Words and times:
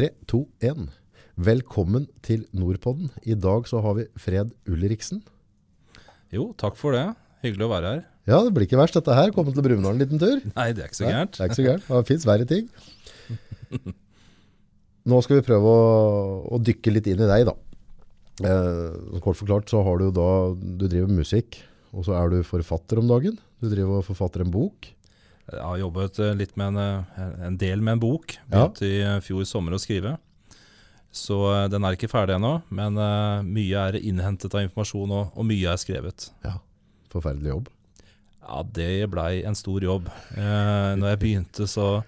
Tre, 0.00 0.14
to, 0.24 0.38
én. 0.64 0.86
Velkommen 1.36 2.06
til 2.24 2.46
Nordpodden. 2.56 3.10
I 3.20 3.34
dag 3.36 3.66
så 3.68 3.82
har 3.84 3.98
vi 3.98 4.06
Fred 4.16 4.54
Ulriksen. 4.64 5.18
Jo, 6.32 6.46
takk 6.56 6.78
for 6.80 6.96
det. 6.96 7.02
Hyggelig 7.44 7.66
å 7.66 7.68
være 7.68 7.90
her. 7.90 7.98
Ja, 8.30 8.38
det 8.46 8.54
blir 8.56 8.64
ikke 8.64 8.78
verst 8.80 8.96
dette 8.96 9.12
her. 9.12 9.28
Komme 9.36 9.52
til 9.52 9.60
Brumunddal 9.66 9.98
en 9.98 10.00
liten 10.00 10.22
tur. 10.22 10.40
Nei, 10.54 10.70
det 10.72 10.86
er 10.86 10.88
ikke 10.88 11.00
så 11.02 11.04
Nei, 11.04 11.10
gærent. 11.12 11.36
Det 11.36 11.42
er 11.44 11.50
ikke 11.50 11.58
så 11.58 11.66
gærent. 11.66 11.90
Det 11.90 12.00
fins 12.08 12.24
verre 12.30 12.48
ting. 12.48 12.70
Nå 15.12 15.20
skal 15.26 15.42
vi 15.42 15.46
prøve 15.50 15.68
å, 15.68 15.84
å 16.48 16.62
dykke 16.70 16.96
litt 16.96 17.12
inn 17.12 17.20
i 17.20 17.28
deg, 17.34 17.50
da. 17.50 17.56
Eh, 18.40 19.20
kort 19.20 19.36
forklart 19.42 19.68
så 19.68 19.84
har 19.84 20.00
du 20.00 20.08
da 20.16 20.30
Du 20.56 20.86
driver 20.86 21.12
med 21.12 21.26
musikk, 21.26 21.60
og 21.92 22.08
så 22.08 22.16
er 22.22 22.32
du 22.32 22.40
forfatter 22.40 23.04
om 23.04 23.12
dagen. 23.12 23.36
Du 23.60 23.68
driver 23.68 24.00
og 24.00 24.08
forfatter 24.08 24.48
en 24.48 24.56
bok. 24.56 24.94
Jeg 25.50 25.66
har 25.66 25.78
jobbet 25.82 26.18
eh, 26.22 26.34
litt 26.38 26.56
med 26.60 26.72
en, 26.72 26.80
eh, 27.16 27.30
en 27.48 27.58
del 27.60 27.82
med 27.82 27.98
en 27.98 28.02
bok. 28.02 28.36
Ja. 28.46 28.66
Begynte 28.68 28.86
i 28.88 29.00
eh, 29.02 29.20
fjor 29.24 29.46
sommer 29.48 29.74
å 29.74 29.82
skrive. 29.82 30.16
Så 31.10 31.36
den 31.66 31.82
er 31.82 31.96
ikke 31.96 32.06
ferdig 32.06 32.36
ennå, 32.36 32.60
men 32.70 32.94
mye 33.42 33.80
er 33.88 33.96
innhentet 33.98 34.52
av 34.54 34.62
informasjon, 34.62 35.10
og, 35.10 35.32
og 35.34 35.48
mye 35.48 35.72
er 35.72 35.80
skrevet. 35.82 36.28
Ja, 36.46 36.52
Forferdelig 37.10 37.50
jobb. 37.50 37.70
Ja, 38.50 38.62
det 38.62 39.10
blei 39.12 39.42
en 39.46 39.58
stor 39.58 39.82
jobb. 39.84 40.08
Eh, 40.34 40.92
når 40.98 41.12
jeg 41.12 41.20
begynte, 41.22 41.66
så, 41.70 42.02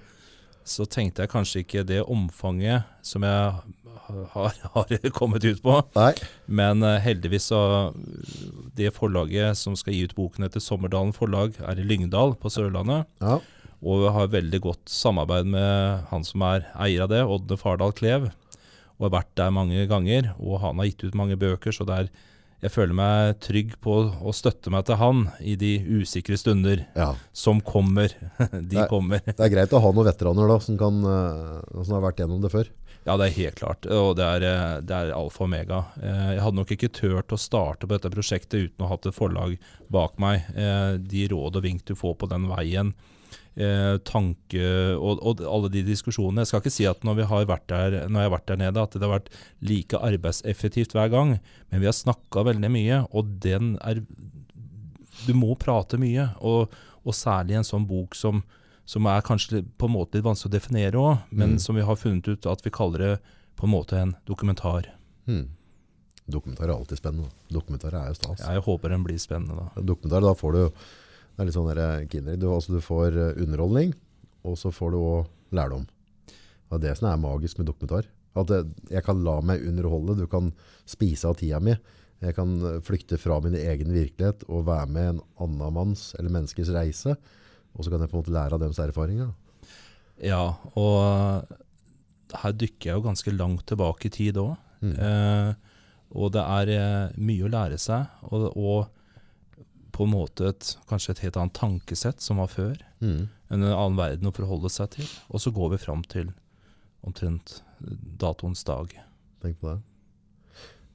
så 0.63 0.87
tenkte 0.91 1.23
jeg 1.23 1.33
kanskje 1.33 1.63
ikke 1.63 1.85
det 1.87 2.01
omfanget 2.03 2.89
som 3.07 3.27
jeg 3.27 3.75
har, 4.35 4.61
har 4.75 4.93
kommet 5.19 5.45
ut 5.45 5.63
på. 5.65 5.79
Nei. 5.97 6.13
Men 6.47 6.83
eh, 6.87 7.01
heldigvis 7.03 7.51
så 7.53 7.63
Det 8.77 8.93
forlaget 8.97 9.59
som 9.59 9.77
skal 9.79 9.97
gi 9.97 10.05
ut 10.09 10.17
boken 10.17 10.47
etter 10.47 10.63
Sommerdalen 10.63 11.15
forlag, 11.17 11.57
er 11.61 11.81
i 11.81 11.87
Lyngdal 11.87 12.37
på 12.41 12.53
Sørlandet. 12.53 13.09
Ja. 13.23 13.39
Og 13.83 14.05
vi 14.05 14.11
har 14.15 14.31
veldig 14.31 14.61
godt 14.63 14.91
samarbeid 14.91 15.49
med 15.51 16.05
han 16.13 16.27
som 16.27 16.45
er 16.47 16.69
eier 16.85 17.05
av 17.05 17.11
det, 17.11 17.25
Ådne 17.27 17.59
Fardal 17.59 17.95
Klev. 17.99 18.29
Og 18.99 19.09
har 19.09 19.17
vært 19.19 19.33
der 19.39 19.55
mange 19.55 19.87
ganger. 19.91 20.31
Og 20.39 20.61
han 20.63 20.79
har 20.79 20.87
gitt 20.87 21.03
ut 21.03 21.19
mange 21.19 21.39
bøker, 21.41 21.75
så 21.75 21.87
det 21.89 21.97
er, 21.97 22.11
jeg 22.63 22.71
føler 22.71 22.95
meg 22.95 23.41
trygg 23.43 23.75
på 23.83 23.97
å 24.23 24.35
støtte 24.37 24.71
meg 24.71 24.87
til 24.87 25.01
han 25.01 25.25
i 25.43 25.57
de 25.59 25.73
usikre 25.99 26.39
stunder 26.39 26.85
ja. 26.95 27.11
som 27.35 27.59
kommer. 27.59 28.15
De 28.71 28.79
Nei. 28.79 28.87
kommer. 28.91 29.25
Det 29.27 29.41
er 29.43 29.51
greit 29.57 29.75
å 29.75 29.83
ha 29.83 29.91
noen 29.91 30.07
veteraner 30.13 30.55
da, 30.55 30.61
som, 30.63 30.79
kan, 30.79 31.03
eh, 31.03 31.83
som 31.83 31.99
har 31.99 32.07
vært 32.07 32.23
gjennom 32.23 32.45
det 32.45 32.53
før. 32.55 32.71
Ja, 33.03 33.17
det 33.19 33.27
er 33.27 33.35
helt 33.35 33.59
klart. 33.59 33.87
Og 33.91 34.13
det 34.19 34.27
er, 34.27 34.45
eh, 34.47 34.81
det 34.87 34.95
er 34.95 35.15
alfa 35.17 35.43
og 35.43 35.49
omega. 35.49 35.81
Eh, 36.01 36.35
Jeg 36.37 36.43
hadde 36.45 36.61
nok 36.61 36.71
ikke 36.71 36.93
turt 36.95 37.35
å 37.35 37.39
starte 37.41 37.87
på 37.89 37.97
dette 37.97 38.11
prosjektet 38.13 38.69
uten 38.69 38.85
å 38.85 38.87
ha 38.87 38.95
hatt 38.95 39.07
et 39.11 39.17
forlag 39.17 39.57
bak 39.91 40.19
meg. 40.23 40.45
Eh, 40.55 40.99
De 40.99 41.27
råd 41.29 41.57
og 41.59 41.63
vink 41.65 41.85
du 41.85 41.95
får 41.99 42.15
på 42.19 42.29
den 42.31 42.47
veien, 42.49 42.95
tanke 44.09 44.63
og, 44.97 45.19
og 45.21 45.43
alle 45.45 45.69
de 45.69 45.83
diskusjonene. 45.85 46.41
Jeg 46.41 46.49
skal 46.49 46.63
ikke 46.63 46.73
si 46.73 46.87
at 46.89 47.03
når, 47.05 47.19
vi 47.19 47.27
har 47.29 47.45
vært 47.51 47.67
der, 47.69 47.97
når 48.09 48.23
jeg 48.23 48.29
har 48.31 48.33
vært 48.39 48.47
der 48.49 48.57
nede, 48.63 48.81
at 48.81 48.95
det 48.97 49.03
har 49.05 49.13
vært 49.19 49.29
like 49.61 49.99
arbeidseffektivt 50.09 50.95
hver 50.97 51.11
gang. 51.13 51.35
Men 51.69 51.83
vi 51.83 51.91
har 51.91 51.93
snakka 51.93 52.47
veldig 52.49 52.71
mye, 52.73 53.03
og 53.13 53.35
den 53.45 53.75
er 53.85 54.01
Du 55.27 55.35
må 55.37 55.53
prate 55.61 55.99
mye. 56.01 56.31
Og, 56.41 56.73
og 57.05 57.13
særlig 57.15 57.59
en 57.61 57.69
sånn 57.69 57.85
bok 57.87 58.17
som, 58.17 58.41
som 58.93 59.07
er 59.09 59.23
kanskje 59.25 59.63
på 59.81 59.89
en 59.89 59.95
måte 59.95 60.19
litt 60.19 60.27
vanskelig 60.27 60.51
å 60.53 60.57
definere 60.59 61.01
òg, 61.01 61.23
men 61.33 61.55
Mm. 61.57 61.61
som 61.65 61.77
vi 61.79 61.85
har 61.89 61.97
funnet 61.97 62.29
ut 62.29 62.47
at 62.51 62.63
vi 62.65 62.71
kaller 62.75 62.99
det 63.07 63.13
på 63.57 63.65
en 63.69 63.73
måte 63.73 63.97
en 63.97 64.15
dokumentar. 64.29 64.91
Mm. 65.27 65.47
Dokumentar 66.31 66.69
er 66.69 66.75
alltid 66.77 66.99
spennende. 67.01 67.31
Dokumentar 67.51 67.95
er 67.99 68.09
jo 68.13 68.15
stas. 68.21 68.43
Jeg 68.45 68.63
håper 68.63 68.93
den 68.93 69.05
blir 69.05 69.19
spennende, 69.19 69.57
da. 69.59 69.83
Dokumentar, 69.83 70.21
da 70.23 70.35
får 70.39 70.53
du 70.59 70.63
Det 71.33 71.41
er 71.41 71.47
litt 71.49 71.55
sånn 71.57 71.69
der 71.75 72.07
kinderegg. 72.13 72.41
Du, 72.43 72.47
altså, 72.53 72.75
du 72.77 72.81
får 72.85 73.15
eh, 73.17 73.39
underholdning, 73.43 73.95
og 74.45 74.59
så 74.61 74.69
får 74.71 74.91
du 74.93 74.99
òg 75.01 75.29
lærdom. 75.57 75.87
Det 76.69 76.77
er 76.77 76.83
det 76.85 76.99
som 76.99 77.09
er 77.09 77.17
magisk 77.23 77.57
med 77.59 77.71
dokumentar. 77.71 78.05
At 78.37 78.53
jeg 78.93 79.03
kan 79.07 79.23
la 79.25 79.39
meg 79.41 79.65
underholde, 79.65 80.19
du 80.19 80.27
kan 80.27 80.53
spise 80.85 81.25
av 81.31 81.39
tida 81.41 81.59
mi. 81.59 81.73
Jeg 82.21 82.37
kan 82.37 82.53
eh, 82.69 82.81
flykte 82.85 83.17
fra 83.19 83.41
min 83.41 83.57
egen 83.57 83.95
virkelighet 83.97 84.45
og 84.51 84.67
være 84.69 84.89
med 84.93 85.09
en 85.15 85.23
annen 85.41 85.73
manns 85.73 86.11
eller 86.19 86.29
menneskes 86.37 86.69
reise. 86.77 87.17
Og 87.73 87.85
så 87.85 87.93
kan 87.93 88.03
jeg 88.03 88.11
på 88.13 88.19
en 88.19 88.25
måte 88.25 88.35
lære 88.35 88.57
av 88.57 88.63
deres 88.63 88.81
erfaringer. 88.83 89.33
Ja, 90.23 90.43
og 90.79 90.97
eh, 91.03 91.61
her 92.43 92.57
dykker 92.57 92.91
jeg 92.91 92.99
jo 92.99 93.07
ganske 93.07 93.35
langt 93.35 93.67
tilbake 93.69 94.09
i 94.09 94.15
tid 94.15 94.41
òg. 94.41 94.55
Mm. 94.83 94.97
Eh, 94.97 95.79
og 96.13 96.35
det 96.35 96.43
er 96.43 96.73
eh, 96.75 97.15
mye 97.17 97.47
å 97.47 97.53
lære 97.53 97.79
seg, 97.81 98.11
og, 98.29 98.51
og 98.53 99.63
på 99.93 100.07
en 100.07 100.13
måte 100.13 100.51
et, 100.53 100.75
kanskje 100.89 101.17
et 101.17 101.25
helt 101.27 101.39
annet 101.41 101.57
tankesett 101.57 102.25
som 102.25 102.41
var 102.43 102.53
før. 102.53 102.77
Mm. 103.05 103.29
En 103.53 103.67
annen 103.69 103.99
verden 103.99 104.29
å 104.29 104.35
forholde 104.37 104.71
seg 104.73 104.95
til. 104.97 105.09
Og 105.33 105.43
så 105.45 105.53
går 105.53 105.75
vi 105.75 105.83
fram 105.83 106.05
til 106.09 106.31
omtrent 107.03 107.59
datoens 108.21 108.63
dag. 108.65 108.95
Tenk 109.43 109.59
på 109.61 109.73
det. 109.73 109.81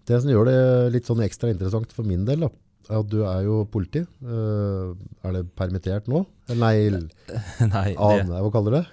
Det 0.08 0.22
som 0.24 0.32
gjør 0.32 0.48
det 0.48 0.60
litt 0.96 1.10
sånn 1.10 1.22
ekstra 1.26 1.52
interessant 1.52 1.92
for 1.94 2.08
min 2.08 2.24
del, 2.26 2.46
da, 2.48 2.50
at 2.94 3.08
du 3.12 3.22
er 3.28 3.44
jo 3.46 3.62
politi. 3.72 4.04
Uh, 4.24 4.96
er 5.28 5.38
det 5.38 5.46
permittert 5.58 6.08
nå? 6.12 6.24
Nei, 6.56 6.90
Nei, 6.94 7.90
aner 8.10 8.36
jeg 8.38 8.44
hva 8.46 8.52
kaller 8.54 8.80
det? 8.80 8.84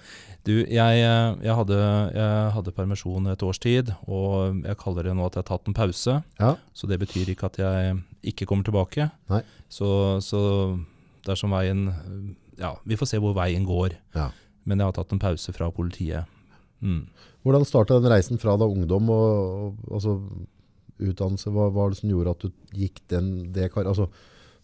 Du, 0.45 0.53
jeg, 0.53 0.97
eh, 1.01 1.37
jeg, 1.41 1.53
hadde, 1.57 1.77
jeg 2.13 2.49
hadde 2.53 2.73
permisjon 2.77 3.31
et 3.31 3.41
års 3.41 3.57
tid, 3.57 3.89
og 4.05 4.59
jeg 4.61 4.77
kaller 4.77 5.07
det 5.07 5.15
nå 5.17 5.25
at 5.25 5.33
jeg 5.33 5.41
har 5.41 5.47
tatt 5.47 5.71
en 5.71 5.77
pause. 5.77 6.19
Ja. 6.37 6.51
Så 6.77 6.85
det 6.91 6.99
betyr 7.01 7.31
ikke 7.33 7.49
at 7.49 7.57
jeg 7.57 7.95
ikke 8.29 8.45
kommer 8.45 8.67
tilbake. 8.67 9.07
Nei. 9.31 9.41
Så, 9.73 9.87
så 10.21 10.41
dersom 11.25 11.55
veien 11.55 11.87
Ja, 12.59 12.75
vi 12.85 12.95
får 12.99 13.09
se 13.09 13.21
hvor 13.23 13.33
veien 13.35 13.65
går. 13.65 13.97
Ja. 14.13 14.29
Men 14.69 14.81
jeg 14.81 14.91
har 14.91 14.97
tatt 14.99 15.15
en 15.15 15.23
pause 15.23 15.53
fra 15.55 15.71
politiet. 15.73 16.29
Mm. 16.85 17.07
Hvordan 17.45 17.65
starta 17.65 17.97
den 17.97 18.13
reisen 18.13 18.37
fra 18.41 18.53
da 18.57 18.69
ungdom 18.69 19.09
og, 19.13 19.81
og 19.87 19.97
altså, 19.97 20.15
utdannelse? 21.01 21.51
Hva 21.53 21.69
var 21.73 21.91
det 21.91 21.99
som 21.99 22.11
gjorde 22.11 22.33
at 22.35 22.45
du 22.45 22.79
gikk 22.79 23.03
den, 23.11 23.29
det 23.55 23.71
kar... 23.73 23.87
Altså, 23.89 24.09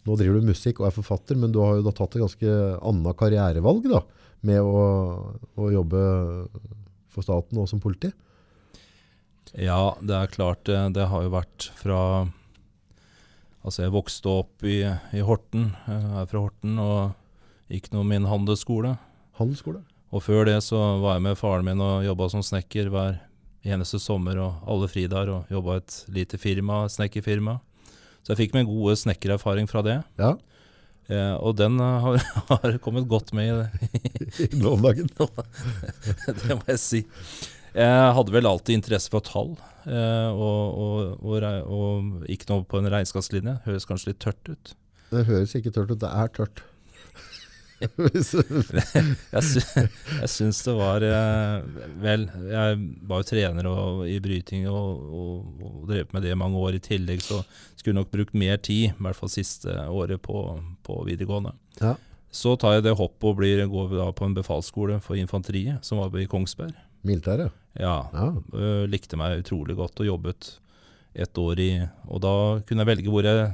nå 0.02 0.16
driver 0.18 0.40
du 0.40 0.50
musikk 0.50 0.80
og 0.80 0.88
er 0.88 0.96
forfatter, 0.96 1.38
men 1.38 1.52
du 1.54 1.60
har 1.62 1.78
jo 1.78 1.86
da 1.86 1.92
tatt 1.94 2.16
et 2.16 2.24
ganske 2.24 2.54
annet 2.82 3.18
karrierevalg 3.20 3.86
da, 3.92 4.02
med 4.48 4.58
å, 4.66 4.82
å 5.54 5.70
jobbe 5.70 6.02
for 7.12 7.22
staten 7.22 7.60
og 7.62 7.68
som 7.70 7.82
politi. 7.82 8.10
Ja, 9.52 9.92
det 10.00 10.16
er 10.16 10.32
klart. 10.32 10.64
Det, 10.66 10.78
det 10.96 11.06
har 11.12 11.26
jo 11.26 11.34
vært 11.34 11.68
fra 11.78 12.00
Altså, 13.62 13.84
jeg 13.84 13.92
vokste 13.94 14.26
opp 14.40 14.64
i, 14.66 14.80
i 15.14 15.20
Horten, 15.22 15.68
jeg 15.86 16.14
er 16.18 16.24
fra 16.26 16.40
Horten, 16.42 16.80
og 16.82 17.12
gikk 17.70 17.92
nå 17.94 18.02
min 18.02 18.26
handelsskole. 18.26 18.96
Handelsskole. 19.38 19.84
Og 20.10 20.24
før 20.26 20.48
det 20.48 20.56
så 20.66 20.80
var 20.98 21.14
jeg 21.14 21.24
med 21.28 21.38
faren 21.38 21.68
min 21.68 21.84
og 21.84 22.02
jobba 22.02 22.26
som 22.32 22.42
snekker 22.42 22.90
hver 22.90 23.20
eneste 23.64 24.00
sommer 24.02 24.40
og 24.42 24.64
alle 24.68 24.88
fridager, 24.90 25.30
og 25.32 25.52
jobba 25.52 25.78
et 25.80 25.98
lite 26.12 26.40
firma, 26.40 26.84
snekkerfirma. 26.90 27.58
Så 28.22 28.32
jeg 28.32 28.44
fikk 28.44 28.56
meg 28.56 28.70
gode 28.70 28.96
snekkererfaring 29.00 29.68
fra 29.70 29.82
det. 29.86 30.00
Ja, 30.18 30.36
Eh, 31.10 31.34
og 31.42 31.56
den 31.58 31.80
eh, 31.82 32.04
har, 32.04 32.20
har 32.52 32.78
kommet 32.82 33.08
godt 33.10 33.32
med 33.36 33.50
i 33.50 34.62
om 34.70 34.84
dagen. 34.84 35.10
det 36.42 36.56
må 36.56 36.62
jeg 36.70 36.80
si. 36.82 37.02
Jeg 37.72 38.14
hadde 38.16 38.34
vel 38.34 38.48
alltid 38.48 38.76
interesse 38.76 39.10
for 39.12 39.24
tall, 39.24 39.54
eh, 39.88 40.28
og, 40.28 40.76
og, 40.84 41.24
og, 41.24 41.46
og 41.72 42.28
ikke 42.30 42.50
noe 42.50 42.66
på 42.68 42.82
en 42.82 42.90
regnskapslinje. 42.92 43.58
Høres 43.66 43.88
kanskje 43.88 44.12
litt 44.12 44.20
tørt 44.22 44.52
ut. 44.52 44.74
Det 45.12 45.24
høres 45.28 45.56
ikke 45.56 45.72
tørt 45.74 45.92
ut, 45.92 46.00
det 46.00 46.12
er 46.12 46.30
tørt. 46.36 46.62
Jeg, 47.82 49.42
sy 49.46 49.60
syns 50.30 50.60
det 50.66 50.74
var 50.76 51.04
eh, 51.06 51.64
Vel, 52.02 52.26
jeg 52.50 52.78
var 53.08 53.22
jo 53.22 53.28
trener 53.28 53.68
og, 53.70 54.02
i 54.10 54.18
bryting 54.22 54.68
og, 54.70 55.02
og, 55.02 55.66
og 55.66 55.82
drev 55.90 56.12
med 56.14 56.24
det 56.26 56.32
i 56.34 56.38
mange 56.38 56.60
år 56.60 56.78
i 56.78 56.82
tillegg, 56.82 57.22
så 57.24 57.40
skulle 57.78 57.98
nok 57.98 58.12
brukt 58.12 58.34
mer 58.38 58.60
tid, 58.62 58.90
i 58.92 59.02
hvert 59.02 59.18
fall 59.18 59.32
siste 59.32 59.74
året 59.90 60.22
på, 60.22 60.44
på 60.86 61.00
videregående. 61.08 61.54
Ja. 61.80 61.96
Så 62.32 62.54
tar 62.56 62.78
jeg 62.78 62.86
det 62.86 62.94
hoppet 62.96 63.28
og 63.28 63.36
blir, 63.40 63.64
går 63.68 64.12
på 64.16 64.28
en 64.28 64.36
befalsskole 64.38 65.00
for 65.04 65.18
infanteriet, 65.20 65.82
som 65.84 66.00
var 66.00 66.14
i 66.20 66.28
Kongsberg. 66.30 66.72
Militæret. 67.04 67.52
Ja, 67.78 68.06
Ja. 68.14 68.28
øh, 68.54 68.84
likte 68.90 69.16
meg 69.20 69.42
utrolig 69.42 69.76
godt 69.76 70.00
og 70.00 70.06
jobbet 70.06 70.52
et 71.14 71.36
år 71.38 71.58
i 71.60 71.70
Og 72.08 72.20
da 72.24 72.32
kunne 72.64 72.84
jeg 72.84 72.88
velge 72.88 73.10
hvor 73.12 73.24
jeg 73.26 73.50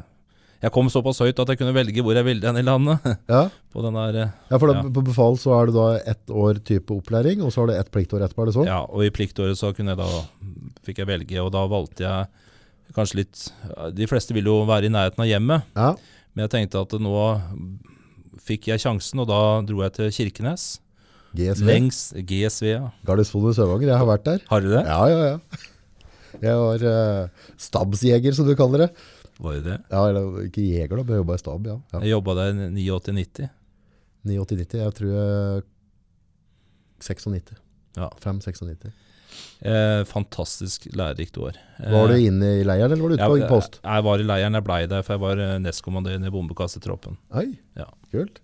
Jeg 0.63 0.73
kom 0.75 0.89
såpass 0.91 1.21
høyt 1.23 1.39
at 1.39 1.53
jeg 1.53 1.59
kunne 1.61 1.75
velge 1.77 2.03
hvor 2.03 2.17
jeg 2.19 2.27
ville 2.27 2.43
hen 2.49 2.57
i 2.59 2.65
landet. 2.67 3.05
Ja. 3.31 3.45
På 3.73 3.83
den 3.85 3.95
der, 3.95 4.17
eh, 4.25 4.31
ja, 4.51 4.59
for 4.59 4.73
da, 4.73 4.81
Ja. 4.81 4.89
på 4.91 5.05
befal 5.07 5.37
så 5.39 5.53
er 5.55 5.67
det 5.71 5.75
da 5.77 5.87
ett 6.15 6.33
år 6.35 6.59
type 6.67 6.91
opplæring, 6.97 7.43
og 7.45 7.53
så 7.55 7.63
har 7.63 7.71
du 7.71 7.75
ett 7.77 7.91
pliktår 7.95 8.25
etterpå, 8.27 8.43
er 8.43 8.51
det 8.51 8.57
sånn? 8.57 8.67
ja, 8.67 8.81
og 8.89 9.05
i 9.07 9.11
pliktåret 9.15 9.59
så 9.61 9.71
kunne 9.77 9.95
jeg 9.95 10.01
da 10.01 10.09
fikk 10.89 10.99
jeg 11.05 11.07
velge, 11.13 11.39
og 11.45 11.53
da 11.55 11.63
valgte 11.71 12.03
jeg 12.09 12.27
kanskje 12.97 13.19
litt 13.21 13.43
De 13.95 14.07
fleste 14.09 14.33
vil 14.35 14.49
jo 14.49 14.63
være 14.67 14.89
i 14.89 14.93
nærheten 14.95 15.21
av 15.23 15.29
hjemmet, 15.31 15.63
Ja. 15.77 15.93
men 16.35 16.49
jeg 16.49 16.55
tenkte 16.57 16.81
at 16.83 16.97
nå 16.99 17.15
fikk 18.49 18.67
jeg 18.73 18.81
sjansen, 18.83 19.21
og 19.23 19.29
da 19.29 19.41
dro 19.69 19.83
jeg 19.85 19.93
til 19.99 20.11
Kirkenes. 20.11 20.79
GSV. 21.37 21.67
Lengs 21.69 21.99
GSV, 22.17 22.67
ja. 22.73 22.87
Gardermoen 23.07 23.53
i 23.53 23.57
Sørvanger, 23.59 23.91
jeg 23.93 23.99
har 24.01 24.09
vært 24.09 24.25
der. 24.25 24.39
Har 24.49 24.61
du 24.65 24.71
det? 24.73 24.81
Ja, 24.89 25.01
ja, 25.13 25.19
ja. 25.35 25.39
Jeg 26.41 26.55
var 26.57 26.83
uh, 26.89 27.49
stabsjeger, 27.61 28.35
som 28.37 28.47
du 28.49 28.55
kaller 28.57 28.87
det. 28.87 28.89
Var 29.39 29.55
det 29.59 29.65
det? 29.69 29.77
Ja, 29.93 30.01
eller 30.11 30.41
ikke 30.49 30.65
jeger 30.67 30.97
da, 30.99 31.03
men 31.05 31.15
jeg 31.15 31.23
jobbet 31.23 31.39
i 31.39 31.43
stab, 31.45 31.67
ja. 31.71 31.77
ja. 31.95 32.01
Jeg 32.03 32.11
jobba 32.17 32.35
der 32.41 32.57
89-90. 32.75 33.51
89-90, 34.27 34.81
jeg 34.83 34.95
tror 34.99 35.13
jeg 35.15 35.67
96. 37.07 37.53
Ja. 37.99 38.09
5-96. 38.23 38.91
Eh, 39.63 40.03
fantastisk 40.09 40.87
lærerikt 40.97 41.39
år. 41.43 41.57
Eh, 41.79 41.93
Var 41.93 42.11
du 42.11 42.17
inne 42.19 42.51
i 42.61 42.65
leiren, 42.67 42.91
eller 42.95 43.03
var 43.05 43.13
du 43.13 43.17
ute 43.19 43.29
på 43.31 43.39
jeg, 43.39 43.49
post? 43.51 43.79
jeg 43.85 44.05
var 44.07 44.23
i 44.23 44.27
leiren, 44.27 44.57
jeg 44.59 44.67
blei 44.67 44.81
der, 44.91 45.05
for 45.07 45.15
jeg 45.17 45.23
var 45.23 45.43
eh, 45.45 45.55
nestkommanderende 45.63 46.31
i 46.31 46.35
bombekassetroppen. 46.35 47.19
Oi, 47.39 47.49
Ja. 47.79 47.87
kult. 48.11 48.41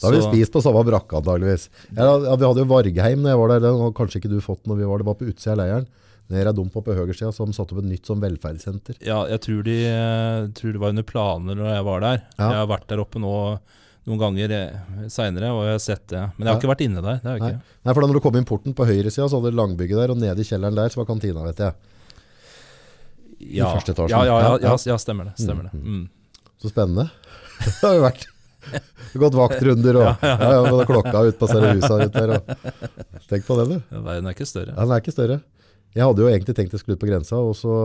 Da 0.00 0.08
har 0.08 0.14
vi 0.16 0.22
spist 0.24 0.52
på 0.54 0.62
samme 0.64 0.80
brakka 0.86 1.18
antageligvis. 1.18 1.66
Ja, 1.92 2.06
vi 2.16 2.46
hadde 2.46 2.62
jo 2.62 2.68
Vargheim 2.70 3.20
når 3.20 3.34
jeg 3.34 3.40
var 3.42 3.50
der, 3.52 3.60
den 3.66 3.80
hadde 3.82 3.96
kanskje 3.98 4.20
ikke 4.22 4.30
du 4.32 4.38
fått 4.40 4.62
når 4.70 4.78
vi 4.78 4.86
var 4.88 4.96
der, 4.96 5.04
det 5.04 5.10
var 5.10 5.18
på 5.20 5.28
utsida 5.28 5.52
av 5.52 5.58
leiren. 5.60 5.88
Nede 6.30 6.46
er 6.52 6.54
dump 6.54 6.76
på 6.76 6.94
høyresida 6.94 7.32
som 7.34 7.50
satte 7.54 7.74
opp 7.74 7.82
et 7.82 7.90
nytt 7.90 8.06
som 8.06 8.20
velferdssenter. 8.22 9.00
Ja, 9.02 9.24
jeg 9.26 9.42
tror, 9.42 9.64
de, 9.66 9.76
jeg 9.82 10.50
tror 10.54 10.74
det 10.76 10.82
var 10.82 10.94
under 10.94 11.06
planer 11.06 11.58
når 11.58 11.70
jeg 11.74 11.86
var 11.88 12.04
der. 12.04 12.20
Ja. 12.38 12.44
Jeg 12.52 12.60
har 12.60 12.68
vært 12.70 12.86
der 12.92 13.02
oppe 13.02 13.22
nå 13.22 13.32
noen 14.08 14.20
ganger 14.20 14.54
eh, 14.56 15.08
seinere, 15.12 15.50
og 15.52 15.64
jeg 15.66 15.74
har 15.76 15.82
sett 15.84 16.06
det. 16.12 16.22
Men 16.36 16.46
jeg 16.46 16.48
har 16.48 16.54
Ja. 16.54 16.60
ikke 16.62 16.70
vært 16.72 16.84
inne 16.86 17.02
der. 17.04 17.18
Det 17.20 17.28
har 17.30 17.36
jeg 17.36 17.42
Nei. 17.42 17.52
Nei, 17.84 17.92
for 17.94 18.00
da 18.00 18.06
når 18.08 18.18
du 18.20 18.24
kom 18.24 18.38
inn 18.38 18.48
porten 18.48 18.76
på 18.78 18.86
høyresida, 18.88 19.26
så 19.28 19.38
hadde 19.40 19.52
du 19.52 19.58
langbygget 19.58 19.98
der, 20.00 20.14
og 20.14 20.22
nede 20.22 20.40
i 20.40 20.46
kjelleren 20.46 20.78
der 20.78 20.88
så 20.94 21.02
var 21.02 21.10
kantina, 21.10 21.44
vet 21.50 21.62
jeg. 21.66 21.74
Ja. 23.58 23.70
første 23.74 23.94
etasje. 23.94 24.10
Ja, 24.12 24.40
ja, 24.60 24.76
ja, 24.86 24.98
stemmer 25.00 25.30
det. 25.30 25.34
Stemmer 25.40 25.66
det. 25.68 25.74
Mm. 25.74 26.08
Så 26.60 26.70
spennende. 26.70 27.08
det 27.64 27.80
har 27.82 27.96
jo 27.96 28.04
vært 28.04 28.26
gått 29.24 29.36
vaktrunder 29.38 29.98
og 30.00 30.08
ja, 30.22 30.34
ja, 30.36 30.50
ja, 30.60 30.84
klokka 30.88 31.22
ut 31.26 31.38
på 31.40 31.48
husa 31.48 31.96
ut 32.04 32.12
der. 32.14 32.36
Og. 32.36 32.50
Tenk 33.30 33.46
på 33.48 33.56
det, 33.60 33.66
du. 33.72 33.96
Verden 33.96 34.28
er 34.28 34.36
ikke 34.36 34.48
større. 34.48 34.74
Ja, 34.76 34.84
den 34.84 34.94
er 34.96 35.02
ikke 35.02 35.16
større. 35.16 35.40
Jeg 35.96 36.06
hadde 36.06 36.22
jo 36.22 36.30
egentlig 36.30 36.54
tenkt 36.54 36.74
jeg 36.76 36.82
skulle 36.82 36.98
ut 36.98 37.02
på 37.02 37.08
grensa, 37.10 37.38
og 37.42 37.54
så, 37.58 37.76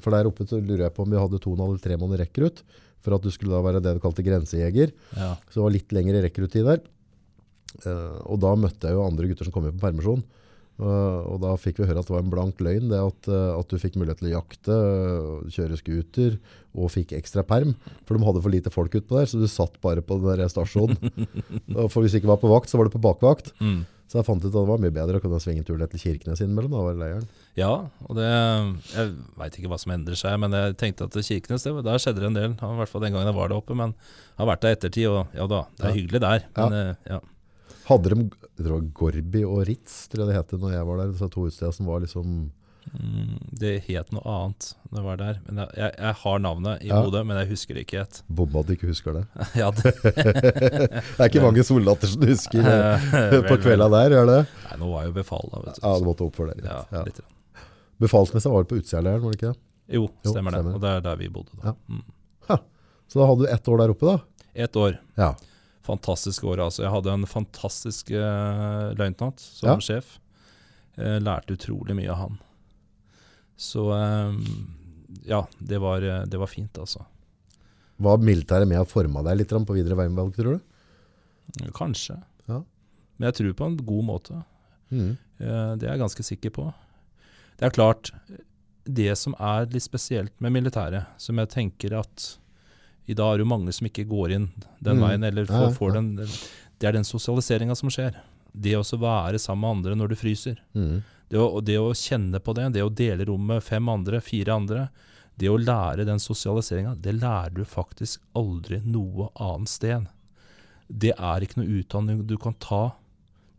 for 0.00 0.14
der 0.14 0.28
oppe 0.30 0.46
så 0.48 0.60
lurer 0.60 0.86
jeg 0.86 0.94
på 0.96 1.04
om 1.04 1.10
vi 1.12 1.20
hadde 1.20 1.40
to 1.44 1.52
halv, 1.58 1.80
tre 1.84 1.98
måneder 2.00 2.24
rekkerut. 2.24 2.62
for 3.04 3.14
at 3.14 3.22
du 3.22 3.30
skulle 3.30 3.54
da 3.54 3.62
være 3.62 3.80
det 3.82 3.92
du 3.94 4.00
kalte 4.02 4.24
grensejeger. 4.26 4.90
Ja. 5.14 5.36
Så 5.46 5.60
det 5.60 5.64
var 5.66 5.74
litt 5.76 5.92
lengre 5.94 6.22
rekruttid 6.24 6.66
der. 6.66 6.80
Uh, 7.84 8.18
og 8.26 8.40
da 8.42 8.56
møtte 8.58 8.88
jeg 8.88 8.96
jo 8.96 9.04
andre 9.04 9.28
gutter 9.30 9.46
som 9.46 9.54
kom 9.54 9.68
hjem 9.68 9.76
på 9.78 9.86
permisjon. 9.86 10.24
Uh, 10.78 11.26
og 11.26 11.40
da 11.42 11.56
fikk 11.58 11.80
vi 11.80 11.88
høre 11.88 11.98
at 12.04 12.06
det 12.06 12.14
var 12.14 12.22
en 12.22 12.30
blank 12.30 12.60
løgn, 12.62 12.86
det 12.92 12.98
at, 13.02 13.28
uh, 13.30 13.58
at 13.58 13.70
du 13.70 13.80
fikk 13.82 13.96
mulighet 13.98 14.20
til 14.20 14.28
å 14.30 14.34
jakte, 14.36 14.76
eh, 14.78 15.48
kjøre 15.56 15.78
skuter, 15.80 16.36
og 16.78 16.92
fikk 16.94 17.16
ekstra 17.18 17.42
perm. 17.46 17.74
For 18.06 18.14
de 18.14 18.26
hadde 18.28 18.42
for 18.44 18.54
lite 18.54 18.72
folk 18.74 18.94
utpå 18.94 19.18
der, 19.18 19.26
så 19.26 19.40
du 19.42 19.48
satt 19.50 19.74
bare 19.82 20.04
på 20.06 20.20
den 20.22 20.38
der 20.38 20.52
stasjonen. 20.52 20.98
For 21.90 22.02
hvis 22.02 22.14
du 22.14 22.20
ikke 22.20 22.30
var 22.30 22.42
på 22.42 22.50
vakt, 22.52 22.70
så 22.70 22.78
var 22.78 22.86
du 22.86 22.94
på 22.94 23.02
bakvakt. 23.02 23.50
Mm. 23.58 23.82
Så 24.08 24.16
jeg 24.16 24.24
fant 24.24 24.40
ut 24.40 24.48
at 24.48 24.54
det 24.56 24.62
var 24.70 24.78
mye 24.80 24.94
bedre 24.94 25.18
å 25.18 25.20
kunne 25.20 25.38
svinge 25.44 25.64
turen 25.68 25.82
ned 25.84 25.90
til 25.92 26.00
Kirkenes 26.00 26.40
innimellom. 26.40 26.72
Da 26.72 26.80
var 26.86 26.94
leiren. 26.96 27.26
ja, 27.60 27.68
og 28.08 28.16
det 28.16 28.24
Jeg 28.94 29.10
veit 29.36 29.58
ikke 29.60 29.68
hva 29.68 29.78
som 29.82 29.92
endrer 29.92 30.16
seg, 30.16 30.38
men 30.40 30.54
jeg 30.56 30.76
tenkte 30.80 31.04
at 31.10 31.18
Kirkenes, 31.20 31.66
det, 31.66 31.74
der 31.84 32.00
skjedde 32.00 32.22
det 32.24 32.30
en 32.30 32.38
del. 32.38 32.54
I 32.56 32.78
hvert 32.80 32.88
fall 32.88 33.04
den 33.04 33.12
gangen 33.12 33.28
jeg 33.28 33.36
var 33.36 33.50
der 33.52 33.60
oppe. 33.60 33.76
Men 33.76 33.92
jeg 33.92 34.38
har 34.40 34.48
vært 34.54 34.62
der 34.64 34.72
i 34.72 34.78
ettertid, 34.78 35.08
og 35.12 35.36
ja 35.36 35.46
da, 35.52 35.60
det 35.76 35.84
er 35.84 35.92
Ja. 35.92 35.98
hyggelig 36.00 36.20
der. 36.24 36.46
Men 36.56 36.72
eh, 36.78 36.94
ja. 37.12 37.20
Hadde 37.88 38.14
de 38.16 38.80
Gorby 38.96 39.44
og 39.44 39.66
Ritz, 39.68 40.08
tror 40.08 40.24
jeg 40.24 40.32
det 40.32 40.36
het 40.40 40.56
når 40.60 40.72
jeg 40.78 40.86
var 40.88 40.96
der. 41.02 41.12
Disse 41.12 41.28
to 41.32 41.44
utstedene 41.48 41.76
som 41.76 41.86
var 41.92 42.00
liksom 42.00 42.32
det 43.58 43.72
het 43.88 44.10
noe 44.14 44.22
annet 44.24 44.70
jeg 44.94 45.02
var 45.04 45.18
der. 45.20 45.38
Men 45.46 45.58
jeg, 45.62 45.68
jeg, 45.76 45.92
jeg 45.98 46.14
har 46.22 46.38
navnet 46.40 46.82
i 46.82 46.88
Ja. 46.88 47.00
hodet, 47.04 47.20
men 47.28 47.36
jeg 47.42 47.48
husker 47.50 47.74
det 47.76 47.82
ikke 47.84 47.98
helt. 48.00 48.20
Bomma 48.28 48.60
at 48.62 48.66
du 48.70 48.72
ikke 48.76 48.88
husker 48.88 49.12
det. 49.18 49.24
ja, 49.60 49.70
det, 49.70 49.92
Det 50.04 51.18
er 51.18 51.26
ikke 51.28 51.42
mange 51.44 51.64
soldater 51.66 52.08
som 52.12 52.22
husker 52.24 52.68
eh, 52.74 53.08
Vel, 53.34 53.42
på 53.44 53.56
vel. 53.56 53.62
kvelda 53.66 53.88
der, 53.92 54.14
gjør 54.16 54.30
det? 54.32 54.38
Nei, 54.68 54.78
nå 54.80 54.90
var 54.92 55.02
jeg 55.04 55.12
jo 55.12 55.16
befal, 55.18 55.44
da. 55.52 55.62
Vet 55.66 55.80
du. 55.80 55.82
Ja, 55.84 55.92
du 55.98 56.06
måtte 56.08 56.28
opp 56.28 56.38
for 56.40 56.52
det. 56.52 56.62
Ja, 56.64 56.78
Ja. 56.94 57.02
litt. 57.08 57.20
Befalsmessa 57.98 58.52
var 58.52 58.62
det 58.64 58.70
på 58.72 58.78
utsida-leiren, 58.80 59.20
var 59.26 59.34
det 59.34 59.40
ikke 59.40 59.52
det? 59.52 59.60
Jo, 59.98 60.04
Jo, 60.24 60.32
stemmer 60.32 60.54
det. 60.54 60.64
Og 60.76 60.80
det 60.84 60.90
er 60.96 61.04
der 61.08 61.16
vi 61.20 61.28
bodde 61.32 61.56
da. 61.58 61.72
Ja. 61.72 61.76
Mm. 61.88 62.04
Så 63.08 63.16
da 63.22 63.24
hadde 63.30 63.46
du 63.46 63.52
ett 63.52 63.68
år 63.72 63.78
der 63.80 63.92
oppe, 63.94 64.04
da? 64.04 64.48
Et 64.66 64.74
år. 64.76 64.98
Ja. 65.16 65.30
Fantastisk 65.88 66.44
år, 66.44 66.60
altså. 66.60 66.82
Jeg 66.84 66.92
hadde 66.92 67.12
en 67.16 67.24
fantastisk 67.26 68.10
uh, 68.12 68.90
løytnant 69.00 69.40
som 69.40 69.80
sjef. 69.80 70.18
Eh, 70.98 71.16
lærte 71.22 71.54
utrolig 71.56 71.94
mye 71.96 72.10
av 72.12 72.18
han. 72.20 72.36
Så 73.58 73.84
eh, 73.92 74.34
ja, 75.28 75.42
det 75.58 75.80
var, 75.82 76.02
eh, 76.06 76.24
det 76.30 76.38
var 76.40 76.50
fint, 76.50 76.78
altså. 76.78 77.04
Var 77.98 78.20
militæret 78.22 78.68
med 78.70 78.78
og 78.78 78.86
forma 78.90 79.24
deg 79.26 79.40
litt 79.40 79.50
på 79.50 79.74
videre 79.74 79.96
veivalg, 79.98 80.34
tror 80.36 80.58
du? 80.58 81.70
Kanskje. 81.74 82.20
Ja. 82.48 82.60
Men 83.18 83.26
jeg 83.32 83.38
tror 83.40 83.56
på 83.58 83.66
en 83.66 83.76
god 83.88 84.04
måte. 84.06 84.42
Mm. 84.92 85.16
Eh, 85.40 85.72
Det 85.76 85.88
er 85.88 85.96
jeg 85.96 86.04
ganske 86.04 86.24
sikker 86.26 86.50
på. 86.54 86.68
Det 87.58 87.66
er 87.66 87.74
klart, 87.74 88.12
det 88.86 89.10
som 89.18 89.34
er 89.40 89.66
litt 89.66 89.82
spesielt 89.82 90.32
med 90.40 90.52
militæret, 90.54 91.06
som 91.18 91.36
jeg 91.42 91.50
tenker 91.50 91.98
at 91.98 92.28
i 93.08 93.14
dag 93.16 93.34
er 93.34 93.38
det 93.40 93.46
jo 93.46 93.50
mange 93.50 93.72
som 93.74 93.86
ikke 93.88 94.06
går 94.06 94.30
inn 94.36 94.46
den 94.84 94.98
Mm. 94.98 95.02
veien, 95.02 95.24
eller 95.24 95.44
får, 95.48 95.72
får 95.74 95.92
den, 95.94 96.14
det 96.78 96.86
er 96.88 96.92
den 96.92 97.04
sosialiseringa 97.04 97.74
som 97.74 97.88
skjer. 97.90 98.14
Det 98.58 98.74
å 98.78 98.82
være 98.98 99.38
sammen 99.38 99.62
med 99.64 99.76
andre 99.76 99.98
når 100.00 100.12
du 100.12 100.18
fryser. 100.18 100.58
Mm. 100.74 101.02
Det 101.28 101.38
å, 101.38 101.60
det 101.60 101.76
å 101.78 101.92
kjenne 101.96 102.40
på 102.40 102.54
det, 102.56 102.70
det 102.74 102.84
å 102.84 102.90
dele 102.90 103.28
rom 103.28 103.44
med 103.50 103.64
fem 103.64 103.88
andre, 103.92 104.20
fire 104.24 104.54
andre, 104.54 104.86
det 105.38 105.50
å 105.52 105.58
lære 105.60 106.06
den 106.08 106.18
sosialiseringa, 106.22 106.96
det 106.98 107.18
lærer 107.20 107.54
du 107.54 107.64
faktisk 107.68 108.22
aldri 108.38 108.80
noe 108.82 109.28
annet 109.38 109.70
sted. 109.70 110.08
Det 110.88 111.12
er 111.14 111.44
ikke 111.44 111.60
noe 111.60 111.82
utdanning 111.82 112.24
du 112.26 112.34
kan 112.40 112.56
ta. 112.58 112.96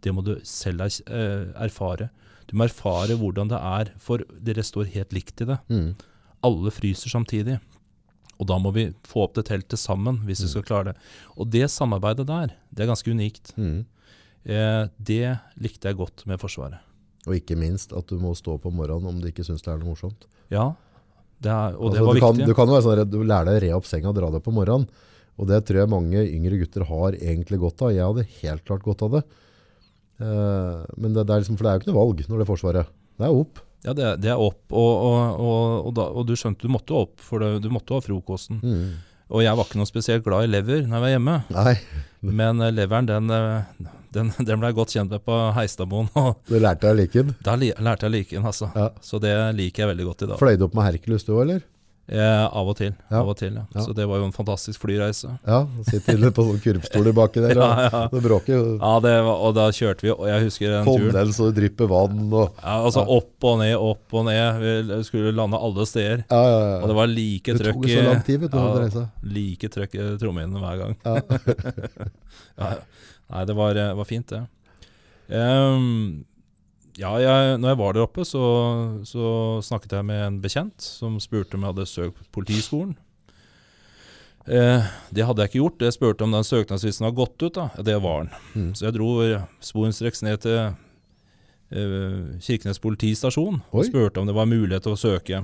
Det 0.03 0.11
må 0.15 0.23
du 0.25 0.33
selv 0.47 0.87
eh, 0.87 1.51
erfare. 1.61 2.09
Du 2.49 2.55
må 2.57 2.65
erfare 2.65 3.15
hvordan 3.19 3.51
det 3.51 3.59
er, 3.61 3.93
for 4.01 4.25
dere 4.41 4.65
står 4.65 4.89
helt 4.95 5.13
likt 5.15 5.45
i 5.45 5.49
det. 5.51 5.59
Mm. 5.69 5.91
Alle 6.47 6.73
fryser 6.73 7.13
samtidig. 7.13 7.59
Og 8.39 8.47
da 8.49 8.57
må 8.59 8.71
vi 8.75 8.89
få 9.07 9.25
opp 9.27 9.35
det 9.37 9.45
teltet 9.49 9.79
sammen, 9.79 10.21
hvis 10.27 10.41
vi 10.45 10.51
skal 10.53 10.65
klare 10.65 10.91
det. 10.91 10.99
Og 11.35 11.51
det 11.51 11.67
samarbeidet 11.71 12.25
der, 12.27 12.55
det 12.71 12.83
er 12.83 12.91
ganske 12.91 13.11
unikt. 13.11 13.53
Mm. 13.59 13.83
Eh, 14.45 14.83
det 14.97 15.33
likte 15.59 15.89
jeg 15.91 15.97
godt 15.99 16.25
med 16.29 16.39
Forsvaret. 16.41 16.79
Og 17.27 17.35
ikke 17.35 17.57
minst 17.59 17.91
at 17.93 18.07
du 18.09 18.19
må 18.21 18.31
stå 18.37 18.55
på 18.61 18.71
morgenen 18.73 19.09
om 19.11 19.19
du 19.19 19.27
ikke 19.29 19.43
syns 19.45 19.65
det 19.65 19.73
er 19.73 19.81
noe 19.81 19.91
morsomt. 19.91 20.25
Ja, 20.53 20.71
det 21.39 21.51
er, 21.51 21.75
og 21.77 21.93
det 21.93 21.99
Altså, 22.01 22.05
var 22.07 22.15
du, 22.15 22.19
kan, 22.23 22.33
viktig. 22.37 22.47
du 22.47 22.55
kan 22.57 22.67
jo 22.71 22.77
være 22.77 22.85
sånn 22.87 23.11
du 23.11 23.19
lærer 23.23 23.47
deg 23.49 23.59
å 23.59 23.63
re 23.65 23.71
opp 23.77 23.87
senga 23.87 24.09
og 24.11 24.17
dra 24.17 24.31
deg 24.33 24.43
på 24.43 24.55
morgenen. 24.55 24.87
Og 25.39 25.47
det 25.47 25.61
tror 25.67 25.79
jeg 25.83 25.91
mange 25.91 26.23
yngre 26.27 26.57
gutter 26.59 26.83
har 26.89 27.15
egentlig 27.15 27.59
godt 27.61 27.83
av. 27.85 27.93
Jeg 27.95 28.03
hadde 28.03 28.25
helt 28.41 28.63
klart 28.67 28.83
godt 28.83 29.03
av 29.07 29.13
det. 29.17 29.21
Eh, 30.19 30.79
men 30.99 31.13
det, 31.15 31.23
det 31.23 31.35
er 31.35 31.43
liksom, 31.43 31.59
for 31.59 31.63
det 31.67 31.71
er 31.71 31.77
jo 31.77 31.83
ikke 31.83 31.91
noe 31.93 32.01
valg 32.01 32.23
når 32.27 32.41
det 32.41 32.43
er 32.45 32.49
Forsvaret. 32.49 32.89
Det 33.19 33.27
er 33.27 33.37
opp. 33.43 33.61
Ja, 33.87 33.93
det, 33.95 34.07
det 34.25 34.31
er 34.33 34.41
opp, 34.43 34.65
og, 34.75 34.89
og, 35.07 35.19
og, 35.39 35.61
og, 35.87 35.93
da, 35.95 36.09
og 36.11 36.25
du 36.27 36.33
skjønte 36.35 36.67
du 36.67 36.73
måtte 36.73 36.97
opp, 36.99 37.21
for 37.23 37.39
det, 37.39 37.61
du 37.63 37.69
måtte 37.71 37.95
ha 37.95 38.03
frokosten. 38.03 38.59
Mm. 38.59 38.89
Og 39.29 39.43
jeg 39.45 39.55
var 39.55 39.69
ikke 39.69 39.79
noe 39.79 39.87
spesielt 39.87 40.25
glad 40.25 40.47
i 40.47 40.51
lever 40.51 40.81
når 40.83 40.97
jeg 40.97 41.03
var 41.05 41.13
hjemme, 41.13 41.35
Nei, 41.55 41.73
men 42.41 42.59
eh, 42.65 42.73
leveren 42.75 43.07
den, 43.07 43.31
eh, 43.31 43.87
den, 44.15 44.31
den 44.37 44.61
ble 44.61 44.71
jeg 44.71 44.79
godt 44.79 44.95
kjent 44.95 45.15
med 45.15 45.25
på 45.25 45.39
Heistadmoen, 45.57 46.09
du 46.49 46.55
lærte 46.59 46.89
deg 46.89 47.03
liken. 47.03 47.35
da 47.45 47.57
li, 47.59 47.73
lærte 47.79 48.09
jeg 48.09 48.17
like 48.17 48.37
den, 48.37 48.47
altså. 48.49 48.71
Ja. 48.75 48.91
Så 49.01 49.21
det 49.23 49.35
liker 49.57 49.85
jeg 49.85 49.95
veldig 49.95 50.07
godt 50.11 50.25
i 50.25 50.31
dag. 50.31 50.39
Fløy 50.41 50.57
du 50.57 50.65
opp 50.69 50.79
med 50.79 50.89
Hercules 50.89 51.27
du 51.27 51.35
òg, 51.35 51.43
eller? 51.47 51.67
Eh, 52.09 52.45
av 52.57 52.65
og 52.65 52.73
til. 52.79 52.89
Ja. 53.11 53.19
Av 53.19 53.27
og 53.29 53.35
til, 53.37 53.53
ja. 53.53 53.63
Ja. 53.75 53.83
Så 53.85 53.93
det 53.93 54.07
var 54.09 54.17
jo 54.17 54.25
en 54.25 54.33
fantastisk 54.33 54.81
flyreise. 54.81 55.29
Ja, 55.45 55.59
sitter 55.85 56.17
inne 56.17 56.31
på 56.33 56.41
sånne 56.47 56.61
kurvstoler 56.63 57.13
baki 57.13 57.43
der. 57.43 57.59
Og 57.61 57.81
ja. 57.85 58.01
det 58.09 58.21
bråker 58.23 58.53
jo. 58.55 58.63
Ja, 58.79 58.93
det 59.03 59.11
var, 59.27 59.43
og 59.45 59.53
da 59.57 59.67
kjørte 59.75 60.07
vi, 60.07 60.09
og 60.15 60.25
jeg 60.25 60.47
husker 60.47 60.73
den 60.73 60.87
turen. 60.87 61.03
Håndheld 61.05 61.35
så 61.37 61.49
det 61.49 61.59
drypper 61.59 61.89
vann 61.91 62.23
og 62.25 62.47
Ja, 62.63 62.79
altså 62.79 63.03
opp 63.05 63.45
og 63.51 63.59
ned, 63.61 63.75
opp 63.77 64.17
og 64.17 64.25
ned. 64.25 64.63
Vi 64.63 64.99
skulle 65.05 65.35
lande 65.37 65.61
alle 65.69 65.85
steder. 65.89 66.23
Ja, 66.25 66.41
ja, 66.49 66.57
ja. 66.71 66.79
Og 66.79 66.89
det 66.89 66.97
var 66.97 67.13
like 67.13 67.57
trøkk 67.59 67.61
Det 67.61 67.75
tok 67.77 67.93
så 67.93 68.07
lang 68.09 68.25
tid, 68.25 68.41
vet 68.41 68.55
du, 68.55 68.57
ja, 68.57 68.89
den. 68.95 69.07
Like 69.37 69.71
trøkk 69.77 69.99
i 69.99 70.09
trommehinnene 70.23 70.65
hver 70.65 70.81
gang. 70.81 70.97
Ja. 71.05 71.15
Ja, 72.59 72.73
nei, 73.29 73.43
det 73.45 73.55
var, 73.57 73.77
eh, 73.77 73.93
var 73.97 74.09
fint, 74.09 74.33
det. 74.33 74.45
Um, 75.29 76.25
ja, 76.99 77.13
jeg, 77.21 77.59
når 77.61 77.71
jeg 77.71 77.79
var 77.79 77.93
der 77.95 78.03
oppe, 78.03 78.25
så, 78.27 78.43
så 79.07 79.27
snakket 79.63 79.93
jeg 79.99 80.07
med 80.09 80.23
en 80.25 80.41
bekjent 80.43 80.83
som 80.83 81.19
spurte 81.23 81.55
om 81.55 81.63
jeg 81.63 81.73
hadde 81.73 81.87
søkt 81.87 82.25
Politiskolen. 82.35 82.97
Eh, 84.49 84.85
det 85.13 85.25
hadde 85.27 85.43
jeg 85.43 85.51
ikke 85.51 85.61
gjort. 85.61 85.85
Jeg 85.85 85.95
spurte 85.95 86.25
om 86.25 86.33
den 86.33 86.47
søknadsvisen 86.47 87.05
var 87.05 87.15
gått 87.21 87.37
ut. 87.43 87.53
da. 87.55 87.69
Det 87.85 87.95
var 88.01 88.25
den. 88.25 88.31
Mm. 88.55 88.69
Så 88.75 88.87
jeg 88.87 88.97
dro 88.97 89.09
sporenstreks 89.63 90.23
ned 90.25 90.41
til 90.43 90.59
eh, 90.59 92.39
Kirkenes 92.41 92.81
politistasjon 92.81 93.61
Oi. 93.61 93.71
og 93.71 93.87
spurte 93.87 94.21
om 94.21 94.29
det 94.29 94.37
var 94.37 94.49
mulighet 94.49 94.87
til 94.87 94.97
å 94.97 94.99
søke. 94.99 95.43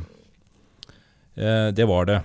Eh, 1.36 1.70
det 1.76 1.86
var 1.88 2.10
det. 2.10 2.22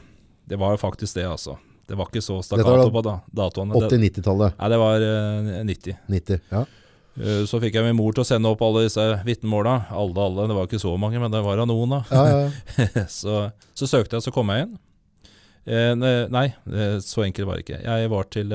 Det 0.48 0.58
var 0.58 0.80
faktisk 0.80 1.20
det, 1.20 1.28
altså. 1.28 1.58
Det 1.90 1.96
var 1.98 2.06
ikke 2.06 2.22
så 2.22 2.36
stakkato 2.46 2.90
på 2.94 3.00
da, 3.02 3.16
datoene. 3.34 3.74
Det, 3.74 3.88
80-90-tallet. 3.90 4.60
nei, 4.60 4.68
det 4.70 4.78
var 4.78 5.02
uh, 5.02 5.48
90. 5.66 5.96
90. 6.14 6.44
Ja. 6.52 6.60
uh, 7.18 7.40
Så 7.50 7.58
fikk 7.64 7.78
jeg 7.80 7.86
min 7.88 7.98
mor 7.98 8.14
til 8.14 8.22
å 8.22 8.28
sende 8.28 8.52
opp 8.52 8.62
alle 8.62 8.84
disse 8.86 9.06
vitnemåla. 9.26 9.72
Alle, 9.90 10.14
alle. 10.22 10.46
Det 10.46 10.58
var 10.60 10.68
ikke 10.70 10.82
så 10.82 10.94
mange, 11.02 11.18
men 11.18 11.34
det 11.34 11.42
var 11.42 11.58
av 11.58 11.66
noen, 11.66 11.96
da. 11.96 12.00
Ja, 12.14 12.22
ja. 12.30 13.04
så, 13.20 13.42
så 13.74 13.90
søkte 13.90 14.20
jeg, 14.20 14.28
så 14.28 14.34
kom 14.34 14.54
jeg 14.54 14.68
inn. 14.68 14.78
Uh, 15.70 16.24
nei, 16.32 16.46
eh, 16.70 16.96
så 17.04 17.26
enkelt 17.26 17.50
var 17.50 17.58
det 17.58 17.66
ikke. 17.66 17.82
Jeg 17.82 18.14
var 18.14 18.30
til, 18.32 18.54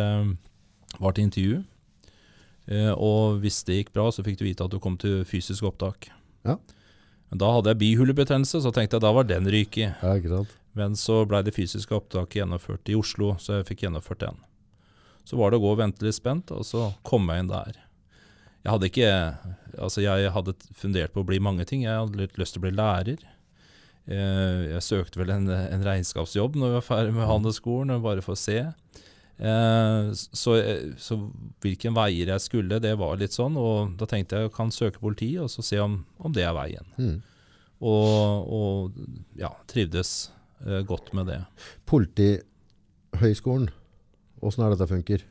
var 0.96 1.16
til 1.18 1.28
intervju. 1.28 1.64
Og 2.98 3.44
hvis 3.44 3.60
det 3.68 3.82
gikk 3.82 3.92
bra, 3.94 4.08
så 4.16 4.24
fikk 4.26 4.40
du 4.40 4.48
vite 4.48 4.66
at 4.66 4.72
du 4.74 4.80
kom 4.82 4.96
til 4.98 5.20
fysisk 5.28 5.68
opptak. 5.68 6.08
Ja. 6.48 6.56
Men 7.30 7.42
da 7.44 7.52
hadde 7.58 7.74
jeg 7.74 7.84
bihulebetennelse, 7.84 8.64
så 8.64 8.72
tenkte 8.74 8.98
jeg 8.98 9.04
da 9.06 9.12
var 9.14 9.28
den 9.28 9.46
ryket. 9.52 10.00
ja 10.02 10.16
ikke 10.18 10.32
sant. 10.32 10.56
Men 10.76 10.98
så 11.00 11.22
blei 11.28 11.42
det 11.46 11.56
fysiske 11.56 11.96
opptaket 11.96 12.42
gjennomført 12.42 12.92
i 12.92 12.98
Oslo, 13.00 13.34
så 13.40 13.60
jeg 13.60 13.70
fikk 13.70 13.86
gjennomført 13.86 14.26
den. 14.26 14.42
Så 15.26 15.40
var 15.40 15.52
det 15.52 15.62
å 15.62 15.64
gå 15.64 15.72
og 15.74 15.80
vente 15.80 16.06
litt 16.06 16.18
spent, 16.18 16.52
og 16.54 16.66
så 16.68 16.90
kom 17.08 17.30
jeg 17.32 17.46
inn 17.46 17.54
der. 17.54 17.80
Jeg 18.66 18.74
hadde 18.74 18.90
ikke 18.90 19.12
Altså, 19.76 20.00
jeg 20.06 20.32
hadde 20.32 20.54
fundert 20.72 21.12
på 21.12 21.20
å 21.20 21.28
bli 21.28 21.36
mange 21.44 21.66
ting. 21.68 21.82
Jeg 21.84 22.00
hadde 22.00 22.16
litt 22.22 22.38
lyst 22.40 22.56
til 22.56 22.62
å 22.62 22.64
bli 22.64 22.78
lærer. 22.78 23.20
Eh, 24.08 24.62
jeg 24.72 24.86
søkte 24.86 25.20
vel 25.20 25.34
en, 25.34 25.50
en 25.52 25.84
regnskapsjobb 25.84 26.56
når 26.56 26.70
vi 26.70 26.78
var 26.78 26.86
ferdig 26.86 27.16
med 27.18 27.28
handelsskolen, 27.28 27.92
bare 28.00 28.24
for 28.24 28.38
å 28.38 28.40
se. 28.40 28.62
Eh, 29.36 30.14
så, 30.16 30.56
så, 30.96 31.18
hvilken 31.66 31.98
veier 31.98 32.32
jeg 32.32 32.44
skulle, 32.46 32.80
det 32.80 32.94
var 33.02 33.20
litt 33.20 33.36
sånn. 33.36 33.60
Og 33.60 33.98
da 34.00 34.08
tenkte 34.08 34.40
jeg 34.40 34.48
jeg 34.48 34.56
kan 34.56 34.72
søke 34.72 35.04
politiet 35.04 35.44
og 35.44 35.52
så 35.52 35.66
se 35.66 35.82
om, 35.84 36.00
om 36.24 36.36
det 36.36 36.48
er 36.48 36.56
veien. 36.56 36.88
Mm. 36.96 37.18
Og, 37.84 38.56
og, 38.56 39.04
ja, 39.36 39.52
trivdes 39.68 40.16
eh, 40.66 40.82
godt 40.88 41.12
med 41.18 41.28
det. 41.32 41.42
Politihøgskolen, 41.90 43.72
åssen 44.46 44.66
er 44.66 44.76
dette 44.76 44.90
funker? 44.90 45.26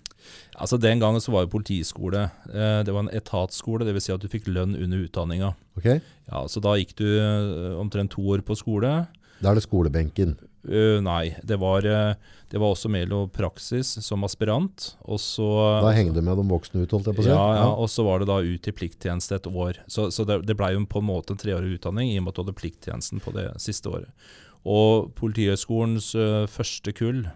Altså 0.57 0.79
Den 0.81 1.03
gangen 1.03 1.21
så 1.21 1.35
var 1.35 1.45
jo 1.45 1.53
politiskole 1.53 2.23
eh, 2.49 2.81
det 2.87 2.95
var 2.95 3.05
en 3.05 3.13
etatsskole, 3.13 3.87
dvs. 3.87 4.09
Si 4.09 4.15
at 4.15 4.23
du 4.23 4.31
fikk 4.33 4.49
lønn 4.49 4.77
under 4.77 5.05
utdanninga. 5.05 5.53
Okay. 5.79 6.01
Ja, 6.31 6.47
Så 6.49 6.63
da 6.65 6.77
gikk 6.79 6.97
du 7.01 7.07
eh, 7.19 7.75
omtrent 7.81 8.15
to 8.15 8.25
år 8.35 8.45
på 8.47 8.57
skole. 8.59 9.05
Da 9.41 9.53
er 9.53 9.59
det 9.59 9.67
skolebenken? 9.67 10.37
Uh, 10.65 10.97
nei, 11.05 11.35
det 11.45 11.59
var, 11.61 11.85
det 11.85 12.57
var 12.57 12.71
også 12.73 12.89
mer 12.89 13.11
praksis 13.29 13.91
som 14.01 14.25
aspirant. 14.25 14.95
Og 15.05 15.19
så, 15.21 15.45
da 15.85 15.91
henger 15.93 16.17
du 16.17 16.23
med 16.25 16.39
de 16.41 16.47
voksne 16.49 16.87
ut, 16.87 16.95
holdt 16.95 17.11
jeg 17.11 17.19
på 17.19 17.21
å 17.21 17.27
si? 17.27 17.35
Ja, 17.35 17.49
ja, 17.59 17.67
og 17.69 17.91
så 17.93 18.07
var 18.07 18.23
det 18.23 18.31
da 18.31 18.39
ut 18.41 18.71
i 18.71 18.73
plikttjeneste 18.73 19.37
et 19.37 19.51
år. 19.51 19.83
Så, 19.85 20.07
så 20.15 20.25
det, 20.25 20.39
det 20.49 20.57
blei 20.57 20.71
jo 20.73 20.87
på 20.89 21.03
en 21.05 21.11
måte 21.11 21.37
en 21.37 21.43
treårig 21.43 21.77
utdanning 21.77 22.15
i 22.15 22.17
og 22.17 22.25
med 22.25 22.33
at 22.33 22.39
du 22.39 22.43
hadde 22.47 22.57
plikttjenesten 22.63 23.21
på 23.21 23.35
det 23.37 23.51
siste 23.61 23.93
året. 23.93 24.33
Og 24.65 25.13
Politihøgskolens 25.19 26.15
uh, 26.17 26.47
første 26.49 26.95
kull 26.97 27.27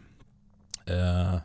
uh, 0.88 1.38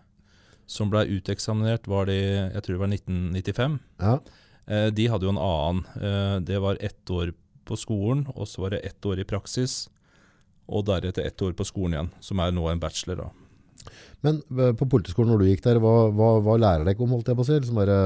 som 0.70 0.90
ble 0.92 1.04
uteksaminert, 1.12 1.90
var 1.92 2.08
det 2.08 2.22
jeg 2.22 2.64
tror 2.64 2.76
det 2.78 2.84
var 2.84 2.94
1995. 2.96 3.78
Ja. 4.00 4.18
Eh, 4.66 4.90
de 4.96 5.08
hadde 5.12 5.28
jo 5.28 5.34
en 5.34 5.42
annen. 5.42 5.84
Eh, 6.00 6.38
det 6.48 6.62
var 6.64 6.80
ett 6.80 7.10
år 7.12 7.34
på 7.68 7.78
skolen, 7.80 8.26
og 8.36 8.48
så 8.48 8.66
var 8.66 8.76
det 8.76 8.84
ett 8.88 9.06
år 9.06 9.20
i 9.20 9.28
praksis. 9.28 9.88
Og 10.68 10.86
deretter 10.88 11.28
ett 11.28 11.42
år 11.44 11.56
på 11.58 11.68
skolen 11.68 11.98
igjen, 11.98 12.12
som 12.24 12.40
er 12.40 12.56
nå 12.56 12.68
en 12.72 12.82
bachelor. 12.82 13.26
da. 13.26 13.92
Men 14.24 14.42
eh, 14.56 14.72
på 14.80 14.88
politiskolen 14.88 15.34
når 15.34 15.44
du 15.44 15.50
gikk 15.52 15.66
der, 15.66 15.82
hva, 15.84 16.10
hva, 16.16 16.38
hva 16.44 16.58
lærer 16.60 16.88
dere 16.88 17.04
om, 17.04 17.16
holdt 17.18 17.32
jeg 17.32 17.40
på 17.40 17.46
å 17.46 17.50
si? 17.50 17.60
Liksom 17.60 17.80
bare 17.82 18.00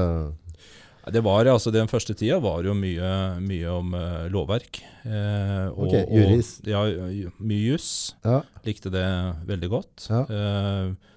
det 1.12 1.22
var, 1.24 1.48
altså 1.48 1.72
Den 1.74 1.88
første 1.90 2.14
tida 2.16 2.38
var 2.42 2.64
jo 2.66 2.74
mye, 2.76 3.10
mye 3.44 3.74
om 3.74 3.94
uh, 3.96 4.26
lovverk. 4.32 4.80
Eh, 5.08 5.66
og, 5.72 5.86
okay, 5.88 6.04
juris. 6.12 6.56
Og, 6.64 6.70
ja, 6.72 7.30
mye 7.38 7.70
juss. 7.72 7.90
Ja. 8.26 8.42
Likte 8.66 8.92
det 8.92 9.06
veldig 9.48 9.70
godt. 9.72 10.08
Ja. 10.10 10.24
Eh, 10.26 11.14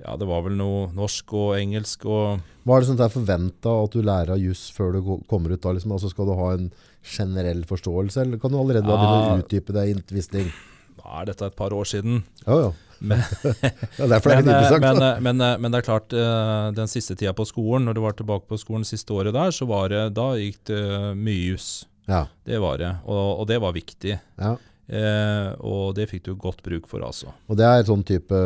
ja, 0.00 0.16
det 0.16 0.28
var 0.28 0.44
vel 0.46 0.56
noe 0.56 0.88
norsk 0.96 1.34
og 1.36 1.54
engelsk 1.58 2.06
og 2.08 2.40
er 2.70 2.82
det 2.82 2.88
som 2.88 3.00
er 3.02 3.12
forventa 3.12 3.72
at 3.84 3.94
du 3.94 4.00
lærer 4.04 4.34
av 4.36 4.40
juss 4.40 4.68
før 4.72 4.94
du 4.96 5.00
kommer 5.28 5.52
ut? 5.52 5.60
da? 5.62 5.74
Liksom? 5.76 5.92
Altså, 5.96 6.10
skal 6.12 6.28
du 6.28 6.36
ha 6.38 6.50
en 6.56 6.68
generell 7.04 7.64
forståelse, 7.68 8.24
eller 8.24 8.40
kan 8.40 8.52
du 8.52 8.60
allerede 8.60 8.88
ja, 8.88 8.96
begynne 9.00 9.34
å 9.34 9.42
utdype 9.42 9.76
deg 9.76 9.90
i 9.90 9.96
en? 9.96 10.52
Da 11.00 11.20
er 11.20 11.30
dette 11.32 11.48
et 11.48 11.58
par 11.58 11.74
år 11.76 11.88
siden. 11.88 12.22
Ja, 12.46 12.58
ja. 12.68 12.70
Men, 13.00 13.22
ja, 13.98 14.06
derfor 14.06 14.34
er 14.34 14.42
det 14.42 14.46
men, 14.46 14.54
interessant. 14.54 15.00
Men, 15.24 15.36
men, 15.40 15.60
men, 15.62 15.72
det 15.72 15.80
er 15.80 15.86
klart, 15.86 16.12
eh, 16.12 16.70
den 16.76 16.90
siste 16.92 17.16
tida 17.16 17.32
på 17.36 17.46
skolen, 17.48 17.88
når 17.88 17.96
du 17.96 18.02
var 18.04 18.16
tilbake 18.18 18.48
på 18.50 18.60
skolen 18.60 18.84
siste 18.88 19.14
året 19.16 19.34
der, 19.36 19.54
så 19.56 19.68
var 19.70 19.88
det, 19.92 20.02
da 20.16 20.32
gikk 20.38 20.60
det 20.68 20.82
mye 21.16 21.54
juss. 21.54 21.70
Ja. 22.10 22.26
Det 22.44 22.58
var 22.60 22.80
det, 22.80 22.90
og, 23.06 23.40
og 23.40 23.48
det 23.48 23.60
var 23.62 23.76
viktig. 23.76 24.18
Ja. 24.40 24.56
Eh, 24.90 25.52
og 25.62 25.94
det 25.94 26.08
fikk 26.10 26.24
du 26.26 26.32
godt 26.34 26.64
bruk 26.66 26.88
for, 26.90 27.04
altså. 27.06 27.30
Og 27.46 27.58
det 27.58 27.66
er 27.68 27.86
sånn 27.86 28.02
type 28.06 28.40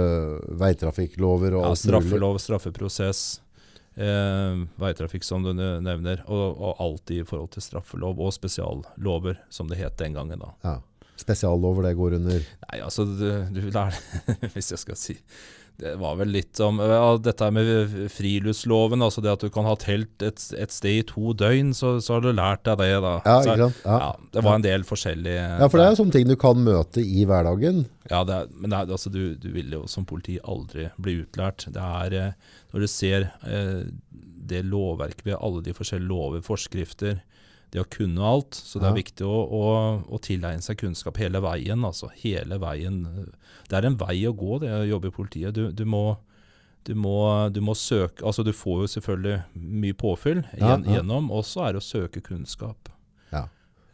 veitrafikklover 0.60 1.56
og 1.56 1.70
ja, 1.70 1.78
straffelov, 1.80 2.36
straffeprosess, 2.42 3.22
eh, 3.96 4.64
veitrafikk 4.80 5.24
som 5.24 5.46
du 5.46 5.54
nevner, 5.56 6.20
og, 6.28 6.44
og 6.52 6.82
alltid 6.84 7.22
i 7.22 7.28
forhold 7.28 7.54
til 7.56 7.64
straffelov 7.64 8.20
og 8.20 8.34
spesiallover, 8.36 9.40
som 9.48 9.72
det 9.72 9.80
het 9.80 9.96
den 10.02 10.18
gangen. 10.18 10.44
da. 10.44 10.52
Ja. 10.66 10.76
Spesiallover 11.20 11.88
det 11.88 11.96
går 11.98 12.16
under? 12.20 12.46
Nei, 12.68 12.78
altså 12.82 13.06
du, 13.06 13.28
du 13.54 13.60
lærer 13.68 13.98
Hvis 14.54 14.72
jeg 14.74 14.82
skal 14.82 14.98
si 14.98 15.18
det 15.74 15.96
var 15.98 16.14
vel 16.20 16.30
litt 16.30 16.60
om 16.62 16.76
ja, 16.78 17.16
dette 17.18 17.48
med 17.50 17.94
friluftsloven, 18.14 19.02
altså 19.02 19.22
det 19.24 19.32
at 19.32 19.42
du 19.42 19.50
kan 19.50 19.66
ha 19.66 19.72
telt 19.80 20.22
et, 20.22 20.42
et 20.54 20.70
sted 20.70 21.00
i 21.00 21.06
to 21.08 21.32
døgn, 21.34 21.72
så, 21.74 21.96
så, 21.98 22.14
har 22.14 22.22
du 22.22 22.30
lært 22.30 22.62
deg 22.68 22.78
det, 22.78 22.90
da. 23.02 23.14
Ja, 23.24 23.34
så, 23.42 23.56
ikke 23.56 23.64
sant? 23.64 23.80
Ja. 23.82 23.96
ja, 24.04 24.28
det 24.36 24.44
var 24.46 24.60
en 24.60 24.66
del 24.66 24.86
forskjellige 24.86 25.48
Ja, 25.48 25.66
for 25.66 25.80
det 25.80 25.86
er 25.86 25.90
jo 25.96 25.98
sånne 26.04 26.14
ting 26.14 26.30
du 26.30 26.36
kan 26.38 26.62
møte 26.62 27.02
i 27.02 27.26
hverdagen. 27.26 27.82
Ja, 28.06 28.22
er, 28.22 28.52
men 28.54 28.70
er, 28.70 28.86
altså, 28.86 29.10
du, 29.10 29.34
du, 29.40 29.48
vil 29.56 29.74
jo 29.74 29.82
som 29.90 30.06
politi 30.06 30.38
aldri 30.46 30.86
bli 31.02 31.16
utlært. 31.24 31.66
Det 31.74 31.90
er 32.04 32.18
eh, 32.20 32.56
når 32.70 32.86
du 32.86 32.90
ser 32.94 33.28
eh, 33.42 33.82
det 34.54 34.62
lovverket 34.70 35.26
ved 35.26 35.40
alle 35.40 35.64
de 35.66 35.74
forskjellige 35.74 36.12
lover, 36.12 36.44
forskrifter, 36.46 37.18
det 37.74 37.82
å 37.82 37.88
kunne 37.90 38.22
alt. 38.22 38.54
Så 38.54 38.78
det 38.78 38.86
er 38.86 38.94
viktig 39.00 39.26
å, 39.26 39.34
å, 39.34 39.64
å, 40.06 40.20
tilegne 40.22 40.62
seg 40.62 40.78
kunnskap 40.78 41.18
hele 41.18 41.42
veien. 41.42 41.82
altså 41.82 42.10
Hele 42.20 42.60
veien. 42.62 43.02
Det 43.66 43.78
er 43.78 43.88
en 43.88 43.98
vei 43.98 44.20
å 44.28 44.34
gå, 44.36 44.60
det 44.62 44.70
å 44.70 44.84
jobbe 44.86 45.10
i 45.10 45.16
politiet. 45.16 45.56
Du, 45.56 45.66
du, 45.74 45.82
må, 45.88 46.04
du, 46.86 46.94
må, 46.94 47.16
du 47.50 47.58
må, 47.66 47.74
søke 47.74 48.22
altså 48.22 48.46
Du 48.46 48.52
får 48.54 48.84
jo 48.84 48.92
selvfølgelig 48.94 49.66
mye 49.82 49.98
påfyll 49.98 50.44
ja, 50.52 50.76
ja. 50.76 50.98
gjennom, 50.98 51.32
og 51.34 51.42
så 51.48 51.66
er 51.66 51.74
det 51.74 51.82
å 51.82 51.88
søke 51.88 52.22
kunnskap. 52.22 52.92
Ja. 53.34 53.48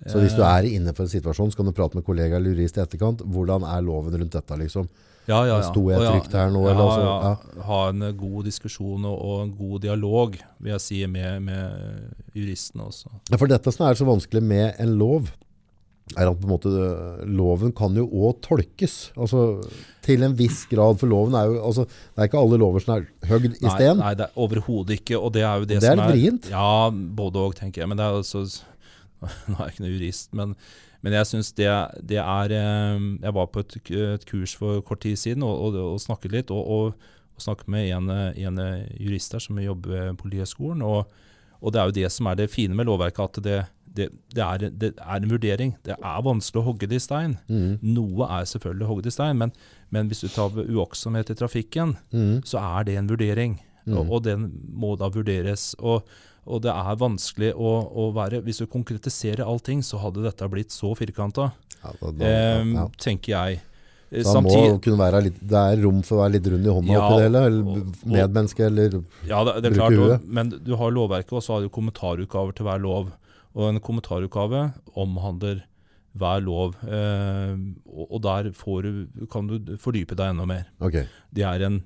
Så 0.04 0.20
hvis 0.20 0.36
du 0.36 0.44
er 0.44 0.68
inne 0.68 0.92
for 0.96 1.08
en 1.08 1.12
situasjon, 1.12 1.52
så 1.52 1.60
kan 1.60 1.70
du 1.70 1.76
prate 1.76 1.96
med 1.96 2.04
kollega 2.04 2.36
eller 2.36 2.52
jurist 2.52 2.76
i 2.76 2.84
etterkant. 2.84 3.24
Hvordan 3.24 3.64
er 3.68 3.84
loven 3.86 4.20
rundt 4.20 4.36
dette? 4.36 4.60
liksom? 4.60 4.92
Ja, 5.28 5.42
ja, 5.44 5.58
ja. 5.58 5.66
Sto 5.68 5.82
jeg 5.90 6.00
trygt 6.00 6.32
her 6.34 6.48
nå? 6.52 6.64
Ja, 6.64 6.72
eller 6.72 6.86
altså, 6.86 7.02
ja. 7.04 7.66
Ha 7.68 7.82
en 7.92 8.06
god 8.18 8.48
diskusjon 8.48 9.04
og, 9.04 9.18
og, 9.18 9.36
en 9.44 9.52
god 9.58 9.84
dialog, 9.84 10.40
vil 10.58 10.72
jeg 10.74 10.84
si, 10.86 11.02
med, 11.10 11.44
med 11.44 12.34
juristene 12.36 12.88
også. 12.88 13.12
Ja, 13.30 13.36
for 13.36 13.50
dette 13.50 13.74
som 13.74 13.86
er 13.86 14.00
så 14.00 14.08
vanskelig 14.08 14.42
med 14.42 14.80
en 14.82 14.96
lov, 15.00 15.30
er 16.18 16.26
at 16.26 16.42
måte 16.48 16.70
loven 17.28 17.70
kan 17.76 17.94
jo 17.94 18.06
òg 18.08 18.40
tolkes. 18.42 19.12
Altså 19.14 19.60
til 20.02 20.24
en 20.26 20.34
viss 20.38 20.64
grad. 20.70 20.98
For 20.98 21.10
loven 21.10 21.36
er 21.38 21.46
jo 21.46 21.60
altså, 21.62 21.84
Det 21.86 22.18
er 22.18 22.30
ikke 22.30 22.40
alle 22.40 22.58
lover 22.58 22.82
som 22.82 22.96
er 22.96 23.06
høgd 23.30 23.52
i 23.52 23.68
sten. 23.68 24.00
Nei, 24.00 24.14
det 24.18 24.26
er 24.26 24.42
overhodet 24.42 24.98
ikke. 24.98 25.20
Og 25.20 25.30
det 25.36 25.44
er 25.46 25.62
jo 25.62 25.68
det, 25.68 25.78
det 25.78 25.90
er 25.92 25.94
som 25.94 26.04
er 26.06 26.12
vrient. 26.14 26.50
Ja, 26.50 26.90
både 26.90 27.44
òg, 27.44 27.54
tenker 27.60 27.84
jeg. 27.84 27.92
Men 27.92 28.00
det 28.00 28.06
er 28.08 28.18
altså 28.18 28.42
Nå 29.50 29.58
er 29.58 29.66
jeg 29.68 29.76
ikke 29.76 29.84
noe 29.84 29.92
jurist, 29.92 30.30
men 30.34 30.56
men 31.00 31.16
jeg 31.16 31.28
syns 31.30 31.52
det, 31.56 31.70
det, 32.04 32.18
er 32.20 32.52
eh, 32.52 33.06
Jeg 33.22 33.32
var 33.36 33.46
på 33.48 33.62
et, 33.64 33.78
et, 33.88 34.26
kurs 34.28 34.52
for 34.56 34.82
kort 34.84 35.00
tid 35.00 35.16
siden 35.16 35.42
og, 35.46 35.54
og, 35.70 35.78
og 35.94 36.00
snakket 36.02 36.34
litt. 36.36 36.52
Og, 36.52 36.66
og, 36.66 37.08
snakket 37.40 37.70
med 37.72 37.86
en, 37.96 38.10
en 38.12 38.58
jurist 39.00 39.32
der 39.32 39.40
som 39.40 39.56
jobber 39.56 39.94
ved 39.94 40.16
Politihøgskolen. 40.20 40.82
Og, 40.84 41.08
og 41.60 41.72
det 41.72 41.80
er 41.80 41.88
jo 41.88 41.94
det 41.96 42.10
som 42.12 42.28
er 42.28 42.36
det 42.36 42.50
fine 42.52 42.76
med 42.76 42.84
lovverket, 42.84 43.38
at 43.38 43.44
det, 43.46 43.60
det, 43.96 44.08
det, 44.34 44.42
er, 44.44 44.68
det, 44.68 44.92
er, 44.98 45.16
en 45.16 45.30
vurdering. 45.30 45.74
Det 45.86 45.96
er 45.96 46.24
vanskelig 46.24 46.62
å 46.62 46.66
hogge 46.68 46.88
det 46.90 47.00
i 47.00 47.04
stein. 47.04 47.36
Mm. 47.50 47.80
Noe 47.96 48.28
er 48.28 48.48
selvfølgelig 48.48 48.90
hogget 48.90 49.10
i 49.10 49.14
stein, 49.14 49.40
men, 49.40 49.54
men, 49.88 50.10
hvis 50.10 50.24
du 50.24 50.28
tar 50.30 50.54
uaktsomhet 50.60 51.32
i 51.32 51.38
trafikken, 51.38 51.96
mm. 52.12 52.42
så 52.48 52.62
er 52.62 52.88
det 52.88 52.98
en 53.00 53.10
vurdering. 53.10 53.58
Mm. 53.86 53.96
Og, 53.96 54.04
og, 54.04 54.24
den 54.28 54.50
må 54.68 54.94
da 55.00 55.10
vurderes. 55.12 55.72
Og, 55.80 56.04
og 56.48 56.62
det 56.64 56.72
er 56.72 57.00
vanskelig 57.00 57.50
å, 57.54 57.72
å, 57.92 58.10
være 58.16 58.40
Hvis 58.46 58.62
du 58.62 58.68
konkretiserer 58.70 59.44
allting, 59.44 59.82
så 59.84 60.00
hadde 60.02 60.24
dette 60.24 60.48
blitt 60.52 60.72
så 60.74 60.94
firkanta, 60.98 61.50
ja, 61.82 61.92
eh, 62.26 62.86
tenker 63.00 63.34
jeg. 63.34 63.60
Kunne 64.10 64.98
være 64.98 65.20
litt, 65.28 65.38
Det 65.38 65.58
er 65.58 65.82
rom 65.84 66.00
for 66.02 66.18
å 66.18 66.24
være 66.24 66.34
litt 66.38 66.48
rund 66.50 66.66
i 66.66 66.72
hånda 66.74 66.94
ja, 66.96 67.00
oppi 67.04 67.18
det 67.20 67.26
hele? 67.28 67.42
Eller 67.46 67.82
medmenneske, 68.16 68.66
eller 68.66 68.96
ja, 69.28 69.42
det, 69.46 69.60
det 69.62 69.70
er 69.70 69.76
klart, 69.76 69.98
huet? 70.00 70.24
Men 70.26 70.50
du 70.50 70.72
har 70.80 70.94
lovverket, 70.96 71.34
og 71.38 71.44
så 71.46 71.56
har 71.56 71.66
du 71.66 71.70
kommentarutgaver 71.72 72.56
til 72.56 72.66
hver 72.66 72.82
lov. 72.82 73.12
Og 73.54 73.68
en 73.68 73.82
kommentarutgave 73.82 74.64
omhandler 74.98 75.62
hver 76.18 76.42
lov. 76.42 76.74
Eh, 76.82 77.54
og, 77.86 78.04
og, 78.08 78.18
der 78.26 78.50
du, 78.50 79.26
kan 79.30 79.46
du 79.50 79.76
fordype 79.78 80.18
deg 80.18 80.34
enda 80.34 80.48
mer. 80.48 80.66
Okay. 80.82 81.06
Det 81.34 81.46
er 81.46 81.66
en 81.68 81.80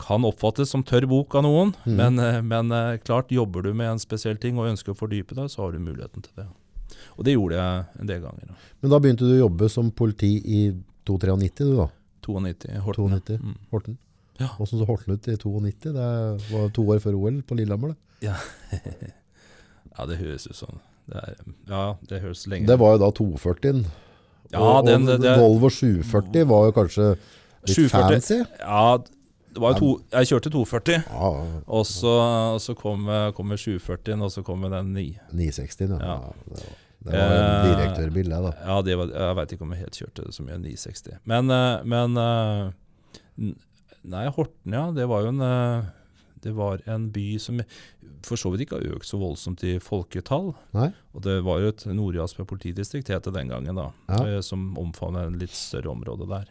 kan 0.00 0.24
oppfattes 0.24 0.72
som 0.72 0.82
tørr 0.86 1.06
bok 1.10 1.34
av 1.38 1.44
noen, 1.46 1.72
mm. 1.84 1.96
men, 1.98 2.18
eh, 2.22 2.40
men, 2.42 2.72
eh, 2.72 2.98
klart 3.04 3.32
jobber 3.32 3.66
du 3.66 3.72
med 3.76 3.90
en 3.90 4.02
spesiell 4.02 4.38
ting 4.40 4.58
og 4.58 4.70
ønsker 4.70 4.94
å 4.94 4.98
fordype 4.98 5.36
deg, 5.38 5.50
så 5.52 5.64
har 5.64 5.74
du 5.74 5.82
muligheten 5.82 6.24
til 6.24 6.32
det. 6.40 6.46
Og 7.16 7.26
det 7.26 7.36
gjorde 7.36 7.58
jeg 7.58 7.84
en 8.00 8.08
del 8.08 8.22
ganger. 8.22 8.54
Men 8.80 8.92
da 8.92 9.00
begynte 9.02 9.28
du 9.28 9.34
å 9.36 9.42
jobbe 9.44 9.68
som 9.72 9.90
politi 9.94 10.36
i 10.40 10.62
93, 11.08 11.66
du 11.66 11.76
da? 11.76 11.90
92, 12.22 12.80
Horten. 12.86 13.14
92, 13.18 13.38
mm. 13.42 13.58
Horten. 13.72 13.98
Ja. 14.40 14.48
Hvordan 14.56 14.80
så 14.80 14.88
Horten 14.88 15.16
ut 15.16 15.28
i 15.28 15.36
92? 15.36 15.92
Det 15.92 16.06
var 16.52 16.72
to 16.74 16.86
år 16.94 17.02
før 17.02 17.18
OL 17.18 17.42
på 17.46 17.58
Lillehammer. 17.58 17.96
Ja. 18.22 18.36
ja, 18.70 20.04
det 20.06 20.20
høres 20.20 20.44
ut 20.46 20.60
er, 21.10 21.32
Ja, 21.66 21.96
det 22.06 22.20
høres 22.22 22.44
lenge 22.46 22.68
Det 22.70 22.76
var 22.78 22.92
jo 22.94 23.00
da 23.02 23.08
240-en. 23.18 23.80
Ja, 24.52 24.60
og, 24.60 24.86
den, 24.86 25.08
og 25.08 25.24
det, 25.24 25.32
Volvo 25.40 25.66
740 25.72 26.46
var 26.46 26.68
jo 26.68 26.74
kanskje 26.76 27.08
litt 27.16 27.72
740, 27.72 28.12
fancy? 28.12 28.38
Ja, 28.60 28.84
to, 29.54 29.88
jeg 30.12 30.30
kjørte 30.30 30.50
240, 30.54 31.02
ja. 31.08 31.32
og 31.66 31.84
så, 31.88 32.14
så 32.62 32.74
kom, 32.78 33.08
kom 33.36 33.52
740-en, 33.52 34.24
og 34.24 34.32
så 34.32 34.44
kommer 34.46 34.72
den 34.72 34.94
9. 34.96 35.04
960, 35.32 35.84
ja. 35.98 35.98
ja. 36.00 36.72
Det 37.02 37.12
var, 37.18 37.32
en 37.34 37.42
Eh, 37.42 37.64
direktørbil, 37.66 38.30
det, 38.30 38.42
da. 38.44 38.52
Ja, 38.62 38.76
det 38.86 38.94
var, 38.98 39.10
jeg 39.10 39.38
veit 39.38 39.54
ikke 39.56 39.66
om 39.66 39.72
jeg 39.74 39.82
helt 39.82 39.98
kjørte 39.98 40.28
så 40.34 40.44
mye 40.46 40.58
960. 40.62 41.16
Men, 41.26 41.50
eh, 41.50 41.82
men 41.88 42.22
eh, 42.22 43.50
Nei, 44.02 44.26
Horten, 44.34 44.74
ja. 44.74 44.84
Det 44.94 45.08
var 45.10 45.26
jo 45.26 45.32
en 45.34 45.42
det 46.42 46.50
var 46.58 46.80
en 46.90 47.04
by 47.14 47.38
som 47.38 47.60
for 48.26 48.38
så 48.38 48.50
vidt 48.50 48.64
ikke 48.64 48.80
har 48.80 48.96
økt 48.96 49.06
så 49.06 49.18
voldsomt 49.20 49.62
i 49.62 49.76
folketall. 49.82 50.48
Nei? 50.74 50.88
Og 51.14 51.22
det 51.22 51.36
var 51.46 51.60
jo 51.62 51.70
et 51.70 51.84
Nord-Jasper 51.86 52.46
politidistrikt 52.50 53.12
het 53.14 53.28
det 53.28 53.34
den 53.36 53.52
gangen, 53.52 53.78
da, 53.78 53.92
Ja. 54.10 54.40
som 54.42 54.72
omfavnet 54.78 55.28
en 55.30 55.38
litt 55.38 55.54
større 55.54 55.92
område 55.94 56.26
der. 56.26 56.50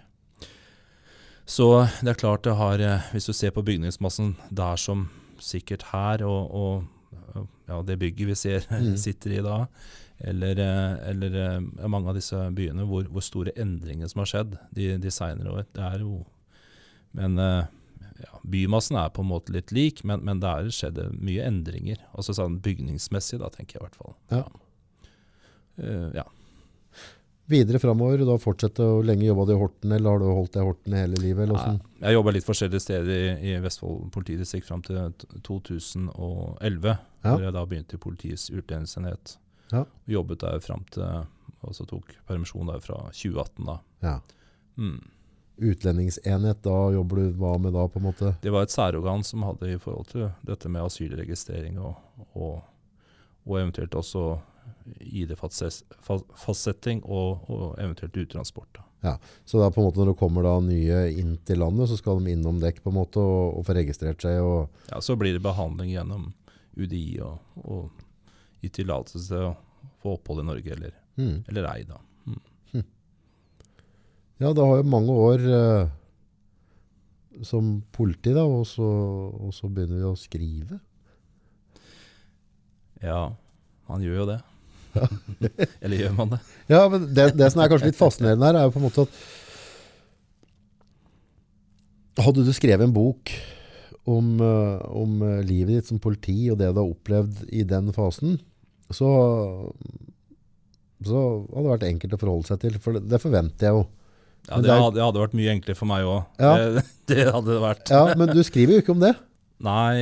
Så 1.51 1.65
det 1.99 2.13
er 2.13 2.19
klart 2.19 2.45
det 2.47 2.53
har 2.55 2.79
eh, 2.79 3.07
Hvis 3.11 3.27
du 3.27 3.33
ser 3.35 3.51
på 3.51 3.63
bygningsmassen 3.67 4.35
der 4.55 4.79
som 4.79 5.09
sikkert 5.41 5.83
her, 5.89 6.21
og, 6.23 6.53
og 6.53 7.47
ja, 7.67 7.79
det 7.87 7.97
bygget 7.99 8.29
vi 8.29 8.37
ser 8.37 8.67
Mm. 8.71 8.95
sitter 8.97 9.33
i 9.35 9.41
da, 9.43 9.57
eller, 10.31 10.59
eh, 10.61 11.09
eller 11.09 11.35
eh, 11.41 11.87
mange 11.89 12.11
av 12.11 12.15
disse 12.15 12.37
byene, 12.55 12.85
hvor, 12.87 13.09
hvor 13.09 13.25
store 13.25 13.55
endringer 13.59 14.07
som 14.11 14.21
har 14.23 14.29
skjedd 14.31 14.55
de, 14.71 14.93
de 15.01 15.11
seinere 15.11 15.51
år. 15.51 15.67
Det 15.75 15.83
er 15.83 16.05
jo 16.05 16.23
Men 17.11 17.35
ja, 18.21 18.37
bymassen 18.47 18.95
er 18.95 19.09
på 19.11 19.23
en 19.25 19.31
måte 19.33 19.51
litt 19.51 19.73
lik, 19.75 20.05
men, 20.07 20.21
men 20.23 20.39
det 20.39 20.47
har 20.47 20.69
skjedd 20.71 21.01
mye 21.19 21.43
endringer. 21.43 21.99
Altså 22.15 22.35
sånn 22.37 22.61
bygningsmessig, 22.63 23.41
da, 23.41 23.49
tenker 23.51 23.75
jeg 23.75 23.81
i 23.81 23.87
hvert 23.89 23.99
fall. 23.99 24.15
Ja. 24.31 24.45
Eh, 25.81 26.07
ja. 26.15 26.25
Videre 27.45 27.79
framover, 27.79 28.21
da 28.25 28.37
fortsette 28.39 28.85
å 28.85 29.01
lenge 29.03 29.25
jobba 29.25 29.45
du 29.49 29.53
i 29.55 29.59
Horten, 29.59 29.91
eller 29.91 30.13
har 30.13 30.21
du 30.21 30.27
holdt 30.29 30.53
deg 30.53 30.61
i 30.61 30.67
Horten 30.69 30.95
hele 30.95 31.19
livet? 31.19 31.43
Eller 31.47 31.57
Nei. 31.57 31.93
Jeg 32.05 32.15
jobba 32.15 32.33
litt 32.35 32.47
forskjellige 32.47 32.83
steder 32.83 33.11
i, 33.11 33.31
i 33.51 33.55
Vestfold 33.63 34.11
politidistrikt 34.13 34.67
fram 34.69 34.83
til 34.85 34.99
2011. 35.47 36.91
Ja. 36.91 37.33
Hvor 37.33 37.45
jeg 37.45 37.55
da 37.57 37.63
begynte 37.67 37.97
i 37.97 38.01
politiets 38.01 38.49
utlendingsenhet. 38.53 39.35
Ja. 39.73 39.85
Jobbet 40.09 40.43
der 40.43 40.59
fram 40.63 40.83
til 40.91 41.25
Og 41.61 41.75
så 41.77 41.85
tok 41.87 42.15
permisjon 42.27 42.71
der 42.71 42.79
fra 42.81 42.97
2018, 43.13 43.67
da. 43.67 43.75
Ja. 44.01 44.15
Mm. 44.81 45.01
Utlendingsenhet, 45.61 46.63
da 46.65 46.77
jobber 46.95 47.21
du 47.21 47.35
hva 47.37 47.51
med 47.61 47.75
da, 47.77 47.83
på 47.85 47.99
en 47.99 48.07
måte? 48.07 48.31
Det 48.41 48.53
var 48.53 48.65
et 48.65 48.73
særorgan 48.73 49.21
som 49.27 49.43
hadde 49.45 49.69
i 49.75 49.77
forhold 49.81 50.07
til 50.09 50.29
dette 50.47 50.71
med 50.71 50.87
asylregistrering 50.87 51.77
og, 51.77 51.99
og, 52.33 52.63
og 53.45 53.59
eventuelt 53.59 53.99
også 53.99 54.23
ID-fastsetting 55.01 57.03
og, 57.05 57.49
og 57.51 57.65
eventuelt 57.81 58.17
uttransport. 58.23 58.81
Da. 59.01 59.15
Så 59.45 59.61
da 59.61 59.71
på 59.73 59.81
en 59.81 59.87
måte 59.87 60.01
når 60.01 60.11
det 60.11 60.19
kommer 60.19 60.45
da 60.45 60.53
nye 60.63 61.01
inn 61.17 61.35
til 61.47 61.61
landet, 61.63 61.89
så 61.89 61.97
skal 61.97 62.21
de 62.21 62.35
innom 62.35 62.61
dekk 62.61 62.83
på 62.83 62.93
en 62.93 62.99
måte 62.99 63.23
og, 63.23 63.57
og 63.57 63.65
få 63.67 63.77
registrert 63.77 64.21
seg 64.21 64.41
og 64.45 64.91
Ja, 64.91 65.01
så 65.01 65.17
blir 65.19 65.37
det 65.37 65.43
behandling 65.45 65.95
gjennom 65.95 66.29
UDI 66.77 67.19
og, 67.25 67.41
og 67.65 68.05
gi 68.61 68.71
tillatelse 68.81 69.25
til 69.27 69.49
å 69.49 69.57
få 70.03 70.15
opphold 70.17 70.43
i 70.43 70.47
Norge 70.47 70.75
eller, 70.75 70.95
mm. 71.17 71.37
eller 71.49 71.69
ei, 71.73 71.83
da. 71.89 71.99
Ja, 74.41 74.55
det 74.57 74.63
har 74.65 74.79
jo 74.79 74.89
mange 74.89 75.13
år 75.13 75.43
eh, 75.53 75.89
som 77.45 77.75
politi, 77.93 78.31
da, 78.33 78.41
og 78.41 78.63
så, 78.65 78.87
og 79.37 79.51
så 79.53 79.67
begynner 79.69 79.99
vi 79.99 80.07
å 80.09 80.17
skrive. 80.17 80.79
Ja, 83.05 83.19
man 83.85 84.01
gjør 84.01 84.23
jo 84.23 84.25
det. 84.31 84.39
eller 85.83 85.97
gjør 85.97 86.15
man 86.17 86.33
det? 86.35 86.39
Ja, 86.71 86.81
men 86.91 87.07
det, 87.15 87.29
det 87.39 87.49
som 87.53 87.61
er 87.63 87.71
kanskje 87.71 87.89
litt 87.91 87.99
fascinerende 87.99 88.49
her, 88.49 88.59
er 88.59 88.67
jo 88.67 88.75
på 88.75 88.81
en 88.81 88.87
måte 88.89 89.05
at 89.07 89.21
Hadde 92.21 92.43
du 92.43 92.51
skrevet 92.53 92.83
en 92.83 92.93
bok 92.93 93.31
om, 94.11 94.33
eh, 94.43 94.81
om 94.91 95.13
livet 95.47 95.77
ditt 95.79 95.87
som 95.87 95.99
politi 96.03 96.49
og 96.51 96.57
det 96.59 96.67
du 96.73 96.81
har 96.81 96.89
opplevd 96.91 97.45
i 97.55 97.63
den 97.65 97.87
fasen, 97.95 98.35
så, 98.91 99.07
så 101.07 101.21
hadde 101.47 101.63
det 101.63 101.71
vært 101.71 101.87
enkelt 101.87 102.15
å 102.17 102.19
forholde 102.21 102.49
seg 102.51 102.59
til. 102.65 102.77
For 102.83 102.99
det, 102.99 103.21
forventer 103.23 103.69
jeg 103.69 103.77
jo. 103.77 103.85
Ja, 104.49 104.59
det 104.59 104.73
er- 104.73 104.91
det 104.97 105.05
hadde 105.05 105.23
vært 105.23 105.37
mye 105.37 105.53
enklere 105.55 105.77
for 105.79 105.87
meg 105.89 106.03
òg. 106.03 106.25
Ja. 106.41 106.53
Det, 106.57 106.83
det 107.13 107.27
hadde 107.31 107.53
det 107.53 107.61
vært. 107.63 107.93
Ja, 107.93 108.03
Men 108.19 108.33
du 108.35 108.43
skriver 108.43 108.75
jo 108.75 108.83
ikke 108.83 108.95
om 108.97 109.05
det. 109.05 109.13
Nei, 109.61 109.95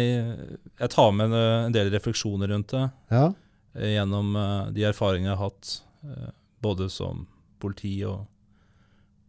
jeg 0.79 0.89
tar 0.93 1.11
med 1.11 1.33
en, 1.35 1.73
del 1.75 1.89
refleksjoner 1.91 2.47
rundt 2.53 2.71
det. 2.71 2.85
Ja, 3.11 3.25
Gjennom 3.73 4.35
eh, 4.35 4.71
de 4.73 4.83
erfaringene 4.89 5.31
jeg 5.31 5.37
har 5.37 5.49
hatt, 5.51 5.73
eh, 6.03 6.31
både 6.63 6.89
som 6.89 7.27
politi 7.61 7.99
og, 8.07 8.25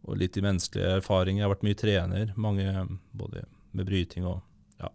og 0.07 0.17
litt 0.17 0.37
i 0.39 0.43
menneskelige 0.43 0.97
erfaringer. 1.01 1.43
Jeg 1.43 1.47
har 1.47 1.53
vært 1.55 1.67
mye 1.67 1.79
trener, 1.79 2.33
mange 2.35 2.65
eh, 2.65 2.95
både 3.11 3.45
med 3.77 3.87
bryting 3.87 4.25
og 4.27 4.41
ja, 4.81 4.89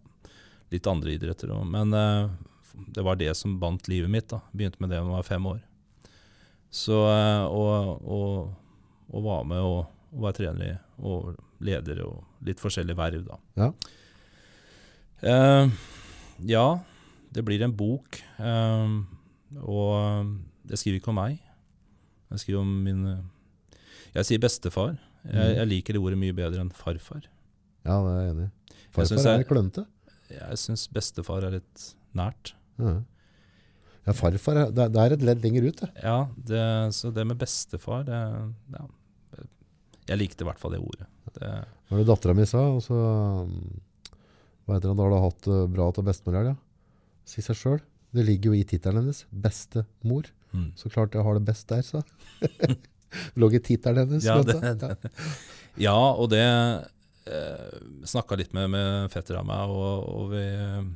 litt 0.74 0.87
andre 0.90 1.14
idretter. 1.14 1.52
også. 1.54 1.70
Men 1.72 1.94
eh, 1.96 2.28
det 2.92 3.04
var 3.06 3.16
det 3.16 3.32
som 3.38 3.59
bandt 3.61 3.88
livet 3.88 4.11
mitt. 4.12 4.28
da. 4.32 4.42
Begynte 4.52 4.82
med 4.82 4.90
det 4.90 4.98
da 4.98 5.04
jeg 5.04 5.14
var 5.14 5.28
fem 5.30 5.46
år. 5.52 5.61
Så 6.70 6.98
eh, 7.09 7.44
og, 7.46 8.02
og, 8.02 8.50
og 9.14 9.24
var 9.24 9.46
med 9.48 9.62
og, 9.64 9.87
og 10.12 10.26
var 10.26 10.37
trener 10.37 10.80
og 10.98 11.37
leder 11.64 12.02
og 12.04 12.24
litt 12.44 12.61
forskjellige 12.61 12.98
verv, 12.98 13.30
da. 13.30 13.38
Ja. 13.56 13.70
Eh, 15.22 15.70
ja, 16.50 16.66
det 17.32 17.44
blir 17.46 17.62
en 17.64 17.76
bok. 17.76 18.18
eh, 18.37 18.96
og 19.62 20.37
jeg 20.68 20.78
skriver 20.80 20.98
ikke 21.00 21.12
om 21.12 21.18
meg. 21.20 21.38
Jeg 22.32 22.38
skriver 22.42 22.61
om 22.61 22.72
min 22.85 23.06
eh, 23.06 23.20
Jeg 24.16 24.24
sier 24.24 24.38
bestefar. 24.42 24.96
Jeg, 25.26 25.35
Mhm. 25.35 25.56
jeg 25.59 25.68
liker 25.68 25.92
det 25.96 26.00
ordet 26.02 26.18
mye 26.18 26.32
bedre 26.35 26.61
enn 26.62 26.70
farfar. 26.70 27.22
ja 27.85 27.96
det 28.02 28.12
er 28.12 28.20
jeg 28.22 28.30
enig 28.35 28.46
i. 28.46 28.50
Jeg 28.70 28.92
Farfar 28.96 29.26
er 29.26 29.38
jeg- 29.38 29.48
klønete. 29.48 29.87
Jeg 30.30 30.56
syns 30.59 30.87
bestefar 30.92 31.44
er 31.44 31.50
litt 31.50 31.94
nært. 32.14 32.52
Ja. 32.78 33.02
ja, 34.06 34.12
farfar 34.12 34.56
er, 34.56 34.70
det 34.70 34.78
er- 34.85 34.88
det 34.88 34.96
er 35.02 35.12
et 35.14 35.22
ledd 35.22 35.42
lenger 35.42 35.68
ut, 35.68 35.76
det. 35.76 35.90
Ja, 36.02 36.24
det, 36.37 36.94
så 36.94 37.12
det 37.12 37.26
med 37.26 37.38
bestefar 37.38 38.04
det, 38.04 38.54
ja, 38.72 38.87
Jeg 40.09 40.18
likte 40.18 40.42
i 40.42 40.44
hvert 40.46 40.59
fall 40.59 40.70
det 40.70 40.80
ordet. 40.80 41.06
Det, 41.35 41.64
var 41.90 41.98
det 41.98 42.06
dattera 42.06 42.35
mi 42.35 42.44
sa? 42.46 42.59
Og 42.70 42.80
så, 42.80 42.94
um, 43.42 43.80
hva 44.66 44.74
heter 44.78 44.88
det, 44.88 44.96
da 44.96 45.02
har 45.02 45.11
du 45.11 45.20
hatt 45.20 45.42
det 45.42 45.74
bra 45.74 45.90
til 45.92 46.04
bestemor 46.04 46.35
i 46.35 46.38
helga? 46.44 46.56
Si 47.24 47.42
seg 47.42 47.56
sjøl. 47.56 47.80
Det 48.16 48.24
ligger 48.26 48.52
jo 48.55 48.57
i 48.59 48.64
tittelen 48.68 49.02
hennes. 49.05 49.22
Bestemor. 49.31 50.31
mm. 50.57 50.70
Så 50.81 50.88
klart 50.92 51.14
jeg 51.14 51.24
har 51.26 51.37
det 51.38 51.44
best 51.48 51.68
der, 51.68 51.83
sa 51.85 52.02
Det 52.40 52.76
lå 53.40 53.50
i 53.52 53.61
tittelen 53.61 54.07
hennes. 54.09 54.24
Ja, 54.26 54.38
det, 54.42 54.57
det- 54.81 54.98
ja. 55.05 55.24
Ja, 55.76 55.96
og 56.16 56.31
det 56.33 56.40
eh, 56.40 57.81
snakka 58.09 58.38
litt 58.40 58.55
med, 58.57 58.70
med 58.72 59.11
fetter 59.12 59.37
av 59.42 59.44
meg, 59.48 59.68
og, 59.68 60.07
og 60.09 60.31
vi 60.33 60.44
eh, 60.46 60.87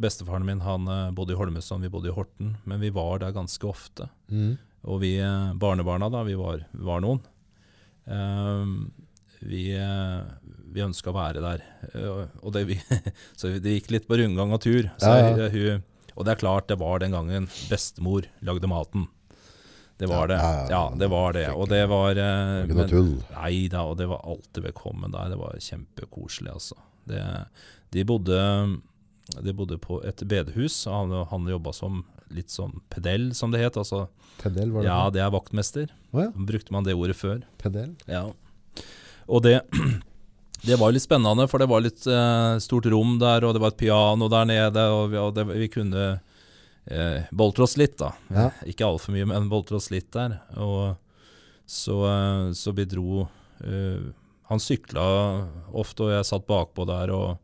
Bestefaren 0.00 0.44
min 0.46 0.60
han 0.64 0.84
eh, 0.88 1.10
bodde 1.16 1.32
i 1.34 1.38
Holmestrand, 1.38 1.82
vi 1.84 1.90
bodde 1.92 2.10
i 2.12 2.14
Horten, 2.16 2.54
men 2.68 2.80
vi 2.84 2.90
var 2.94 3.18
der 3.22 3.32
ganske 3.36 3.66
ofte. 3.68 4.10
Mm. 4.28 4.54
Og 4.84 5.00
vi 5.02 5.14
eh, 5.24 5.54
barnebarna, 5.60 6.10
da, 6.12 6.20
vi 6.28 6.36
var, 6.38 6.66
vi 6.72 6.84
var 6.84 7.00
noen, 7.04 7.22
eh, 8.06 8.76
vi, 9.44 9.64
vi 10.72 10.80
ønska 10.84 11.10
å 11.12 11.16
være 11.16 11.42
der. 11.44 11.64
Og 12.42 12.52
det, 12.54 12.62
vi, 12.70 12.78
så 13.38 13.50
det 13.60 13.74
gikk 13.78 13.90
litt 13.92 14.06
på 14.08 14.16
rundgang 14.20 14.52
og 14.56 14.62
tur. 14.64 14.88
Så 15.00 15.10
Ja, 15.10 15.34
ja. 15.36 15.48
hun, 15.52 15.82
og 16.14 16.24
det 16.26 16.34
er 16.34 16.40
klart, 16.40 16.68
det 16.70 16.78
var 16.80 17.02
den 17.02 17.14
gangen 17.14 17.48
bestemor 17.70 18.26
lagde 18.44 18.70
maten. 18.70 19.08
Det 19.98 20.08
var 20.10 20.26
det. 20.28 20.38
Ja, 20.70 20.92
det 20.98 21.06
var 21.10 21.36
det. 21.36 21.48
Og 21.54 21.68
det 21.70 21.84
var 21.90 22.18
eh, 22.18 22.64
ikke 22.64 22.78
noe 22.80 22.88
tull. 22.90 23.12
Nei 23.36 23.68
da, 23.70 23.84
og 23.86 23.98
det 24.00 24.08
var 24.10 24.24
alltid 24.26 24.64
velkommen 24.66 25.14
der. 25.14 25.30
Det 25.30 25.38
var 25.38 25.54
kjempekoselig, 25.62 26.50
altså. 26.50 26.78
Det, 27.06 27.20
de, 27.94 28.02
bodde, 28.08 28.40
de 29.38 29.54
bodde 29.54 29.78
på 29.78 30.00
et 30.06 30.24
bedehus, 30.26 30.80
han, 30.90 31.14
han 31.30 31.46
jobba 31.50 31.74
som 31.76 32.02
litt 32.34 32.50
som 32.50 32.80
pedell, 32.90 33.28
som 33.38 33.52
det 33.54 33.62
het. 33.62 33.78
Altså, 33.78 34.08
Pedell, 34.42 34.72
var 34.74 34.82
det 34.82 34.90
ja, 34.90 34.98
det 35.14 35.22
er 35.22 35.30
vaktmester. 35.30 35.92
Oh, 36.10 36.24
ja, 36.24 36.30
Brukte 36.34 36.74
man 36.74 36.86
det 36.86 36.96
ordet 36.98 37.14
før? 37.18 37.44
pedell. 37.62 37.92
Ja. 38.10 38.24
Og 39.30 39.44
det, 39.46 39.60
det 40.62 40.76
var 40.80 40.92
litt 40.94 41.02
spennende, 41.04 41.48
for 41.50 41.60
det 41.60 41.68
var 41.68 41.82
litt 41.84 42.06
eh, 42.06 42.58
stort 42.62 42.86
rom 42.92 43.18
der, 43.20 43.44
og 43.44 43.54
det 43.54 43.60
var 43.62 43.74
et 43.74 43.80
piano 43.80 44.28
der 44.32 44.46
nede, 44.48 44.84
og 44.94 45.10
vi, 45.12 45.18
og 45.20 45.34
det, 45.36 45.44
vi 45.50 45.68
kunne 45.72 46.04
eh, 46.86 47.26
boltre 47.30 47.66
oss 47.66 47.76
litt, 47.80 47.98
da. 48.00 48.12
Ja. 48.32 48.50
Ikke 48.68 48.86
altfor 48.88 49.16
mye, 49.16 49.28
men 49.28 49.50
boltre 49.52 49.76
oss 49.80 49.90
litt 49.92 50.10
der. 50.16 50.38
Og 50.56 50.94
så, 51.66 51.98
eh, 52.08 52.52
så 52.56 52.74
vi 52.76 52.84
dro 52.88 53.26
eh, 53.64 54.12
Han 54.50 54.60
sykla 54.60 55.04
ofte, 55.72 56.04
og 56.04 56.12
jeg 56.12 56.28
satt 56.28 56.48
bakpå 56.48 56.84
der, 56.88 57.12
og 57.16 57.38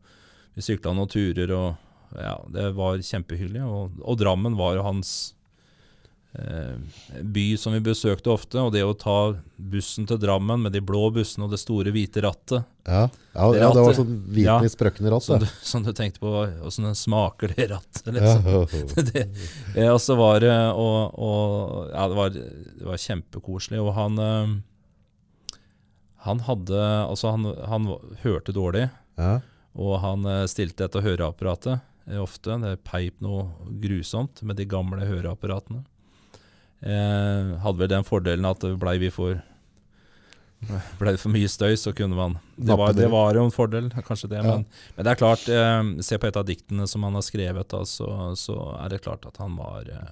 vi 0.53 0.65
sykla 0.65 0.93
noen 0.93 1.09
turer, 1.09 1.53
og 1.55 2.17
ja, 2.17 2.35
det 2.53 2.67
var 2.77 3.01
kjempehyggelig. 3.01 3.63
Og, 3.65 4.01
og 4.01 4.19
Drammen 4.21 4.57
var 4.59 4.75
jo 4.77 4.85
hans 4.85 5.33
by 6.31 7.57
som 7.59 7.73
vi 7.75 7.81
besøkte 7.83 8.31
ofte, 8.31 8.55
og 8.63 8.71
det 8.71 8.85
å 8.87 8.93
ta 8.95 9.33
bussen 9.59 10.05
til 10.07 10.15
Drammen 10.21 10.61
med 10.63 10.71
de 10.71 10.79
blå 10.79 11.09
bussene 11.11 11.43
og 11.43 11.51
det 11.51 11.59
store 11.59 11.91
hvite 11.91 12.23
rattet, 12.23 12.63
Ja, 12.87 13.01
ja, 13.35 13.49
Det 13.51 13.59
ja 13.59 13.71
det 13.75 13.83
var 13.83 13.93
sånn 13.97 14.07
sånn 14.07 14.39
ja, 14.39 14.55
sprøkkende 14.71 15.11
ratt. 15.11 15.23
som 15.27 15.39
du, 15.43 15.45
som 15.61 15.83
du 15.83 15.91
tenkte 15.93 16.23
på, 16.23 16.31
åssen 16.65 16.87
det 16.87 16.95
smaker 16.95 17.51
det 17.57 17.67
rattet, 17.73 18.07
liksom. 18.15 18.47
Ja. 18.95 19.03
det, 19.75 19.89
og 19.91 19.99
så 20.01 20.15
var 20.15 20.39
det 20.39 20.55
og, 20.71 21.19
og, 21.19 21.91
Ja, 21.91 22.07
det 22.07 22.15
var, 22.21 22.29
det 22.31 22.87
var 22.87 22.97
kjempekoselig. 23.03 23.79
Og 23.83 23.91
han 23.99 24.17
eh, 24.19 24.55
Han 26.27 26.39
hadde 26.47 26.79
Altså, 27.09 27.31
han, 27.35 27.47
han 27.67 27.87
hørte 28.23 28.53
dårlig, 28.55 28.87
Ja. 29.19 29.39
og 29.75 29.99
han 30.03 30.25
eh, 30.25 30.45
stilte 30.47 30.85
etter 30.87 31.03
høreapparatet 31.05 31.81
eh, 32.07 32.17
ofte. 32.23 32.55
Det 32.63 32.77
peip 32.87 33.19
noe 33.21 33.49
grusomt 33.83 34.41
med 34.47 34.55
de 34.57 34.65
gamle 34.65 35.05
høreapparatene. 35.05 35.83
Eh, 36.81 37.51
hadde 37.61 37.77
vel 37.83 37.91
den 37.91 38.05
fordelen 38.07 38.47
at 38.49 38.63
blei 38.81 38.97
vi 39.01 39.11
for 39.13 39.41
ble 40.99 41.13
det 41.15 41.19
for 41.21 41.33
mye 41.33 41.49
støy, 41.49 41.73
så 41.77 41.89
kunne 41.97 42.13
man 42.17 42.35
Det 42.55 42.75
var, 42.77 42.93
det. 42.93 43.07
var 43.09 43.33
jo 43.33 43.45
en 43.47 43.53
fordel, 43.53 43.87
kanskje 44.05 44.29
det. 44.29 44.41
Ja. 44.43 44.57
Men, 44.59 44.65
men 44.95 45.05
det 45.07 45.11
er 45.11 45.17
klart, 45.19 45.47
eh, 45.49 46.01
se 46.05 46.19
på 46.21 46.27
et 46.29 46.37
av 46.37 46.45
diktene 46.45 46.85
som 46.89 47.01
han 47.07 47.17
har 47.17 47.25
skrevet, 47.25 47.69
da, 47.73 47.81
så, 47.89 48.07
så 48.37 48.57
er 48.77 48.93
det 48.93 49.01
klart 49.01 49.25
at 49.25 49.39
han 49.41 49.55
var 49.57 49.89
eh, 49.89 50.11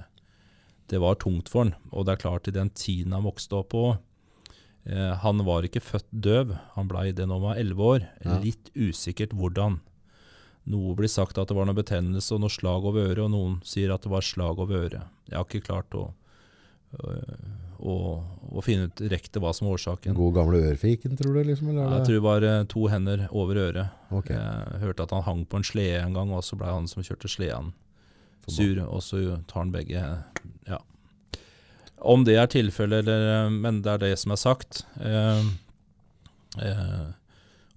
Det 0.90 0.98
var 1.02 1.20
tungt 1.22 1.50
for 1.54 1.68
han. 1.68 1.76
Og 1.92 2.06
det 2.08 2.16
er 2.16 2.24
klart, 2.24 2.48
i 2.50 2.56
den 2.56 2.70
tiden 2.74 3.14
han 3.14 3.28
vokste 3.28 3.60
opp 3.60 3.70
på 3.76 3.84
eh, 4.90 5.14
Han 5.22 5.46
var 5.46 5.68
ikke 5.68 5.84
født 5.86 6.10
døv, 6.10 6.56
han 6.74 6.90
blei 6.90 7.12
det 7.14 7.28
når 7.30 7.38
han 7.38 7.48
var 7.52 7.62
elleve 7.62 7.92
år. 7.94 8.08
Ja. 8.26 8.40
Litt 8.42 8.72
usikkert 8.74 9.38
hvordan. 9.38 9.80
Noe 10.70 10.96
blir 10.98 11.10
sagt 11.10 11.38
at 11.38 11.50
det 11.50 11.58
var 11.58 11.66
noe 11.70 11.78
betennelse 11.78 12.34
og 12.36 12.42
noe 12.42 12.54
slag 12.54 12.86
over 12.90 13.06
øret, 13.06 13.22
og 13.26 13.32
noen 13.34 13.60
sier 13.66 13.94
at 13.94 14.02
det 14.06 14.10
var 14.14 14.26
slag 14.26 14.58
over 14.58 14.82
øret. 14.82 15.06
Jeg 15.30 15.38
har 15.38 15.46
ikke 15.46 15.66
klart 15.70 15.94
å, 15.98 16.10
å, 16.98 17.96
og, 18.50 18.60
finne 18.66 18.90
ut 18.90 18.96
direkte 19.00 19.40
hva 19.40 19.52
som 19.56 19.68
var 19.68 19.78
årsaken. 19.78 20.16
God 20.18 20.34
gamle 20.36 20.62
ørfiken, 20.72 21.16
tror 21.20 21.38
du? 21.38 21.44
liksom? 21.48 21.70
Eller 21.72 21.86
er 21.86 21.98
Jeg 22.00 22.08
tror 22.08 22.18
det 22.18 22.26
var 22.26 22.48
eh, 22.48 22.64
to 22.74 22.88
hender 22.92 23.28
over 23.32 23.62
øret. 23.68 23.94
Okay. 24.12 24.36
Jeg 24.36 24.82
hørte 24.84 25.06
at 25.06 25.14
han 25.16 25.28
hang 25.28 25.46
på 25.46 25.60
en 25.60 25.68
slede 25.68 26.02
en 26.02 26.18
gang, 26.18 26.34
og 26.36 26.44
så 26.44 26.60
ble 26.60 26.72
han 26.72 26.90
som 26.92 27.06
kjørte 27.06 27.32
sleden 27.32 27.74
sur, 28.50 28.80
og 28.88 29.04
så 29.06 29.22
tar 29.48 29.62
han 29.62 29.74
begge 29.76 30.02
Ja. 30.68 30.80
Om 32.00 32.24
det 32.26 32.38
er 32.40 32.48
tilfellet, 32.48 33.06
eller 33.06 33.50
Men 33.50 33.82
det 33.84 33.92
er 33.92 33.98
det 33.98 34.20
som 34.20 34.32
er 34.32 34.40
sagt. 34.42 34.86
Eh, 35.00 35.46
eh, 36.64 37.08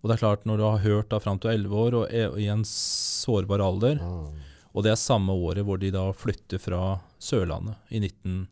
og 0.02 0.08
det 0.08 0.16
er 0.16 0.22
klart, 0.22 0.46
når 0.46 0.56
du 0.58 0.64
har 0.64 0.78
hørt 0.82 1.10
da 1.10 1.18
fram 1.22 1.38
til 1.38 1.50
11 1.50 1.76
år, 1.78 1.94
og 1.94 2.08
er 2.10 2.38
i 2.38 2.48
en 2.50 2.64
sårbar 2.66 3.62
alder, 3.62 4.00
Ah. 4.02 4.32
og 4.74 4.82
det 4.82 4.92
er 4.92 4.96
samme 4.96 5.30
året 5.30 5.64
hvor 5.64 5.78
de 5.78 5.90
da 5.90 6.10
flytter 6.12 6.58
fra 6.58 7.00
Sørlandet, 7.20 7.76
i 7.90 8.00
19, 8.00 8.48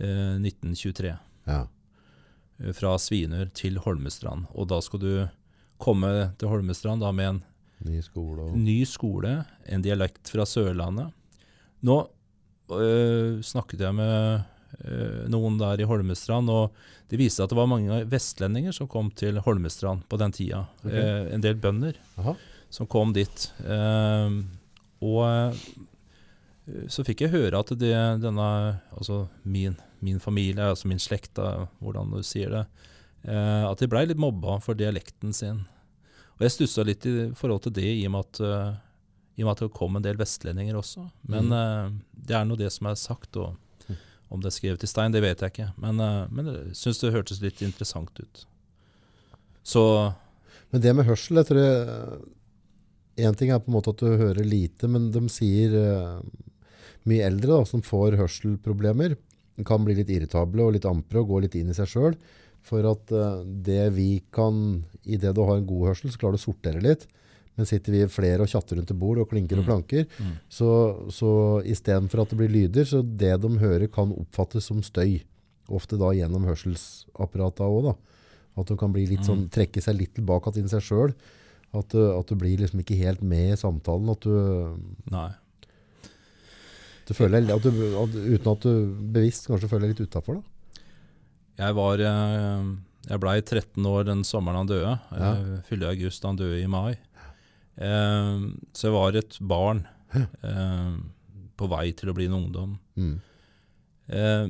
eh, 0.00 0.36
1923 0.40 1.12
Ja. 1.46 1.60
eh, 2.60 2.72
fra 2.76 2.96
Svinør 2.98 3.50
til 3.54 3.78
Holmestrand. 3.84 4.46
Og 4.54 4.68
da 4.68 4.80
skal 4.84 5.00
du 5.02 5.12
komme 5.80 6.32
til 6.38 6.48
Holmestrand 6.52 7.00
da 7.04 7.12
med 7.12 7.28
en 7.34 7.42
Ny 7.80 8.02
skole 8.04 8.50
ny 8.60 8.82
skole, 8.84 9.30
en 9.64 9.80
dialekt 9.80 10.28
fra 10.28 10.44
Sørlandet. 10.44 11.14
Nå 11.80 11.94
øh, 12.76 13.38
snakket 13.40 13.80
jeg 13.86 13.94
med 13.96 14.42
øh, 14.84 15.22
noen 15.32 15.56
der 15.58 15.80
i 15.80 15.86
Holmestrand, 15.88 16.50
og 16.52 16.74
det 17.08 17.16
viste 17.18 17.42
at 17.42 17.48
det 17.50 17.56
var 17.56 17.70
mange 17.70 18.02
vestlendinger 18.12 18.76
som 18.76 18.86
kom 18.86 19.08
til 19.16 19.40
Holmestrand 19.40 20.04
på 20.12 20.18
den 20.20 20.32
tida. 20.36 20.66
Okay. 20.84 20.92
Eh, 21.00 21.32
en 21.34 21.40
del 21.40 21.56
bønder 21.56 21.96
Aha. 22.20 22.36
som 22.68 22.86
kom 22.86 23.14
dit. 23.16 23.48
Eh, 23.64 24.36
og 25.00 25.22
eh, 25.24 26.84
så 26.92 27.02
fikk 27.08 27.24
jeg 27.24 27.32
høre 27.32 27.64
at 27.64 27.72
det, 27.80 27.96
denne, 28.22 28.50
altså 28.92 29.24
min, 29.42 29.74
min 30.04 30.20
familie, 30.22 30.70
altså 30.72 30.88
min 30.90 31.02
slekt, 31.02 31.34
da, 31.38 31.66
hvordan 31.80 32.12
du 32.14 32.22
sier 32.26 32.52
det, 32.54 32.64
eh, 33.24 33.64
at 33.68 33.80
de 33.80 33.88
blei 33.90 34.06
litt 34.08 34.20
mobba 34.20 34.58
for 34.64 34.78
dialekten 34.78 35.34
sin. 35.36 35.64
Og 36.38 36.46
jeg 36.46 36.56
stussa 36.56 36.84
litt 36.86 37.04
i 37.08 37.30
forhold 37.36 37.66
til 37.66 37.76
det, 37.76 37.88
i 38.00 38.06
og 38.08 38.14
med 38.14 38.28
at, 38.28 38.38
uh, 38.40 38.70
i 39.36 39.42
og 39.44 39.50
med 39.50 39.52
at 39.52 39.64
det 39.66 39.74
kom 39.76 39.98
en 39.98 40.04
del 40.06 40.16
vestlendinger 40.16 40.78
også. 40.78 41.04
Men 41.28 41.50
mm. 41.50 41.56
uh, 41.56 42.14
det 42.16 42.38
er 42.38 42.46
nå 42.48 42.56
det 42.56 42.70
som 42.72 42.88
er 42.88 42.96
sagt, 42.96 43.36
og 43.36 43.58
om 44.30 44.40
det 44.40 44.50
er 44.50 44.56
skrevet 44.56 44.84
i 44.86 44.90
stein, 44.90 45.14
det 45.14 45.22
vet 45.24 45.42
jeg 45.42 45.52
ikke. 45.52 45.70
Men, 45.82 46.00
eh, 46.02 46.26
men 46.30 46.50
jeg 46.52 46.74
syns 46.78 47.02
det 47.02 47.14
hørtes 47.14 47.42
litt 47.42 47.62
interessant 47.66 48.14
ut. 48.22 48.44
Så 49.66 49.82
Men 50.70 50.82
det 50.82 50.92
med 50.94 51.04
hørsel, 51.04 51.40
jeg 51.40 51.48
tror 51.48 52.20
Én 53.18 53.34
ting 53.36 53.50
er 53.50 53.58
på 53.58 53.68
en 53.68 53.74
måte 53.74 53.90
at 53.90 53.98
du 53.98 54.06
hører 54.06 54.46
lite, 54.46 54.86
men 54.88 55.10
de 55.12 55.20
sier 55.28 55.74
eh, 55.76 56.20
mye 57.10 57.26
eldre 57.26 57.58
da, 57.58 57.64
som 57.66 57.82
får 57.82 58.16
hørselproblemer, 58.16 59.16
kan 59.66 59.84
bli 59.84 59.94
litt 59.98 60.10
irritable 60.10 60.62
og 60.66 60.72
litt 60.76 60.86
ampre 60.88 61.20
og 61.22 61.28
gå 61.32 61.40
litt 61.46 61.54
inn 61.60 61.70
i 61.72 61.76
seg 61.76 61.88
sjøl. 61.90 62.16
For 62.66 62.84
at 62.90 63.10
eh, 63.16 63.40
det 63.64 63.86
vi 63.96 64.22
kan 64.34 64.82
Idet 65.04 65.32
du 65.34 65.40
har 65.48 65.56
en 65.56 65.66
god 65.66 65.86
hørsel, 65.90 66.10
så 66.12 66.18
klarer 66.20 66.36
du 66.36 66.42
å 66.42 66.44
sortere 66.52 66.82
litt. 66.84 67.06
Men 67.56 67.66
sitter 67.66 67.92
vi 67.92 68.02
flere 68.12 68.44
og 68.44 68.48
tjatter 68.52 68.76
rundt 68.78 68.90
et 68.92 68.98
bord 69.00 69.18
og 69.18 69.28
klinker 69.32 69.58
og 69.58 69.64
Mm. 69.64 69.68
planker, 69.68 70.04
mm. 70.20 70.34
så, 70.48 70.68
så 71.10 71.30
istedenfor 71.66 72.22
at 72.22 72.30
det 72.30 72.38
blir 72.38 72.48
lyder, 72.52 72.84
så 72.88 73.00
det 73.02 73.32
de 73.42 73.50
hører 73.58 73.88
kan 73.92 74.12
oppfattes 74.12 74.64
som 74.70 74.82
støy. 74.86 75.22
Ofte 75.68 75.98
da 76.00 76.12
gjennom 76.16 76.46
hørselsapparatet 76.48 77.60
òg, 77.66 77.90
da. 77.90 77.94
At 78.60 78.66
de 78.70 78.76
kan 78.76 78.92
sånn, 79.26 79.48
trekke 79.52 79.80
seg 79.82 79.96
litt 79.98 80.14
tilbake 80.14 80.52
inn 80.58 80.66
i 80.68 80.72
seg 80.72 80.82
sjøl. 80.82 81.12
At, 81.72 81.88
du- 81.92 82.12
at 82.18 82.26
du 82.26 82.34
blir 82.34 82.58
liksom 82.58 82.80
ikke 82.82 82.96
helt 82.98 83.20
med 83.22 83.52
i 83.52 83.56
samtalen. 83.60 84.08
At 84.10 84.20
du, 84.20 84.76
nei. 85.10 85.28
Du 87.10 87.16
føler 87.18 87.42
at 87.50 87.64
du, 87.66 87.70
at, 87.98 88.14
Uten 88.14 88.52
at 88.52 88.64
du 88.64 88.72
bevisst 89.16 89.48
kanskje 89.50 89.68
føler 89.70 89.88
deg 89.88 89.96
litt 89.98 90.10
utafor. 90.12 90.40
Jeg 91.58 91.76
var 91.76 92.00
eh, 92.06 92.68
Jeg 93.10 93.22
blei 93.22 93.36
13 93.42 93.88
år 93.90 94.06
den 94.06 94.22
sommeren 94.26 94.62
han 94.62 94.70
døde. 94.70 94.92
Ja. 95.10 95.32
Jeg 95.34 95.62
fyller 95.66 95.90
august, 95.90 96.26
han 96.28 96.38
døde 96.38 96.60
i 96.62 96.68
mai. 96.70 96.94
Eh, 97.80 98.44
så 98.76 98.86
jeg 98.86 98.94
var 98.94 99.18
et 99.18 99.40
barn 99.42 99.82
eh, 100.14 100.92
på 101.58 101.70
vei 101.72 101.88
til 101.98 102.12
å 102.12 102.16
bli 102.16 102.28
en 102.30 102.38
ungdom. 102.38 102.76
Mm. 102.94 103.16
Eh, 104.14 104.44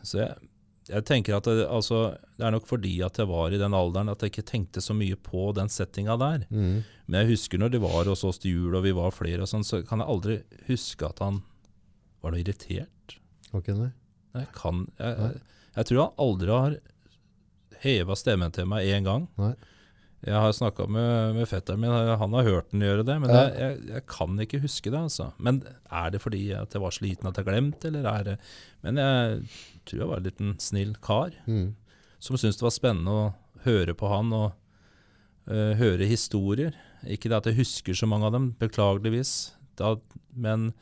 så 0.00 0.22
jeg, 0.22 0.50
jeg 0.88 1.06
tenker 1.06 1.36
at 1.36 1.48
det, 1.50 1.66
altså, 1.68 2.14
det 2.38 2.46
er 2.46 2.56
nok 2.56 2.68
fordi 2.70 2.96
at 3.04 3.20
jeg 3.20 3.28
var 3.30 3.52
i 3.52 3.60
den 3.60 3.76
alderen 3.76 4.10
at 4.12 4.24
jeg 4.24 4.32
ikke 4.32 4.48
tenkte 4.48 4.82
så 4.84 4.96
mye 4.96 5.18
på 5.20 5.50
den 5.58 5.68
settinga 5.68 6.16
der. 6.20 6.48
Mm. 6.48 6.80
Men 7.06 7.22
jeg 7.22 7.34
husker 7.34 7.60
når 7.60 7.74
de 7.74 7.84
var 7.84 8.08
hos 8.08 8.24
oss 8.26 8.40
til 8.40 8.56
jul 8.56 8.78
og 8.78 8.86
vi 8.86 8.96
var 8.96 9.14
flere, 9.14 9.44
og 9.44 9.50
sånn, 9.50 9.66
så 9.66 9.82
kan 9.86 10.02
jeg 10.02 10.14
aldri 10.16 10.40
huske 10.70 11.12
at 11.12 11.22
han 11.24 11.42
var 12.22 12.34
noe 12.34 12.42
irritert. 12.42 13.16
Ok, 13.56 13.68
nei. 13.74 13.90
Jeg, 14.36 14.46
kan, 14.54 14.84
jeg, 15.00 15.16
jeg, 15.18 15.40
jeg 15.76 15.88
tror 15.88 16.00
han 16.04 16.20
aldri 16.22 16.54
har 16.54 16.76
heva 17.82 18.16
stemmen 18.18 18.52
til 18.54 18.68
meg 18.70 18.86
én 18.92 19.06
gang. 19.08 19.26
Nei. 19.40 19.54
Jeg 20.20 20.36
har 20.36 20.52
snakka 20.52 20.84
med, 20.92 21.30
med 21.38 21.46
fetteren 21.48 21.80
min, 21.80 21.90
han 22.20 22.34
har 22.36 22.44
hørt 22.44 22.66
den 22.74 22.82
gjøre 22.84 23.06
det, 23.08 23.14
men 23.22 23.30
Ja. 23.32 23.38
jeg, 23.48 23.54
jeg, 23.56 23.76
jeg 23.94 24.02
kan 24.12 24.34
ikke 24.44 24.60
huske 24.60 24.90
det. 24.92 25.00
altså. 25.00 25.30
Men 25.40 25.62
er 25.88 26.10
det 26.12 26.20
fordi 26.20 26.42
at 26.52 26.76
jeg 26.76 26.82
var 26.84 26.92
sliten 26.92 27.30
at 27.30 27.40
jeg 27.40 27.46
glemte, 27.48 27.88
eller 27.88 28.04
er 28.10 28.26
det 28.28 28.34
Men 28.84 29.00
jeg 29.00 29.40
tror 29.88 30.02
jeg 30.02 30.08
var 30.10 30.20
en 30.20 30.28
liten 30.28 30.52
snill 30.60 30.92
kar 31.00 31.32
Mm. 31.48 31.70
som 32.20 32.36
syntes 32.36 32.60
det 32.60 32.66
var 32.68 32.76
spennende 32.76 33.10
å 33.16 33.34
høre 33.64 33.94
på 33.96 34.08
han 34.12 34.30
og 34.36 34.52
uh, 35.48 35.72
høre 35.80 36.04
historier. 36.06 36.76
Ikke 37.08 37.30
det 37.32 37.38
at 37.40 37.46
jeg 37.48 37.56
husker 37.64 37.96
så 37.96 38.06
mange 38.06 38.28
av 38.28 38.32
dem, 38.36 38.50
beklageligvis, 38.60 39.54
da, 39.80 39.94
men, 40.36 40.74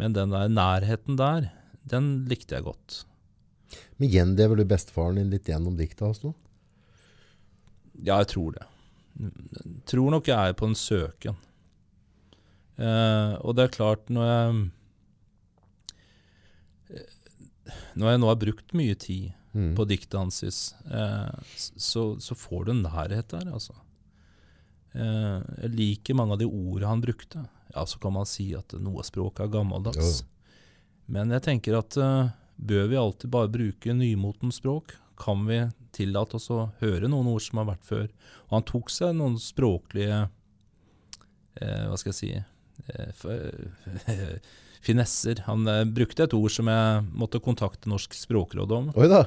men 0.00 0.12
den 0.16 0.30
der 0.34 0.48
nærheten 0.50 1.16
der, 1.20 1.50
den 1.88 2.24
likte 2.30 2.56
jeg 2.56 2.64
godt. 2.66 3.04
Men 3.98 4.10
gjenlever 4.10 4.56
du 4.58 4.64
bestefaren 4.68 5.16
din 5.20 5.30
litt 5.32 5.48
gjennom 5.50 5.76
dikta 5.78 6.06
hans 6.08 6.22
nå? 6.24 6.32
Ja, 8.02 8.18
jeg 8.22 8.28
tror 8.34 8.56
det. 8.56 8.64
Jeg 9.20 9.82
Tror 9.86 10.10
nok 10.10 10.26
jeg 10.26 10.50
er 10.50 10.56
på 10.58 10.66
en 10.66 10.74
søken. 10.78 11.36
Eh, 12.74 13.34
og 13.38 13.54
det 13.54 13.68
er 13.68 13.76
klart, 13.76 14.08
når 14.10 14.26
jeg 14.32 14.70
Når 17.94 18.10
jeg 18.10 18.20
nå 18.20 18.28
har 18.28 18.40
brukt 18.42 18.74
mye 18.76 18.94
tid 18.98 19.32
Mm. 19.54 19.76
på 19.78 19.84
diktet 19.86 20.18
hans, 20.18 20.42
eh, 20.90 21.30
så, 21.54 22.16
så 22.18 22.34
får 22.34 22.64
du 22.66 22.70
en 22.72 22.80
nærhet 22.82 23.28
der, 23.30 23.44
altså. 23.54 23.70
Eh, 24.98 25.44
jeg 25.62 25.70
liker 25.70 26.16
mange 26.18 26.34
av 26.34 26.40
de 26.40 26.48
ordene 26.48 26.88
han 26.90 27.00
brukte. 27.04 27.44
Ja, 27.74 27.84
så 27.90 27.98
kan 27.98 28.14
man 28.14 28.26
si 28.30 28.48
at 28.54 28.72
noe 28.78 29.02
språk 29.06 29.40
er 29.42 29.50
gammeldags. 29.50 30.22
Men 31.10 31.30
jeg 31.34 31.42
tenker 31.44 31.76
at 31.80 31.96
uh, 32.00 32.28
bør 32.56 32.86
vi 32.92 32.96
alltid 33.00 33.30
bare 33.34 33.50
bruke 33.52 33.94
nymotens 33.98 34.60
språk? 34.62 34.94
Kan 35.20 35.44
vi 35.48 35.58
tillate 35.94 36.38
oss 36.38 36.48
å 36.54 36.68
høre 36.80 37.10
noen 37.10 37.28
ord 37.34 37.42
som 37.44 37.60
har 37.60 37.68
vært 37.72 37.84
før? 37.86 38.06
Og 38.48 38.54
han 38.56 38.64
tok 38.70 38.90
seg 38.90 39.12
noen 39.18 39.36
språklige 39.42 40.22
eh, 41.60 41.84
Hva 41.90 41.98
skal 42.00 42.10
jeg 42.10 42.18
si 42.18 42.30
eh, 42.34 43.10
f- 43.14 44.40
Finesser. 44.84 45.42
Han 45.46 45.66
eh, 45.70 45.84
brukte 45.86 46.26
et 46.26 46.34
ord 46.36 46.50
som 46.52 46.68
jeg 46.68 47.04
måtte 47.14 47.40
kontakte 47.44 47.88
Norsk 47.92 48.16
språkråd 48.18 48.74
om. 48.76 48.90
Oi 48.98 49.06
da! 49.12 49.22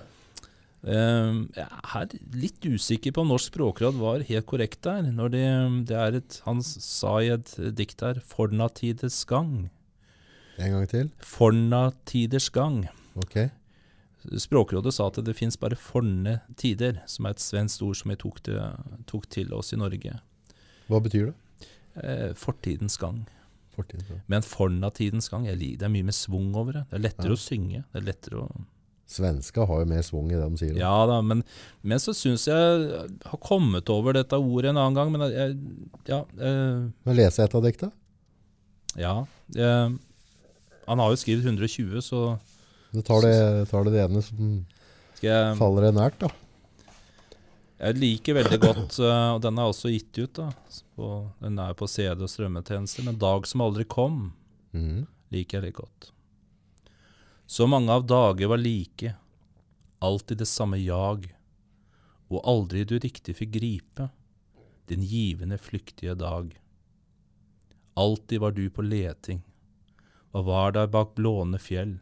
Eh, 0.85 1.39
jeg 1.57 1.67
er 1.97 2.11
litt 2.37 2.61
usikker 2.69 3.11
på 3.15 3.23
om 3.23 3.31
Norsk 3.33 3.49
språkråd 3.53 3.97
var 3.99 4.25
helt 4.27 4.45
korrekt 4.49 4.81
der. 4.85 5.07
Når 5.11 5.33
det, 5.33 5.45
det 5.89 5.97
er 5.97 6.19
et, 6.19 6.41
han 6.45 6.61
sa 6.63 7.17
i 7.23 7.31
et 7.33 7.55
dikt 7.75 8.01
her 8.05 8.21
'Fornatiders 8.21 9.23
gang'. 9.25 9.69
En 10.57 10.71
gang 10.71 10.87
til. 10.89 11.09
Fornatiders 11.19 12.49
gang. 12.49 12.87
Ok. 13.15 13.49
Språkrådet 14.37 14.93
sa 14.93 15.07
at 15.07 15.19
det 15.23 15.35
fins 15.37 15.55
bare 15.57 15.77
forne 15.79 16.41
tider, 16.59 17.01
som 17.07 17.25
er 17.25 17.35
et 17.35 17.39
svensk 17.43 17.81
ord 17.85 17.95
som 17.95 18.11
vi 18.11 18.17
tok 18.19 18.41
til, 18.43 18.59
tok 19.07 19.27
til 19.29 19.53
oss 19.53 19.71
i 19.73 19.79
Norge. 19.79 20.19
Hva 20.89 20.99
betyr 21.03 21.29
det? 21.31 21.67
Eh, 22.03 22.33
fortidens 22.37 22.97
gang. 22.97 23.23
Fortidens 23.75 24.09
ja. 24.09 24.17
Men 24.27 24.41
fornatidens 24.45 25.29
gang, 25.29 25.45
jeg 25.47 25.57
liker 25.57 25.77
det 25.77 25.85
er 25.87 25.93
mye 25.93 26.07
med 26.09 26.17
svung 26.17 26.49
over 26.55 26.73
det. 26.73 26.83
Det 26.89 26.97
er 26.99 27.05
lettere 27.07 27.29
Ja. 27.31 27.37
å 27.37 27.41
synge. 27.41 27.83
Det 27.93 28.01
er 28.01 28.05
lettere 28.13 28.41
å 28.43 28.65
Svenska 29.07 29.63
har 29.65 29.81
jo 29.81 29.87
mer 29.87 30.03
svung 30.03 30.27
i 30.31 30.35
det 30.35 30.43
de 30.43 30.59
sier. 30.59 30.73
da. 30.75 30.81
Ja 30.81 31.05
da, 31.07 31.21
men, 31.23 31.43
men 31.81 32.01
så 32.03 32.11
syns 32.15 32.43
jeg 32.49 32.87
har 33.23 33.39
kommet 33.43 33.87
over 33.93 34.17
dette 34.17 34.35
ordet 34.35 34.73
en 34.73 34.81
annen 34.81 34.97
gang. 34.97 35.13
Men 35.13 35.23
jeg, 35.31 35.55
ja, 36.09 36.25
eh, 36.35 36.81
Men 37.07 37.17
lese 37.17 37.45
et 37.45 37.55
av 37.55 37.63
dikta? 37.63 37.91
ja 38.97 39.13
eh, 39.53 39.89
Han 40.87 41.03
har 41.03 41.13
jo 41.13 41.19
skrevet 41.21 41.45
120, 41.45 42.01
så 42.01 42.37
Du 42.91 43.01
tar 43.05 43.23
det, 43.23 43.37
tar 43.71 43.85
det, 43.85 43.93
det 43.95 44.03
ene 44.07 44.25
som 44.25 44.51
jeg 45.17 45.55
faller 45.57 45.87
deg 45.87 45.95
nært, 45.97 46.19
da. 46.21 46.29
Jeg 47.77 47.97
liker 47.97 48.37
veldig 48.37 48.57
godt, 48.61 48.99
eh, 49.01 49.29
og 49.35 49.39
den 49.41 49.57
er 49.57 49.71
også 49.71 49.89
gitt 49.93 50.19
ut, 50.19 50.33
da. 50.37 50.49
På, 50.97 51.07
den 51.41 51.57
er 51.61 51.73
på 51.77 51.87
CD 51.89 52.21
og 52.25 52.29
strømmetjenester, 52.29 53.05
men 53.05 53.17
'Dag 53.21 53.47
som 53.49 53.63
aldri 53.65 53.85
kom' 53.85 54.31
mm. 54.73 55.05
liker 55.33 55.59
jeg 55.59 55.69
litt 55.69 55.77
godt. 55.77 56.11
Så 57.49 57.67
mange 57.67 57.91
av 57.91 58.05
dager 58.05 58.47
var 58.47 58.57
like, 58.57 59.13
alltid 59.99 60.37
det 60.37 60.45
samme 60.45 60.77
jag, 60.77 61.29
og 62.27 62.43
aldri 62.43 62.83
du 62.83 62.97
riktig 62.99 63.37
fikk 63.39 63.53
gripe 63.55 64.09
din 64.91 65.03
givende, 65.03 65.57
flyktige 65.57 66.15
dag. 66.19 66.51
Alltid 67.93 68.43
var 68.43 68.51
du 68.51 68.69
på 68.69 68.83
leting, 68.83 69.41
og 70.35 70.45
var 70.51 70.75
der 70.75 70.91
bak 70.91 71.15
blående 71.15 71.59
fjell. 71.59 71.97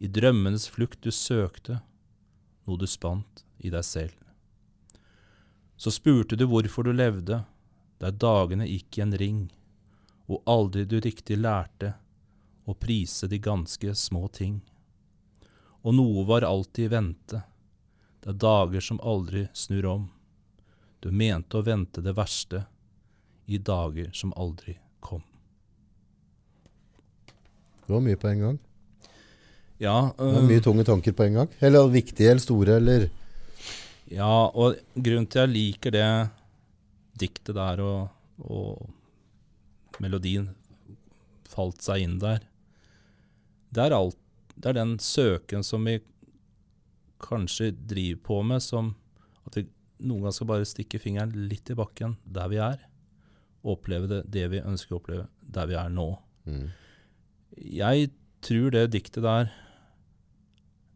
I 0.00 0.08
drømmenes 0.08 0.68
flukt 0.72 1.04
du 1.04 1.12
søkte, 1.12 1.82
noe 2.64 2.80
du 2.80 2.88
spant 2.88 3.44
i 3.58 3.68
deg 3.68 3.84
selv. 3.84 4.16
Så 5.76 5.92
spurte 5.92 6.36
du 6.36 6.48
hvorfor 6.48 6.88
du 6.88 6.96
levde, 6.96 7.44
der 8.00 8.16
dagene 8.16 8.68
gikk 8.68 8.96
i 8.96 9.04
en 9.04 9.16
ring, 9.20 9.48
og 10.32 10.40
aldri 10.48 10.88
du 10.88 10.96
riktig 11.00 11.36
lærte 11.36 11.98
å 12.70 12.78
prise 12.78 13.28
de 13.30 13.38
ganske 13.42 13.94
små 13.94 14.28
ting. 14.32 14.60
Og 15.82 15.96
noe 15.96 16.24
var 16.28 16.46
alltid 16.46 16.86
i 16.86 16.92
vente, 16.92 17.42
det 18.20 18.34
er 18.34 18.40
dager 18.42 18.84
som 18.84 19.00
aldri 19.00 19.46
snur 19.56 19.86
om. 19.88 20.08
Du 21.00 21.08
mente 21.10 21.56
å 21.56 21.64
vente 21.64 22.02
det 22.04 22.12
verste 22.18 22.66
i 23.48 23.58
dager 23.58 24.10
som 24.12 24.34
aldri 24.36 24.76
kom. 25.00 25.22
Det 27.86 27.94
var 27.94 28.04
mye 28.04 28.20
på 28.20 28.28
en 28.28 28.44
gang. 28.44 28.58
Ja, 29.80 30.12
Det 30.16 30.26
var 30.26 30.42
øh, 30.42 30.50
mye 30.50 30.60
tunge 30.60 30.84
tanker 30.84 31.16
på 31.16 31.24
en 31.24 31.40
gang. 31.40 31.54
Eller 31.58 31.88
viktige 31.88 32.30
eller 32.30 32.44
store, 32.44 32.76
eller 32.76 33.08
ja, 34.10 34.50
og 34.50 34.74
grunnen 34.94 35.28
til 35.30 35.44
jeg 35.44 35.54
liker 35.54 35.94
det 35.94 36.06
diktet 37.20 37.54
der 37.54 37.80
og, 37.84 38.08
og 38.42 40.00
melodien 40.02 40.48
falt 41.50 41.82
seg 41.84 42.02
inn 42.04 42.16
der, 42.22 42.42
det 43.70 43.84
er, 43.86 43.94
alt, 43.96 44.18
det 44.56 44.72
er 44.72 44.78
den 44.80 44.96
søken 45.02 45.64
som 45.66 45.86
vi 45.86 45.98
kanskje 47.22 47.70
driver 47.74 48.22
på 48.26 48.40
med, 48.46 48.64
som 48.64 48.94
at 49.46 49.58
vi 49.58 49.66
noen 50.00 50.24
ganger 50.24 50.36
skal 50.38 50.48
bare 50.50 50.68
stikke 50.68 51.00
fingeren 51.02 51.34
litt 51.50 51.70
i 51.70 51.76
bakken 51.78 52.16
der 52.24 52.48
vi 52.52 52.60
er, 52.64 52.80
og 53.60 53.76
oppleve 53.76 54.08
det, 54.08 54.22
det 54.32 54.46
vi 54.54 54.62
ønsker 54.64 54.96
å 54.96 55.00
oppleve 55.02 55.26
der 55.40 55.68
vi 55.70 55.76
er 55.78 55.90
nå. 55.92 56.12
mm. 56.48 56.68
Jeg 57.60 58.12
tror 58.46 58.70
det 58.72 58.92
diktet 58.94 59.24
der 59.26 59.50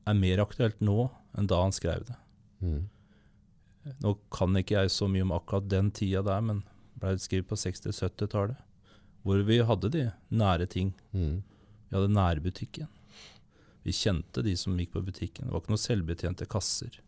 er 0.09 0.17
mer 0.17 0.41
aktuelt 0.45 0.79
nå 0.85 1.09
enn 1.37 1.49
da 1.51 1.59
han 1.61 1.75
skrev 1.75 2.07
det. 2.09 2.17
Mm. 2.65 2.85
Nå 4.01 4.15
kan 4.33 4.57
ikke 4.57 4.79
jeg 4.79 4.93
så 4.95 5.09
mye 5.11 5.27
om 5.27 5.35
akkurat 5.37 5.67
den 5.69 5.91
tida 5.93 6.23
der, 6.25 6.41
men 6.45 6.63
ble 7.01 7.17
skrevet 7.21 7.51
på 7.51 7.59
60-70-tallet. 7.59 8.61
Hvor 9.25 9.41
vi 9.49 9.59
hadde 9.65 9.91
de 9.93 10.05
nære 10.33 10.69
ting. 10.71 10.93
Mm. 11.13 11.43
Vi 11.89 11.97
hadde 11.97 12.15
nærbutikken. 12.15 12.91
Vi 13.85 13.93
kjente 13.93 14.43
de 14.43 14.55
som 14.57 14.79
gikk 14.81 14.95
på 14.95 15.03
butikken. 15.05 15.47
Det 15.47 15.53
var 15.53 15.61
ikke 15.61 15.75
noen 15.75 15.83
selvbetjente 15.83 16.47
kasser. 16.49 17.01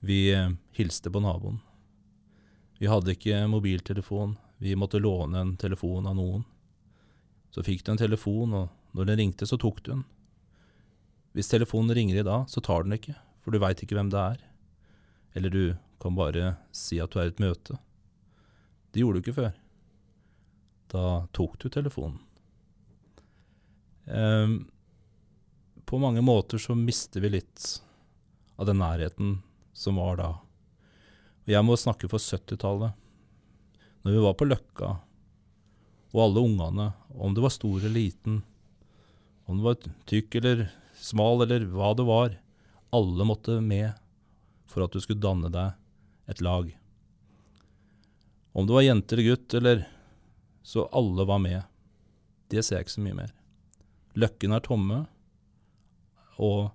Vi 0.00 0.30
eh, 0.32 0.54
hilste 0.78 1.12
på 1.12 1.20
naboen. 1.20 1.58
Vi 2.80 2.88
hadde 2.88 3.12
ikke 3.12 3.42
mobiltelefon. 3.52 4.38
Vi 4.60 4.72
måtte 4.76 5.02
låne 5.02 5.42
en 5.42 5.56
telefon 5.60 6.08
av 6.08 6.16
noen. 6.16 6.46
Så 7.52 7.64
fikk 7.66 7.84
du 7.84 7.92
en 7.92 8.00
telefon, 8.00 8.54
og 8.56 8.96
når 8.96 9.10
den 9.10 9.20
ringte, 9.20 9.48
så 9.48 9.58
tok 9.60 9.82
du 9.84 9.90
den. 9.92 10.06
Hvis 11.36 11.52
telefonen 11.52 11.94
ringer 11.94 12.22
i 12.22 12.24
dag, 12.26 12.48
så 12.48 12.62
tar 12.64 12.86
den 12.86 12.96
ikke, 12.96 13.18
for 13.44 13.52
du 13.52 13.60
veit 13.60 13.82
ikke 13.84 13.98
hvem 13.98 14.08
det 14.12 14.20
er. 14.20 14.40
Eller 15.36 15.52
du 15.52 15.64
kan 16.00 16.16
bare 16.16 16.54
si 16.72 16.98
at 17.02 17.12
du 17.12 17.20
er 17.20 17.28
i 17.28 17.34
et 17.34 17.42
møte. 17.42 17.76
Det 18.90 19.04
gjorde 19.04 19.20
du 19.20 19.24
ikke 19.26 19.36
før. 19.36 19.52
Da 20.90 21.04
tok 21.36 21.60
du 21.60 21.68
telefonen. 21.68 22.18
Ehm, 24.06 24.68
på 25.84 25.98
mange 25.98 26.22
måter 26.22 26.58
så 26.58 26.74
mister 26.74 27.20
vi 27.20 27.32
litt 27.36 27.82
av 28.56 28.68
den 28.68 28.78
nærheten 28.78 29.40
som 29.72 29.98
var 30.00 30.20
da. 30.20 30.30
Og 31.44 31.52
jeg 31.52 31.66
må 31.66 31.76
snakke 31.80 32.08
for 32.10 32.22
70-tallet. 32.22 32.92
Når 34.04 34.16
vi 34.16 34.24
var 34.24 34.36
på 34.38 34.48
Løkka, 34.48 34.90
og 36.10 36.22
alle 36.24 36.42
ungene, 36.42 36.92
om 37.14 37.34
det 37.34 37.42
var 37.44 37.52
stor 37.54 37.78
eller 37.78 37.94
liten, 37.96 38.40
om 39.46 39.58
det 39.58 39.66
var 39.66 39.90
tykk 40.10 40.36
eller 40.40 40.62
smal 40.98 41.44
eller 41.44 41.66
hva 41.70 41.92
det 41.96 42.06
var, 42.06 42.36
alle 42.94 43.26
måtte 43.26 43.60
med 43.62 43.92
for 44.70 44.84
at 44.84 44.94
du 44.94 45.02
skulle 45.02 45.22
danne 45.22 45.50
deg 45.52 46.30
et 46.30 46.42
lag. 46.42 46.70
Om 48.52 48.66
det 48.66 48.76
var 48.76 48.86
jente 48.86 49.14
eller 49.14 49.28
gutt, 49.30 49.54
eller 49.54 49.84
så 50.62 50.86
alle 50.92 51.26
var 51.26 51.38
med. 51.42 51.62
Det 52.50 52.62
ser 52.62 52.78
jeg 52.78 52.88
ikke 52.88 52.96
så 52.98 53.04
mye 53.04 53.18
mer. 53.22 53.34
Løkken 54.18 54.54
er 54.56 54.62
tomme, 54.64 55.04
og 56.40 56.70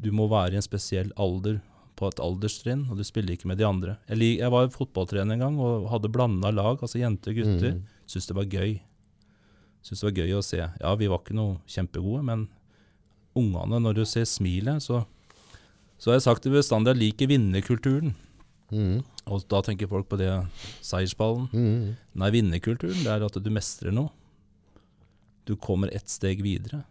du 0.00 0.10
må 0.14 0.26
være 0.30 0.54
i 0.54 0.58
en 0.58 0.64
spesiell 0.64 1.12
alder 1.20 1.60
på 1.98 2.08
et 2.10 2.20
alderstrinn, 2.22 2.86
og 2.90 2.98
du 2.98 3.04
spiller 3.06 3.36
ikke 3.36 3.48
med 3.50 3.60
de 3.60 3.66
andre. 3.68 3.96
Jeg, 4.08 4.38
jeg 4.40 4.50
var 4.50 4.72
fotballtrener 4.74 5.36
en 5.36 5.44
gang 5.44 5.60
og 5.62 5.88
hadde 5.92 6.10
blanda 6.12 6.50
lag, 6.50 6.80
altså 6.80 6.98
jenter 6.98 7.34
og 7.34 7.40
gutter. 7.40 7.76
Mm. 7.76 7.84
Syntes 8.10 8.28
det 8.30 8.36
var 8.38 8.50
gøy. 8.50 8.74
Syntes 9.84 10.02
det 10.02 10.08
var 10.08 10.18
gøy 10.18 10.34
å 10.34 10.44
se. 10.44 10.60
Ja, 10.64 10.94
vi 10.98 11.10
var 11.12 11.22
ikke 11.22 11.38
noe 11.38 11.60
kjempegode, 11.70 12.24
men 12.26 12.48
ungene, 13.38 13.80
når 13.82 14.00
du 14.00 14.04
ser 14.08 14.26
smilet, 14.28 14.82
så, 14.82 15.04
så 15.98 16.10
har 16.10 16.18
jeg 16.18 16.26
sagt 16.26 16.46
det 16.46 16.54
bestandig, 16.54 16.94
jeg 16.94 17.02
liker 17.02 17.30
vinnerkulturen. 17.30 18.14
Mm. 18.74 19.04
Og 19.30 19.46
da 19.50 19.60
tenker 19.64 19.90
folk 19.90 20.08
på 20.10 20.18
det 20.18 20.32
seiersballen. 20.84 21.46
Mm. 21.54 21.94
Nei, 22.20 22.30
vinnerkulturen 22.34 23.04
det 23.04 23.12
er 23.12 23.26
at 23.26 23.38
du 23.38 23.50
mestrer 23.54 23.94
noe. 23.94 24.10
Du 25.44 25.56
kommer 25.56 25.92
ett 25.94 26.08
steg 26.08 26.42
videre. 26.44 26.82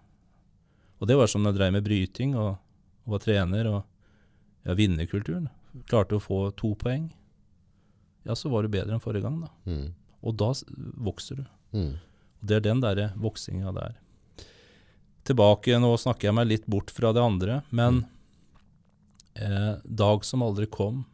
Og 1.02 1.10
det 1.10 1.18
var 1.20 1.28
som 1.28 1.46
jeg 1.46 1.58
drev 1.58 1.74
med 1.76 1.86
bryting 1.86 2.36
og, 2.40 2.56
og 3.04 3.16
var 3.16 3.24
trener. 3.24 3.68
og 3.68 3.82
ja, 4.64 4.76
Vinnerkulturen. 4.78 5.50
Klarte 5.90 6.18
å 6.18 6.24
få 6.24 6.46
to 6.58 6.74
poeng. 6.80 7.10
Ja, 8.24 8.38
så 8.40 8.52
var 8.54 8.64
du 8.64 8.72
bedre 8.72 8.96
enn 8.96 9.04
forrige 9.04 9.26
gang, 9.26 9.42
da. 9.44 9.52
Mm. 9.68 9.90
Og 10.24 10.38
da 10.40 10.54
vokser 11.04 11.42
du. 11.42 11.46
Mm. 11.76 11.94
Og 12.40 12.48
det 12.48 12.60
er 12.60 12.66
den 12.70 12.84
derre 12.84 13.10
voksinga 13.20 13.74
der. 13.76 13.98
Tilbake, 15.28 15.76
nå 15.80 15.92
snakker 16.00 16.30
jeg 16.30 16.38
meg 16.38 16.50
litt 16.50 16.66
bort 16.72 16.92
fra 16.92 17.14
det 17.16 17.24
andre, 17.24 17.62
men 17.72 18.04
eh, 19.40 19.80
'Dag 19.84 20.26
som 20.28 20.44
aldri 20.44 20.68
kom' 20.68 21.06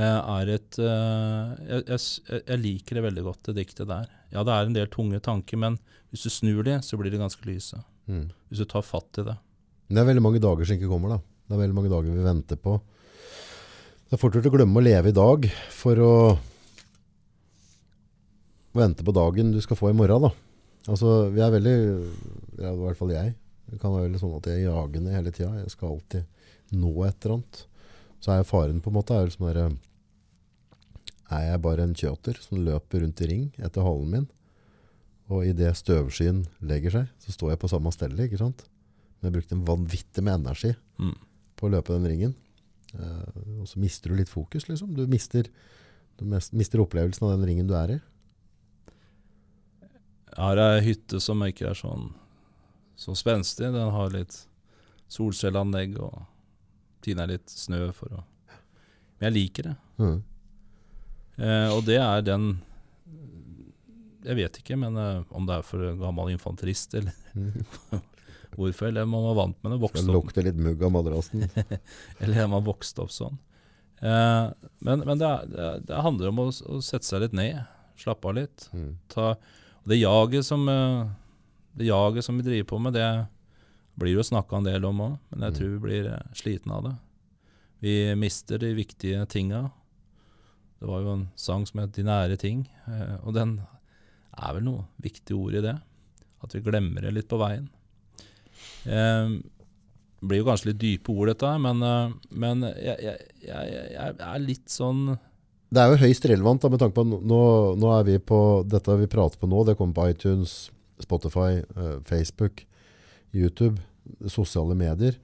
er 0.00 0.50
et 0.54 0.78
eh, 0.80 1.50
jeg, 1.68 1.84
jeg, 1.90 2.42
jeg 2.46 2.60
liker 2.62 2.96
det 2.96 3.04
veldig 3.04 3.24
godt, 3.26 3.42
det 3.48 3.58
diktet 3.60 3.90
der. 3.90 4.06
Ja, 4.32 4.44
det 4.46 4.54
er 4.54 4.68
en 4.68 4.76
del 4.76 4.88
tunge 4.92 5.20
tanker, 5.20 5.60
men 5.60 5.76
hvis 6.12 6.24
du 6.24 6.32
snur 6.32 6.62
de, 6.64 6.78
så 6.84 6.96
blir 6.96 7.12
det 7.12 7.20
ganske 7.20 7.44
lyse. 7.48 7.76
Mm. 8.08 8.30
Hvis 8.48 8.62
du 8.62 8.68
tar 8.68 8.84
fatt 8.86 9.20
i 9.20 9.26
det. 9.26 9.36
Det 9.92 10.00
er 10.00 10.08
veldig 10.08 10.24
mange 10.24 10.40
dager 10.40 10.64
som 10.64 10.78
ikke 10.78 10.88
kommer 10.88 11.16
da. 11.16 11.18
Det 11.44 11.56
er 11.56 11.62
veldig 11.66 11.76
mange 11.76 11.92
dager 11.92 12.14
vi 12.14 12.24
venter 12.24 12.60
på. 12.60 12.78
Det 14.08 14.16
er 14.16 14.20
fort 14.20 14.36
gjort 14.36 14.48
å 14.48 14.54
glemme 14.54 14.80
å 14.80 14.84
leve 14.84 15.12
i 15.12 15.16
dag 15.16 15.46
for 15.72 16.00
å 16.00 16.14
vente 18.76 19.04
på 19.04 19.14
dagen 19.16 19.52
du 19.52 19.60
skal 19.64 19.76
få 19.76 19.90
i 19.92 19.96
morgen 19.96 20.28
da. 20.28 20.32
Altså, 20.90 21.28
vi 21.32 21.42
er 21.44 21.52
veldig, 21.52 21.74
ja, 22.58 22.72
i 22.72 22.80
hvert 22.80 22.98
fall 22.98 23.12
jeg, 23.14 23.34
det 23.70 23.78
kan 23.80 23.92
være 23.94 24.08
veldig 24.08 24.20
sånn 24.20 24.34
at 24.38 24.48
jeg 24.50 24.62
er 24.62 24.70
jagende 24.70 25.14
hele 25.14 25.32
tiden. 25.32 25.60
Jeg 25.62 25.72
skal 25.72 25.94
alltid 25.94 26.76
nå 26.76 26.92
et 27.06 27.24
eller 27.24 27.36
annet. 27.38 27.62
Så 28.22 28.30
er 28.36 28.46
faren 28.46 28.78
på 28.82 28.92
en 28.92 28.96
måte, 29.00 29.16
er, 29.18 29.26
liksom 29.26 29.48
der, 29.48 29.72
er 31.32 31.46
jeg 31.48 31.62
bare 31.64 31.86
en 31.88 31.96
kjøter 31.98 32.38
som 32.38 32.60
løper 32.62 33.02
rundt 33.02 33.22
i 33.24 33.28
ring 33.30 33.48
etter 33.58 33.82
halen 33.82 34.12
min. 34.12 34.28
Og 35.32 35.46
i 35.48 35.54
det 35.56 35.72
støvskyen 35.78 36.44
legger 36.68 36.94
seg, 36.94 37.10
så 37.22 37.34
står 37.34 37.54
jeg 37.54 37.62
på 37.62 37.70
samme 37.72 37.90
stedet. 37.94 38.20
ikke 38.26 38.38
sant? 38.38 38.62
Men 39.20 39.30
jeg 39.30 39.36
brukte 39.38 39.56
en 39.58 39.66
vanvittig 39.66 40.24
med 40.26 40.40
energi 40.40 40.74
Mm. 41.02 41.16
på 41.56 41.66
å 41.66 41.70
løpe 41.72 41.94
den 41.94 42.06
ringen. 42.06 42.34
Uh, 42.92 43.62
og 43.62 43.68
så 43.70 43.80
mister 43.80 44.10
du 44.12 44.16
litt 44.18 44.28
fokus, 44.28 44.68
liksom. 44.68 44.94
Du 44.94 45.06
mister, 45.08 45.48
du 46.18 46.24
mister 46.28 46.82
opplevelsen 46.82 47.24
av 47.26 47.32
den 47.38 47.46
ringen 47.48 47.66
du 47.66 47.74
er 47.74 47.96
i. 47.96 48.00
Jeg 50.32 50.38
har 50.38 50.60
ei 50.60 50.82
hytte 50.84 51.20
som 51.20 51.42
ikke 51.44 51.70
er 51.70 51.78
sånn 51.78 52.12
så 52.96 53.14
spenstig. 53.18 53.72
Den 53.72 53.90
har 53.92 54.12
litt 54.14 54.46
solcelleanlegg 55.12 55.98
og 56.00 56.20
tiner 57.04 57.30
litt 57.30 57.50
snø 57.50 57.88
for 57.96 58.18
å 58.18 58.22
Men 59.20 59.28
jeg 59.28 59.34
liker 59.36 59.68
det. 59.70 59.74
Mm. 60.02 60.16
Eh, 61.42 61.68
og 61.76 61.84
det 61.86 61.96
er 62.02 62.24
den 62.26 62.48
Jeg 64.26 64.36
vet 64.38 64.58
ikke, 64.60 64.76
men 64.78 64.96
eh, 65.00 65.22
om 65.34 65.46
det 65.48 65.56
er 65.60 65.66
for 65.66 65.82
gammel 65.98 66.30
infanterist 66.34 66.94
eller 66.98 67.14
hvorfor. 68.56 68.88
Eller 68.90 69.06
man 69.08 69.24
var 69.30 69.38
vant 69.40 69.56
med 69.64 69.72
det, 69.74 69.78
vokst 69.82 69.96
vokste 70.02 70.10
opp, 70.12 70.26
lukter 70.28 70.46
litt 70.46 70.60
mugg 70.62 70.82
av 70.86 70.92
madrassen. 70.94 71.46
eller 72.22 72.46
man 72.52 72.66
vokste 72.66 73.02
opp 73.06 73.10
sånn. 73.14 73.38
Eh, 74.02 74.46
men 74.86 75.02
men 75.06 75.18
det, 75.18 75.26
er, 75.30 75.50
det, 75.50 75.66
er- 75.70 75.82
det 75.88 76.02
handler 76.06 76.30
om 76.32 76.42
å, 76.44 76.46
å 76.50 76.80
sette 76.82 77.06
seg 77.08 77.24
litt 77.24 77.34
ned, 77.38 77.62
slappe 77.98 78.30
av 78.30 78.38
litt. 78.38 78.68
Mm. 78.74 78.92
Ta, 79.12 79.32
det 79.90 79.98
jaget 79.98 80.46
som 80.46 80.68
eh, 80.70 81.06
Det 81.74 81.86
jaget 81.88 82.24
som 82.26 82.36
vi 82.38 82.44
driver 82.46 82.68
på 82.74 82.78
med, 82.84 82.94
det 82.98 83.06
blir 83.98 84.14
jo 84.16 84.24
snakka 84.24 84.56
en 84.56 84.64
del 84.68 84.84
om 84.88 85.00
òg, 85.00 85.18
men 85.30 85.40
jeg 85.46 85.52
Mm. 85.52 85.58
tror 85.58 85.70
vi 85.72 85.78
blir 85.78 86.04
slitne 86.04 86.34
sliten 86.34 86.72
av 86.72 86.82
det. 86.84 86.94
Vi 87.82 88.14
mister 88.14 88.58
de 88.58 88.74
viktige 88.74 89.26
tinga. 89.28 89.70
Det 90.80 90.88
var 90.88 91.00
jo 91.02 91.12
en 91.12 91.28
sang 91.36 91.66
som 91.66 91.80
het 91.80 91.92
'De 91.92 92.02
nære 92.02 92.36
ting', 92.38 92.66
eh, 92.88 93.16
og 93.24 93.34
den 93.34 93.60
er 94.38 94.52
vel 94.54 94.62
noe 94.64 94.84
viktig 95.00 95.36
ord 95.36 95.54
i 95.54 95.60
det. 95.60 95.80
At 96.42 96.52
vi 96.54 96.60
glemmer 96.60 97.00
det 97.02 97.12
litt 97.14 97.28
på 97.28 97.38
veien. 97.38 97.68
Eh, 98.86 99.28
det 100.20 100.28
blir 100.28 100.38
jo 100.38 100.44
kanskje 100.44 100.66
litt 100.66 100.78
dype 100.78 101.10
ord, 101.10 101.28
dette, 101.28 101.58
men, 101.60 101.82
eh, 101.82 102.12
men 102.30 102.60
jeg, 102.62 102.98
jeg, 103.02 103.18
jeg, 103.42 103.90
jeg 103.92 104.16
er 104.20 104.38
litt 104.38 104.68
sånn 104.68 105.18
Det 105.72 105.80
er 105.80 105.88
jo 105.90 106.02
høyst 106.06 106.26
relevant 106.28 106.60
da, 106.60 106.68
med 106.68 106.80
tanke 106.80 106.94
på 106.94 107.04
nå, 107.06 107.76
nå 107.80 107.92
er 108.00 108.04
vi 108.04 108.18
på 108.18 108.62
dette 108.68 108.98
vi 109.00 109.06
prater 109.06 109.38
på 109.40 109.48
nå. 109.48 109.64
Det 109.64 109.76
kommer 109.78 109.94
på 109.94 110.10
iTunes, 110.10 110.70
Spotify, 111.00 111.62
eh, 111.76 111.98
Facebook, 112.04 112.66
YouTube, 113.32 113.80
sosiale 114.28 114.74
medier. 114.78 115.16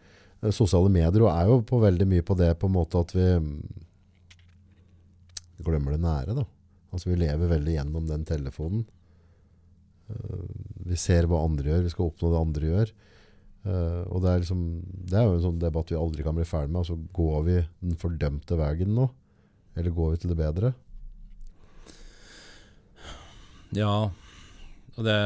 Eh, 0.43 0.53
Sosiale 0.55 0.91
medier 0.93 1.27
er 1.31 1.51
jo 1.51 1.61
på 1.67 1.81
veldig 1.83 2.07
mye 2.09 2.25
på 2.27 2.37
det 2.39 2.53
på 2.61 2.69
en 2.69 2.77
måte 2.77 3.01
at 3.03 3.15
vi 3.17 3.27
mm, 3.43 3.51
glemmer 5.67 5.97
det 5.97 6.03
nære. 6.05 6.37
da. 6.39 6.47
Altså 6.93 7.11
Vi 7.11 7.19
lever 7.21 7.51
veldig 7.51 7.75
gjennom 7.77 8.07
den 8.09 8.25
telefonen. 8.29 8.87
Eh, 10.09 10.49
Vi 10.89 10.97
ser 10.97 11.29
hva 11.29 11.43
andre 11.45 11.69
gjør, 11.73 11.85
vi 11.85 11.93
skal 11.93 12.09
oppnå 12.09 12.33
det 12.33 12.41
andre 12.41 12.73
gjør. 12.73 12.93
Eh, 13.69 14.03
og 14.09 14.23
det 14.23 14.31
er, 14.31 14.43
liksom, 14.45 14.61
det 15.11 15.19
er 15.19 15.27
jo 15.27 15.35
en 15.37 15.47
sånn 15.49 15.59
debatt 15.61 15.91
vi 15.93 15.99
aldri 15.99 16.25
kan 16.25 16.37
bli 16.39 16.47
ferdig 16.49 16.71
med. 16.73 16.85
Altså 16.85 16.97
Går 17.13 17.41
vi 17.49 17.57
den 17.83 17.99
fordømte 18.01 18.57
veien 18.61 18.95
nå? 18.97 19.09
Eller 19.79 19.95
går 19.95 20.15
vi 20.15 20.23
til 20.23 20.33
det 20.33 20.39
bedre? 20.39 20.73
Ja, 23.77 24.09
og 24.97 25.05
det, 25.05 25.17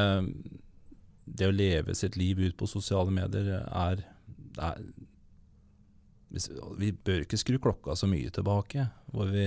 det 1.25 1.47
å 1.47 1.53
leve 1.55 1.95
sitt 1.95 2.15
liv 2.19 2.39
ut 2.39 2.57
på 2.59 2.67
sosiale 2.67 3.11
medier 3.11 3.63
er, 3.69 4.03
er 4.59 4.81
Vi 6.79 6.91
bør 6.91 7.21
ikke 7.23 7.37
skru 7.37 7.57
klokka 7.61 7.95
så 7.95 8.07
mye 8.09 8.29
tilbake, 8.33 8.87
hvor 9.13 9.29
vi 9.31 9.45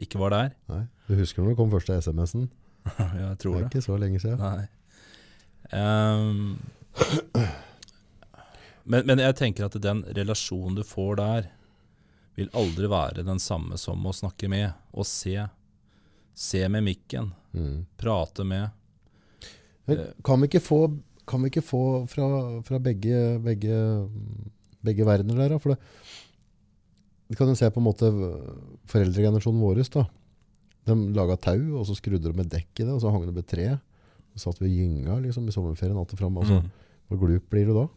ikke 0.00 0.18
var 0.22 0.30
der. 0.30 0.52
Nei. 0.70 0.84
Du 1.08 1.14
husker 1.18 1.42
når 1.42 1.50
det 1.52 1.58
kom 1.60 1.70
første 1.72 1.96
SMS-en? 2.00 2.48
Jeg 3.20 3.38
tror 3.42 3.56
Det 3.56 3.60
er 3.60 3.64
det. 3.66 3.70
ikke 3.74 3.84
så 3.88 3.96
lenge 4.00 4.20
siden. 4.22 4.38
Nei. 4.40 4.68
Um, 5.70 6.58
men, 8.90 9.04
men 9.06 9.20
jeg 9.22 9.36
tenker 9.38 9.66
at 9.68 9.76
den 9.84 10.00
relasjonen 10.16 10.74
du 10.78 10.82
får 10.86 11.18
der, 11.20 11.50
vil 12.38 12.48
aldri 12.56 12.88
være 12.90 13.22
den 13.26 13.38
samme 13.42 13.76
som 13.78 14.06
å 14.08 14.14
snakke 14.16 14.48
med 14.50 14.70
og 14.96 15.06
se. 15.06 15.36
Se 16.34 16.62
med 16.72 16.86
mikken, 16.86 17.32
Mm. 17.52 17.80
prate 17.98 18.44
med. 18.46 18.70
Men 19.86 19.98
Eh. 19.98 20.10
kan 20.24 20.38
vi 20.40 20.46
ikke 20.46 20.60
få, 20.62 20.76
kan 21.30 21.42
vi 21.44 21.50
ikke 21.52 21.62
få 21.64 21.80
fra, 22.10 22.26
fra 22.66 22.78
begge, 22.82 23.20
begge, 23.44 23.76
begge 24.84 25.06
verdener 25.06 25.38
der? 25.44 25.54
da? 25.54 25.58
For 25.62 25.74
det, 25.74 25.78
vi 27.30 27.38
kan 27.38 27.46
jo 27.52 27.54
se 27.58 27.68
på 27.70 27.78
en 27.78 27.86
måte 27.86 28.08
foreldregenerasjonen 28.90 29.62
vår. 29.62 29.82
Da. 29.94 30.04
De 30.90 30.96
laga 31.14 31.36
tau, 31.38 31.60
og 31.78 31.86
så 31.86 31.94
skrudde 31.98 32.26
de 32.26 32.34
med 32.36 32.50
dekk 32.50 32.82
i 32.82 32.86
det, 32.86 32.90
og 32.96 33.00
så 33.04 33.12
hang 33.14 33.26
det 33.28 33.36
med 33.36 33.46
tre. 33.50 33.68
Så 34.34 34.48
satt 34.48 34.60
vi 34.62 34.70
og 34.70 34.76
gynga 34.78 35.20
liksom, 35.24 35.46
i 35.50 35.54
sommerferien 35.54 35.98
att 35.98 36.12
og 36.12 36.18
fram. 36.18 36.36
Altså, 36.38 36.60
Mm. 36.62 36.70
Hvor 37.10 37.18
glup 37.26 37.50
blir 37.50 37.66
du 37.66 37.72
da? 37.74 37.88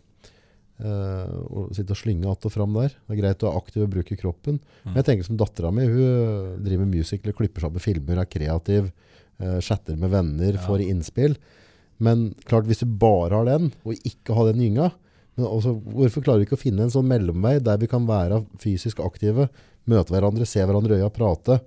Eh, 0.83 1.33
og 1.53 1.69
sitte 1.77 1.93
og 1.93 1.97
slynge 1.99 2.25
att 2.31 2.45
og 2.45 2.51
fram 2.51 2.73
der. 2.73 2.89
Det 3.07 3.13
er 3.13 3.21
greit 3.21 3.43
å 3.43 3.49
være 3.51 3.57
aktiv 3.61 3.83
og 3.83 3.89
bruke 3.93 4.17
kroppen. 4.17 4.59
Men 4.83 4.95
jeg 4.95 5.05
tenker 5.05 5.23
som 5.27 5.37
dattera 5.37 5.71
mi. 5.71 5.85
Hun 5.85 6.63
driver 6.65 6.85
med 6.85 6.95
musical, 6.97 7.31
klipper 7.33 7.61
sammen 7.61 7.79
filmer, 7.79 8.17
er 8.17 8.25
kreativ, 8.25 8.91
eh, 9.39 9.59
chatter 9.61 9.95
med 9.95 10.09
venner, 10.09 10.53
Ja. 10.53 10.59
får 10.65 10.81
innspill. 10.89 11.37
Men 12.01 12.31
klart, 12.49 12.65
hvis 12.69 12.81
du 12.81 12.87
bare 12.89 13.35
har 13.35 13.47
den, 13.47 13.71
og 13.85 14.07
ikke 14.07 14.35
har 14.37 14.49
den 14.49 14.61
gynga 14.63 14.91
men 15.35 15.47
også, 15.49 15.73
Hvorfor 15.81 16.21
klarer 16.25 16.43
vi 16.43 16.47
ikke 16.47 16.57
å 16.59 16.61
finne 16.61 16.85
en 16.85 16.93
sånn 16.93 17.09
mellomvei 17.09 17.55
der 17.63 17.79
vi 17.81 17.89
kan 17.89 18.05
være 18.05 18.43
fysisk 18.61 19.01
aktive, 19.03 19.47
møte 19.89 20.13
hverandre, 20.13 20.45
se 20.45 20.61
hverandre 20.61 20.99
i 20.99 21.01
øya, 21.01 21.09
prate, 21.13 21.59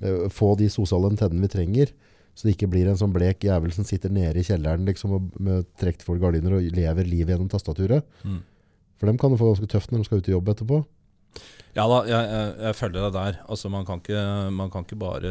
eh, 0.00 0.24
få 0.32 0.54
de 0.60 0.70
sosiale 0.72 1.10
antennene 1.12 1.44
vi 1.44 1.52
trenger? 1.52 1.92
Så 2.34 2.48
det 2.48 2.56
ikke 2.56 2.70
blir 2.72 2.88
en 2.90 2.98
sånn 2.98 3.12
blek 3.14 3.44
jævel 3.46 3.70
som 3.76 3.86
sitter 3.86 4.10
nede 4.10 4.40
i 4.40 4.46
kjelleren 4.46 4.88
liksom, 4.88 5.12
og 5.14 5.36
med 5.38 5.68
trekt 5.78 6.02
for 6.02 6.18
gardiner 6.18 6.56
og 6.56 6.72
lever 6.74 7.06
livet 7.06 7.34
gjennom 7.34 7.50
tastaturet. 7.52 8.02
Mm. 8.24 8.40
For 8.98 9.06
dem 9.06 9.20
kan 9.20 9.30
det 9.30 9.38
få 9.38 9.52
ganske 9.52 9.70
tøft 9.70 9.92
når 9.92 10.02
de 10.02 10.08
skal 10.08 10.22
ut 10.22 10.30
i 10.30 10.34
jobb 10.34 10.50
etterpå. 10.50 10.80
Ja 11.74 11.84
da, 11.90 12.00
jeg, 12.06 12.26
jeg, 12.30 12.50
jeg 12.68 12.76
følger 12.78 13.02
deg 13.02 13.14
der. 13.16 13.38
Altså, 13.50 13.70
man, 13.72 13.86
kan 13.86 14.02
ikke, 14.02 14.24
man 14.54 14.70
kan 14.70 14.84
ikke 14.86 14.98
bare 15.00 15.30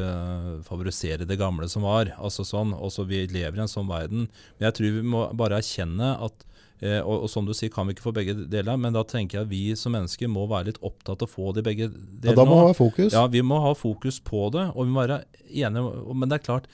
favorisere 0.67 1.27
det 1.27 1.37
gamle 1.39 1.69
som 1.71 1.85
var. 1.87 2.11
Altså 2.19 2.43
sånn, 2.47 2.73
også 2.75 3.05
Vi 3.07 3.21
lever 3.31 3.61
i 3.61 3.63
en 3.63 3.71
sånn 3.71 3.87
verden. 3.87 4.27
Men 4.57 4.67
jeg 4.67 4.77
tror 4.79 4.97
vi 4.97 5.05
må 5.13 5.21
bare 5.39 5.61
erkjenne 5.63 6.09
at 6.27 6.43
eh, 6.83 6.99
og, 6.99 7.23
og 7.23 7.31
som 7.31 7.47
du 7.47 7.53
sier, 7.55 7.71
kan 7.71 7.87
vi 7.87 7.95
ikke 7.95 8.09
få 8.09 8.15
begge 8.17 8.35
deler, 8.51 8.75
men 8.75 8.95
da 8.95 9.05
tenker 9.07 9.39
jeg 9.39 9.47
at 9.47 9.53
vi 9.53 9.63
som 9.79 9.95
mennesker 9.95 10.31
må 10.31 10.43
være 10.51 10.73
litt 10.73 10.81
opptatt 10.83 11.23
av 11.23 11.31
å 11.31 11.35
få 11.37 11.55
de 11.55 11.63
begge 11.63 11.87
delene. 11.93 12.33
Ja, 12.33 12.37
da 12.41 12.47
må 12.49 12.59
vi 12.59 12.67
ha 12.67 12.75
fokus. 12.81 13.15
Ja, 13.15 13.23
vi 13.31 13.45
må 13.45 13.63
ha 13.63 13.71
fokus 13.79 14.19
på 14.19 14.49
det, 14.55 14.67
og 14.75 14.83
vi 14.83 14.91
må 14.91 15.05
være 15.05 15.23
enige. 15.47 15.87
Men 16.11 16.27
det 16.27 16.41
er 16.41 16.47
klart, 16.51 16.67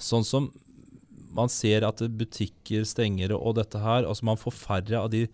sånn 0.00 0.24
som 0.24 0.48
man 1.36 1.50
ser 1.52 1.84
at 1.86 2.00
butikker 2.18 2.88
stenger 2.88 3.36
og 3.36 3.58
dette 3.60 3.78
her, 3.78 4.08
altså 4.08 4.26
man 4.26 4.40
får 4.40 4.56
færre 4.56 5.04
av 5.04 5.10
de, 5.12 5.26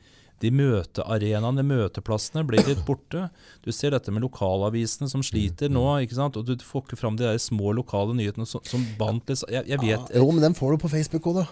de 0.44 0.50
møtearenaene, 0.52 1.62
møteplassene, 1.64 2.42
blir 2.46 2.64
litt 2.68 2.82
borte. 2.84 3.28
Du 3.64 3.70
ser 3.72 3.94
dette 3.96 4.12
med 4.12 4.20
lokalavisene 4.26 5.08
som 5.08 5.22
sliter 5.24 5.70
nå, 5.72 5.84
ikke 6.04 6.18
sant? 6.18 6.36
og 6.36 6.44
du 6.44 6.56
får 6.60 6.84
ikke 6.84 6.98
fram 7.00 7.16
de 7.16 7.24
der 7.24 7.38
små 7.40 7.72
lokale 7.76 8.12
nyhetene 8.18 8.44
som, 8.48 8.60
som 8.68 8.82
bandt 8.98 9.30
litt 9.32 9.44
Jeg, 9.48 9.64
jeg 9.70 9.80
vet 9.80 10.12
Jo, 10.14 10.26
men 10.32 10.42
den 10.44 10.54
får 10.58 10.76
du 10.76 10.82
på 10.84 10.90
Facebook 10.92 11.30
òg, 11.32 11.40
da. 11.40 11.46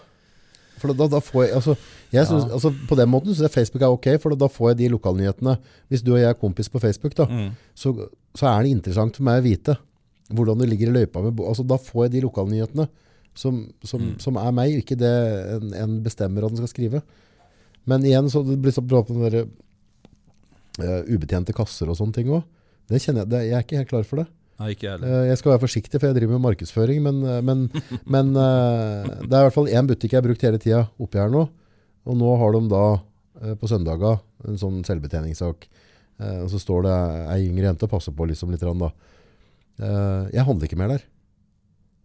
For 0.83 0.91
da, 0.93 1.07
da 1.09 1.21
får 1.23 1.45
jeg, 1.47 1.53
altså, 1.57 1.77
jeg 2.13 2.27
synes, 2.27 2.45
Ja. 2.49 2.53
altså, 2.59 2.73
På 2.91 2.97
den 2.99 3.09
måten 3.09 3.31
syns 3.33 3.47
jeg 3.47 3.55
Facebook 3.55 3.83
er 3.87 3.95
ok, 3.95 4.09
for 4.21 4.35
da 4.37 4.49
får 4.51 4.73
jeg 4.73 4.79
de 4.83 4.89
lokalnyhetene. 4.97 5.57
Hvis 5.89 6.03
du 6.05 6.13
og 6.13 6.19
jeg 6.21 6.29
er 6.29 6.37
kompis 6.41 6.69
på 6.69 6.81
Facebook, 6.83 7.15
da, 7.17 7.25
mm, 7.31 7.51
så, 7.79 7.95
så 8.37 8.49
er 8.51 8.63
det 8.67 8.75
interessant 8.75 9.17
for 9.17 9.25
meg 9.25 9.41
å 9.41 9.47
vite 9.47 9.77
hvordan 10.35 10.59
det 10.61 10.69
ligger 10.73 10.91
i 10.91 10.97
løypa. 10.99 11.23
Med, 11.25 11.41
altså, 11.47 11.65
da 11.69 11.77
får 11.81 12.07
jeg 12.09 12.17
de 12.19 12.25
lokalnyhetene 12.27 12.89
som, 13.35 13.65
som, 13.87 14.01
Mm. 14.03 14.19
som 14.21 14.37
er 14.37 14.53
meg, 14.53 14.77
ikke 14.83 14.97
det 14.99 15.15
en, 15.57 15.73
en 15.75 15.95
bestemmer 16.05 16.45
at 16.45 16.53
den 16.53 16.61
skal 16.63 16.73
skrive. 16.75 17.01
Men 17.91 18.05
igjen, 18.07 18.31
så 18.33 18.43
det 18.47 18.57
blir 18.63 18.75
så 18.75 18.85
bra 18.85 19.03
på 19.05 19.17
den 19.17 19.25
der, 19.27 19.49
uh, 20.81 21.03
ubetjente 21.11 21.55
kasser 21.57 21.91
og 21.91 21.99
sånne 21.99 22.17
ting 22.17 22.33
òg. 22.33 22.45
Det 22.91 23.01
kjenner 23.01 23.25
jeg, 23.25 23.33
det, 23.33 23.43
jeg 23.49 23.59
er 23.59 23.67
ikke 23.67 23.81
helt 23.81 23.93
klar 23.93 24.09
for 24.09 24.23
det. 24.23 24.27
Nei, 24.61 24.71
ikke 24.75 24.93
heller. 24.93 25.11
Uh, 25.11 25.29
Jeg 25.31 25.41
skal 25.41 25.55
være 25.55 25.65
forsiktig, 25.65 26.01
for 26.01 26.09
jeg 26.09 26.19
driver 26.19 26.37
med 26.37 26.47
markedsføring, 26.47 27.01
men, 27.05 27.23
eh, 27.29 27.41
men, 27.45 27.67
men 28.17 28.33
uh, 28.37 29.09
det 29.25 29.31
er 29.33 29.41
i 29.41 29.49
hvert 29.49 29.57
fall 29.57 29.73
én 29.73 29.91
butikk 29.91 30.15
jeg 30.15 30.21
har 30.23 30.27
brukt 30.27 30.47
hele 30.47 30.61
tida 30.63 30.85
oppi 31.03 31.21
her 31.21 31.33
nå. 31.33 31.49
Og 32.05 32.21
nå 32.21 32.37
har 32.41 32.55
de 32.57 32.69
da 32.73 32.85
på 33.59 33.67
søndaga 33.67 34.13
en 34.47 34.59
sånn 34.61 34.77
selvbetjeningssak. 34.87 35.65
Og 36.45 36.51
så 36.53 36.61
står 36.61 36.85
det 36.87 36.93
ei 37.33 37.49
yngre 37.49 37.67
jente 37.67 37.89
og 37.89 37.91
passer 37.97 38.15
på 38.15 38.29
liksom 38.31 38.53
litt. 38.53 38.63
Da. 38.63 38.91
Jeg 40.31 40.45
handler 40.47 40.69
ikke 40.69 40.79
mer 40.79 40.93
der. 40.93 41.07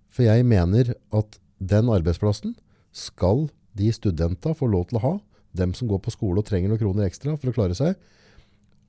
For 0.10 0.26
jeg 0.26 0.48
mener 0.50 0.94
at 1.16 1.38
den 1.62 1.92
arbeidsplassen 1.94 2.56
skal 2.96 3.46
de 3.78 3.92
studentene 3.94 4.58
få 4.58 4.72
lov 4.72 4.88
til 4.90 4.98
å 4.98 5.04
ha. 5.04 5.14
Dem 5.58 5.74
som 5.78 5.90
går 5.90 6.02
på 6.06 6.14
skole 6.14 6.42
og 6.42 6.48
trenger 6.48 6.72
noen 6.72 6.82
kroner 6.82 7.08
ekstra 7.08 7.36
for 7.38 7.52
å 7.52 7.56
klare 7.56 7.78
seg. 7.78 7.98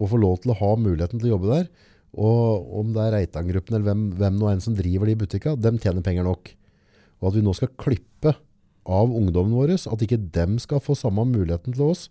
Og 0.00 0.12
få 0.12 0.20
lov 0.20 0.40
til 0.42 0.52
å 0.52 0.58
ha 0.60 0.74
muligheten 0.80 1.20
til 1.20 1.30
å 1.30 1.34
jobbe 1.36 1.52
der. 1.52 1.70
Og 2.20 2.70
om 2.80 2.94
det 2.94 3.02
er 3.04 3.14
Reitan-gruppen 3.16 3.76
eller 3.76 3.86
hvem, 3.86 4.06
hvem 4.18 4.38
nå 4.40 4.48
enn 4.50 4.62
som 4.64 4.76
driver 4.76 5.10
de 5.10 5.18
butikka, 5.20 5.54
dem 5.56 5.78
tjener 5.82 6.04
penger 6.04 6.26
nok. 6.26 6.52
Og 7.20 7.30
at 7.30 7.36
vi 7.36 7.44
nå 7.44 7.54
skal 7.56 7.70
klippe 7.78 8.34
av 8.90 9.12
ungdommen 9.12 9.54
vår, 9.54 9.76
at 9.76 10.02
ikke 10.02 10.18
dem 10.34 10.56
skal 10.62 10.82
få 10.82 10.96
samme 10.98 11.26
muligheten 11.28 11.76
til 11.76 11.92
oss, 11.92 12.08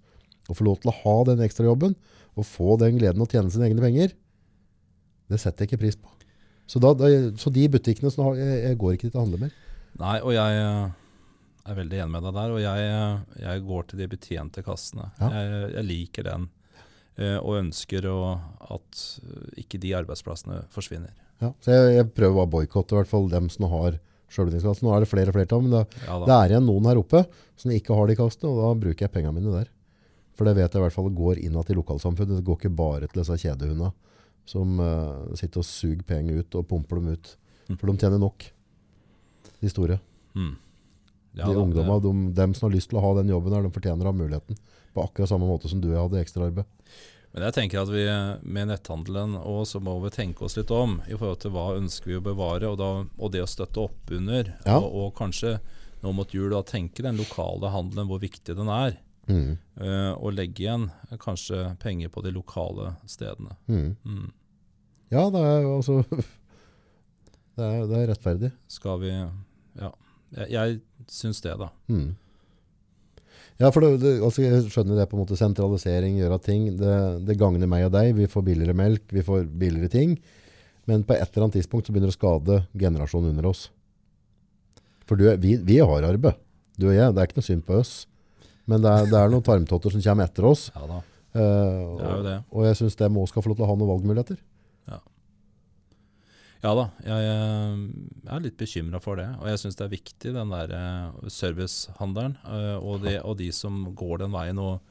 og 0.48 0.58
få 0.58 0.66
lov 0.66 0.80
til 0.82 0.92
å 0.92 0.98
ha 1.02 1.16
den 1.28 1.44
ekstra 1.46 1.68
jobben, 1.68 1.98
og 2.38 2.48
få 2.48 2.78
den 2.80 2.98
gleden 3.02 3.22
å 3.22 3.28
tjene 3.30 3.52
sine 3.52 3.68
egne 3.68 3.84
penger, 3.84 4.14
det 5.30 5.42
setter 5.42 5.66
jeg 5.66 5.74
ikke 5.74 5.84
pris 5.84 5.98
på. 6.00 6.14
Så, 6.70 6.80
da, 6.82 6.94
så 7.42 7.52
de 7.54 7.66
butikkene 7.74 8.12
som 8.14 8.28
har, 8.28 8.38
jeg, 8.40 8.58
jeg 8.68 8.80
går 8.80 8.96
ikke 8.96 9.10
dit 9.10 9.18
og 9.18 9.24
handler 9.26 9.48
mer. 9.48 9.54
Nei, 10.00 10.18
og 10.22 10.34
jeg 10.36 10.60
eh, 10.62 10.90
er 11.72 11.78
veldig 11.80 12.00
enig 12.02 12.14
med 12.16 12.26
deg 12.28 12.36
der. 12.40 12.54
Og 12.56 12.60
jeg, 12.64 13.40
jeg 13.44 13.64
går 13.70 13.88
til 13.90 14.02
de 14.02 14.08
betjente 14.12 14.64
kassene. 14.66 15.08
Ja. 15.20 15.30
Jeg, 15.36 15.72
jeg 15.78 15.88
liker 15.90 16.28
den. 16.28 16.50
eh, 17.20 17.38
Og 17.40 17.58
ønsker 17.62 18.06
å, 18.12 18.18
at 18.76 19.02
eh, 19.24 19.64
ikke 19.64 19.80
de 19.82 19.96
arbeidsplassene 20.02 20.64
forsvinner. 20.74 21.14
Ja, 21.40 21.54
så 21.64 21.72
jeg, 21.72 21.96
jeg 22.00 22.10
prøver 22.18 22.44
å 22.44 22.50
boikotte 22.52 22.96
i 22.96 23.00
hvert 23.00 23.12
fall 23.12 23.30
dem 23.32 23.48
som 23.54 23.70
har 23.72 23.98
sjølbetjeningskasse. 24.30 24.84
Nå 24.86 24.92
er 24.94 25.06
det 25.06 25.10
flere 25.10 25.32
og 25.32 25.38
flere 25.40 25.56
av 25.56 25.64
men 25.66 25.72
det, 25.74 25.84
Ja, 26.06 26.18
det 26.28 26.36
er 26.36 26.52
igjen 26.54 26.68
noen 26.68 26.86
her 26.92 27.00
oppe 27.02 27.24
som 27.60 27.72
ikke 27.74 27.96
har 27.98 28.10
de 28.12 28.18
kassene, 28.20 28.52
og 28.52 28.60
da 28.62 28.74
bruker 28.84 29.08
jeg 29.08 29.14
pengene 29.16 29.34
mine 29.40 29.54
der. 29.56 29.72
For 30.38 30.48
det 30.48 30.54
vet 30.60 30.72
jeg 30.72 30.80
i 30.80 30.84
hvert 30.86 30.96
fall 30.96 31.10
går 31.16 31.40
innad 31.44 31.68
i 31.72 31.76
lokalsamfunnet. 31.76 32.38
Det 32.40 32.46
går 32.48 32.60
ikke 32.62 32.76
bare 32.78 33.08
til 33.10 33.20
disse 33.24 33.36
kjedehundene 33.42 33.90
som 34.50 34.80
uh, 34.82 35.28
sitter 35.38 35.60
og 35.62 35.68
suger 35.68 36.06
penger 36.08 36.40
ut 36.44 36.56
og 36.60 36.68
pumper 36.70 37.02
dem 37.02 37.10
ut. 37.18 37.32
For 37.76 37.90
de 37.92 37.98
tjener 38.02 38.22
nok, 38.22 38.46
de 39.60 39.70
store. 39.70 39.98
Mm. 40.40 40.54
Ja, 41.38 41.46
de 41.46 41.62
ungdommene, 41.62 42.02
de, 42.02 42.34
dem 42.36 42.54
som 42.58 42.68
har 42.68 42.76
lyst 42.76 42.90
til 42.92 43.00
å 43.00 43.04
ha 43.06 43.14
den 43.20 43.30
jobben 43.30 43.54
her, 43.54 43.66
de 43.66 43.74
fortjener 43.74 44.08
å 44.08 44.12
ha 44.12 44.18
muligheten. 44.18 44.58
På 44.96 45.06
akkurat 45.06 45.30
samme 45.30 45.48
måte 45.50 45.70
som 45.70 45.82
du 45.84 45.92
hadde 45.94 46.22
ekstraarbeid. 46.22 46.66
Men 47.30 47.46
jeg 47.46 47.56
tenker 47.60 47.84
at 47.84 47.92
vi 47.94 48.06
med 48.42 48.72
netthandelen 48.72 49.36
og 49.38 49.62
så 49.70 49.82
må 49.84 49.94
vi 50.02 50.10
tenke 50.14 50.48
oss 50.48 50.58
litt 50.58 50.72
om 50.74 50.98
i 51.06 51.14
forhold 51.14 51.44
til 51.44 51.54
hva 51.54 51.68
ønsker 51.78 52.10
vi 52.10 52.18
å 52.18 52.24
bevare, 52.26 52.72
og, 52.72 52.80
da, 52.82 52.90
og 53.06 53.36
det 53.36 53.44
å 53.46 53.50
støtte 53.50 53.84
opp 53.86 54.14
under. 54.16 54.50
Ja. 54.66 54.80
Og, 54.80 54.90
og 54.90 55.14
kanskje 55.20 55.60
nå 56.02 56.14
mot 56.16 56.34
jul 56.34 56.50
da 56.56 56.64
tenke 56.66 57.06
den 57.06 57.20
lokale 57.20 57.70
handelen, 57.74 58.10
hvor 58.10 58.22
viktig 58.24 58.56
den 58.58 58.72
er. 58.74 58.98
Mm. 59.30 59.60
Uh, 59.78 60.14
og 60.18 60.34
legge 60.34 60.64
igjen 60.64 60.88
kanskje 61.22 61.76
penger 61.84 62.10
på 62.10 62.24
de 62.26 62.34
lokale 62.34 62.96
stedene. 63.06 63.54
Mm. 63.70 63.94
Mm. 64.02 64.30
Ja, 65.14 65.28
det 65.34 65.44
er 65.46 65.68
altså 65.70 66.02
det 67.60 67.66
er, 67.66 67.84
det 67.92 68.00
er 68.00 68.12
rettferdig. 68.16 68.54
Skal 68.72 69.04
vi 69.06 69.14
Ja. 69.14 69.94
Jeg, 70.30 70.50
jeg 70.54 70.82
syns 71.14 71.42
det, 71.46 71.56
da. 71.60 71.70
Mm. 71.92 72.10
Ja, 73.60 73.70
for 73.76 73.84
det, 73.84 73.90
det, 74.00 74.12
altså 74.24 74.44
jeg 74.46 74.70
skjønner 74.72 75.02
det 75.02 75.10
på 75.12 75.18
en 75.18 75.24
måte 75.26 75.36
sentralisering, 75.40 76.16
gjør 76.22 76.38
at 76.38 76.46
ting. 76.48 76.70
Det, 76.80 76.94
det 77.28 77.36
gagner 77.42 77.68
meg 77.68 77.90
og 77.90 77.92
deg. 77.98 78.14
Vi 78.16 78.28
får 78.32 78.46
billigere 78.48 78.76
melk, 78.78 79.04
vi 79.12 79.24
får 79.26 79.50
billigere 79.60 79.92
ting. 79.92 80.14
Men 80.88 81.04
på 81.06 81.14
et 81.18 81.26
eller 81.28 81.50
annet 81.50 81.58
tidspunkt 81.60 81.90
så 81.90 81.94
begynner 81.94 82.10
det 82.10 82.16
å 82.16 82.20
skade 82.20 82.62
generasjonen 82.80 83.34
under 83.34 83.50
oss. 83.52 83.66
For 85.10 85.20
du, 85.20 85.26
vi, 85.44 85.58
vi 85.66 85.80
har 85.84 86.08
arbeid, 86.08 86.40
du 86.80 86.88
og 86.88 86.96
jeg. 86.96 87.12
Det 87.14 87.20
er 87.22 87.28
ikke 87.30 87.40
noe 87.42 87.50
synd 87.50 87.66
på 87.68 87.82
oss. 87.82 87.94
Men 88.70 88.84
det 88.86 88.90
er, 88.96 89.10
det 89.12 89.18
er 89.20 89.32
noen 89.34 89.46
tarmtotter 89.46 89.92
som 89.94 90.04
kommer 90.06 90.30
etter 90.30 90.48
oss. 90.48 90.68
Ja 90.76 90.88
da. 90.90 91.02
Eh, 91.34 91.42
Det 91.42 91.44
er 91.44 91.84
jo 91.84 92.16
og, 92.16 92.24
det. 92.30 92.38
og 92.54 92.66
jeg 92.70 92.80
syns 92.80 92.98
de 93.02 93.10
òg 93.12 93.28
skal 93.32 93.44
få 93.46 93.52
lov 93.52 93.60
til 93.60 93.68
å 93.68 93.70
ha 93.74 93.76
noen 93.78 93.92
valgmuligheter. 93.92 94.40
Ja 96.60 96.74
da, 96.76 96.84
jeg, 97.06 97.24
jeg 97.24 98.32
er 98.36 98.42
litt 98.44 98.58
bekymra 98.60 99.00
for 99.00 99.16
det. 99.16 99.30
Og 99.40 99.48
jeg 99.48 99.60
syns 99.62 99.78
det 99.80 99.86
er 99.86 99.94
viktig, 99.94 100.34
den 100.36 100.50
der 100.52 100.74
eh, 100.76 101.28
servicehandelen. 101.32 102.36
eh, 102.44 102.76
og, 102.84 103.02
de, 103.06 103.14
og 103.24 103.38
de 103.40 103.48
som 103.56 103.86
går 103.96 104.26
den 104.26 104.34
veien 104.36 104.60
og, 104.60 104.82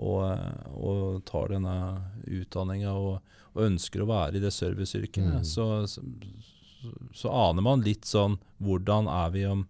og, 0.00 0.22
eh, 0.30 0.70
og 0.72 1.20
tar 1.28 1.52
denne 1.52 1.74
utdanninga 2.24 2.94
og, 2.96 3.20
ønsker 3.60 4.00
å 4.00 4.08
være 4.08 4.38
i 4.38 4.40
det 4.40 4.48
serviceyrket. 4.56 5.26
Mm. 5.28 5.42
Så, 5.44 5.66
så, 5.92 6.00
så 7.12 7.28
aner 7.36 7.60
man 7.66 7.82
litt 7.84 8.08
sånn 8.08 8.38
Hvordan 8.64 9.10
er 9.12 9.28
vi 9.34 9.42
om 9.50 9.66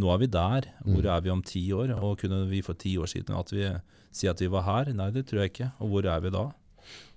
Nå 0.00 0.08
er 0.14 0.18
vi 0.22 0.26
der. 0.32 0.66
Hvor 0.84 1.04
Mm. 1.04 1.10
er 1.12 1.20
vi 1.24 1.30
om 1.32 1.42
ti 1.44 1.60
år? 1.72 1.92
Og 2.00 2.18
kunne 2.20 2.42
vi 2.48 2.62
for 2.64 2.76
ti 2.76 2.94
år 3.00 3.08
siden 3.12 3.36
at 3.36 3.52
vi 3.52 3.68
si 4.12 4.28
at 4.28 4.40
vi 4.40 4.48
var 4.52 4.64
her? 4.64 4.90
Nei, 4.96 5.10
det 5.12 5.26
tror 5.28 5.40
jeg 5.44 5.52
ikke. 5.52 5.68
Og 5.80 5.88
hvor 5.92 6.08
er 6.08 6.20
vi 6.24 6.32
da? 6.34 6.42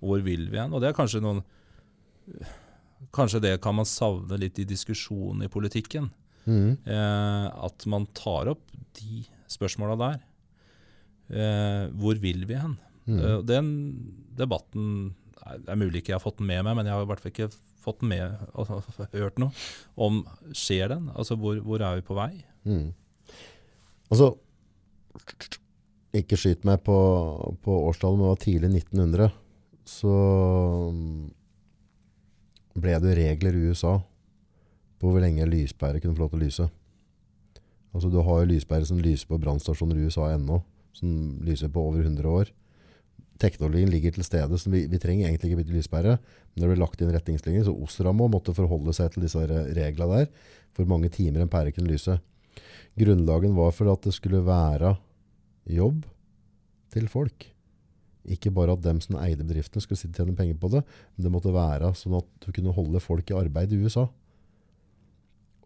Hvor 0.04 0.22
vil 0.24 0.46
vi 0.52 0.60
hen? 0.60 0.72
Og 0.76 0.80
det 0.84 0.88
er 0.92 0.96
kanskje 1.00 1.20
noen 1.24 1.42
Kanskje 3.16 3.41
det 3.43 3.54
kan 3.64 3.78
man 3.78 3.88
savne 3.89 4.38
litt 4.41 4.60
i 4.60 4.68
diskusjonen 4.68 5.45
i 5.45 5.52
politikken. 5.52 6.10
Mm. 6.50 6.78
Eh, 6.86 7.47
at 7.66 7.86
man 7.89 8.08
tar 8.18 8.52
opp 8.52 8.72
de 9.00 9.24
spørsmåla 9.50 9.97
der. 10.00 10.20
Eh, 11.30 11.88
hvor 12.00 12.20
vil 12.22 12.45
vi 12.50 12.58
hen? 12.58 12.78
Mm. 13.06 13.20
Eh, 13.20 13.39
den 13.45 13.68
debatten 14.38 15.16
Det 15.39 15.72
er 15.72 15.80
mulig 15.80 16.02
ikke 16.02 16.12
jeg 16.12 16.20
har 16.20 16.26
fått 16.26 16.38
den 16.41 16.50
med 16.50 16.64
meg, 16.66 16.76
men 16.78 16.86
jeg 16.86 16.93
har 16.93 17.06
i 17.06 17.10
hvert 17.10 17.22
fall 17.24 17.32
ikke 17.32 17.50
fått 17.82 18.02
den 18.04 18.12
med, 18.12 18.41
altså, 18.54 18.82
hørt 19.16 19.39
noe 19.41 19.54
om 19.97 20.22
skjer 20.54 20.91
den? 20.91 21.08
Altså 21.16 21.38
hvor, 21.39 21.58
hvor 21.66 21.82
er 21.82 21.97
vi 21.97 22.06
på 22.06 22.18
vei? 22.18 22.32
Mm. 22.68 22.91
Altså 24.10 24.34
Ikke 26.14 26.38
skyt 26.38 26.68
meg 26.68 26.84
på, 26.86 26.97
på 27.64 27.80
årstallet, 27.88 28.20
men 28.20 28.28
det 28.28 28.34
var 28.34 28.43
tidlig 28.43 28.72
1900. 28.84 29.32
Så 29.89 30.14
ble 32.78 32.98
det 33.02 33.16
regler 33.18 33.56
i 33.56 33.70
USA 33.70 33.98
på 35.00 35.10
hvor 35.10 35.24
lenge 35.24 35.48
lyspærer 35.48 36.02
kunne 36.04 36.16
få 36.18 36.26
lov 36.26 36.34
til 36.34 36.42
å 36.42 36.46
lyse. 36.46 36.68
Altså 37.96 38.10
Du 38.12 38.20
har 38.22 38.42
jo 38.42 38.52
lyspærer 38.52 38.86
som 38.86 39.00
lyser 39.02 39.30
på 39.30 39.40
brannstasjoner 39.42 39.98
i 39.98 40.08
USA 40.10 40.34
ennå, 40.36 40.62
som 40.94 41.40
lyser 41.46 41.72
på 41.74 41.82
over 41.82 42.04
100 42.04 42.28
år. 42.30 42.52
Teknologien 43.40 43.90
ligger 43.90 44.12
til 44.12 44.26
stede, 44.28 44.58
så 44.60 44.70
vi, 44.70 44.84
vi 44.92 45.00
trenger 45.00 45.30
egentlig 45.30 45.52
ikke 45.52 45.62
bytte 45.62 45.78
lyspære. 45.78 46.18
Men 46.20 46.62
det 46.62 46.70
ble 46.70 46.80
lagt 46.82 47.02
inn 47.02 47.14
retningslinjer, 47.14 47.66
så 47.66 47.74
Osramo 47.74 48.28
måtte 48.28 48.54
forholde 48.54 48.94
seg 48.94 49.14
til 49.14 49.24
disse 49.24 49.46
reglene 49.48 50.10
der. 50.12 50.28
For 50.76 50.90
mange 50.90 51.10
timer 51.14 51.46
en 51.46 51.52
pære 51.52 51.72
kunne 51.74 51.94
lyse. 51.94 52.20
Grunnlagen 53.00 53.56
var 53.56 53.72
for 53.76 53.94
at 53.94 54.04
det 54.04 54.14
skulle 54.18 54.44
være 54.44 54.98
jobb 55.72 56.04
til 56.92 57.08
folk. 57.08 57.48
Ikke 58.28 58.52
bare 58.54 58.76
at 58.76 58.84
dem 58.84 59.00
som 59.04 59.18
eide 59.22 59.46
bedriftene 59.46 59.84
skulle 59.84 60.00
sitte 60.00 60.18
og 60.18 60.28
tjene 60.28 60.38
penger 60.38 60.58
på 60.60 60.72
det, 60.74 60.82
men 61.16 61.26
det 61.26 61.32
måtte 61.34 61.54
være 61.56 61.94
sånn 61.98 62.18
at 62.20 62.28
du 62.44 62.50
kunne 62.56 62.74
holde 62.76 63.02
folk 63.04 63.32
i 63.32 63.38
arbeid 63.40 63.74
i 63.74 63.80
USA. 63.80 64.10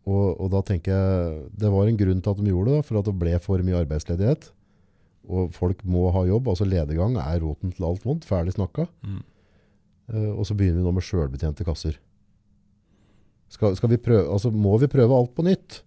Og, 0.04 0.26
og 0.36 0.50
da 0.52 0.60
tenker 0.68 0.92
jeg, 0.94 1.44
det 1.64 1.72
var 1.72 1.88
en 1.88 2.00
grunn 2.00 2.22
til 2.22 2.34
at 2.34 2.42
de 2.42 2.52
gjorde 2.52 2.76
det, 2.76 2.86
for 2.88 3.00
at 3.00 3.08
det 3.08 3.16
ble 3.20 3.36
for 3.44 3.64
mye 3.64 3.80
arbeidsledighet. 3.82 4.50
Og 5.32 5.54
folk 5.56 5.84
må 5.88 6.10
ha 6.12 6.26
jobb, 6.28 6.50
altså 6.52 6.68
ledegang 6.68 7.16
er 7.22 7.40
roten 7.44 7.72
til 7.72 7.88
alt 7.88 8.04
vondt, 8.04 8.28
ferdig 8.28 8.56
snakka. 8.58 8.90
Mm. 9.08 9.22
Uh, 10.12 10.32
og 10.36 10.44
så 10.48 10.58
begynner 10.60 10.82
vi 10.82 10.88
nå 10.88 10.92
med 10.98 11.06
selvbetjente 11.08 11.64
kasser. 11.68 11.96
Skal, 13.54 13.78
skal 13.80 13.94
vi 13.94 14.02
prøve, 14.02 14.26
altså 14.34 14.52
må 14.52 14.76
vi 14.82 14.92
prøve 14.92 15.16
alt 15.16 15.32
på 15.38 15.46
nytt? 15.48 15.80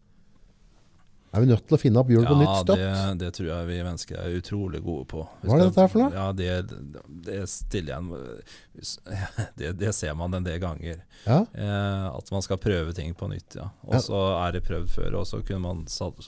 Er 1.37 1.43
vi 1.45 1.49
nødt 1.51 1.67
til 1.69 1.77
å 1.77 1.79
finne 1.81 2.01
opp 2.01 2.09
hjulet 2.11 2.31
på 2.31 2.37
nytt 2.41 2.55
støtt? 2.63 2.81
det, 2.81 2.93
det 3.21 3.29
tror 3.37 3.49
jeg 3.51 3.67
vi 3.69 3.75
mennesker 3.85 4.21
er 4.23 4.37
utrolig 4.39 4.81
gode 4.85 5.05
på. 5.11 5.25
Vi 5.43 5.51
Hva 5.51 5.59
er 5.59 5.65
dette 5.67 5.83
her 5.85 5.91
for 5.93 6.03
noe? 6.03 6.17
Ja, 6.17 6.27
det, 6.33 7.03
det 7.27 7.41
stiller 7.53 7.93
jeg 7.93 7.99
en 8.01 8.87
det, 9.61 9.73
det 9.81 9.93
ser 9.97 10.17
man 10.17 10.35
en 10.39 10.47
del 10.47 10.59
ganger. 10.63 11.03
Ja? 11.27 11.43
Eh, 11.53 12.07
at 12.11 12.33
man 12.33 12.45
skal 12.45 12.61
prøve 12.63 12.95
ting 12.97 13.13
på 13.19 13.29
nytt, 13.33 13.59
ja. 13.59 13.69
Og 13.87 13.99
Ja. 13.99 14.03
så 14.05 14.23
er 14.47 14.57
det 14.57 14.65
prøvd 14.67 14.89
før, 14.93 15.19
og 15.21 15.29
så 15.29 15.43
kunne 15.45 15.63
man 15.65 15.85
satt, 15.93 16.25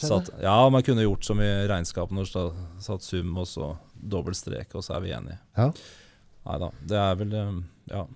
Satt, 0.00 0.30
Ja, 0.40 0.56
man 0.72 0.84
kunne 0.86 1.04
gjort 1.04 1.24
som 1.28 1.40
i 1.44 1.50
regnskap 1.68 2.12
når 2.16 2.30
man 2.32 2.80
satt 2.80 3.04
sum, 3.04 3.36
og 3.36 3.48
så 3.50 3.74
dobbelt 3.92 4.38
strek, 4.40 4.72
og 4.74 4.84
så 4.86 4.96
er 4.96 5.04
vi 5.04 5.12
enige. 5.16 5.38
Ja. 5.58 5.68
Nei 6.48 6.58
da. 6.64 6.70
Det 6.88 6.96
er 6.96 7.20
vel 7.20 7.36
eh, 7.36 7.52
ja, 7.92 8.06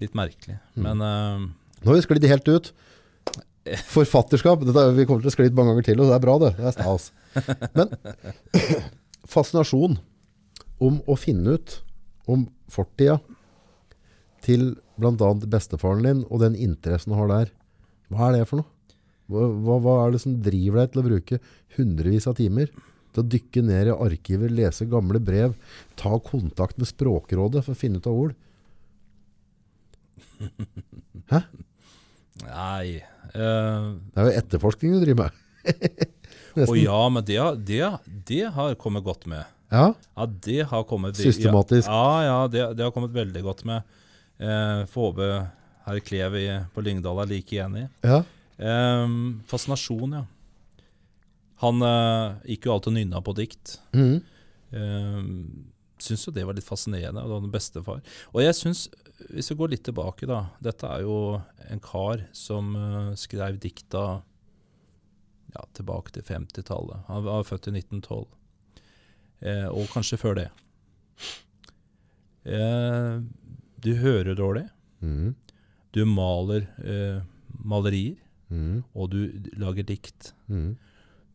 litt 0.00 0.16
merkelig. 0.16 0.58
Mm. 0.76 0.82
Men 0.88 1.06
eh, 1.06 1.46
Nå 1.84 1.92
har 1.92 1.98
vi 1.98 2.04
sklidd 2.06 2.24
helt 2.32 2.48
ut. 2.48 2.72
Forfatterskap, 3.90 4.62
dette, 4.66 4.84
vi 4.94 5.06
kommer 5.08 5.24
til 5.24 5.32
å 5.32 5.34
skli 5.34 5.48
mange 5.50 5.74
ganger 5.74 5.88
til, 5.88 6.02
og 6.02 6.10
det 6.10 6.16
er 6.16 6.22
bra 6.22 6.36
det. 6.42 6.52
Det 6.58 6.68
er 6.70 6.76
stas. 6.76 7.10
Men 7.74 7.92
fascinasjon 9.36 9.98
om 10.82 11.00
å 11.08 11.16
finne 11.18 11.56
ut 11.56 11.78
om 12.30 12.46
fortida 12.70 13.18
til 14.46 14.74
bl.a. 15.00 15.30
bestefaren 15.46 16.04
din 16.06 16.24
og 16.30 16.42
den 16.44 16.56
interessen 16.58 17.12
du 17.12 17.18
har 17.18 17.30
der, 17.32 17.52
hva 18.12 18.28
er 18.28 18.38
det 18.38 18.48
for 18.50 18.62
noe? 18.62 18.70
Hva, 19.26 19.48
hva, 19.50 19.78
hva 19.82 19.94
er 20.04 20.14
det 20.14 20.22
som 20.22 20.36
driver 20.38 20.84
deg 20.84 20.92
til 20.92 21.02
å 21.02 21.06
bruke 21.08 21.40
hundrevis 21.74 22.28
av 22.30 22.36
timer 22.38 22.70
til 22.70 23.24
å 23.24 23.26
dykke 23.26 23.64
ned 23.66 23.90
i 23.90 23.96
arkiver, 24.06 24.52
lese 24.52 24.86
gamle 24.90 25.18
brev, 25.22 25.56
ta 25.98 26.12
kontakt 26.22 26.78
med 26.78 26.86
Språkrådet 26.90 27.64
for 27.66 27.74
å 27.74 27.80
finne 27.80 27.98
ut 27.98 28.06
av 28.06 28.20
ord? 28.20 28.36
Hæ? 31.32 31.42
nei 32.44 33.00
eh, 33.36 33.88
Det 34.14 34.22
er 34.22 34.30
jo 34.30 34.38
etterforskning 34.42 34.96
du 34.96 35.02
driver 35.04 35.28
med. 35.28 35.42
Å 36.70 36.74
ja, 36.78 37.00
men 37.12 37.24
det, 37.28 37.38
det, 37.68 37.82
det 38.28 38.44
har 38.54 38.76
kommet 38.80 39.04
godt 39.04 39.26
med. 39.28 39.44
Ja, 39.68 39.90
Ja, 40.14 40.26
det 40.26 40.62
har 40.70 40.84
kommet 40.86 41.18
Systematisk. 41.18 41.88
Ja, 41.90 42.22
ja 42.24 42.36
det, 42.48 42.62
det 42.78 42.86
har 42.86 42.94
kommet 42.94 43.12
veldig 43.12 43.42
godt 43.44 43.64
med. 43.68 43.82
Eh, 44.38 44.84
Får 44.92 45.10
håpe 45.10 45.28
herr 45.86 46.00
Klev 46.06 46.38
i, 46.38 46.46
på 46.74 46.84
Lyngdal 46.86 47.20
er 47.22 47.30
like 47.34 47.60
enig. 47.62 47.88
ja. 48.06 48.22
Eh, 48.56 49.04
fascinasjon, 49.50 50.14
ja. 50.16 50.24
Han 51.60 51.82
eh, 51.84 52.36
gikk 52.52 52.68
jo 52.68 52.72
alltid 52.72 52.92
og 52.92 52.96
nynna 52.96 53.20
på 53.24 53.34
dikt. 53.36 53.78
Mm. 53.96 54.16
Uh, 54.76 55.20
syns 56.02 56.26
jo 56.26 56.32
det 56.34 56.44
var 56.46 56.56
litt 56.56 56.66
fascinerende. 56.66 57.22
Og 57.22 57.28
det 57.28 57.34
var 57.36 57.44
en 57.46 57.52
bestefar. 57.54 58.00
Og 58.34 58.42
jeg 58.42 58.56
syns, 58.58 58.86
hvis 59.30 59.50
vi 59.52 59.56
går 59.58 59.72
litt 59.72 59.84
tilbake, 59.88 60.28
da 60.28 60.42
Dette 60.62 60.88
er 60.92 61.04
jo 61.06 61.40
en 61.70 61.80
kar 61.82 62.26
som 62.36 62.74
uh, 62.76 63.14
skrev 63.18 63.58
dikta 63.62 64.02
ja, 65.54 65.64
tilbake 65.72 66.12
til 66.12 66.26
50-tallet. 66.26 67.06
Han 67.08 67.24
var 67.24 67.46
født 67.48 67.70
i 67.70 67.76
1912. 67.78 68.26
Eh, 69.46 69.66
og 69.68 69.88
kanskje 69.92 70.18
før 70.20 70.36
det. 70.38 70.46
Eh, 72.44 73.20
du 73.84 73.90
hører 74.00 74.36
dårlig. 74.38 74.66
Mm. 75.00 75.34
Du 75.96 76.04
maler 76.08 76.68
eh, 76.84 77.22
malerier, 77.64 78.16
Mm. 78.46 78.84
og 78.94 79.10
du 79.10 79.24
lager 79.58 79.82
dikt. 79.82 80.28
Mm. 80.46 80.76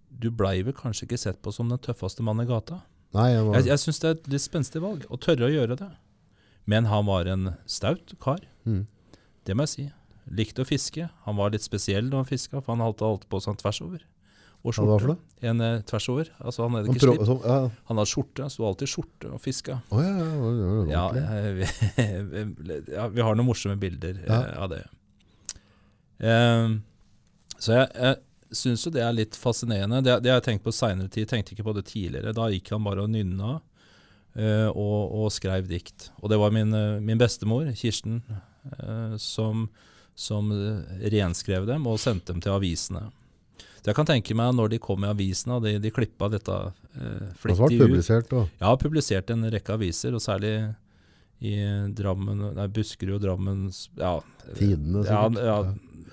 Du 0.07 0.29
blei 0.31 0.61
vel 0.63 0.71
kanskje 0.71 1.03
ikke 1.09 1.17
sett 1.19 1.41
på 1.43 1.51
som 1.51 1.67
den 1.67 1.81
tøffeste 1.83 2.23
mannen 2.23 2.45
i 2.45 2.47
gata? 2.47 2.77
Nei, 3.13 3.29
jeg 3.33 3.43
var, 3.47 3.55
Jeg, 3.59 3.65
jeg 3.71 3.81
syns 3.83 3.99
det 3.99 4.07
er 4.09 4.15
et 4.19 4.27
litt 4.31 4.41
spenstig 4.45 4.81
valg, 4.81 5.05
å 5.11 5.17
tørre 5.19 5.47
å 5.49 5.51
gjøre 5.51 5.75
det. 5.81 5.89
Men 6.69 6.85
han 6.91 7.05
var 7.09 7.25
en 7.27 7.55
staut 7.65 8.13
kar, 8.21 8.39
Mm. 8.65 8.85
det 9.45 9.55
må 9.57 9.63
jeg 9.65 9.69
si. 9.69 9.91
Likte 10.31 10.61
å 10.63 10.67
fiske. 10.69 11.09
Han 11.25 11.35
var 11.35 11.49
litt 11.51 11.63
spesiell 11.65 12.05
når 12.07 12.21
han 12.21 12.25
fiska, 12.29 12.61
for 12.61 12.75
han 12.75 12.83
holdt 12.85 13.01
alt 13.01 13.27
på 13.27 13.39
sånn 13.41 13.57
tvers 13.57 13.81
over. 13.81 13.99
Og 14.63 14.75
Hva 14.77 14.85
var 14.85 15.07
det. 15.09 15.17
En 15.49 15.59
eh, 15.65 15.79
tvers 15.81 16.05
over. 16.13 16.27
Altså, 16.39 16.61
han 16.67 16.71
hadde 16.77 16.91
ikke 16.93 17.01
slipp. 17.01 17.25
så- 17.25 17.41
ja. 17.43 17.69
Han 17.89 17.97
hadde 17.97 18.11
skjorte, 18.11 18.49
sto 18.53 18.67
alltid 18.67 18.87
i 18.87 18.91
skjorte 18.93 19.31
og 19.33 19.41
fiska. 19.41 19.81
Oh, 19.91 19.99
ja, 19.99 20.11
ja, 20.13 20.25
ja, 20.29 20.83
ja, 20.85 20.91
Ja, 20.91 21.05
eh, 21.17 21.53
vi, 21.57 21.65
ja, 22.93 23.07
vi 23.09 23.21
har 23.25 23.33
noen 23.35 23.47
morsomme 23.49 23.79
bilder 23.81 24.21
eh, 24.23 24.61
av 24.61 24.69
det. 24.69 24.83
Eh, 26.21 26.77
så 27.57 27.73
jeg, 27.73 27.87
jeg 27.97 28.17
syns 28.55 28.85
jo 28.85 28.91
det 28.93 29.03
er 29.05 29.15
litt 29.15 29.37
fascinerende. 29.39 30.01
Det, 30.05 30.17
det 30.23 30.31
har 30.31 30.39
jeg 30.39 30.47
tenkt 30.49 30.65
på 30.65 30.73
seinere 30.75 31.11
tid, 31.11 31.29
tenkte 31.29 31.55
ikke 31.55 31.67
på 31.67 31.75
det 31.77 31.85
tidligere. 31.89 32.33
Da 32.35 32.49
gikk 32.51 32.73
han 32.75 32.83
bare 32.85 33.05
og 33.05 33.11
nynna 33.13 33.55
uh, 33.59 34.69
og, 34.69 34.99
og 35.21 35.31
skrev 35.33 35.69
dikt. 35.69 36.09
Og 36.21 36.31
det 36.31 36.39
var 36.41 36.53
min, 36.55 36.73
eh, 36.75 36.99
min 37.03 37.21
bestemor, 37.21 37.71
Kirsten, 37.77 38.21
uh, 38.77 39.15
som, 39.21 39.67
som 40.15 40.51
renskrev 41.01 41.67
dem 41.69 41.87
og 41.89 41.99
sendte 42.01 42.33
dem 42.33 42.43
til 42.43 42.55
avisene. 42.55 43.07
Så 43.81 43.89
jeg 43.89 43.97
kan 43.97 44.05
tenke 44.05 44.35
meg 44.37 44.53
når 44.53 44.75
de 44.75 44.81
kom 44.83 45.01
i 45.03 45.09
avisene, 45.09 45.57
og 45.57 45.65
de, 45.65 45.79
de 45.81 45.93
klippa 45.93 46.29
dette 46.29 46.53
uh, 46.53 46.73
ble 46.93 47.55
flittig 47.57 47.79
det 47.79 47.81
ut 47.81 47.87
publisert. 47.87 48.29
da? 48.29 48.45
Ja, 48.61 48.75
publisert 48.77 49.33
en 49.33 49.47
rekke 49.49 49.79
aviser, 49.79 50.13
og 50.13 50.21
særlig 50.21 50.53
i 51.41 51.55
Drammen, 51.97 52.43
nei, 52.53 52.67
Buskerud 52.69 53.15
og 53.17 53.23
Drammen 53.23 53.63
Ja, 53.97 54.19
tidene, 54.53 55.01
ja, 55.07 55.23
sikkert. 55.25 55.39
ja, 55.41 56.11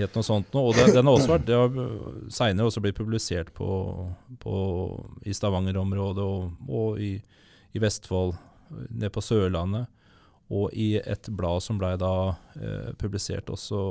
het 0.00 0.14
noe 0.16 0.24
sånt 0.24 0.54
noe. 0.54 0.70
Og 0.70 0.78
det, 0.78 0.86
den 0.96 1.08
har 1.08 1.18
også 1.18 1.34
vært 1.34 1.48
Det 1.48 1.58
har 1.58 1.74
seinere 2.32 2.70
også 2.70 2.82
blitt 2.84 2.96
publisert 2.96 3.52
på, 3.56 3.68
på, 4.40 4.54
i 5.28 5.34
Stavanger-området 5.36 6.24
og, 6.24 6.70
og 6.72 7.02
i, 7.02 7.12
i 7.76 7.82
Vestfold, 7.82 8.32
nede 8.88 9.12
på 9.12 9.24
Sørlandet. 9.24 9.90
Og 10.52 10.72
i 10.76 10.94
et 11.00 11.28
blad 11.32 11.64
som 11.64 11.78
blei 11.80 11.94
da 12.00 12.34
eh, 12.60 12.90
publisert 13.00 13.52
også 13.52 13.82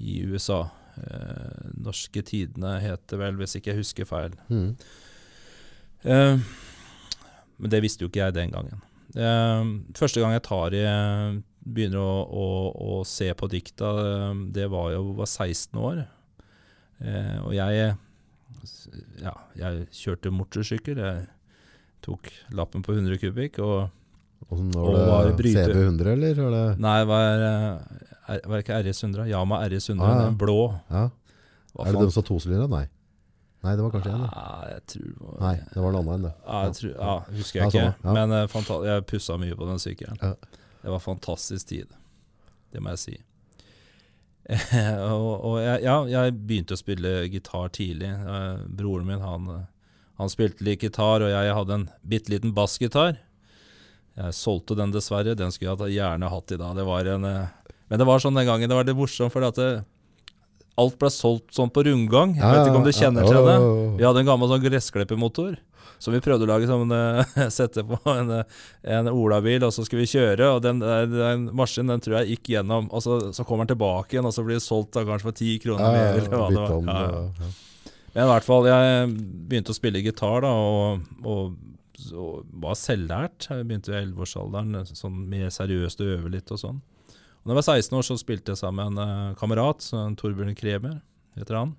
i 0.00 0.22
USA. 0.28 0.62
Eh, 0.96 1.68
Norske 1.84 2.24
Tidene 2.26 2.78
heter 2.82 3.20
vel, 3.20 3.38
hvis 3.40 3.56
ikke 3.56 3.72
jeg 3.72 3.82
husker 3.82 4.08
feil. 4.08 4.36
Mm. 4.48 4.74
Eh, 6.02 6.50
men 7.60 7.72
det 7.72 7.82
visste 7.84 8.04
jo 8.04 8.10
ikke 8.10 8.24
jeg 8.24 8.36
den 8.36 8.52
gangen. 8.56 8.84
Eh, 9.16 9.70
første 9.96 10.22
gang 10.22 10.36
jeg 10.36 10.46
tar 10.48 10.76
i 10.76 10.84
begynner 11.64 12.00
å, 12.00 12.14
å, 12.26 12.46
å 13.00 13.04
se 13.06 13.28
på 13.36 13.48
dikta, 13.52 13.90
eh, 14.04 14.34
det 14.54 14.68
var 14.72 14.92
jo 14.94 15.12
var 15.18 15.26
16 15.28 15.78
år. 15.80 16.04
Eh, 17.00 17.36
og 17.44 17.52
jeg 17.56 17.96
ja, 19.22 19.32
jeg 19.56 19.86
kjørte 19.94 20.32
motorsykkel. 20.34 20.98
Jeg 21.00 21.26
tok 22.04 22.28
lappen 22.56 22.82
på 22.84 22.94
100 22.96 23.18
kubikk. 23.22 23.58
Og 23.64 23.88
Og 24.50 24.76
Og 24.76 24.94
var 24.96 25.32
bryter. 25.36 25.68
CB100, 25.68 26.06
eller? 26.16 26.34
Var 26.40 26.50
det, 26.54 26.78
nei, 26.80 27.04
var, 27.04 27.42
eh, 27.44 27.98
er- 28.34 28.40
var 28.48 28.56
det 28.56 28.64
ikke 28.64 28.78
RS 28.82 29.02
100? 29.04 29.26
Yama 29.28 29.58
RS 29.68 29.90
100, 29.90 30.00
Ah, 30.06 30.14
ja. 30.16 30.24
den 30.24 30.36
blå. 30.38 30.80
ja. 30.90 31.10
Er 31.78 31.92
det 31.92 32.00
den 32.00 32.10
som 32.10 32.22
har 32.22 32.28
tosylindere? 32.28 32.68
Nei. 32.70 32.88
Nei, 33.62 33.76
det 33.76 33.82
var 33.84 33.90
kanskje 33.92 34.10
én. 34.16 34.28
Ah, 34.32 34.64
jeg 34.66 34.86
tror 34.86 35.04
det 35.04 35.20
var 35.20 35.40
Nei, 35.40 35.56
det 35.74 35.76
var 35.82 35.88
en 35.90 35.96
annen 36.00 36.14
enn 36.14 36.22
det. 36.22 36.32
Ja, 36.46 36.62
jeg 36.64 36.72
tror, 36.78 36.94
ja, 36.96 37.18
husker 37.36 37.60
jeg 37.60 37.68
ikke. 37.68 37.84
samme, 37.84 37.94
ja. 38.04 38.12
Men 38.12 38.32
uh, 38.32 38.84
jeg 38.86 39.06
pussa 39.06 39.36
mye 39.36 39.54
på 39.54 39.66
den 39.68 39.78
sykkelen. 39.78 40.18
Ja. 40.22 40.34
Det 40.82 40.92
var 40.92 41.02
fantastisk 41.04 41.68
tid. 41.68 41.90
Det 42.72 42.80
må 42.80 42.94
jeg 42.94 43.02
si. 43.02 43.16
og 44.50 45.44
og 45.46 45.56
jeg, 45.60 45.82
ja, 45.84 45.96
jeg 46.10 46.36
begynte 46.38 46.74
å 46.76 46.80
spille 46.80 47.12
gitar 47.30 47.70
tidlig. 47.76 48.10
Eh, 48.10 48.64
broren 48.80 49.08
min 49.08 49.24
han, 49.24 49.48
eh, 49.54 49.66
han 50.20 50.32
spilte 50.32 50.64
litt 50.66 50.84
gitar, 50.86 51.24
og 51.24 51.32
jeg 51.32 51.56
hadde 51.58 51.76
en 51.76 51.88
bitte 52.06 52.32
liten 52.32 52.54
bassgitar. 52.56 53.18
Jeg 54.18 54.36
solgte 54.36 54.76
den 54.78 54.92
dessverre. 54.94 55.36
Den 55.38 55.52
skulle 55.54 55.76
jeg 55.88 56.00
gjerne 56.00 56.32
hatt 56.32 56.52
i 56.52 56.60
dag. 56.60 56.76
Det 56.76 56.88
var 56.88 57.12
en, 57.14 57.24
eh, 57.24 57.72
men 57.90 58.02
det 58.02 58.08
var 58.08 58.22
sånn 58.22 58.36
den 58.38 58.48
gangen. 58.48 58.68
Det 58.68 58.76
var 58.76 58.88
litt 58.88 58.98
morsomt, 58.98 59.32
for 59.34 59.46
at 59.46 59.58
det, 59.60 59.70
alt 60.80 60.98
ble 61.00 61.10
solgt 61.12 61.52
sånn 61.56 61.72
på 61.72 61.84
rundgang. 61.84 62.34
Jeg 62.38 62.46
vet 62.46 62.68
ikke 62.70 62.80
om 62.80 62.86
du 62.86 62.94
kjenner 62.94 63.26
til 63.28 63.44
det? 63.44 63.56
Vi 63.98 64.06
hadde 64.06 64.22
en 64.22 64.30
gammel 64.30 64.48
sånn 64.48 64.62
gressklippermotor 64.64 65.58
som 66.00 66.14
vi 66.16 66.20
prøvde 66.24 66.46
å 66.46 66.48
lage 66.48 66.68
som 66.68 66.82
en, 66.86 67.24
sette 67.58 67.84
på 67.84 67.98
en, 68.08 68.30
eh, 68.40 68.60
en 68.96 69.10
olabil, 69.12 69.62
og 69.66 69.72
så 69.76 69.84
skulle 69.84 70.06
vi 70.06 70.12
kjøre. 70.14 70.46
Og 70.56 70.62
den, 70.64 70.80
eh, 70.82 71.04
den 71.12 71.48
maskinen 71.56 71.92
den 71.94 72.04
tror 72.04 72.20
jeg 72.20 72.36
gikk 72.38 72.54
gjennom. 72.54 72.88
Og 72.90 73.04
så, 73.04 73.18
så 73.36 73.44
kommer 73.44 73.66
den 73.68 73.74
tilbake 73.76 74.16
igjen, 74.16 74.28
og 74.28 74.32
så 74.36 74.44
blir 74.46 74.56
det 74.56 74.64
solgt 74.64 74.94
da 74.96 75.04
kanskje 75.08 75.28
for 75.28 75.40
ti 75.40 75.56
kroner 75.62 75.84
Ja, 75.84 75.96
mer. 75.98 76.22
eller 76.22 76.38
hva 76.38 76.46
det 76.48 76.62
var. 76.64 76.78
Ja, 76.88 77.26
ja. 77.44 77.50
Men 78.10 78.24
i 78.24 78.30
hvert 78.32 78.46
fall, 78.48 78.66
jeg 78.66 79.10
begynte 79.50 79.70
å 79.70 79.76
spille 79.76 80.00
gitar 80.02 80.42
da, 80.42 80.50
og, 80.50 81.04
og, 81.22 81.52
og 82.16 82.48
var 82.64 82.78
selvlært. 82.80 83.46
Jeg 83.52 83.68
begynte 83.68 83.92
i 83.92 84.00
11-årsalderen, 84.00 84.88
sånn 84.98 85.20
mer 85.30 85.52
seriøst 85.54 86.02
å 86.02 86.08
øve 86.16 86.32
litt 86.32 86.50
og 86.50 86.58
sånn. 86.64 86.80
Og 87.40 87.44
da 87.48 87.54
jeg 87.54 87.60
var 87.60 87.68
16 87.68 88.00
år, 88.00 88.08
så 88.08 88.16
spilte 88.20 88.52
jeg 88.52 88.60
sammen 88.60 88.96
med 88.96 89.04
en 89.04 89.30
eh, 89.30 89.36
kamerat, 89.40 89.86
Torbjørn 90.20 90.56
Kremer 90.58 90.98
heter 91.38 91.60
han. 91.60 91.76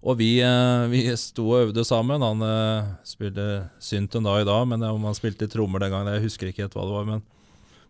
Og 0.00 0.16
vi, 0.16 0.38
eh, 0.40 0.86
vi 0.88 1.02
sto 1.20 1.44
og 1.50 1.66
øvde 1.66 1.84
sammen. 1.84 2.22
Han 2.24 2.44
eh, 2.44 2.92
spilte 3.04 3.46
synten 3.84 4.24
da 4.24 4.38
i 4.40 4.46
dag, 4.48 4.64
men 4.68 4.82
eh, 4.82 4.94
om 4.94 5.04
han 5.04 5.16
spilte 5.16 5.48
trommer 5.50 5.82
den 5.82 5.92
gangen, 5.92 6.14
jeg 6.14 6.24
husker 6.24 6.48
ikke 6.48 6.64
helt 6.64 6.76
hva 6.78 6.86
det 6.86 6.94
var. 6.94 7.10
Men, 7.10 7.26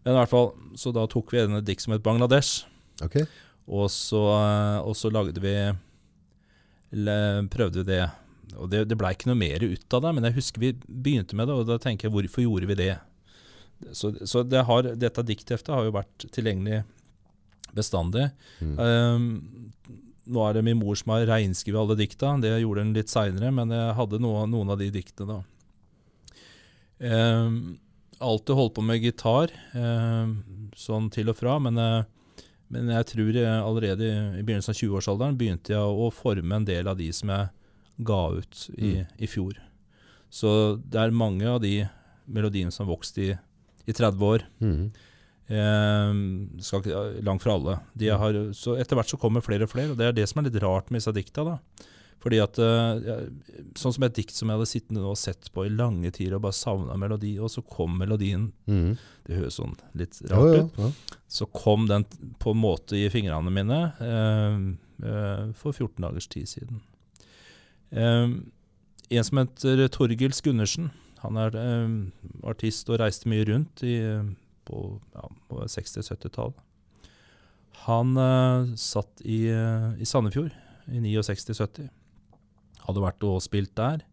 men 0.03 0.15
i 0.15 0.19
hvert 0.19 0.33
fall, 0.33 0.51
så 0.81 0.91
da 0.97 1.07
tok 1.11 1.31
vi 1.35 1.45
en 1.45 1.61
dikt 1.63 1.87
som 1.87 1.95
het 1.95 2.03
Bangladesh. 2.03 2.65
Okay. 3.05 3.29
Og 3.71 3.87
så, 3.95 4.19
og 4.83 4.97
så 4.99 5.13
lagde 5.15 5.41
vi 5.41 5.55
prøvde 6.91 7.85
vi 7.85 7.87
det. 7.93 8.03
Og 8.59 8.67
det, 8.73 8.83
det 8.91 8.97
blei 8.99 9.13
ikke 9.15 9.31
noe 9.31 9.39
mer 9.39 9.63
ut 9.63 9.95
av 9.95 10.03
det, 10.03 10.11
men 10.17 10.27
jeg 10.27 10.41
husker 10.41 10.65
vi 10.65 10.73
begynte 10.83 11.39
med 11.39 11.47
det, 11.47 11.55
og 11.55 11.69
da 11.69 11.79
tenker 11.79 12.09
jeg 12.09 12.15
hvorfor 12.17 12.43
gjorde 12.43 12.71
vi 12.73 12.77
det? 12.81 12.95
Så, 13.95 14.11
så 14.27 14.43
det 14.43 14.65
har, 14.67 14.89
dette 14.99 15.25
diktheftet 15.25 15.71
har 15.71 15.87
jo 15.87 15.95
vært 15.95 16.27
tilgjengelig 16.35 16.83
bestandig. 17.77 18.27
Mm. 18.59 18.75
Um, 18.83 19.70
nå 20.31 20.43
er 20.49 20.55
det 20.59 20.64
min 20.64 20.78
mor 20.81 20.95
som 20.99 21.12
har 21.14 21.26
reinskrevet 21.28 21.81
alle 21.83 21.97
dikta, 21.99 22.33
det 22.41 22.53
gjorde 22.62 22.85
hun 22.87 22.95
litt 22.97 23.11
seinere, 23.12 23.51
men 23.55 23.70
jeg 23.74 23.97
hadde 23.99 24.20
noe, 24.22 24.47
noen 24.51 24.70
av 24.70 24.78
de 24.81 24.91
diktene 24.95 25.26
da. 25.35 25.41
Eh, 27.01 27.51
alltid 28.20 28.57
holdt 28.57 28.74
på 28.76 28.85
med 28.85 29.01
gitar, 29.03 29.51
eh, 29.72 30.33
sånn 30.76 31.11
til 31.12 31.31
og 31.33 31.37
fra, 31.39 31.59
men, 31.62 31.78
eh, 31.78 32.05
men 32.70 32.89
jeg 32.93 33.07
tror 33.14 33.33
jeg 33.33 33.47
allerede 33.64 34.11
i, 34.39 34.43
begynnelsen 34.43 34.74
av 34.74 34.78
20-årsalderen 34.81 35.39
begynte 35.41 35.72
jeg 35.74 35.81
å 36.05 36.11
forme 36.12 36.53
en 36.61 36.64
del 36.68 36.87
av 36.89 36.99
de 36.99 37.11
som 37.12 37.28
jeg 37.33 37.49
ga 38.05 38.20
ut 38.37 38.70
i, 38.78 38.95
Mm. 39.01 39.07
i 39.18 39.26
fjor. 39.26 39.55
Så 40.31 40.81
det 40.89 41.01
er 41.01 41.11
mange 41.11 41.43
av 41.45 41.61
de 41.61 41.89
melodiene 42.28 42.70
som 42.72 42.87
har 42.87 42.95
vokst 42.97 43.18
i, 43.18 43.37
i 43.87 43.93
30 43.93 44.20
år. 44.22 44.43
Mhm. 44.61 44.93
Eh, 45.51 46.11
skal 46.63 46.91
langt 47.27 47.43
fra 47.43 47.57
alle. 47.59 47.79
De 47.99 48.11
har, 48.15 48.43
så 48.55 48.77
etter 48.79 48.99
hvert 48.99 49.11
så 49.11 49.19
kommer 49.21 49.43
flere 49.45 49.67
og 49.67 49.73
flere, 49.73 49.93
og 49.95 49.99
det 49.99 50.07
er 50.07 50.21
det 50.21 50.29
som 50.31 50.41
er 50.41 50.51
litt 50.51 50.61
rart 50.63 50.93
med 50.93 51.03
disse 51.03 51.15
dikta. 51.17 51.47
da. 51.47 51.87
Fordi 52.21 52.41
at, 52.43 52.59
eh, 52.61 53.25
Sånn 53.79 53.95
som 53.95 54.05
et 54.05 54.17
dikt 54.17 54.35
som 54.37 54.51
jeg 54.51 54.59
hadde 54.59 54.69
sittet 54.69 54.99
og 54.99 55.17
sett 55.17 55.49
på 55.55 55.65
i 55.65 55.73
lange 55.73 56.11
tider 56.13 56.37
og 56.37 56.45
bare 56.45 56.57
savna 56.57 56.97
melodi, 57.01 57.39
og 57.41 57.49
så 57.53 57.65
kom 57.65 57.97
melodien. 57.99 58.51
Mm. 58.69 58.99
Det 59.27 59.39
høres 59.39 59.57
sånn 59.61 59.77
litt 59.97 60.21
Ja, 60.29 60.37
rart 60.37 60.77
ja, 60.77 60.89
ut. 60.91 61.17
Så 61.29 61.49
kom 61.53 61.87
den 61.89 62.05
på 62.39 62.53
en 62.53 62.61
måte 62.61 62.99
i 62.99 63.09
fingrene 63.13 63.53
mine 63.55 63.81
eh, 64.05 64.59
eh, 65.07 65.53
for 65.57 65.73
14 65.73 66.05
dagers 66.05 66.29
tid 66.29 66.51
siden. 66.51 66.83
Eh, 67.91 68.37
en 69.11 69.25
som 69.25 69.41
heter 69.41 69.89
Torgils 69.89 70.43
Gundersen. 70.45 70.91
Han 71.21 71.37
er 71.37 71.57
artist 72.49 72.89
og 72.89 73.01
reiste 73.01 73.29
mye 73.29 73.45
rundt 73.45 73.83
i, 73.85 73.97
på, 74.71 75.01
ja, 75.14 75.27
på 75.51 75.64
60-70-tallet. 75.66 76.66
Han 77.87 78.14
uh, 78.18 78.71
satt 78.79 79.23
i, 79.25 79.49
uh, 79.51 79.97
i 79.99 80.07
Sandefjord 80.07 80.53
i 80.91 81.01
69-70. 81.03 81.89
Hadde 82.87 83.03
vært 83.03 83.27
og 83.27 83.41
spilt 83.45 83.75
der. 83.79 84.05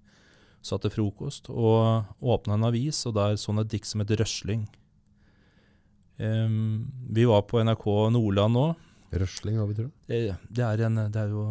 Satt 0.65 0.83
til 0.83 0.93
frokost 0.93 1.51
og 1.53 2.07
åpna 2.19 2.57
en 2.57 2.67
avis, 2.71 3.03
og 3.07 3.15
der 3.17 3.37
så 3.39 3.53
han 3.53 3.63
et 3.63 3.71
dikt 3.71 3.89
som 3.89 4.03
het 4.03 4.13
Røsling. 4.19 4.65
Um, 6.17 6.87
vi 7.13 7.27
var 7.29 7.45
på 7.45 7.61
NRK 7.61 7.85
Nordland 8.15 8.57
nå. 8.57 8.67
Røsling, 9.13 9.59
hva 9.59 9.67
betyr 9.69 9.87
det? 9.87 9.93
Det, 10.09 10.21
det, 10.49 10.63
er 10.65 10.87
en, 10.87 11.03
det 11.13 11.21
er 11.21 11.31
jo 11.31 11.45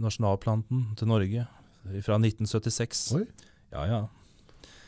nasjonalplanten 0.00 0.88
til 0.98 1.10
Norge 1.10 1.44
fra 2.02 2.16
1976. 2.18 3.04
Oi. 3.18 3.26
Ja, 3.74 3.84
ja. 3.86 4.00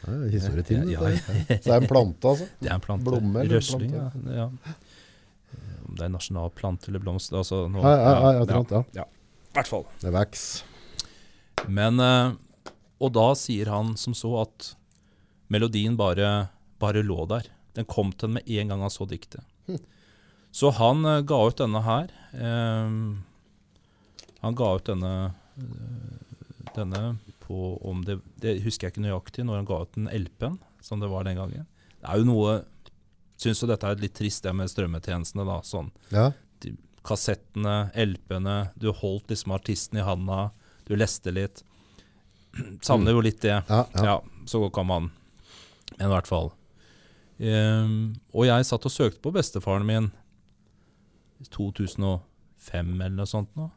Ja, 0.07 0.15
historietiden. 0.33 0.91
Ja, 0.93 1.01
dette. 1.05 1.35
ja. 1.35 1.57
Så 1.59 1.63
det 1.65 1.75
er 1.75 1.83
en 1.83 1.89
plante, 1.91 2.29
altså? 2.31 2.49
Det 2.61 2.71
er 2.71 2.75
en 2.77 2.85
plante. 2.85 3.05
Blomme 3.11 3.41
eller 3.43 3.59
Røsling, 3.59 3.93
plante? 3.93 4.35
ja. 4.35 4.47
ja. 4.47 4.75
Eh, 5.53 5.77
Om 5.89 5.97
det 5.99 6.05
er 6.07 6.13
nasjonalplante 6.15 6.91
eller 6.91 7.03
blomst 7.03 7.33
altså, 7.33 7.65
nå, 7.73 7.83
Ja, 7.83 7.95
ja, 7.97 8.33
ja, 8.45 8.83
ja. 9.01 9.07
I 9.09 9.57
hvert 9.59 9.71
fall. 9.71 9.87
Det 10.03 10.11
er 10.11 10.17
veks. 10.19 10.45
Men 11.67 11.99
eh, 12.05 12.33
Og 13.03 13.13
da 13.17 13.29
sier 13.39 13.71
han 13.73 13.95
som 13.99 14.15
så 14.17 14.33
at 14.43 14.73
melodien 15.49 15.97
bare, 15.97 16.49
bare 16.83 17.03
lå 17.03 17.25
der. 17.31 17.47
Den 17.79 17.87
kom 17.89 18.11
til 18.13 18.29
ham 18.29 18.39
med 18.39 18.49
en 18.51 18.69
gang 18.73 18.83
han 18.85 18.93
så 18.93 19.07
diktet. 19.09 19.41
Hm. 19.69 19.79
Så 20.53 20.71
han 20.77 21.05
eh, 21.07 21.23
ga 21.27 21.39
ut 21.47 21.59
denne 21.61 21.83
her. 21.87 22.11
Um, 22.35 23.25
han 24.43 24.55
ga 24.59 24.73
ut 24.77 24.87
denne 24.91 25.13
eh, 25.59 26.19
denne 26.77 27.03
på 27.49 27.59
om 27.89 28.03
det, 28.07 28.19
det 28.43 28.59
husker 28.65 28.87
jeg 28.89 28.95
ikke 28.97 29.07
nøyaktig 29.07 29.45
når 29.49 29.63
han 29.63 29.69
ga 29.71 29.81
ut 29.83 29.97
den 29.97 30.09
LP-en, 30.13 30.59
som 30.85 31.01
det 31.03 31.09
var 31.11 31.25
den 31.27 31.39
gangen. 31.41 31.67
Det 31.99 32.11
er 32.13 32.21
jo 32.23 32.29
noe 32.29 32.59
Syns 33.39 33.61
jo 33.63 33.69
dette 33.71 33.87
er 33.87 34.01
litt 34.03 34.17
trist, 34.19 34.43
det 34.43 34.51
med 34.59 34.67
strømmetjenestene. 34.67 35.45
da, 35.47 35.61
sånn 35.63 35.93
Ja. 36.11 36.33
kassettene, 37.07 37.91
LP-ene. 37.95 38.73
Du 38.75 38.89
holdt 38.93 39.29
liksom 39.31 39.53
artisten 39.55 40.01
i 40.01 40.03
handa, 40.03 40.51
du 40.89 40.97
leste 40.97 41.31
litt. 41.31 41.63
Savner 42.83 43.15
jo 43.15 43.21
litt 43.23 43.39
det. 43.41 43.63
Ja, 43.69 43.85
ja. 43.95 44.05
Ja, 44.05 44.17
så 44.45 44.65
kan 44.75 44.87
man. 44.91 45.11
Men 45.97 46.09
i 46.09 46.13
hvert 46.17 46.27
fall. 46.27 46.51
Um, 47.39 48.17
og 48.35 48.49
jeg 48.49 48.67
satt 48.67 48.85
og 48.91 48.91
søkte 48.91 49.23
på 49.23 49.31
bestefaren 49.39 49.87
min 49.87 50.11
i 51.39 51.47
2005 51.55 52.19
eller 52.99 53.15
noe 53.21 53.31
sånt 53.31 53.55
nå. 53.55 53.69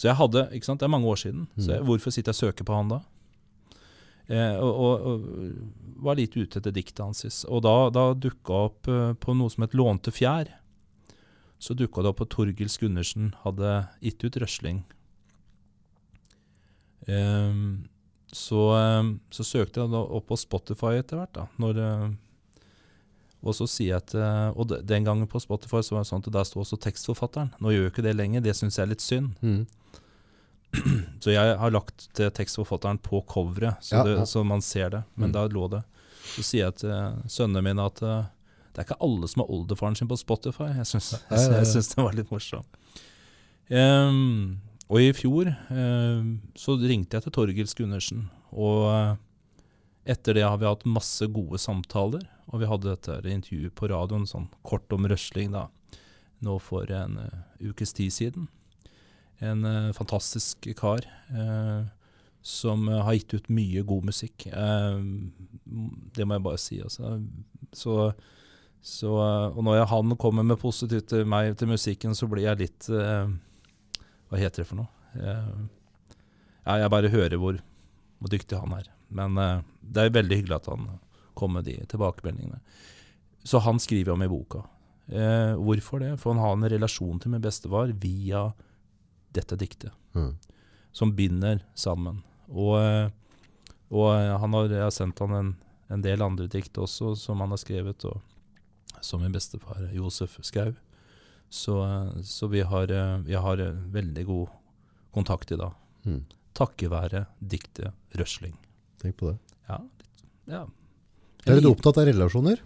Så 0.00 0.08
jeg 0.08 0.16
hadde, 0.16 0.46
ikke 0.56 0.68
sant, 0.70 0.80
det 0.80 0.86
er 0.88 0.94
mange 0.94 1.10
år 1.12 1.18
siden, 1.20 1.42
så 1.60 1.74
jeg, 1.74 1.84
hvorfor 1.84 2.14
sitter 2.14 2.32
jeg 2.32 2.38
og 2.38 2.44
søker 2.46 2.66
på 2.68 2.76
han 2.78 2.92
da? 2.94 3.00
Eh, 4.30 4.56
og, 4.62 4.70
og, 4.80 5.08
og 5.10 6.04
var 6.06 6.16
litt 6.16 6.38
ute 6.38 6.62
etter 6.62 6.72
diktet 6.72 7.02
hans. 7.04 7.42
Og 7.44 7.60
da, 7.66 7.74
da 7.92 8.06
dukka 8.16 8.62
opp 8.70 8.88
eh, 8.88 9.10
på 9.20 9.34
noe 9.36 9.52
som 9.52 9.66
het 9.66 9.76
Lånte 9.76 10.14
fjær. 10.14 10.54
Så 11.60 11.76
dukka 11.76 12.00
det 12.00 12.14
opp 12.14 12.22
at 12.24 12.32
Torgils 12.32 12.78
Gundersen 12.80 13.34
hadde 13.42 13.74
gitt 14.00 14.24
ut 14.24 14.40
røsling 14.40 14.80
Eh, 17.08 17.54
så, 18.32 18.60
ehm, 18.76 19.14
så 19.30 19.44
søkte 19.44 19.82
jeg 19.82 19.90
da 19.92 20.02
opp 20.04 20.28
på 20.30 20.38
Spotify 20.38 20.98
etter 21.00 21.20
hvert. 21.20 21.32
da, 21.34 21.46
når, 21.58 21.78
eh, 21.78 22.10
og 23.42 23.54
så 23.56 23.66
sier 23.70 23.94
jeg 23.94 24.02
at, 24.02 24.14
eh, 24.14 24.48
og 24.58 24.72
den 24.86 25.04
gangen 25.06 25.26
på 25.30 25.40
Spotify 25.40 25.80
så 25.82 25.94
var 25.96 26.02
det 26.04 26.10
sånn 26.10 26.20
at 26.24 26.32
der 26.34 26.44
sto 26.44 26.60
også 26.60 26.76
tekstforfatteren. 26.84 27.52
Nå 27.60 27.72
gjør 27.72 27.86
jo 27.86 27.92
ikke 27.92 28.04
det 28.04 28.16
lenger, 28.18 28.42
det 28.44 28.52
syns 28.58 28.76
jeg 28.76 28.84
er 28.84 28.90
litt 28.92 29.04
synd. 29.04 29.30
Mm. 29.40 29.62
Så 31.24 31.32
jeg 31.32 31.56
har 31.58 31.72
lagt 31.74 32.04
tekstforfatteren 32.14 33.00
på 33.02 33.22
coveret, 33.26 33.80
så, 33.82 33.96
Ja, 33.96 34.02
det, 34.06 34.12
ja. 34.20 34.26
så 34.26 34.44
man 34.46 34.60
ser 34.62 34.90
det. 34.90 35.00
Men 35.16 35.30
Mm. 35.30 35.32
da 35.34 35.46
lå 35.48 35.64
det. 35.72 35.80
Så 36.36 36.44
sier 36.46 36.68
jeg 36.68 36.76
til 36.84 36.92
sønnene 37.26 37.62
mine 37.64 37.82
at 37.88 38.02
eh, 38.06 38.28
det 38.70 38.78
er 38.78 38.86
ikke 38.86 39.00
alle 39.02 39.26
som 39.28 39.42
har 39.42 39.50
oldefaren 39.50 39.96
sin 39.98 40.06
på 40.08 40.18
Spotify. 40.20 40.68
Jeg 40.76 40.86
syns, 40.86 41.88
det 41.94 42.04
var 42.04 42.12
litt 42.14 42.30
morsomt. 42.30 42.66
Um, 43.70 44.60
og 44.90 44.98
i 45.00 45.10
fjor 45.14 45.50
um, 45.70 46.40
så 46.58 46.74
ringte 46.78 47.16
jeg 47.18 47.22
til 47.26 47.32
Torgils 47.34 47.74
Gundersen, 47.78 48.24
og 48.50 48.86
eh, 48.90 49.12
etter 50.14 50.34
det 50.38 50.42
har 50.46 50.56
vi 50.58 50.66
hatt 50.66 50.86
masse 50.90 51.26
gode 51.30 51.58
samtaler. 51.62 52.22
Og 52.50 52.62
vi 52.62 52.68
hadde 52.70 52.90
dette 52.90 53.20
intervjuet 53.30 53.74
på 53.78 53.88
radioen, 53.90 54.26
sånn 54.26 54.48
kort 54.66 54.90
om 54.94 55.06
røsling, 55.10 55.52
da, 55.54 55.68
nå 56.44 56.56
for 56.62 56.90
en 56.94 57.18
uh, 57.20 57.42
ukes 57.62 57.94
tid 57.94 58.14
siden. 58.14 58.48
En 59.44 59.64
uh, 59.64 59.94
fantastisk 59.96 60.66
kar 60.78 61.06
uh, 61.30 61.86
som 62.42 62.88
har 62.88 63.14
gitt 63.18 63.36
ut 63.36 63.50
mye 63.52 63.82
god 63.84 64.06
musikk. 64.08 64.46
Det 64.48 66.24
må 66.24 66.38
jeg 66.38 66.44
bare 66.46 66.60
si. 66.60 66.78
Altså. 66.80 67.18
Så, 67.76 67.96
så, 68.80 69.10
og 69.12 69.58
når 69.66 69.76
jeg, 69.76 69.88
han 69.90 70.14
kommer 70.16 70.46
med 70.48 70.56
positivt 70.62 71.10
til 71.12 71.28
meg 71.28 71.52
til 71.60 71.68
musikken, 71.68 72.16
så 72.16 72.24
blir 72.32 72.46
jeg 72.46 72.62
litt 72.62 72.88
Hva 72.88 74.40
heter 74.40 74.62
det 74.62 74.66
for 74.70 74.80
noe? 74.80 74.88
Ja, 76.64 76.78
jeg 76.80 76.94
bare 76.96 77.12
hører 77.12 77.36
hvor, 77.44 77.60
hvor 78.24 78.32
dyktig 78.32 78.62
han 78.62 78.72
er. 78.78 78.88
Men 79.12 79.36
det 79.36 80.06
er 80.06 80.16
veldig 80.16 80.40
hyggelig 80.40 80.62
at 80.62 80.72
han 80.72 80.88
kom 81.40 81.56
med 81.56 81.64
de 81.68 81.78
tilbakemeldingene. 81.90 82.60
Så 83.44 83.60
han 83.64 83.80
skriver 83.80 84.12
om 84.12 84.22
i 84.22 84.28
boka. 84.28 84.62
Eh, 85.08 85.54
hvorfor 85.58 86.02
det? 86.02 86.12
For 86.20 86.34
han 86.34 86.42
har 86.44 86.52
en 86.58 86.68
relasjon 86.70 87.18
til 87.22 87.32
min 87.32 87.42
bestefar 87.42 87.92
via 88.02 88.50
dette 89.32 89.56
diktet, 89.58 89.92
Mm. 90.14 90.36
som 90.92 91.12
binder 91.16 91.62
sammen. 91.74 92.22
Og, 92.50 92.76
eh, 92.82 93.08
og 93.90 94.08
eh, 94.14 94.36
han 94.42 94.52
har, 94.54 94.68
jeg 94.68 94.82
har 94.82 94.90
sendt 94.94 95.18
han 95.22 95.32
en, 95.38 95.52
en 95.90 96.02
del 96.02 96.22
andre 96.22 96.46
dikt 96.50 96.78
også, 96.78 97.14
som 97.18 97.40
han 97.40 97.50
har 97.54 97.58
skrevet, 97.62 98.04
og 98.04 98.20
som 99.00 99.22
min 99.22 99.32
bestefar 99.32 99.88
Josef 99.94 100.38
skrev. 100.46 100.76
Så, 101.50 101.78
eh, 101.86 102.22
så 102.22 102.48
vi 102.50 102.60
har, 102.62 102.86
vi 103.26 103.34
har 103.34 103.56
veldig 103.90 104.26
god 104.26 104.48
kontakt 105.14 105.50
i 105.52 105.56
dag. 105.58 105.72
Mm. 106.04 106.24
Takket 106.54 106.90
være 106.90 107.26
diktet 107.40 107.92
'Røsling'. 108.14 108.58
Tenk 109.00 109.16
på 109.16 109.30
det. 109.30 109.38
Ja. 109.68 109.78
ja. 110.46 110.66
Er 111.46 111.60
du 111.60 111.70
opptatt 111.70 111.98
av 112.00 112.08
relasjoner. 112.08 112.60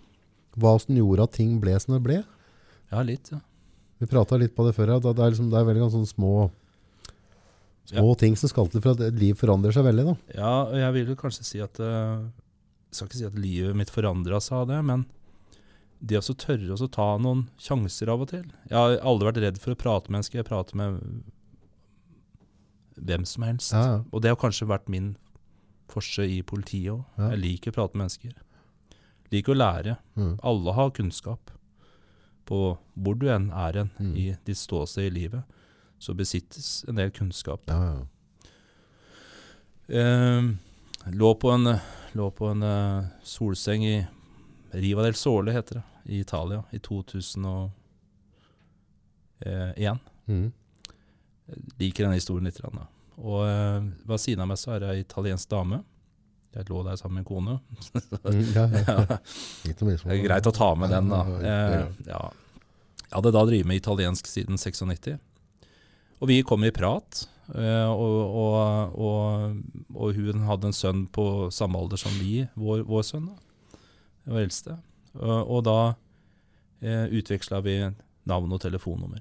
Hva 0.59 0.75
som 0.83 0.97
gjorde 0.97 1.27
at 1.27 1.35
ting 1.37 1.59
ble 1.63 1.75
som 1.83 1.95
det 1.97 2.03
ble. 2.05 2.21
Ja, 2.93 3.03
litt. 3.07 3.31
Ja. 3.33 3.41
Vi 4.03 4.09
prata 4.11 4.39
litt 4.39 4.55
på 4.57 4.67
det 4.67 4.75
før. 4.77 4.97
At 4.97 5.07
det 5.07 5.15
er, 5.19 5.33
liksom, 5.33 5.51
det 5.53 5.59
er 5.61 5.69
veldig 5.71 5.91
sånn 5.95 6.09
små 6.11 6.51
Små 7.85 8.15
ting 8.17 8.33
som 8.33 8.49
skal 8.49 8.71
til 8.73 8.81
for 8.81 8.95
at 8.95 9.03
et 9.05 9.19
liv 9.21 9.37
forandrer 9.37 9.75
seg 9.77 9.85
veldig. 9.85 10.05
da. 10.09 10.15
Ja, 10.39 10.53
og 10.65 10.79
jeg 10.81 10.95
vil 10.95 11.17
kanskje 11.21 11.45
si 11.45 11.59
at 11.61 11.77
eh, 11.85 12.23
Jeg 12.89 12.97
skal 12.97 13.11
ikke 13.11 13.19
si 13.19 13.27
at 13.29 13.37
livet 13.37 13.77
mitt 13.77 13.93
forandra 13.93 14.41
seg 14.41 14.63
av 14.63 14.71
det, 14.71 14.79
men 14.89 15.05
det 16.01 16.17
å 16.17 16.37
tørre 16.37 16.77
å 16.77 16.89
ta 16.89 17.11
noen 17.21 17.45
sjanser 17.61 18.09
av 18.13 18.25
og 18.25 18.31
til 18.33 18.45
Jeg 18.71 18.77
har 18.77 18.97
aldri 19.05 19.29
vært 19.29 19.43
redd 19.45 19.61
for 19.61 19.75
å 19.75 19.79
prate 19.79 20.09
med 20.09 20.19
mennesker. 20.19 20.41
Jeg 20.41 20.49
prater 20.49 20.81
med 20.81 20.97
hvem 22.97 23.25
som 23.29 23.45
helst. 23.45 23.73
Ja, 23.77 23.85
ja. 23.85 24.01
Og 24.13 24.25
det 24.25 24.33
har 24.33 24.41
kanskje 24.41 24.69
vært 24.71 24.89
min 24.93 25.13
forse 25.93 26.25
i 26.25 26.41
politiet 26.47 26.93
òg. 26.95 27.05
Ja. 27.19 27.35
Jeg 27.35 27.43
liker 27.45 27.73
å 27.73 27.79
prate 27.79 27.97
med 27.97 28.07
mennesker. 28.07 28.33
Liker 29.33 29.55
å 29.55 29.57
lære. 29.59 29.97
Mm. 30.17 30.35
Alle 30.43 30.73
har 30.77 30.91
kunnskap. 30.91 31.51
På 32.45 32.79
hvor 32.95 33.15
du 33.19 33.27
enn 33.33 33.51
er 33.53 33.77
en, 33.81 33.91
Mm. 33.99 34.17
i 34.17 34.37
ditt 34.45 34.57
ståsted 34.59 35.07
i 35.07 35.11
livet, 35.11 35.43
så 35.99 36.15
besittes 36.15 36.85
en 36.89 36.97
del 36.97 37.11
kunnskap. 37.11 37.63
Ja, 37.67 37.79
ja. 37.85 38.07
Eh, 39.89 40.43
lå 41.13 41.35
på 41.41 41.51
en, 41.51 41.79
lå 42.13 42.31
på 42.31 42.47
en 42.51 42.63
uh, 42.63 43.05
solseng 43.23 43.85
i 43.85 44.07
Riva 44.73 45.03
del 45.03 45.15
Sole, 45.15 45.53
heter 45.53 45.75
det, 45.75 45.83
i 46.07 46.21
Italia, 46.21 46.63
i 46.73 46.79
2001. 46.79 47.71
Mm. 50.27 50.53
Liker 51.79 52.05
denne 52.07 52.17
historien 52.17 52.45
litt. 52.49 52.61
Da. 52.63 52.87
Og 53.21 53.43
uh, 53.45 53.85
ved 54.09 54.21
siden 54.23 54.45
av 54.45 54.49
meg 54.51 54.59
så 54.61 54.75
er 54.75 54.81
det 54.85 54.93
ei 54.95 55.03
italiensk 55.05 55.51
dame. 55.53 55.83
Jeg 56.55 56.69
lå 56.71 56.85
der 56.87 56.97
sammen 57.01 57.21
med 57.21 57.27
kone. 57.27 57.57
så, 57.83 58.01
ja, 58.55 58.65
ja. 58.71 59.19
Ja, 59.67 59.75
det 59.75 60.15
er 60.15 60.21
greit 60.23 60.47
å 60.47 60.53
ta 60.55 60.69
med 60.79 60.93
den, 60.95 61.09
da. 61.11 61.23
Ja, 61.43 61.55
Eh. 61.75 61.87
Jeg 62.07 63.19
hadde 63.19 63.33
da 63.35 63.43
drevet 63.47 63.67
med 63.69 63.79
italiensk 63.79 64.27
siden 64.27 64.59
96. 64.59 65.19
Og 66.23 66.29
vi 66.31 66.41
kom 66.47 66.65
i 66.67 66.71
prat. 66.75 67.25
eh, 67.55 67.91
og, 67.91 68.15
og, 68.45 68.95
og, 68.99 69.59
og 69.95 70.15
hun 70.17 70.47
hadde 70.49 70.71
en 70.71 70.75
sønn 70.77 71.05
på 71.13 71.27
samme 71.55 71.79
alder 71.79 72.01
som 72.01 72.15
vi, 72.19 72.47
vår, 72.59 72.83
vår 72.89 73.03
sønn. 73.07 73.29
da, 73.29 73.79
Vår 74.31 74.41
eldste. 74.47 74.79
Og, 75.19 75.51
og 75.59 75.63
da 75.67 75.77
eh, 76.83 77.07
utveksla 77.19 77.61
vi 77.67 77.77
navn 78.31 78.55
og 78.57 78.63
telefonnummer. 78.65 79.21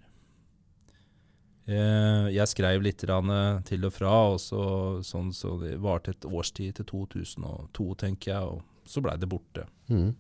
Eh, 1.66 2.26
jeg 2.36 2.50
skrev 2.52 2.82
litt 2.84 3.04
eh, 3.08 3.62
til 3.64 3.86
og 3.88 3.94
fra, 3.96 4.12
og 4.34 4.40
så, 4.44 4.64
sånn, 5.06 5.32
så 5.34 5.56
det 5.62 5.78
varte 5.80 6.12
et 6.12 6.26
årstid 6.28 6.76
til 6.76 6.86
2002, 7.08 7.86
tenker 8.04 8.34
jeg, 8.34 8.44
og 8.44 8.90
så 8.90 9.02
blei 9.02 9.16
det 9.18 9.30
borte. 9.32 9.64
Mm. 9.88 10.12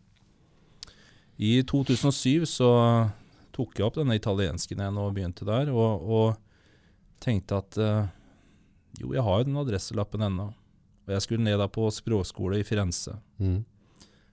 I 1.43 1.51
2007 1.67 2.45
så 2.47 2.69
tok 3.53 3.75
jeg 3.77 3.85
opp 3.85 3.97
denne 3.99 4.15
italiensken 4.15 4.79
jeg 4.79 4.95
nå 4.95 5.09
begynte 5.13 5.45
der, 5.45 5.71
og, 5.73 6.05
og 6.07 7.19
tenkte 7.23 7.59
at 7.59 7.77
eh, 7.81 8.05
jo, 9.01 9.11
jeg 9.17 9.25
har 9.25 9.41
jo 9.41 9.49
den 9.49 9.59
adresselappen 9.59 10.23
ennå. 10.29 10.51
Og 11.03 11.11
jeg 11.11 11.25
skulle 11.25 11.43
ned 11.43 11.57
da 11.59 11.67
på 11.67 11.89
språkskole 11.91 12.61
i 12.61 12.67
Firenze 12.67 13.17
Mm. 13.41 13.65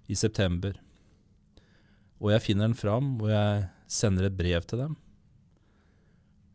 i 0.07 0.15
september. 0.15 0.77
Og 2.21 2.31
jeg 2.31 2.43
finner 2.45 2.69
den 2.69 2.77
fram, 2.79 3.17
og 3.19 3.31
jeg 3.33 3.65
sender 3.91 4.29
et 4.29 4.37
brev 4.37 4.63
til 4.69 4.79
dem. 4.85 4.97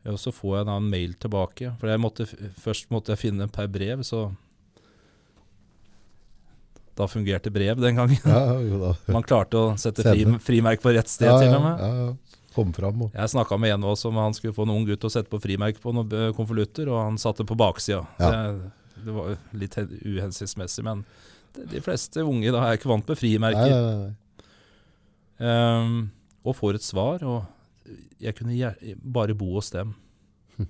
Og 0.06 0.20
så 0.22 0.30
får 0.36 0.58
jeg 0.60 0.66
da 0.68 0.76
en 0.78 0.89
mail 0.91 1.14
tilbake, 1.18 1.72
for 1.82 1.89
jeg 1.89 2.01
måtte, 2.03 2.28
først 2.62 2.91
måtte 2.93 3.14
jeg 3.16 3.24
finne 3.24 3.41
den 3.45 3.49
per 3.53 3.66
brev, 3.74 4.03
så 4.06 4.28
da 6.95 7.08
fungerte 7.12 7.51
brev 7.51 7.80
den 7.82 7.97
gangen. 7.97 8.20
Ja. 8.24 8.93
Man 9.12 9.26
klarte 9.28 9.60
å 9.60 9.72
sette 9.82 10.06
fri, 10.06 10.22
Sende. 10.24 10.39
frimerke 10.45 10.84
på 10.86 10.93
rett 10.95 11.10
sted, 11.12 11.28
ja, 11.28 11.39
til 11.41 11.51
og 11.58 11.64
med. 11.66 11.82
Ja, 11.82 12.06
ja. 12.06 12.41
Kom 12.56 12.70
fram 12.72 13.01
og 13.03 13.12
Jeg 13.18 13.28
snakka 13.34 13.58
med 13.60 13.74
en 13.76 13.84
av 13.84 13.89
oss 13.97 14.06
om 14.08 14.16
han 14.16 14.32
skulle 14.38 14.56
få 14.56 14.64
en 14.64 14.72
ung 14.78 14.86
gutt 14.88 15.01
til 15.03 15.10
å 15.10 15.12
sette 15.12 15.28
på 15.28 15.41
frimerke 15.43 15.82
på 15.84 15.91
noen 15.91 16.14
eh, 16.16 16.30
konvolutter, 16.38 16.88
og 16.88 17.01
han 17.01 17.18
satte 17.20 17.43
på 17.43 17.58
baksida. 17.60 18.06
Det, 18.22 18.70
det 19.10 19.16
var 19.18 19.34
litt 19.60 19.76
hen- 19.76 19.91
uhensiktsmessig, 20.06 20.86
men 20.88 21.01
de, 21.58 21.82
fleste 21.84 22.24
unge 22.24 22.53
da 22.56 22.62
er 22.70 22.78
ikke 22.80 22.88
vant 22.93 23.03
med 23.10 23.18
Nei, 23.18 23.20
frimerker. 23.20 23.76
nei, 23.76 23.97
nei. 24.06 24.47
Ehm, 25.49 25.97
og 26.47 26.56
får 26.56 26.80
et 26.80 26.86
svar, 26.88 27.26
og 27.28 27.43
jeg 28.20 28.36
kunne 28.36 28.74
bare 29.04 29.36
bo 29.38 29.54
hos 29.58 29.70
dem. 29.74 29.94
Hm. 30.58 30.68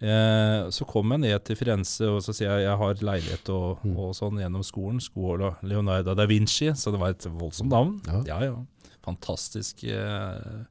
Eh, 0.00 0.70
så 0.72 0.86
kom 0.88 1.10
jeg 1.12 1.20
ned 1.26 1.44
til 1.44 1.56
Firenze 1.60 2.08
og 2.08 2.20
så 2.24 2.32
sier 2.36 2.50
jeg 2.56 2.66
jeg 2.68 2.78
har 2.80 2.94
leilighet 3.04 3.48
og, 3.52 3.80
Hm. 3.84 3.96
og 3.96 4.14
sånn 4.16 4.38
gjennom 4.40 4.64
skolen. 4.64 5.00
Skole 5.00 5.54
Leonardo 5.62 6.14
da 6.14 6.26
Vinci, 6.30 6.70
så 6.74 6.92
det 6.94 7.00
var 7.02 7.10
et 7.16 7.26
voldsomt 7.28 7.70
navn. 7.72 8.00
Ja. 8.06 8.22
Ja, 8.26 8.40
ja. 8.50 8.90
Fantastisk 9.04 9.84
eh, 9.84 10.64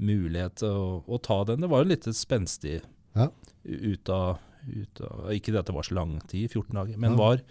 mulighet 0.00 0.62
å, 0.66 1.02
å 1.06 1.18
ta 1.22 1.42
den. 1.44 1.60
Det 1.64 1.70
var 1.70 1.82
jo 1.84 1.90
litt 1.92 2.06
spenstig 2.14 2.80
Ja. 3.16 3.28
ut, 3.64 4.08
av, 4.08 4.38
ut 4.70 5.00
av 5.02 5.30
Ikke 5.34 5.50
det 5.52 5.58
at 5.60 5.66
det 5.66 5.74
var 5.74 5.82
så 5.86 5.94
lang 5.98 6.20
tid, 6.30 6.50
14 6.52 6.74
dager, 6.74 6.96
men 6.98 7.12
Ja. 7.12 7.16
var 7.16 7.42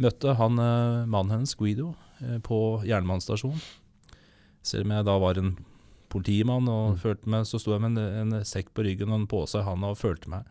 Møtte 0.00 0.32
han 0.34 0.54
eh, 0.56 1.04
mannen 1.04 1.30
hennes, 1.34 1.52
Guido, 1.60 1.90
eh, 2.24 2.38
på 2.40 2.80
jernbanestasjonen. 2.88 3.60
Selv 4.64 4.86
om 4.86 4.94
jeg 4.96 5.04
da 5.04 5.18
var 5.20 5.36
en 5.36 5.50
politimann 6.10 6.68
og 6.68 6.94
Mm. 6.94 6.98
følte 7.02 7.26
meg, 7.32 7.46
så 7.46 7.60
sto 7.62 7.72
jeg 7.72 7.80
med 7.84 7.98
en, 7.98 8.32
en 8.32 8.44
sekk 8.44 8.72
på 8.74 8.84
ryggen 8.84 9.12
og 9.14 9.20
en 9.20 9.26
pose 9.30 9.58
i 9.60 9.62
handa 9.66 9.92
og 9.94 9.98
følte 10.00 10.28
meg 10.32 10.44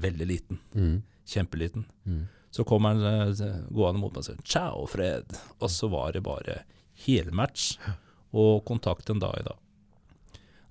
veldig 0.00 0.26
liten. 0.28 0.58
Mm. 0.74 1.02
Kjempeliten. 1.26 1.84
Mm. 2.06 2.24
Så 2.50 2.64
kom 2.64 2.84
han 2.88 3.02
eh, 3.04 3.62
gående 3.74 4.00
mot 4.00 4.12
meg 4.14 4.18
og 4.22 4.24
sa 4.24 4.32
'ciao, 4.42 4.86
Fred'. 4.88 5.36
Og 5.60 5.68
så 5.70 5.88
var 5.90 6.12
det 6.12 6.22
bare 6.22 6.62
helmatch 7.06 7.76
og 8.32 8.64
kontakt 8.64 9.10
en 9.10 9.18
dag 9.20 9.34
i 9.40 9.42
dag. 9.44 9.56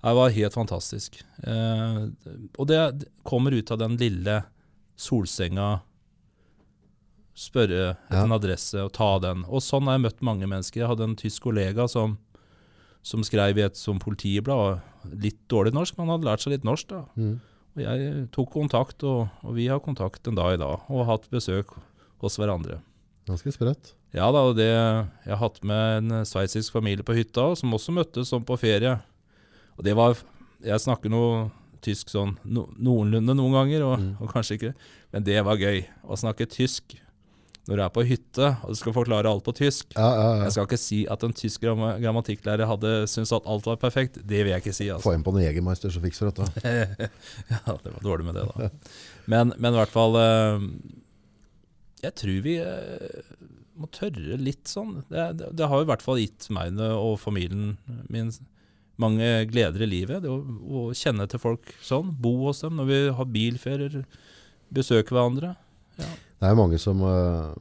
Det 0.06 0.14
var 0.14 0.30
helt 0.30 0.54
fantastisk. 0.54 1.22
Eh, 1.42 2.08
og 2.58 2.66
det 2.66 3.08
kommer 3.24 3.50
ut 3.52 3.70
av 3.70 3.78
den 3.78 3.96
lille 3.96 4.44
solsenga. 4.96 5.80
Spørre 7.36 7.90
etter 7.96 8.16
Ja. 8.16 8.22
en 8.24 8.32
adresse 8.32 8.74
og 8.82 8.92
ta 8.92 9.18
den. 9.18 9.44
Og 9.44 9.60
sånn 9.60 9.84
har 9.84 9.98
jeg 9.98 10.04
møtt 10.06 10.22
mange 10.22 10.46
mennesker. 10.48 10.80
Jeg 10.80 10.88
hadde 10.88 11.04
en 11.04 11.16
tysk 11.16 11.42
kollega 11.42 11.86
som, 11.88 12.18
som 13.06 13.22
skrev 13.26 13.58
i 13.60 13.64
et 13.66 13.78
som 13.78 14.00
politiblad, 14.02 14.80
litt 15.14 15.38
dårlig 15.52 15.72
norsk, 15.76 15.94
men 15.96 16.08
han 16.08 16.16
hadde 16.16 16.26
lært 16.30 16.42
seg 16.42 16.56
litt 16.56 16.66
norsk. 16.66 16.88
da. 16.90 17.04
Mm. 17.14 17.36
Og 17.76 17.82
jeg 17.84 18.14
tok 18.34 18.50
kontakt, 18.54 19.04
og, 19.06 19.28
og 19.46 19.54
vi 19.54 19.68
har 19.70 19.82
kontakt 19.84 20.26
en 20.26 20.34
dag 20.38 20.56
i 20.56 20.60
dag, 20.62 20.80
og 20.90 21.04
har 21.04 21.12
hatt 21.14 21.28
besøk 21.30 21.74
hos 22.24 22.38
hverandre. 22.40 22.80
Ganske 23.28 23.52
sprøtt. 23.54 23.92
Ja 24.16 24.30
da, 24.32 24.40
og 24.48 24.56
det, 24.56 24.66
jeg 24.70 25.32
har 25.34 25.40
hatt 25.42 25.58
med 25.66 26.10
en 26.12 26.24
sveitsisk 26.26 26.72
familie 26.72 27.04
på 27.06 27.14
hytta, 27.18 27.50
som 27.58 27.74
også 27.76 27.92
møttes 27.94 28.30
sånn 28.32 28.46
på 28.48 28.56
ferie. 28.58 28.96
Og 29.76 29.84
det 29.84 29.94
var 29.98 30.16
Jeg 30.64 30.80
snakker 30.80 31.12
noe 31.12 31.50
tysk 31.84 32.08
sånn 32.08 32.30
no, 32.48 32.62
noenlunde 32.80 33.34
noen 33.36 33.52
ganger, 33.58 33.82
og, 33.84 33.98
Mm. 34.00 34.14
og 34.24 34.30
kanskje 34.32 34.56
ikke. 34.56 34.70
Men 35.12 35.22
det 35.26 35.44
var 35.44 35.60
gøy. 35.60 35.82
Å 36.08 36.16
snakke 36.16 36.46
tysk 36.48 36.96
når 37.66 37.80
du 37.80 37.82
er 37.82 37.92
på 37.94 38.04
hytte 38.06 38.50
og 38.62 38.70
du 38.70 38.78
skal 38.78 38.94
forklare 38.94 39.30
alt 39.30 39.44
på 39.46 39.54
tysk. 39.58 39.88
Ja, 39.96 40.06
ja, 40.06 40.26
ja. 40.38 40.44
Jeg 40.46 40.54
skal 40.54 40.68
ikke 40.68 40.78
si 40.80 41.00
at 41.10 41.24
en 41.26 41.34
tysk 41.36 41.64
gram 41.64 41.82
grammatikklærer 42.02 42.70
hadde 42.70 42.92
syntes 43.10 43.34
at 43.34 43.48
alt 43.50 43.66
var 43.66 43.80
perfekt. 43.82 44.20
Det 44.22 44.44
vil 44.44 44.52
jeg 44.54 44.62
ikke 44.62 44.76
si. 44.76 44.86
altså. 44.92 45.08
Få 45.08 45.16
inn 45.16 45.26
på 45.26 45.34
noen 45.34 45.46
Jegermeister, 45.48 45.90
så 45.90 46.02
fikser 46.04 46.30
dette. 46.30 46.46
ja, 47.52 47.60
det 47.66 47.94
var 47.96 48.04
dårlig 48.04 48.28
med 48.28 48.38
det, 48.38 48.46
da. 48.52 48.70
Men, 49.26 49.54
men 49.58 49.74
i 49.74 49.80
hvert 49.80 49.90
fall 49.90 50.14
eh, 50.20 50.66
Jeg 52.04 52.14
tror 52.22 52.44
vi 52.44 52.58
eh, 52.62 53.32
må 53.76 53.90
tørre 53.94 54.38
litt 54.38 54.70
sånn. 54.70 55.00
Det, 55.10 55.24
det, 55.40 55.50
det 55.58 55.70
har 55.72 55.82
i 55.82 55.88
hvert 55.90 56.04
fall 56.04 56.22
gitt 56.22 56.46
meg 56.54 56.78
og 56.86 57.16
familien 57.20 57.74
min 58.12 58.30
mange 59.02 59.26
gleder 59.50 59.82
i 59.84 59.90
livet. 59.90 60.22
Det 60.24 60.30
å, 60.32 60.38
å 60.40 60.84
kjenne 60.96 61.26
til 61.28 61.42
folk 61.42 61.74
sånn. 61.84 62.14
Bo 62.22 62.36
hos 62.46 62.62
dem 62.64 62.78
når 62.78 62.88
vi 62.92 63.00
har 63.18 63.34
bilferier. 63.34 63.98
Besøke 64.72 65.14
hverandre. 65.14 65.54
Det 66.36 66.48
er 66.48 66.58
mange 66.58 66.78
som 66.80 67.00
eh, 67.06 67.52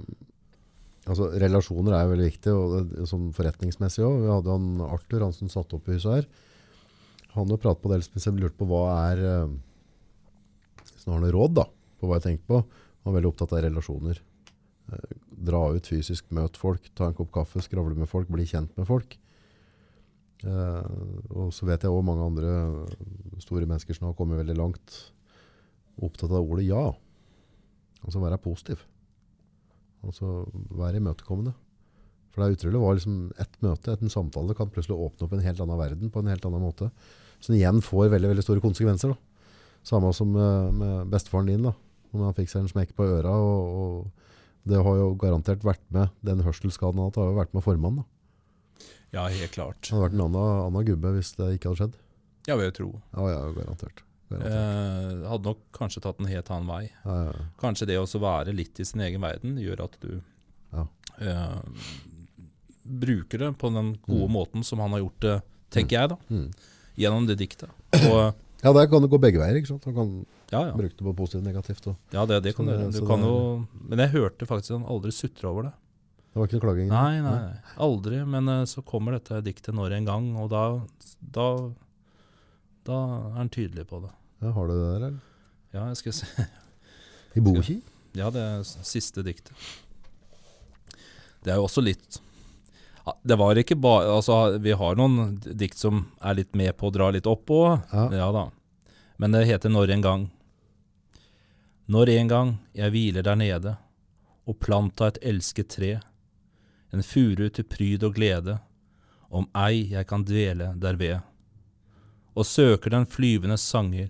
altså 1.06 1.30
Relasjoner 1.42 1.96
er 1.96 2.10
veldig 2.12 2.28
viktig, 2.28 2.54
og 2.54 2.76
det, 2.76 3.08
sånn 3.10 3.30
forretningsmessig 3.36 4.04
òg. 4.06 4.18
Vi 4.24 4.34
hadde 4.34 4.58
han 4.58 4.84
Arthur, 4.90 5.28
han 5.28 5.36
som 5.36 5.52
satte 5.52 5.78
opp 5.78 5.88
i 5.90 5.96
huset 5.96 6.18
her. 6.18 6.30
Han 7.36 7.52
har 7.52 7.62
pratet 7.62 7.84
på 7.84 7.92
det, 7.92 8.02
som 8.08 8.32
jeg 8.34 8.44
lurte 8.44 8.60
på 8.60 8.68
hva 8.70 8.86
er 9.10 9.24
eh, 9.24 9.56
Hvis 10.94 11.08
han 11.08 11.18
har 11.18 11.26
noe 11.26 11.36
råd 11.36 11.60
da, 11.62 11.68
på 12.00 12.10
hva 12.10 12.20
jeg 12.20 12.30
tenker 12.30 12.50
på. 12.52 12.64
Han 13.04 13.12
er 13.12 13.20
veldig 13.20 13.32
opptatt 13.32 13.54
av 13.56 13.64
relasjoner. 13.66 14.22
Eh, 14.92 15.12
dra 15.50 15.62
ut 15.76 15.92
fysisk, 15.92 16.28
møt 16.36 16.58
folk, 16.60 16.92
ta 16.98 17.10
en 17.10 17.18
kopp 17.18 17.32
kaffe, 17.36 17.64
skravle 17.64 17.98
med 17.98 18.10
folk, 18.12 18.32
bli 18.32 18.48
kjent 18.50 18.76
med 18.80 18.90
folk. 18.90 19.18
Uh, 20.46 20.84
og 21.32 21.54
så 21.56 21.66
vet 21.66 21.82
jeg 21.82 21.90
også 21.90 22.06
mange 22.06 22.26
andre 22.28 22.50
store 23.42 23.66
mennesker 23.66 23.98
som 23.98 24.10
har 24.10 24.18
kommet 24.18 24.38
veldig 24.42 24.58
langt. 24.60 24.98
Opptatt 26.04 26.30
av 26.30 26.44
ordet 26.44 26.68
ja. 26.68 26.90
Altså 28.06 28.22
være 28.22 28.42
positiv. 28.42 28.82
Altså 30.06 30.46
være 30.78 31.02
imøtekommende. 31.02 31.56
For 32.34 32.44
det 32.44 32.48
er 32.48 32.58
utrolig 32.58 32.82
hva 32.84 32.96
liksom 32.98 33.20
ett 33.40 33.54
møte, 33.64 33.94
et 33.96 34.02
en 34.04 34.12
samtale, 34.12 34.56
kan 34.58 34.70
plutselig 34.70 34.98
åpne 34.98 35.26
opp 35.26 35.34
en 35.38 35.46
helt 35.46 35.62
annen 35.64 35.80
verden 35.80 36.12
på 36.12 36.22
en 36.22 36.30
helt 36.30 36.46
annen 36.46 36.64
måte. 36.64 36.90
Som 37.40 37.56
igjen 37.56 37.80
får 37.84 38.12
veldig 38.14 38.34
veldig 38.34 38.44
store 38.46 38.64
konsekvenser. 38.64 39.14
da. 39.16 39.50
Samme 39.86 40.12
som 40.18 40.32
med, 40.36 40.74
med 40.82 41.14
bestefaren 41.14 41.48
din. 41.50 41.64
da. 41.70 41.74
Om 42.12 42.26
han 42.28 42.36
fikk 42.36 42.52
seg 42.52 42.66
en 42.66 42.72
smekk 42.72 42.92
på 42.98 43.08
øra. 43.08 43.32
Og, 43.32 43.80
og 43.80 44.70
det 44.70 44.82
har 44.84 45.00
jo 45.00 45.14
garantert 45.22 45.64
vært 45.66 45.84
med 45.94 46.12
den 46.26 46.44
hørselsskaden 46.46 47.00
han 47.00 47.08
har 47.08 47.14
hatt, 47.14 47.22
har 47.22 47.32
jo 47.32 47.40
vært 47.40 47.56
med 47.56 47.66
formannen. 47.66 48.04
da. 48.04 48.90
Ja, 49.16 49.28
helt 49.32 49.54
klart. 49.56 49.80
Det 49.86 49.94
hadde 49.94 50.10
vært 50.10 50.18
en 50.18 50.26
annen, 50.26 50.66
annen 50.66 50.88
gubbe 50.90 51.14
hvis 51.16 51.32
det 51.40 51.54
ikke 51.56 51.72
hadde 51.72 51.84
skjedd. 51.86 52.00
Ja, 52.50 52.58
vil 52.60 52.68
jeg 52.68 52.76
tro. 52.78 52.90
Ja, 53.16 53.30
ja, 53.32 53.40
garantert. 53.56 54.04
Eh, 54.32 55.28
hadde 55.30 55.46
nok 55.52 55.60
kanskje 55.78 56.02
tatt 56.02 56.20
en 56.20 56.26
helt 56.32 56.50
annen 56.50 56.68
vei. 56.68 56.84
Ja, 57.06 57.16
ja, 57.16 57.26
ja. 57.32 57.46
Kanskje 57.62 57.86
det 57.92 57.98
å 58.02 58.08
være 58.20 58.54
litt 58.56 58.80
i 58.82 58.86
sin 58.88 59.02
egen 59.06 59.22
verden 59.22 59.58
gjør 59.62 59.84
at 59.86 59.98
du 60.02 60.22
Ja. 60.74 60.88
eh, 61.22 61.60
bruker 62.86 63.38
det 63.40 63.52
på 63.58 63.70
den 63.74 63.94
gode 64.08 64.28
Mm. 64.28 64.32
måten 64.32 64.64
som 64.64 64.80
han 64.80 64.92
har 64.92 65.00
gjort 65.00 65.20
det, 65.20 65.42
tenker 65.72 66.00
jeg, 66.00 66.10
da. 66.10 66.18
Mm. 66.30 66.52
Gjennom 66.98 67.28
det 67.28 67.38
diktet. 67.38 67.70
Og 68.12 68.34
ja, 68.64 68.74
der 68.74 68.88
kan 68.88 69.02
det 69.02 69.10
gå 69.12 69.20
begge 69.20 69.40
veier. 69.40 69.56
ikke 69.58 69.68
sant? 69.68 69.86
Han 69.86 69.94
kan 69.96 70.26
ja, 70.52 70.62
ja. 70.68 70.74
bruke 70.74 70.96
det 70.98 71.06
på 71.06 71.16
positivt 71.16 71.42
og 71.42 71.48
negativt. 71.54 71.88
Og 71.88 71.96
ja 72.14 72.26
det, 72.26 72.42
det 72.44 72.56
kan 72.56 72.66
Så 72.66 72.92
du. 72.92 73.00
Du 73.00 73.08
kan 73.08 73.20
jo 73.22 73.68
Men 73.90 74.00
jeg 74.00 74.10
hørte 74.14 74.46
faktisk 74.48 74.72
han 74.78 74.86
aldri 74.86 75.12
sutre 75.12 75.50
over 75.50 75.64
det. 75.64 75.74
det 76.34 76.40
var 76.40 76.48
ikke 76.48 76.60
noe 76.60 76.66
klaging? 76.68 76.90
Nei, 76.90 77.22
nei, 77.22 77.32
nei. 77.32 77.58
Aldri. 77.78 78.26
Men 78.26 78.48
eh, 78.50 78.66
så 78.66 78.82
kommer 78.86 79.12
dette 79.20 79.42
diktet 79.44 79.74
når 79.76 79.92
en 79.98 80.06
gang, 80.06 80.36
og 80.38 80.50
da 80.50 80.82
Da, 81.22 81.72
da 82.86 83.00
er 83.06 83.40
han 83.40 83.50
tydelig 83.50 83.88
på 83.90 84.00
det. 84.04 84.12
Ja, 84.44 84.52
har 84.54 84.68
du 84.68 84.74
det 84.74 84.86
der, 84.86 85.08
eller? 85.08 85.20
Ja, 85.74 85.88
jeg 85.90 85.98
skal 86.02 86.14
se. 86.14 86.46
I 87.36 87.44
Boki? 87.44 87.80
Ja, 88.16 88.30
det 88.32 88.42
er 88.42 88.64
siste 88.64 89.24
diktet. 89.26 89.56
Det 91.44 91.52
er 91.54 91.60
jo 91.60 91.68
også 91.68 91.84
litt 91.84 92.16
Det 93.22 93.36
var 93.38 93.60
ikke 93.60 93.76
bare 93.78 94.16
Altså, 94.16 94.58
vi 94.58 94.74
har 94.74 94.96
noen 94.98 95.36
dikt 95.46 95.78
som 95.78 96.08
er 96.26 96.40
litt 96.40 96.56
med 96.58 96.74
på 96.80 96.90
å 96.90 96.94
dra 96.96 97.12
litt 97.14 97.28
opp 97.30 97.52
òg. 97.54 97.84
Ja. 97.92 98.06
Ja 98.24 98.30
da. 98.34 98.48
Men 99.22 99.36
det 99.36 99.46
heter 99.50 99.70
Når 99.70 99.94
en 99.98 100.06
gang. 100.06 100.24
Når 101.86 102.10
en 102.16 102.32
gang 102.32 102.54
jeg 102.74 102.96
hviler 102.96 103.26
der 103.26 103.38
nede 103.38 103.76
og 104.46 104.58
planta 104.62 105.10
et 105.10 105.20
elsket 105.26 105.70
tre, 105.74 105.92
en 106.94 107.04
furu 107.06 107.48
til 107.50 107.66
pryd 107.66 108.04
og 108.06 108.16
glede, 108.18 108.60
om 109.30 109.48
ei 109.58 109.88
jeg 109.92 110.06
kan 110.10 110.26
dvele 110.26 110.72
derved, 110.82 111.22
og 112.36 112.46
søker 112.46 112.92
den 112.92 113.08
flyvende 113.08 113.58
sanger, 113.58 114.10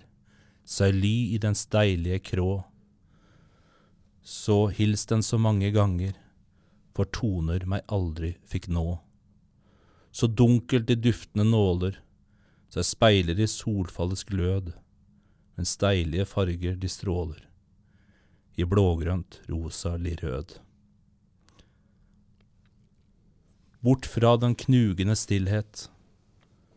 seg 0.66 0.96
ly 0.98 1.14
i 1.34 1.38
dens 1.38 1.62
deilige 1.70 2.18
krå, 2.32 2.64
så 4.26 4.66
hils 4.74 5.06
den 5.06 5.22
så 5.22 5.38
mange 5.38 5.70
ganger, 5.70 6.16
for 6.96 7.06
toner 7.14 7.62
meg 7.70 7.84
aldri 7.92 8.32
fikk 8.50 8.66
nå. 8.74 8.96
Så 10.10 10.26
dunkelt 10.26 10.88
de 10.88 10.96
duftende 10.98 11.46
nåler, 11.46 12.00
seg 12.72 12.88
speiler 12.88 13.38
i 13.38 13.46
solfallets 13.46 14.26
glød, 14.26 14.72
mens 15.54 15.76
deilige 15.78 16.26
farger 16.26 16.74
de 16.80 16.90
stråler, 16.90 17.44
i 18.58 18.66
blågrønt, 18.66 19.42
rosa, 19.52 19.94
lirød. 20.00 20.56
Bort 23.86 24.08
fra 24.10 24.34
den 24.40 24.56
knugende 24.58 25.14
stillhet, 25.14 25.86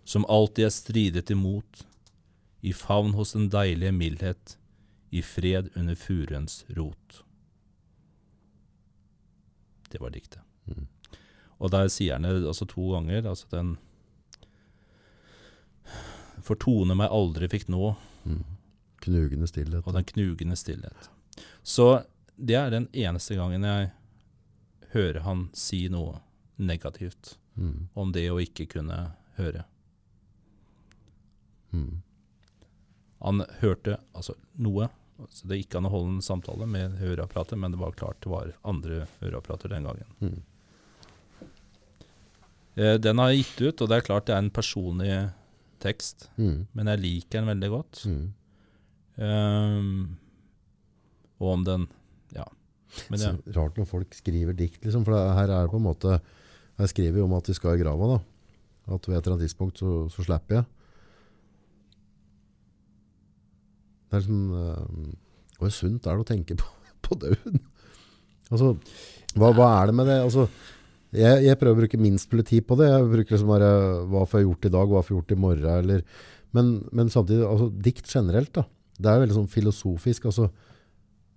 som 0.10 0.26
alltid 0.26 0.66
er 0.66 0.74
stridet 0.74 1.30
imot, 1.34 1.84
i 2.66 2.74
favn 2.74 3.14
hos 3.16 3.36
den 3.36 3.47
deilige 3.53 3.93
mildhet, 3.95 4.55
i 5.14 5.22
fred 5.26 5.70
under 5.78 5.95
furuens 5.97 6.64
rot. 6.78 7.20
Det 9.89 10.01
var 10.01 10.12
diktet. 10.14 10.41
Mm. 10.70 10.88
Og 11.60 11.72
der 11.74 11.88
sier 11.91 12.18
han 12.18 12.26
det 12.28 12.43
altså 12.47 12.66
to 12.70 12.91
ganger, 12.93 13.26
altså 13.30 13.47
den 13.53 13.76
For 16.45 16.55
tone 16.55 16.95
meg 16.97 17.12
aldri 17.14 17.49
fikk 17.51 17.68
nå, 17.70 17.95
Mm. 18.26 18.43
Knugende 19.01 19.47
stillhet. 19.47 19.86
og 19.88 19.93
den 19.95 20.03
knugende 20.03 20.55
stillhet. 20.60 21.10
Så 21.64 22.03
det 22.36 22.55
er 22.55 22.70
den 22.70 22.88
eneste 22.93 23.36
gangen 23.36 23.64
jeg 23.64 23.91
hører 24.93 25.22
han 25.24 25.49
si 25.53 25.88
noe 25.89 26.20
negativt 26.57 27.38
Mm. 27.55 27.88
om 27.95 28.12
det 28.12 28.30
å 28.30 28.39
ikke 28.43 28.68
kunne 28.68 29.16
høre. 29.38 29.64
Mm. 31.74 32.01
Han 33.22 33.43
hørte 33.59 33.97
altså 34.15 34.34
noe, 34.57 34.88
så 35.30 35.47
det 35.51 35.57
gikk 35.61 35.76
an 35.76 35.86
å 35.89 35.91
holde 35.91 36.13
en 36.15 36.22
samtale 36.24 36.65
med 36.67 36.95
høreapparatet, 37.01 37.59
men 37.59 37.72
det 37.76 37.80
var 37.82 37.91
klart 37.99 38.22
det 38.24 38.32
var 38.32 38.53
andre 38.63 39.01
høreapparater 39.20 39.70
den 39.74 39.84
gangen. 39.89 40.13
Mm. 40.24 40.38
Eh, 42.80 42.97
Den 43.03 43.17
har 43.20 43.32
jeg 43.34 43.43
gitt 43.43 43.61
ut, 43.67 43.82
og 43.84 43.89
det 43.91 43.97
er 43.99 44.07
klart 44.07 44.28
det 44.30 44.36
er 44.36 44.43
en 44.45 44.51
personlig 44.55 45.11
tekst, 45.84 46.30
Mm. 46.38 46.67
men 46.74 46.88
jeg 46.88 46.99
liker 46.99 47.39
den 47.41 47.49
veldig 47.51 47.70
godt. 47.72 48.05
Mm. 48.05 48.34
Ehm, 49.20 50.17
og 51.39 51.47
om 51.53 51.63
den 51.63 51.88
Ja. 52.34 52.45
Men 53.09 53.20
Så 53.20 53.43
det, 53.45 53.55
rart 53.55 53.76
når 53.78 53.86
folk 53.88 54.09
skriver 54.13 54.53
dikt, 54.55 54.82
liksom, 54.84 55.03
for 55.05 55.11
det, 55.13 55.36
her 55.36 55.49
er 55.49 55.63
det 55.67 55.72
på 55.72 55.76
en 55.78 55.84
måte 55.84 56.22
Jeg 56.80 56.88
skriver 56.89 57.17
jo 57.17 57.26
om 57.26 57.34
at 57.34 57.43
de 57.43 57.53
skal 57.53 57.78
i 57.78 57.84
grava, 57.84 58.17
da. 58.17 58.24
At 58.95 59.05
ved 59.05 59.17
et 59.17 59.28
eller 59.28 59.36
annet 59.38 59.49
tidspunkt 59.49 59.78
så, 59.78 60.09
så 60.09 60.24
slipper 60.24 60.55
jeg. 60.55 60.65
Det 64.10 64.18
er 64.18 64.26
sånn, 64.26 64.45
uh, 64.53 65.14
Hvor 65.60 65.74
sunt 65.74 66.07
er 66.07 66.18
det 66.18 66.26
å 66.26 66.30
tenke 66.30 66.57
på, 66.60 66.70
på 67.05 67.18
døden? 67.22 67.62
Altså, 68.49 68.74
hva, 69.38 69.51
hva 69.53 69.70
er 69.78 69.91
det 69.91 69.97
med 69.99 70.10
det? 70.10 70.20
Altså, 70.26 70.47
jeg, 71.14 71.43
jeg 71.45 71.57
prøver 71.57 71.76
å 71.76 71.82
bruke 71.84 72.01
minst 72.01 72.32
mulig 72.34 72.47
tid 72.49 72.66
på 72.70 72.78
det. 72.80 72.89
Jeg 72.89 73.12
bruker 73.12 73.36
liksom 73.36 73.53
bare 73.53 73.70
Hva 74.10 74.26
får 74.30 74.41
jeg 74.41 74.49
gjort 74.49 74.68
i 74.70 74.74
dag? 74.78 74.89
Hva 74.89 75.03
får 75.03 75.14
jeg 75.14 75.20
gjort 75.22 75.36
i 75.36 75.41
morgen? 75.45 75.70
Eller, 75.84 76.26
men, 76.57 76.74
men 76.95 77.14
samtidig, 77.14 77.45
altså, 77.45 77.70
dikt 77.89 78.10
generelt, 78.10 78.51
da. 78.57 78.66
Det 78.99 79.10
er 79.12 79.22
veldig 79.24 79.38
sånn 79.38 79.51
filosofisk. 79.51 80.28
altså 80.30 80.49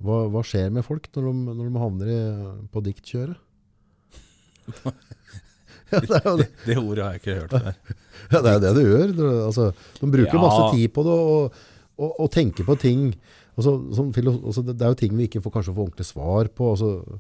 hva, 0.02 0.24
hva 0.32 0.42
skjer 0.46 0.72
med 0.74 0.84
folk 0.86 1.06
når 1.14 1.28
de, 1.28 1.32
når 1.46 1.66
de 1.68 1.82
havner 1.82 2.10
i, 2.10 2.20
på 2.74 2.82
diktkjøret? 2.88 3.38
ja, 5.92 6.00
det 6.00 6.20
det, 6.40 6.46
det 6.66 6.76
ordet 6.80 7.04
har 7.04 7.14
jeg 7.14 7.20
ikke 7.22 7.36
hørt 7.36 7.52
før. 7.52 7.76
ja, 8.32 8.40
det, 8.40 8.48
er 8.48 8.56
jo 8.56 8.62
det 8.64 8.72
du 8.74 8.82
gjør. 8.82 9.12
Altså, 9.46 9.68
de 10.00 10.10
bruker 10.16 10.38
Ja. 10.38 10.42
masse 10.42 10.64
tid 10.74 10.94
på 10.96 11.04
det 11.06 11.16
og, 11.34 11.60
og, 12.02 12.18
å 12.24 12.28
tenke 12.32 12.66
på 12.66 12.76
ting. 12.80 13.10
Sånn 13.60 14.12
filo, 14.16 14.34
altså, 14.40 14.64
det, 14.66 14.78
er 14.80 14.92
jo 14.92 15.00
ting 15.02 15.16
vi 15.18 15.28
ikke 15.28 15.42
får 15.44 15.56
kanskje 15.58 15.74
får 15.76 15.88
ordentlig 15.88 16.08
svar 16.08 16.50
på. 16.56 16.72
Altså, 16.74 17.18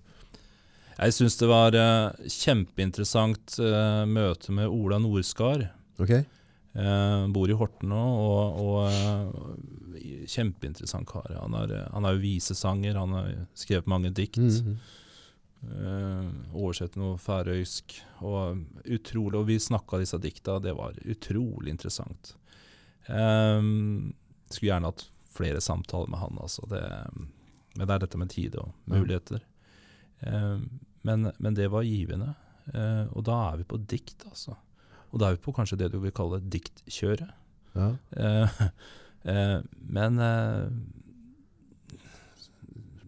Jeg 0.98 1.16
syns 1.18 1.38
det 1.40 1.50
var 1.50 1.76
uh, 1.78 2.28
kjempeinteressant 2.36 3.58
uh, 3.62 4.04
møte 4.08 4.54
med 4.54 4.70
Ola 4.70 5.00
Nordskar. 5.02 5.68
Okay. 6.02 6.24
Uh, 6.72 7.28
bor 7.32 7.50
i 7.52 7.56
Horten 7.56 7.90
nå, 7.92 8.00
og, 8.00 8.62
og 8.64 10.26
kjempeinteressant 10.32 11.08
kar. 11.08 11.36
Han 11.36 11.56
er, 11.60 11.76
han 11.92 12.08
er 12.08 12.16
jo 12.16 12.24
visesanger, 12.24 12.96
han 12.96 13.16
har 13.18 13.32
skrevet 13.58 13.90
mange 13.92 14.12
dikt. 14.16 14.42
Mhm. 14.42 14.80
Eh, 15.62 16.30
oversett 16.58 16.96
noe 16.98 17.18
færøysk. 17.22 17.94
Og 18.26 18.62
utrolig, 18.84 19.38
og 19.38 19.48
vi 19.50 19.58
snakka 19.62 20.00
disse 20.02 20.18
dikta, 20.22 20.58
det 20.62 20.74
var 20.78 20.98
utrolig 21.04 21.72
interessant. 21.74 22.34
Eh, 23.06 23.60
skulle 24.56 24.72
gjerne 24.72 24.92
hatt 24.92 25.06
flere 25.32 25.60
samtaler 25.64 26.10
med 26.12 26.20
han, 26.20 26.38
altså. 26.42 26.66
Det, 26.70 26.82
men 27.76 27.86
det 27.86 27.94
er 27.94 28.04
dette 28.04 28.20
med 28.20 28.32
tid 28.32 28.56
og 28.60 28.72
muligheter. 28.90 29.44
Eh, 30.20 30.58
men, 31.08 31.30
men 31.38 31.58
det 31.58 31.70
var 31.72 31.86
givende. 31.86 32.34
Eh, 32.70 33.06
og 33.10 33.24
da 33.26 33.38
er 33.50 33.62
vi 33.62 33.68
på 33.68 33.80
dikt, 33.90 34.26
altså. 34.28 34.56
Og 35.12 35.20
da 35.20 35.28
er 35.28 35.36
vi 35.36 35.44
på 35.44 35.54
kanskje 35.56 35.80
det 35.80 35.92
du 35.92 35.98
vil 36.02 36.14
kalle 36.14 36.40
diktkjøret. 36.52 37.32
Ja. 37.76 37.88
Eh, 38.16 38.60
eh, 39.32 39.58
men 39.98 40.20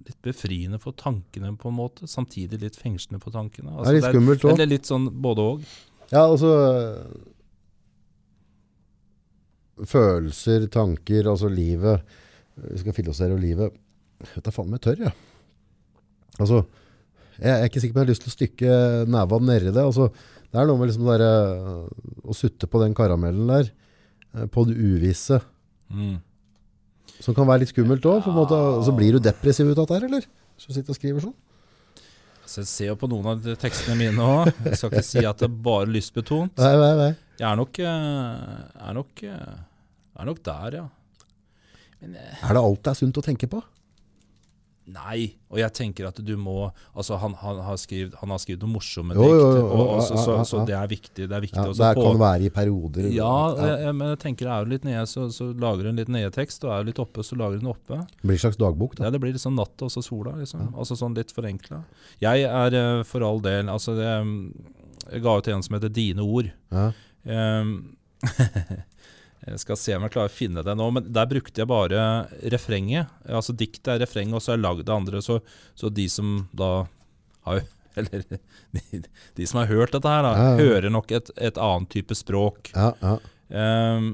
litt 0.05 0.21
befriende 0.25 0.81
for 0.83 0.97
tankene, 1.01 1.55
på 1.61 1.71
en 1.71 1.79
måte. 1.79 2.09
Samtidig 2.11 2.61
litt 2.63 2.81
fengslende 2.81 3.23
for 3.23 3.37
tankene. 3.37 3.77
Det 3.81 3.93
er 3.93 4.01
litt 4.01 4.11
skummelt 4.11 4.45
òg. 4.45 4.55
Eller 4.55 4.67
er 4.67 4.75
litt 4.75 4.91
sånn 4.91 5.09
både 5.25 5.49
òg. 5.55 5.69
Ja, 6.11 6.27
altså 6.27 6.51
Følelser, 9.83 10.69
tanker, 10.71 11.27
altså 11.33 11.49
livet. 11.51 12.03
Vi 12.57 12.79
skal 12.79 12.95
filosofere 12.95 13.35
over 13.35 13.43
livet. 13.43 13.73
Dette 14.35 14.49
er 14.51 14.55
faen 14.55 14.71
om 14.71 14.79
jeg 14.79 14.99
Ja. 15.03 15.11
Altså, 16.39 16.65
jeg 17.39 17.51
er 17.51 17.65
ikke 17.69 17.81
sikker 17.83 17.95
på 17.95 18.01
om 18.01 18.05
jeg 18.05 18.07
har 18.07 18.13
lyst 18.15 18.23
til 18.25 18.33
å 18.33 18.39
stykke 18.39 18.77
neva 19.11 19.39
nedi 19.43 19.73
det. 19.75 19.83
Altså, 19.83 20.09
det 20.51 20.61
er 20.61 20.67
noe 20.67 20.79
med 20.79 20.89
liksom 20.91 21.07
der, 21.07 21.23
eh, 21.23 21.89
å 22.31 22.35
sutte 22.35 22.67
på 22.71 22.81
den 22.83 22.95
karamellen 22.95 23.47
der, 23.51 23.71
eh, 24.35 24.47
på 24.47 24.67
det 24.67 24.77
uvisse, 24.79 25.41
Mm. 25.91 26.21
som 27.21 27.35
kan 27.35 27.47
være 27.47 27.61
litt 27.61 27.69
skummelt 27.75 28.03
òg. 28.03 28.25
Så 28.85 28.97
blir 28.97 29.13
du 29.13 29.19
depressiv 29.21 29.69
ut 29.71 29.79
av 29.79 29.87
dette 29.87 30.05
eller? 30.05 30.23
Så 30.57 30.69
du 30.69 30.75
sitter 30.75 30.91
og 30.91 30.97
skriver 30.97 31.21
sånn? 31.21 31.35
Altså, 32.45 32.57
jeg 32.63 32.67
ser 32.67 32.87
jo 32.87 32.97
på 32.97 33.09
noen 33.09 33.27
av 33.27 33.41
tekstene 33.57 33.97
mine 33.97 34.19
òg. 34.19 34.53
Jeg 34.65 34.77
skal 34.79 34.91
ikke 34.91 35.05
si 35.05 35.25
at 35.25 35.39
det 35.39 35.49
er 35.51 35.55
bare 35.55 35.87
lystbetont. 35.87 36.57
Nei, 36.59 36.77
nei, 36.77 36.95
nei. 36.97 37.17
Jeg 37.41 37.49
er 37.51 37.57
nok, 37.59 37.79
eh, 37.83 38.89
er 38.89 38.95
nok, 38.95 39.23
eh, 39.27 39.55
er 40.21 40.25
nok 40.31 40.43
der, 40.47 40.81
ja. 40.83 40.89
Men 42.01 42.17
eh, 42.21 42.43
Er 42.45 42.55
det 42.55 42.63
alt 42.63 42.83
det 42.85 42.93
er 42.93 43.01
sunt 43.01 43.19
å 43.19 43.25
tenke 43.25 43.49
på? 43.51 43.63
Nei, 44.85 45.31
og 45.49 45.57
jeg 45.57 45.73
tenker 45.73 46.05
at 46.11 46.19
du 46.21 46.35
må 46.37 46.67
Altså, 46.93 47.17
han, 47.17 47.33
han, 47.41 47.57
har, 47.65 47.79
skrevet, 47.81 48.13
han 48.21 48.29
noen 48.29 48.69
morsomme 48.75 49.15
dikt, 49.17 50.03
så, 50.05 50.19
så, 50.21 50.35
så 50.45 50.61
det 50.69 50.75
er 50.77 50.91
viktig. 50.91 51.25
Det 51.31 51.33
er 51.39 51.41
viktig 51.41 51.57
Ja, 51.57 51.73
det 51.73 51.89
på- 51.97 52.05
kan 52.05 52.19
være 52.21 52.45
i 52.45 52.51
perioder. 52.53 53.09
Ja, 53.09 53.31
Ja. 53.57 53.71
jeg, 53.87 53.95
men 53.97 54.09
jeg 54.13 54.19
tenker 54.27 54.47
er 54.53 54.65
du 54.69 54.75
litt 54.75 54.85
nede, 54.85 55.07
så, 55.09 55.31
så 55.33 55.49
lager 55.57 55.85
du 55.85 55.89
en 55.89 55.97
litt 56.03 56.13
nede-tekst, 56.13 56.67
og 56.69 56.75
er 56.77 56.85
du 56.85 56.91
litt 56.93 57.01
oppe, 57.01 57.25
så 57.25 57.39
lager 57.41 57.57
du 57.57 57.65
den 57.65 57.73
oppe. 57.73 57.97
Det 58.05 58.29
blir 58.29 58.37
en 58.37 58.45
slags 58.45 58.61
dagbok, 58.61 58.99
da. 59.01 59.07
Ja, 59.09 59.11
Det 59.17 59.23
blir 59.25 59.33
litt 59.33 59.41
sånn 59.47 59.57
natt 59.57 59.87
og 59.89 59.89
så 59.91 60.05
sola, 60.05 60.37
liksom. 60.37 60.69
Altså 60.77 61.01
sånn 61.01 61.17
litt 61.17 61.33
forenkla. 61.33 61.81
Jeg 62.21 62.45
er 62.45 63.03
for 63.09 63.25
all 63.25 63.41
del 63.41 63.73
Altså, 63.73 63.97
det, 63.97 64.13
jeg 65.15 65.23
ga 65.25 65.39
ut 65.41 65.49
en 65.49 65.63
som 65.65 65.79
heter 65.81 65.89
Dine 65.97 66.21
ord. 66.29 66.53
Ehm, 67.25 67.97
jeg 69.45 69.61
skal 69.61 69.79
se 69.81 69.95
om 69.97 70.05
jeg 70.07 70.15
klarer 70.15 70.33
å 70.33 70.35
finne 70.35 70.65
det 70.65 70.75
nå, 70.79 70.89
men 70.95 71.07
der 71.13 71.29
brukte 71.31 71.63
jeg 71.63 71.71
bare 71.71 72.03
refrenget. 72.55 73.13
Altså 73.29 73.57
diktet 73.57 73.95
er 73.95 74.03
refrenget, 74.05 74.37
og 74.39 74.45
så 74.45 74.55
jeg 74.55 74.65
lagd 74.65 74.85
det 74.89 74.95
andre. 74.95 75.23
Så, 75.25 75.41
så 75.77 75.91
de 75.93 76.09
som 76.13 76.45
da 76.57 76.75
har 77.49 77.65
Eller 77.95 78.25
de, 78.27 79.05
de 79.39 79.45
som 79.47 79.61
har 79.61 79.69
hørt 79.71 79.93
dette 79.95 80.11
her, 80.11 80.25
da, 80.27 80.33
Ja, 80.35 80.47
ja. 80.51 80.65
hører 80.67 80.91
nok 80.91 81.13
et, 81.15 81.29
et 81.39 81.59
annet 81.63 81.93
type 81.95 82.17
språk. 82.19 82.73
Ja, 82.75 82.89
ja. 82.99 83.13
Um, 83.55 84.09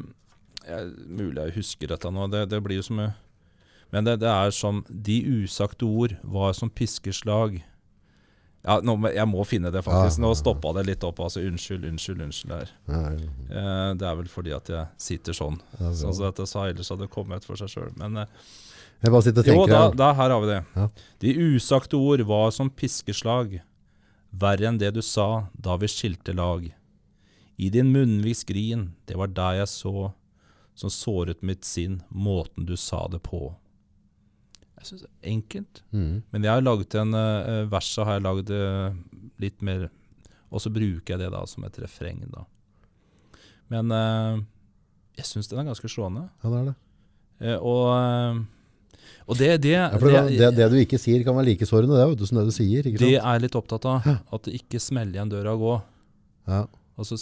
jeg, 0.66 0.90
mulig 1.08 1.46
jeg 1.46 1.54
husker 1.54 1.88
dette 1.88 2.10
nå, 2.12 2.26
det, 2.28 2.42
det 2.52 2.60
blir 2.60 2.76
jo 2.76 2.84
som 2.84 3.00
Men 3.00 4.04
det, 4.04 4.18
det 4.20 4.28
er 4.28 4.52
som 4.52 4.82
De 4.90 5.16
usagte 5.24 5.88
ord 5.88 6.12
var 6.22 6.52
som 6.58 6.68
piskeslag. 6.68 7.56
Ja, 8.62 8.76
nå, 8.84 8.92
jeg 9.08 9.24
må 9.30 9.44
finne 9.48 9.70
det, 9.72 9.80
faktisk. 9.86 10.20
Nå 10.20 10.34
stoppa 10.36 10.74
det 10.76 10.82
litt 10.90 11.04
opp. 11.06 11.20
Altså, 11.24 11.40
unnskyld, 11.48 11.86
unnskyld, 11.88 12.20
unnskyld. 12.26 12.50
her. 12.52 12.72
Eh, 13.48 13.94
det 13.96 14.08
er 14.08 14.18
vel 14.18 14.28
fordi 14.28 14.52
at 14.52 14.68
jeg 14.68 14.86
sitter 15.00 15.36
sånn. 15.36 15.56
Sånn 15.78 16.12
som 16.12 16.26
dette 16.26 16.44
sa, 16.50 16.66
ellers 16.68 16.90
hadde 16.92 17.08
kommet 17.08 17.46
for 17.48 17.56
seg 17.56 17.72
sjøl. 17.72 17.94
Men 17.96 18.20
eh, 18.24 18.26
Jeg 19.00 19.14
bare 19.14 19.24
sitter 19.24 19.48
og 19.54 19.62
jo, 19.62 19.66
da, 19.70 19.80
da, 19.96 20.10
her 20.18 20.34
har 20.34 20.44
vi 20.44 20.50
det. 20.52 20.60
Ja. 20.76 20.88
De 21.24 21.32
usagte 21.54 21.96
ord 21.96 22.20
var 22.28 22.50
som 22.52 22.68
piskeslag, 22.68 23.62
verre 24.30 24.68
enn 24.68 24.78
det 24.78 24.92
du 24.94 25.00
sa 25.02 25.46
da 25.56 25.78
vi 25.80 25.88
skilte 25.88 26.36
lag. 26.36 26.68
I 27.56 27.68
din 27.72 27.88
munnvis 27.92 28.44
grin, 28.44 28.90
det 29.08 29.16
var 29.16 29.32
deg 29.32 29.62
jeg 29.62 29.68
så, 29.72 30.10
som 30.76 30.92
såret 30.92 31.40
mitt 31.42 31.64
sinn, 31.64 32.02
måten 32.08 32.68
du 32.68 32.76
sa 32.76 33.06
det 33.08 33.22
på. 33.24 33.54
Jeg 34.80 34.86
synes 34.88 35.02
det 35.04 35.10
er 35.12 35.32
enkelt, 35.34 35.82
Mm. 35.92 36.22
men 36.32 36.44
jeg 36.46 36.50
har 36.56 36.62
laget 36.64 36.94
en 36.96 37.12
uh, 37.14 37.66
verset 37.70 38.06
har 38.08 38.16
jeg 38.16 38.24
lagd 38.24 38.50
uh, 38.50 38.94
litt 39.42 39.60
mer, 39.66 39.88
og 40.50 40.62
så 40.64 40.72
bruker 40.72 41.12
jeg 41.14 41.20
det 41.20 41.28
da 41.34 41.42
som 41.46 41.66
et 41.68 41.76
refreng 41.82 42.22
da. 42.32 42.46
Men 43.70 43.92
uh, 43.92 44.40
jeg 45.20 45.28
synes 45.28 45.50
den 45.50 45.60
er 45.60 45.68
ganske 45.68 45.90
slående. 45.92 46.24
Ja, 46.42 46.48
det 46.54 46.62
er 46.62 46.70
det. 46.70 46.76
Uh, 47.40 47.58
og, 47.60 47.84
eh, 47.96 48.40
og 49.30 49.36
det, 49.38 49.50
det, 49.64 49.74
Ja, 49.76 49.90
det, 49.92 50.38
det, 50.40 50.48
det 50.56 50.70
du 50.72 50.78
ikke 50.80 50.98
sier 51.00 51.22
kan 51.24 51.36
være 51.36 51.50
like 51.52 51.68
sårende, 51.68 51.94
det 51.96 52.02
er 52.06 52.10
jo 52.16 52.26
som 52.28 52.40
det 52.40 52.46
du 52.48 52.56
sier. 52.56 52.80
Ikke 52.88 52.98
det 53.00 53.12
sant? 53.14 53.20
er 53.20 53.36
jeg 53.36 53.44
litt 53.46 53.60
opptatt 53.60 53.86
av. 53.88 54.08
At 54.32 54.48
det 54.48 54.56
ikke 54.62 54.80
smeller 54.82 55.16
igjen 55.20 55.30
døra 55.32 55.54
og 55.56 55.62
gå. 55.64 55.76
Ja. 56.50 56.64
Altså, 57.00 57.16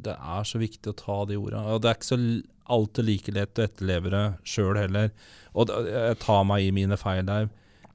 det 0.00 0.14
er 0.16 0.48
så 0.48 0.58
viktig 0.62 0.90
å 0.94 0.96
ta 0.96 1.18
de 1.28 1.36
orda. 1.38 1.60
Og 1.74 1.82
det 1.84 1.90
er 1.90 1.98
ikke 1.98 2.08
så 2.14 2.18
alltid 2.70 3.04
like 3.10 3.32
lett 3.36 3.58
å 3.60 3.66
etterleve 3.68 4.12
det 4.14 4.24
sjøl 4.46 4.76
heller. 4.80 5.10
Og 5.54 5.70
jeg 5.90 6.20
tar 6.22 6.44
meg 6.46 6.68
i 6.68 6.74
mine 6.74 6.96
feil 7.00 7.24
der. 7.26 7.48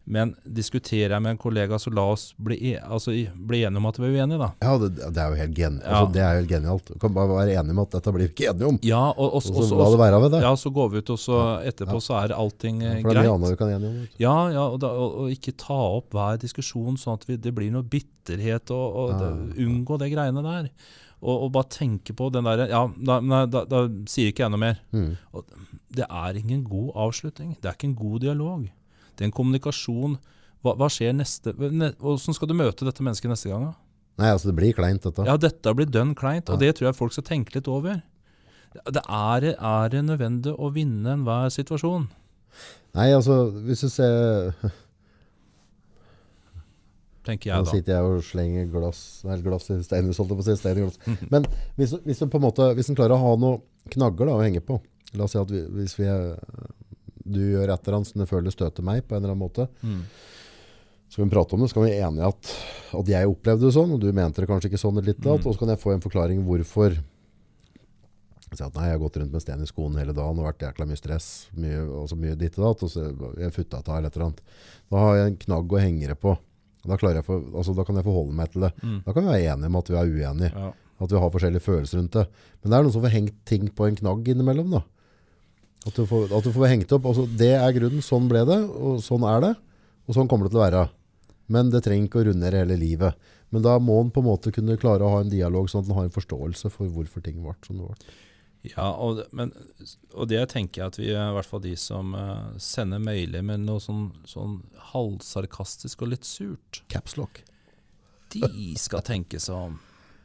Men 0.05 0.36
diskuterer 0.45 1.15
jeg 1.15 1.21
med 1.26 1.32
en 1.34 1.38
kollega, 1.41 1.80
så 1.82 1.89
la 1.89 2.03
oss 2.13 2.28
bli, 2.38 2.59
e 2.69 2.73
altså, 2.78 3.09
bli 3.49 3.63
enige 3.65 3.80
om 3.82 3.88
at 3.89 3.95
vi 3.97 4.05
er 4.05 4.19
uenige, 4.19 4.38
da. 4.38 4.49
ja, 4.61 4.73
det, 4.78 4.89
det 5.15 5.21
er 5.23 5.32
jo 5.34 5.38
helt, 5.39 5.55
gen 5.57 5.80
Ja. 5.82 5.88
altså, 5.95 6.11
det 6.13 6.21
er 6.21 6.36
helt 6.38 6.51
genialt. 6.51 6.91
Du 6.93 6.99
kan 7.01 7.15
bare 7.15 7.32
være 7.32 7.55
enig 7.57 7.73
om 7.73 7.80
at 7.82 7.95
dette 7.95 8.13
blir 8.13 8.28
vi 8.28 8.34
ikke 8.36 8.51
enige 8.51 8.67
om. 8.69 8.78
Ja, 8.86 8.99
og, 9.15 9.32
og, 9.39 9.47
Og 9.49 9.65
så 9.65 9.80
la 9.80 9.88
det 9.95 9.99
være 10.03 10.19
med 10.21 10.36
det. 10.36 10.41
ja, 10.45 10.51
så 10.61 10.69
går 10.76 10.91
vi 10.93 11.01
ut, 11.01 11.09
og 11.15 11.17
så 11.23 11.39
etterpå 11.71 11.97
Ja. 11.97 12.03
så 12.05 12.17
er 12.19 12.36
allting 12.38 12.84
ja, 12.86 12.91
For 13.01 13.01
det 13.01 13.01
er 13.01 13.09
mye 13.09 13.23
greit. 13.23 13.34
annet 13.34 13.49
vi 13.55 13.57
kan 13.63 13.73
enige 13.80 13.89
om. 13.89 13.97
vet. 14.03 14.19
Ja, 14.28 14.36
ja 14.59 14.67
og, 14.76 14.78
da, 14.86 14.91
og, 14.93 15.17
og 15.23 15.34
ikke 15.34 15.55
ta 15.65 15.80
opp 15.97 16.13
hver 16.13 16.38
diskusjon 16.45 17.01
sånn 17.01 17.17
at 17.17 17.26
vi, 17.32 17.39
det 17.41 17.55
blir 17.57 17.73
noe 17.73 17.82
bitterhet, 17.97 18.69
og, 18.78 18.86
og 19.01 19.09
Ja, 19.15 19.17
det, 19.26 19.57
unngå 19.65 19.97
de 20.05 20.11
greiene 20.13 20.45
der. 20.45 20.69
Og, 21.26 21.45
og 21.47 21.51
bare 21.55 21.69
tenke 21.73 22.13
på 22.13 22.28
den 22.34 22.45
derre 22.45 22.67
Ja, 22.69 22.84
da, 23.09 23.15
da, 23.49 23.63
da 23.65 23.80
sier 24.11 24.30
ikke 24.30 24.43
jeg 24.45 24.53
noe 24.53 24.61
mer. 24.61 24.78
Mm. 24.93 25.15
Det 25.95 26.05
er 26.05 26.38
ingen 26.38 26.61
god 26.67 26.91
avslutning. 27.07 27.55
Det 27.57 27.69
er 27.71 27.78
ikke 27.78 27.89
en 27.89 27.97
god 27.97 28.19
dialog. 28.21 28.67
Det 29.15 29.23
er 29.26 29.30
en 29.32 29.34
kommunikasjon. 29.34 30.19
Hva, 30.65 30.76
hva 30.78 30.89
skjer 30.91 31.15
neste 31.17 31.53
Åssen 32.01 32.36
skal 32.38 32.49
du 32.51 32.55
møte 32.57 32.86
dette 32.88 33.03
mennesket 33.05 33.32
neste 33.32 33.49
gang? 33.49 33.71
da? 33.71 33.73
Nei, 34.21 34.30
altså 34.32 34.47
det 34.51 34.55
blir 34.59 34.76
kleint 34.78 35.03
dette. 35.03 35.26
Ja, 35.28 35.36
dette 35.41 35.73
blir 35.76 35.89
dønn 35.91 36.13
kleint, 36.15 36.47
og 36.49 36.55
Ja. 36.55 36.67
det 36.67 36.78
tror 36.78 36.88
jeg 36.91 36.95
folk 36.99 37.15
skal 37.15 37.26
tenke 37.28 37.57
litt 37.57 37.67
over. 37.67 37.97
Det 38.91 39.01
er, 39.07 39.49
er 39.55 39.97
nødvendig 40.03 40.53
å 40.55 40.69
vinne 40.76 41.13
enhver 41.17 41.49
situasjon? 41.51 42.07
Nei, 42.95 43.09
altså, 43.15 43.49
hvis 43.67 43.82
du 43.84 43.89
ser 43.91 44.53
Tenker 47.26 47.49
jeg 47.51 47.65
da. 47.65 47.71
sitter 47.71 47.95
jeg 47.95 48.03
og 48.05 48.23
slenger 48.23 48.67
glass, 48.69 48.99
nei, 49.26 49.38
glass 49.41 49.69
i 49.73 49.80
steinhus, 49.82 50.19
holdt 50.21 50.30
jeg 50.36 50.38
på 50.39 50.43
å 50.43 50.47
si, 50.47 50.55
stein 50.61 50.78
i 50.78 50.84
glass. 50.86 50.99
Men 51.32 51.47
hvis, 51.80 51.95
hvis 52.05 52.19
du 52.21 52.28
på 52.30 52.38
en 52.38 52.45
måte, 52.45 52.67
hvis 52.78 52.91
du 52.91 52.93
klarer 52.97 53.15
å 53.17 53.21
ha 53.23 53.32
noen 53.41 53.61
knagger 53.95 54.30
da, 54.30 54.36
å 54.38 54.43
henge 54.45 54.61
på, 54.65 54.78
la 55.15 55.26
oss 55.26 55.34
si 55.34 55.39
at 55.41 55.49
vi, 55.49 55.63
hvis 55.80 55.97
vi, 55.97 56.05
du 57.26 57.39
gjør 57.41 57.71
et 57.73 57.82
eller 57.88 57.97
annet 57.97 58.11
som 58.11 58.21
det 58.21 58.30
føler 58.30 58.53
støter 58.53 58.86
meg 58.86 59.01
på 59.07 59.15
en 59.17 59.23
eller 59.23 59.34
annen 59.34 59.41
måte, 59.47 59.65
Mm. 59.82 60.03
så 61.09 61.21
kan 61.21 61.30
vi 61.30 61.34
prate 61.36 61.55
om 61.55 61.61
det, 61.65 61.69
så 61.71 61.78
kan 61.80 61.84
vi 61.88 61.91
være 61.95 62.07
enige 62.11 62.30
at, 62.30 62.53
at 63.01 63.11
jeg 63.15 63.28
opplevde 63.34 63.65
det 63.65 63.73
sånn, 63.73 63.91
og 63.95 63.99
du 64.03 64.07
mente 64.13 64.41
det 64.43 64.49
kanskje 64.49 64.69
ikke 64.69 64.82
sånn 64.86 65.01
litt, 65.01 65.19
Mm. 65.26 65.34
og 65.34 65.49
så 65.53 65.57
kan 65.59 65.69
jeg 65.73 65.82
få 65.82 65.93
en 65.95 66.01
forklaring 66.05 66.45
hvorfor. 66.45 66.97
Si 68.55 68.63
at 68.63 68.76
nei, 68.78 68.86
jeg 68.88 68.95
har 68.95 69.01
gått 69.01 69.17
rundt 69.19 69.34
med 69.34 69.41
sten 69.43 69.63
i 69.65 69.67
skoen 69.67 69.97
hele 69.99 70.13
dagen, 70.15 70.38
og 70.39 70.45
vært 70.47 70.61
jækla 70.63 70.86
mye 70.88 70.99
stress, 70.99 71.47
mye, 71.57 71.82
og 71.89 72.05
så 72.11 72.15
mye 72.15 72.38
ditt 72.39 72.55
og 72.59 72.67
datt, 72.69 72.84
og 72.86 72.91
så 72.93 73.07
jeg 73.41 73.51
futta 73.55 73.82
eller 73.84 74.07
et 74.07 74.15
eller 74.15 74.28
annet. 74.30 74.43
Da 74.93 75.01
har 75.01 75.15
jeg 75.17 75.32
en 75.32 75.39
knagg 75.41 75.73
å 75.76 75.82
henge 75.82 76.07
det 76.11 76.19
på. 76.21 76.36
Da, 76.86 76.97
jeg 77.01 77.25
for, 77.25 77.45
altså, 77.53 77.75
da 77.77 77.86
kan 77.88 77.99
jeg 77.99 78.07
forholde 78.07 78.36
meg 78.38 78.51
til 78.53 78.65
det. 78.65 78.71
Mm. 78.81 78.97
Da 79.05 79.13
kan 79.13 79.25
vi 79.25 79.31
være 79.31 79.53
enige 79.53 79.71
om 79.71 79.79
at 79.79 79.91
vi 79.91 79.99
er 79.99 80.11
uenige. 80.11 80.51
Ja. 80.53 80.73
At 81.05 81.11
vi 81.11 81.21
har 81.21 81.31
forskjellige 81.33 81.65
følelser 81.65 81.99
rundt 81.99 82.17
det. 82.17 82.25
Men 82.61 82.71
det 82.71 82.77
er 82.77 82.86
noen 82.86 82.95
som 82.95 83.05
får 83.05 83.15
hengt 83.15 83.39
ting 83.49 83.65
på 83.75 83.88
en 83.88 83.97
knagg 83.99 84.29
innimellom. 84.31 84.75
da. 84.77 84.83
At 85.86 85.97
du 85.97 86.05
får, 86.09 86.29
at 86.33 86.45
du 86.45 86.51
får 86.55 86.71
hengt 86.71 86.93
opp. 86.97 87.07
Altså, 87.11 87.25
det 87.29 87.53
er 87.57 87.75
grunnen. 87.75 88.05
Sånn 88.05 88.29
ble 88.31 88.45
det, 88.47 88.59
og 88.63 89.01
sånn 89.05 89.25
er 89.29 89.41
det. 89.43 89.53
Og 90.05 90.17
sånn 90.17 90.29
kommer 90.31 90.47
det 90.47 90.55
til 90.55 90.61
å 90.61 90.65
være. 90.65 90.86
Men 91.51 91.69
det 91.73 91.83
trenger 91.86 92.09
ikke 92.09 92.23
å 92.23 92.27
rundere 92.29 92.63
hele 92.63 92.77
livet. 92.79 93.27
Men 93.53 93.65
da 93.65 93.75
må 93.79 93.99
en 94.01 94.11
på 94.13 94.23
en 94.23 94.29
måte 94.29 94.53
kunne 94.53 94.77
klare 94.81 95.05
å 95.05 95.11
ha 95.13 95.19
en 95.23 95.31
dialog, 95.31 95.69
sånn 95.69 95.83
at 95.83 95.91
en 95.91 95.99
har 95.99 96.07
en 96.07 96.15
forståelse 96.15 96.71
for 96.73 96.89
hvorfor 96.91 97.23
ting 97.25 97.38
ble 97.43 97.53
som 97.65 97.77
det 97.77 97.89
ble. 97.91 98.15
Ja, 98.74 98.89
og, 98.91 99.22
men, 99.36 99.51
og 100.13 100.28
det 100.32 100.41
tenker 100.53 100.82
jeg 100.82 100.88
at 100.93 100.97
vi, 100.99 101.09
i 101.13 101.34
hvert 101.38 101.49
fall 101.49 101.61
de 101.63 101.76
som 101.80 102.13
uh, 102.18 102.51
sender 102.61 102.99
mailer 103.03 103.43
med 103.45 103.66
noe 103.68 103.80
sånn, 103.84 104.07
sånn 104.30 104.59
halvsarkastisk 104.93 106.01
og 106.05 106.13
litt 106.16 106.26
surt, 106.28 106.82
Capslock. 106.91 107.43
de 108.34 108.74
skal 108.80 109.03
tenke 109.05 109.39
seg 109.39 109.55
om. 109.55 109.76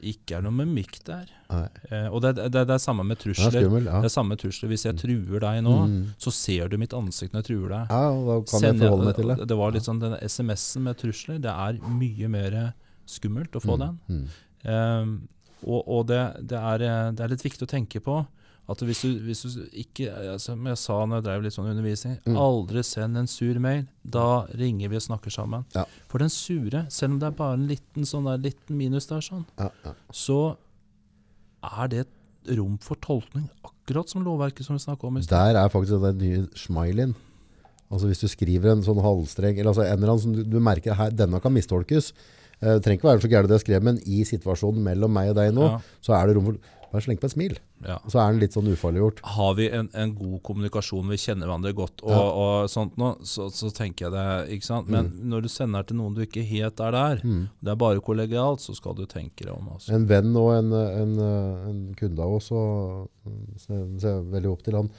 ikke 0.01 0.39
er 0.39 0.45
noe 0.47 0.55
mimikk 0.57 0.97
der. 1.05 1.29
Eh, 1.53 2.07
og 2.09 2.23
det, 2.25 2.31
det, 2.39 2.49
det 2.65 2.73
er 2.73 2.81
samme 2.81 3.05
med 3.05 3.19
trusler. 3.21 3.53
Det 3.53 3.61
er 3.61 3.67
skummel, 3.67 3.85
ja. 3.91 3.99
Det 4.01 4.09
er 4.09 4.13
samme 4.15 4.33
med 4.33 4.41
trusler. 4.41 4.71
Hvis 4.73 4.87
jeg 4.89 4.97
truer 4.97 5.43
deg 5.45 5.59
nå, 5.67 5.75
Mm. 5.91 5.99
så 6.17 6.33
ser 6.33 6.71
du 6.73 6.79
mitt 6.81 6.95
ansikt 6.97 7.35
når 7.35 7.43
jeg 7.43 7.49
truer 7.51 7.75
deg. 7.75 7.91
Ja, 7.93 8.07
og 8.15 8.23
da 8.31 8.37
kan 8.49 8.63
Sender 8.65 8.71
jeg 8.73 8.81
forholde 8.89 9.09
meg 9.11 9.19
til 9.19 9.29
det. 9.35 9.49
det 9.53 9.59
var 9.61 9.75
litt 9.77 9.85
sånn 9.91 10.01
den 10.01 10.17
SMS-en 10.25 10.87
med 10.89 10.97
trusler. 11.03 11.39
Det 11.45 11.53
er 11.53 11.83
mye 12.01 12.31
mer 12.33 12.57
skummelt 13.07 13.61
å 13.61 13.61
få 13.61 13.77
den. 13.83 13.99
Mm. 14.09 14.25
Ehm, 14.73 15.13
og 15.67 15.89
og 15.89 16.07
det, 16.09 16.21
det, 16.49 16.59
er, 16.59 16.83
eh, 16.87 17.11
det 17.13 17.21
er 17.25 17.29
litt 17.35 17.45
viktig 17.45 17.67
å 17.67 17.71
tenke 17.71 18.01
på 18.01 18.21
at 18.71 18.79
hvis 18.87 19.01
du, 19.03 19.17
hvis 19.27 19.41
du 19.43 19.65
ikke 19.83 20.07
eh, 20.13 20.37
Som 20.39 20.63
jeg 20.69 20.79
sa 20.79 21.01
når 21.05 21.17
jeg 21.19 21.25
drev 21.27 21.43
litt 21.43 21.55
sånn 21.57 21.71
undervisning, 21.73 22.19
Mm. 22.27 22.37
aldri 22.39 22.83
send 22.87 23.17
en 23.19 23.27
sur 23.27 23.59
mail. 23.59 23.87
Da 24.05 24.47
ringer 24.55 24.89
vi 24.93 24.97
og 24.97 25.03
snakker 25.03 25.31
sammen. 25.35 25.65
Ja. 25.75 25.85
For 26.09 26.19
den 26.23 26.31
sure, 26.31 26.85
selv 26.89 27.13
om 27.15 27.19
det 27.19 27.27
er 27.27 27.37
bare 27.41 27.55
en 27.59 27.67
liten, 27.67 28.07
sånn 28.07 28.25
der, 28.31 28.39
liten 28.39 28.77
minus 28.79 29.07
der, 29.11 29.21
sånn, 29.27 29.45
Ja, 29.59 29.71
ja. 29.85 29.95
så 30.13 30.57
er 31.67 31.89
det 31.93 32.05
et 32.07 32.55
rom 32.57 32.79
for 32.81 32.97
tolkning. 33.03 33.49
Akkurat 33.67 34.09
som 34.09 34.23
lovverket 34.25 34.65
som 34.65 34.77
vi 34.79 34.85
snakka 34.85 35.07
om 35.09 35.19
i 35.19 35.23
stad. 35.27 35.35
Der 35.55 35.59
er 35.65 35.69
faktisk 35.73 36.01
den 36.01 36.19
nye 36.23 36.47
smileyen. 36.57 37.15
Altså 37.91 38.07
hvis 38.07 38.23
du 38.23 38.29
skriver 38.31 38.71
en 38.77 38.85
sånn 38.87 39.01
halvstreng, 39.03 39.59
eller 39.59 39.73
altså 39.73 39.83
en 39.83 39.97
eller 39.99 40.13
annen 40.15 40.23
som 40.23 40.33
du, 40.37 40.45
du 40.47 40.61
merker 40.63 40.95
her, 40.95 41.11
denne 41.11 41.41
kan 41.43 41.53
mistolkes. 41.53 42.13
Eh, 42.63 42.75
Det 42.77 42.83
trenger 42.85 42.99
ikke 43.01 43.11
være 43.13 43.23
så 43.25 43.31
gærent 43.33 43.49
det 43.49 43.57
jeg 43.61 43.67
skrev, 43.67 43.83
men 43.83 43.99
i 44.07 44.21
situasjonen 44.29 44.83
mellom 44.85 45.11
meg 45.13 45.31
og 45.31 45.37
deg 45.37 45.55
nå, 45.55 45.71
Ja. 45.71 45.81
så 46.01 46.13
er 46.21 46.27
det 46.27 46.37
rom 46.37 46.45
for 46.53 46.59
Bare 46.91 47.03
sleng 47.05 47.21
på 47.23 47.27
et 47.29 47.31
smil. 47.31 47.53
Ja. 47.87 48.01
Så 48.11 48.19
er 48.19 48.33
den 48.33 48.41
litt 48.41 48.51
sånn 48.51 48.67
ufarliggjort. 48.67 49.21
Har 49.23 49.55
vi 49.55 49.69
en, 49.71 49.89
en 49.95 50.11
god 50.13 50.41
kommunikasjon, 50.43 51.07
vi 51.07 51.15
kjenner 51.23 51.47
hverandre 51.47 51.71
godt, 51.73 52.03
og, 52.03 52.11
Ja. 52.11 52.19
og 52.19 52.69
sånt 52.69 52.97
nå, 52.99 53.13
så, 53.23 53.47
så 53.55 53.71
tenker 53.71 54.09
jeg 54.09 54.13
det. 54.17 54.57
ikke 54.57 54.65
sant? 54.67 54.89
Men 54.91 55.13
når 55.31 55.43
du 55.43 55.49
sender 55.49 55.87
til 55.87 55.97
noen 56.01 56.17
du 56.17 56.23
ikke 56.27 56.43
helt 56.43 56.81
er 56.81 56.91
der, 56.91 57.21
Mm. 57.23 57.49
det 57.63 57.71
er 57.71 57.77
bare 57.77 58.01
kollegialt, 58.03 58.59
så 58.59 58.75
skal 58.75 58.95
du 58.99 59.07
tenke 59.07 59.47
deg 59.47 59.55
om. 59.55 59.69
Altså. 59.71 59.93
En 59.95 60.05
venn 60.11 60.35
og 60.35 60.51
en, 60.59 60.73
en, 60.73 61.15
en 61.71 61.95
kunde 61.95 62.19
av 62.19 62.35
oss 62.41 62.51
ser, 63.63 63.87
jeg 64.03 64.25
veldig 64.35 64.51
opp 64.51 64.63
til 64.67 64.75
han. 64.75 64.91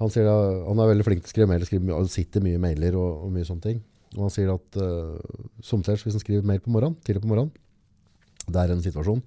Han, 0.00 0.08
da, 0.08 0.36
han 0.68 0.80
er 0.80 0.88
veldig 0.94 1.04
flink 1.04 1.20
til 1.20 1.28
å 1.28 1.34
skrive 1.34 1.48
mail, 1.52 1.66
skriver, 1.68 1.92
og 2.00 2.08
sitter 2.08 2.40
mye 2.40 2.56
i 2.56 2.64
mailer 2.64 2.96
og, 2.96 3.24
og 3.26 3.32
mye 3.36 3.44
sånne 3.44 3.62
ting. 3.62 3.82
Og 4.14 4.22
han 4.28 4.30
sier 4.30 4.52
at 4.54 4.76
uh, 4.78 5.18
somtels, 5.66 6.04
hvis 6.06 6.14
han 6.14 6.22
skriver 6.22 6.46
mail 6.46 6.60
på 6.62 6.70
morgenen, 6.70 6.96
tidlig 7.04 7.22
på 7.24 7.28
morgenen, 7.32 7.50
det 8.46 8.60
er 8.62 8.72
en 8.72 8.82
situasjon, 8.84 9.22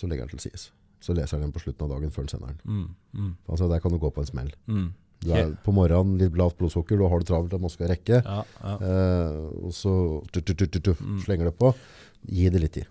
så 0.00 0.08
legger 0.08 0.24
han 0.24 0.32
til 0.32 0.40
sides. 0.46 0.70
Så 1.04 1.12
leser 1.16 1.36
han 1.38 1.46
den 1.46 1.52
på 1.52 1.60
slutten 1.62 1.84
av 1.86 1.92
dagen 1.94 2.10
før 2.14 2.24
han 2.24 2.32
sender 2.32 2.54
den. 2.54 2.60
Mm, 2.64 2.88
mm, 3.20 3.30
Altså 3.52 3.68
der 3.68 3.80
kan 3.84 3.92
du 3.92 3.98
gå 4.00 4.10
på 4.12 4.20
en 4.24 4.30
smell. 4.32 4.50
mm. 4.66 4.88
Du 5.20 5.34
er 5.36 5.50
på 5.60 5.72
morgenen 5.76 6.16
litt 6.16 6.32
lavt 6.40 6.56
blodsukker, 6.56 6.96
du 6.96 7.04
har 7.04 7.20
det 7.20 7.26
travelt, 7.28 7.52
du 7.52 7.68
skal 7.68 7.90
rekke, 7.92 8.22
Ja, 8.24 8.38
ja. 8.64 8.70
eh, 8.80 9.66
og 9.66 9.74
så 9.76 9.92
tu, 10.32 10.40
tu, 10.40 10.54
tu, 10.64 10.94
Mm. 10.96 11.18
slenger 11.20 11.44
det 11.50 11.58
på. 11.58 11.74
Gi 12.24 12.48
det 12.48 12.60
litt 12.62 12.72
tid. 12.72 12.86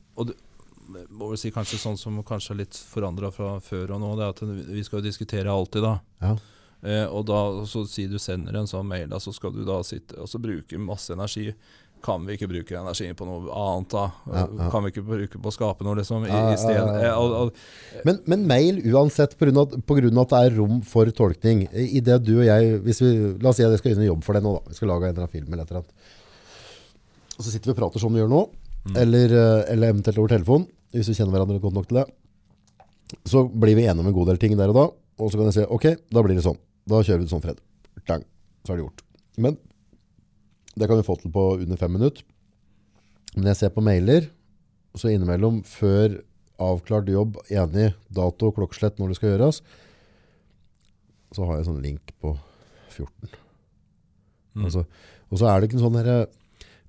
Må 1.09 1.29
vel 1.31 1.37
si 1.41 1.49
kanskje 1.49 1.77
sånn 1.81 1.97
som 1.97 2.21
kanskje 2.23 2.51
er 2.53 2.59
litt 2.61 2.73
forandra 2.77 3.31
fra 3.33 3.59
før 3.59 3.95
og 3.95 3.99
nå, 4.01 4.11
det 4.17 4.23
er 4.25 4.29
at 4.29 4.69
vi 4.73 4.83
skal 4.85 4.99
jo 5.01 5.07
diskutere 5.09 5.49
alltid, 5.49 5.81
da. 5.81 5.99
Ja. 6.21 6.35
Eh, 6.79 7.05
og 7.05 7.25
da 7.27 7.39
så 7.67 7.83
sier 7.89 8.11
du 8.11 8.19
sender 8.21 8.55
en 8.55 8.69
sånn 8.69 8.87
mail, 8.87 9.09
da, 9.11 9.19
så 9.19 9.33
skal 9.35 9.51
du 9.51 9.65
da 9.67 9.81
sitte 9.83 10.15
og 10.19 10.29
så 10.31 10.39
bruke 10.41 10.79
masse 10.79 11.11
energi. 11.15 11.51
Kan 11.99 12.23
vi 12.23 12.37
ikke 12.37 12.47
bruke 12.47 12.77
energien 12.79 13.15
på 13.19 13.25
noe 13.27 13.51
annet, 13.51 13.89
da? 13.91 14.05
Ja, 14.31 14.43
ja. 14.45 14.67
Kan 14.71 14.85
vi 14.85 14.93
ikke 14.93 15.03
bruke 15.03 15.41
på 15.43 15.51
å 15.51 15.51
skape 15.51 15.83
noe, 15.83 15.97
liksom? 15.99 16.23
I, 16.23 16.31
i 16.31 16.59
stedet? 16.61 16.93
Eh, 17.03 17.11
og, 17.11 17.33
og, 17.35 18.05
Men, 18.07 18.21
men 18.31 18.45
mail 18.47 18.79
uansett, 18.87 19.35
på 19.35 19.49
grunn, 19.49 19.59
av, 19.59 19.75
på 19.83 19.97
grunn 19.97 20.15
av 20.15 20.29
at 20.29 20.31
det 20.31 20.39
er 20.45 20.55
rom 20.61 20.79
for 20.87 21.11
tolkning. 21.15 21.65
I 21.73 21.99
det 22.05 22.21
du 22.23 22.37
og 22.37 22.45
jeg, 22.47 22.77
hvis 22.85 23.03
vi, 23.03 23.11
la 23.43 23.51
oss 23.51 23.59
si 23.59 23.67
at 23.67 23.75
jeg 23.75 23.81
skal 23.83 23.91
inn 23.91 24.05
en 24.05 24.11
jobb 24.13 24.23
for 24.23 24.39
deg 24.39 24.47
nå 24.47 24.55
da. 24.55 24.63
Vi 24.71 24.79
skal 24.79 24.91
lage 24.93 25.09
en 25.09 25.11
eller 25.11 25.25
annen 25.25 25.33
film 25.35 25.51
eller 25.51 25.67
et 25.67 25.73
eller 25.73 25.81
annet. 25.83 26.15
Og 27.35 27.43
så 27.43 27.51
sitter 27.51 27.71
vi 27.71 27.75
og 27.75 27.81
prater 27.81 28.05
som 28.05 28.15
vi 28.15 28.23
gjør 28.23 28.31
nå, 28.31 28.45
eller, 29.03 29.35
eh, 29.41 29.67
eller 29.75 29.91
eventuelt 29.91 30.23
over 30.23 30.31
telefon, 30.37 30.65
hvis 30.95 31.11
vi 31.11 31.19
kjenner 31.19 31.35
hverandre 31.35 31.59
godt 31.67 31.75
nok 31.81 31.91
til 31.91 31.99
det. 31.99 32.07
Så 33.27 33.43
blir 33.51 33.75
vi 33.75 33.89
enige 33.89 33.99
om 33.99 34.07
en 34.07 34.15
god 34.15 34.31
del 34.31 34.39
ting 34.39 34.55
der 34.55 34.71
og 34.71 34.79
da, 34.79 34.87
og 35.19 35.27
så 35.31 35.35
kan 35.35 35.51
jeg 35.51 35.59
si, 35.59 35.67
ok, 35.67 35.91
da 36.15 36.23
blir 36.23 36.39
det 36.39 36.47
sånn. 36.47 36.59
Da 36.89 37.01
kjører 37.05 37.21
vi 37.21 37.27
det 37.27 37.33
sånn, 37.33 37.43
Fred. 37.43 37.59
Dang. 38.09 38.23
Så 38.65 38.73
er 38.73 38.79
det 38.79 38.85
gjort. 38.85 39.03
Men 39.39 39.57
det 40.75 40.87
kan 40.89 40.99
vi 40.99 41.05
få 41.05 41.17
til 41.19 41.33
på 41.33 41.45
under 41.59 41.79
fem 41.79 41.93
minutter. 41.95 42.25
Men 43.35 43.51
jeg 43.51 43.59
ser 43.59 43.73
på 43.75 43.83
mailer, 43.85 44.29
så 44.97 45.11
innimellom, 45.11 45.61
før 45.67 46.17
avklart 46.59 47.11
jobb, 47.11 47.37
enig, 47.53 47.91
dato, 48.13 48.49
klokkeslett 48.55 48.97
når 48.99 49.11
det 49.11 49.19
skal 49.19 49.33
gjøres, 49.33 49.61
så 51.35 51.45
har 51.45 51.59
jeg 51.59 51.67
sånn 51.69 51.83
link 51.83 52.13
på 52.23 52.33
14. 52.95 53.29
mm, 54.57 54.65
Altså, 54.65 54.83
og 55.29 55.39
så 55.39 55.49
er 55.49 55.59
det 55.59 55.69
ikke 55.69 55.77
en 55.77 55.85
sånn 55.85 55.99
herre 55.99 56.17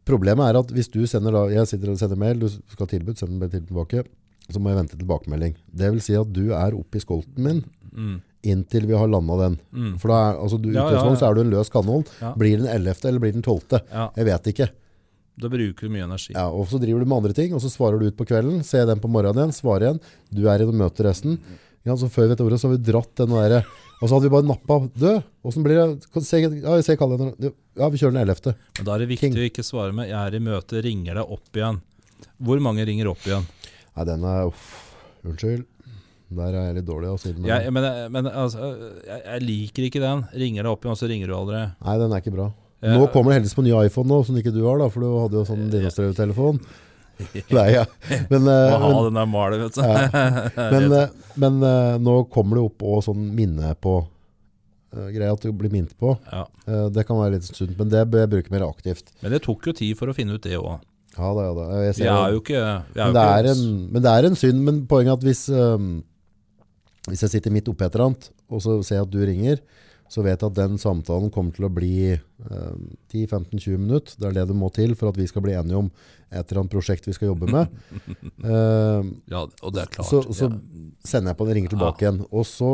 problemet 0.08 0.48
er 0.48 0.58
at 0.58 0.72
hvis 0.74 0.88
du 0.90 1.02
sender 1.06 1.34
da, 1.36 1.44
jeg 1.52 1.68
sitter 1.68 1.92
og 1.92 2.00
sender 2.00 2.18
mail, 2.18 2.40
du 2.40 2.48
skal 2.48 2.86
ha 2.86 2.90
tilbud, 2.90 3.20
send 3.20 3.42
den 3.42 3.68
tilbake, 3.68 4.02
så 4.50 4.58
må 4.58 4.72
jeg 4.72 4.80
vente 4.80 4.98
tilbakemelding. 4.98 5.54
Det 5.70 5.92
vil 5.92 6.02
si 6.02 6.16
at 6.18 6.32
du 6.34 6.50
er 6.56 6.74
oppe 6.74 6.98
i 6.98 7.04
skolten 7.04 7.44
min 7.44 7.60
mm, 7.92 8.16
inntil 8.42 8.86
vi 8.88 8.94
har 8.96 9.08
landet 9.08 9.38
den. 9.42 9.56
mm. 9.72 9.94
For 10.00 10.08
da 10.12 10.18
er, 10.30 10.38
altså, 10.40 10.58
du, 10.62 10.70
Ja, 10.72 10.86
ja, 10.90 11.00
ja. 11.04 11.14
så 11.16 11.28
er 11.30 11.34
du 11.34 11.40
en 11.42 11.50
løs 11.52 11.68
kanon. 11.72 12.04
Blir 12.40 12.56
den 12.62 12.66
11. 12.66 13.04
eller 13.08 13.18
blir 13.20 13.32
den 13.32 13.42
12.? 13.42 13.80
ja, 13.92 14.10
Jeg 14.16 14.24
vet 14.30 14.46
ikke. 14.54 14.68
da 15.40 15.48
bruker 15.48 15.86
du 15.88 15.92
mye 15.92 16.04
energi. 16.04 16.32
Ja, 16.34 16.46
og 16.52 16.66
så 16.68 16.78
driver 16.80 17.00
du 17.00 17.06
med 17.08 17.16
andre 17.16 17.32
ting, 17.36 17.52
og 17.56 17.60
så 17.64 17.70
svarer 17.72 17.98
du 18.00 18.06
ut 18.10 18.16
på 18.16 18.26
kvelden, 18.28 18.62
ser 18.64 18.84
den 18.86 19.00
på 19.00 19.08
morgenen 19.08 19.38
igjen, 19.48 19.52
svarer 19.56 19.86
igjen, 19.88 20.00
du 20.32 20.42
er 20.48 20.60
i 20.60 20.64
og 20.68 20.74
møter 20.74 21.08
resten. 21.08 21.38
Ja, 21.84 21.94
så 21.96 22.10
før 22.12 22.26
vi 22.28 22.34
vet 22.34 22.40
ordet, 22.44 22.58
så 22.60 22.68
har 22.68 22.76
vi 22.76 22.84
dratt 22.92 23.14
den 23.16 23.30
der, 23.32 23.64
og 24.02 24.08
så 24.08 24.14
hadde 24.18 24.28
vi 24.28 24.34
bare 24.34 24.44
nappet, 24.48 24.90
du, 25.00 25.22
åssen 25.48 25.64
blir 25.64 25.78
det? 25.80 26.24
Se, 26.24 26.40
ja, 26.44 26.74
ser 26.84 26.96
kalenderen. 27.00 27.32
Ja, 27.76 27.88
vi 27.88 27.96
kjører 28.02 28.18
den 28.18 28.28
11. 28.28 28.52
Men 28.76 28.84
da 28.84 28.94
er 28.94 28.98
det 29.04 29.08
viktig 29.14 29.30
King. 29.32 29.38
å 29.40 29.48
ikke 29.48 29.64
svare 29.64 29.92
med 29.96 30.08
'jeg 30.10 30.20
er 30.28 30.34
i 30.36 30.40
møte', 30.44 30.82
ringer 30.84 31.14
deg 31.14 31.24
opp 31.24 31.52
igjen. 31.56 31.80
Hvor 32.42 32.60
mange 32.60 32.84
ringer 32.84 33.08
opp 33.08 33.24
igjen? 33.24 33.46
Nei, 33.96 34.04
den 34.04 34.24
er, 34.24 34.46
uff, 34.48 34.92
unnskyld. 35.24 35.64
Der 36.30 36.54
er 36.54 36.66
jeg 36.68 36.76
litt 36.78 36.86
dårlig 36.86 37.08
å 37.10 37.16
si 37.18 37.32
det. 37.34 37.42
Jeg, 37.48 37.70
men 37.74 37.86
men 38.14 38.28
altså, 38.30 38.68
jeg, 39.02 39.22
jeg 39.24 39.42
liker 39.42 39.86
ikke 39.88 40.02
den. 40.02 40.20
Ringer 40.42 40.62
deg 40.66 40.70
opp 40.70 40.84
igjen, 40.84 40.94
og 40.94 41.00
så 41.00 41.08
ringer 41.10 41.30
du 41.30 41.34
aldri. 41.34 41.62
Nei, 41.82 41.96
den 42.02 42.14
er 42.14 42.22
ikke 42.22 42.34
bra. 42.36 42.52
Jeg, 42.80 42.96
Nå 42.96 43.08
kommer 43.12 43.32
det 43.32 43.40
heldigvis 43.40 43.58
på 43.58 43.64
ny 43.66 43.74
iPhone 43.82 44.08
nå, 44.08 44.20
som 44.24 44.38
ikke 44.40 44.54
du 44.54 44.62
har 44.64 44.78
da, 44.80 44.86
for 44.92 45.04
du 45.04 45.10
hadde 45.18 45.36
jo 45.40 45.48
sånn 45.48 45.66
dinastrøvetelefon. 45.72 46.62
Nei, 47.52 47.66
ja. 47.74 47.82
Men, 48.32 48.46
eh, 48.48 48.76
ha 48.80 48.92
den 49.04 49.18
der 49.18 49.28
malet, 49.28 49.60
vet 49.66 49.76
du. 49.76 49.82
men, 50.74 50.86
eh, 50.96 51.10
men 51.40 51.58
eh, 51.66 51.98
nå 52.00 52.14
kommer 52.32 52.56
det 52.56 52.62
opp 52.70 52.86
og 52.88 53.02
sånn 53.04 53.26
minne 53.36 53.74
på 53.80 53.98
greia 54.90 55.34
at 55.36 55.44
du 55.44 55.52
blir 55.54 55.70
minnet 55.70 55.92
på. 56.00 56.16
ja. 56.32 56.46
Det 56.90 57.04
kan 57.06 57.18
være 57.20 57.36
litt 57.36 57.46
sunt, 57.46 57.76
men 57.78 57.90
det 57.92 58.00
bør 58.10 58.24
jeg 58.24 58.30
bruke 58.32 58.54
mer 58.54 58.64
aktivt. 58.66 59.12
Men 59.22 59.34
det 59.36 59.42
tok 59.44 59.68
jo 59.68 59.74
tid 59.76 59.98
for 59.98 60.10
å 60.10 60.14
finne 60.16 60.34
ut 60.34 60.42
det 60.42 60.56
òg. 60.58 60.80
Ja, 61.14 61.28
da, 61.34 61.44
ja, 61.44 61.52
da. 61.54 61.66
Jeg 61.84 61.94
Vi 61.98 62.08
er 62.10 62.34
jo 62.34 62.40
ikke, 62.40 62.62
vi 62.94 63.02
er 63.02 63.12
men, 63.12 63.14
det 63.14 63.24
ikke 63.28 63.52
en, 63.52 63.62
men 63.90 64.04
det 64.04 64.14
er 64.14 64.26
en 64.28 64.38
synd, 64.40 64.64
men 64.66 64.80
poenget 64.90 65.12
er 65.12 65.20
at 65.20 65.26
hvis, 65.28 65.44
hvis 67.08 67.22
jeg 67.24 67.32
sitter 67.36 67.54
midt 67.54 67.68
oppe 67.70 67.86
et 67.86 67.94
eller 67.94 68.10
annet, 68.10 68.28
og 68.50 68.60
så 68.64 68.80
ser 68.84 69.00
jeg 69.00 69.06
at 69.06 69.14
du 69.14 69.20
ringer, 69.24 69.62
så 70.10 70.24
vet 70.26 70.42
jeg 70.42 70.50
at 70.50 70.56
den 70.58 70.74
samtalen 70.80 71.30
kommer 71.30 71.54
til 71.54 71.68
å 71.68 71.70
bli 71.70 72.10
eh, 72.10 72.78
10-15-20 73.14 73.76
minutter. 73.78 74.16
Det 74.18 74.26
er 74.26 74.34
det 74.40 74.46
det 74.50 74.56
må 74.58 74.66
til 74.74 74.96
for 74.98 75.12
at 75.12 75.18
vi 75.20 75.26
skal 75.30 75.44
bli 75.44 75.54
enige 75.54 75.78
om 75.78 75.90
et 76.30 76.42
eller 76.42 76.64
annet 76.64 76.72
prosjekt 76.72 77.06
vi 77.06 77.14
skal 77.14 77.30
jobbe 77.30 77.50
med. 77.50 77.70
Eh, 78.40 79.06
Ja, 79.30 79.44
og 79.44 79.74
det 79.76 79.84
er 79.84 79.92
klart. 79.94 80.08
så, 80.08 80.22
så 80.34 80.48
ja. 80.48 80.58
sender 81.06 81.30
jeg 81.30 81.38
på 81.38 81.46
den, 81.46 81.56
ringer 81.60 81.74
tilbake 81.76 82.04
igjen. 82.04 82.20
Og 82.34 82.42
så, 82.48 82.72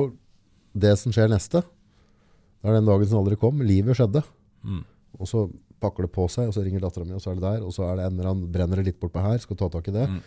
det 0.72 0.94
som 1.00 1.12
skjer 1.12 1.28
neste, 1.32 1.60
det 1.60 2.70
er 2.72 2.78
den 2.78 2.88
dagen 2.88 3.10
som 3.10 3.20
aldri 3.20 3.36
kom. 3.40 3.60
Livet 3.66 3.98
skjedde. 3.98 4.22
Mm. 4.64 4.82
Og 5.20 5.28
så 5.28 5.44
pakker 5.82 6.06
det 6.06 6.12
på 6.16 6.24
seg, 6.32 6.48
og 6.48 6.56
så 6.56 6.64
ringer 6.64 6.82
datteren 6.86 7.10
min, 7.10 7.18
og 7.18 7.22
så 7.24 7.34
er 7.34 7.38
det 7.38 7.44
der. 7.44 7.66
Og 7.66 7.74
så 7.76 7.84
er 7.84 7.98
det 8.00 8.08
en 8.08 8.16
eller 8.16 8.32
annen, 8.32 8.48
brenner 8.52 8.80
det 8.80 8.88
litt 8.90 9.00
bortpå 9.02 9.22
her, 9.26 9.36
skal 9.42 9.60
ta 9.60 9.68
tak 9.76 9.92
i 9.92 9.96
det. 9.98 10.06
Mm. 10.08 10.22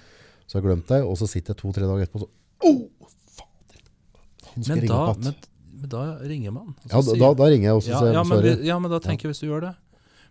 Så 0.45 0.57
har 0.57 0.61
jeg 0.61 0.69
glemt 0.69 0.91
deg, 0.93 1.07
og 1.09 1.17
så 1.17 1.29
sitter 1.29 1.55
jeg 1.55 1.61
to-tre 1.63 1.89
dager 1.89 2.05
etterpå, 2.05 2.21
og 2.21 2.27
så, 2.27 2.69
oh. 2.69 3.15
Han 4.55 4.63
skal 4.63 4.75
Men, 4.75 4.81
ringe 4.83 4.93
da, 4.93 4.99
opp 5.13 5.17
men, 5.23 5.33
igjen. 5.33 5.79
men 5.81 5.89
da 5.93 6.03
ringer 6.33 6.51
man. 6.55 6.73
Ja, 6.89 7.01
da, 7.01 7.15
da, 7.23 7.29
da 7.43 7.49
ringer 7.53 7.69
jeg 7.69 7.77
også 7.81 7.91
ja, 7.93 8.01
ja, 8.13 8.23
men, 8.23 8.37
sorry. 8.37 8.55
vi- 8.55 8.67
ja, 8.71 8.79
men 8.79 8.91
da 8.91 8.99
tenker 9.03 9.27
jeg 9.29 9.33
hvis 9.35 9.43
du 9.43 9.47
gjør 9.51 9.61
det. 9.69 9.73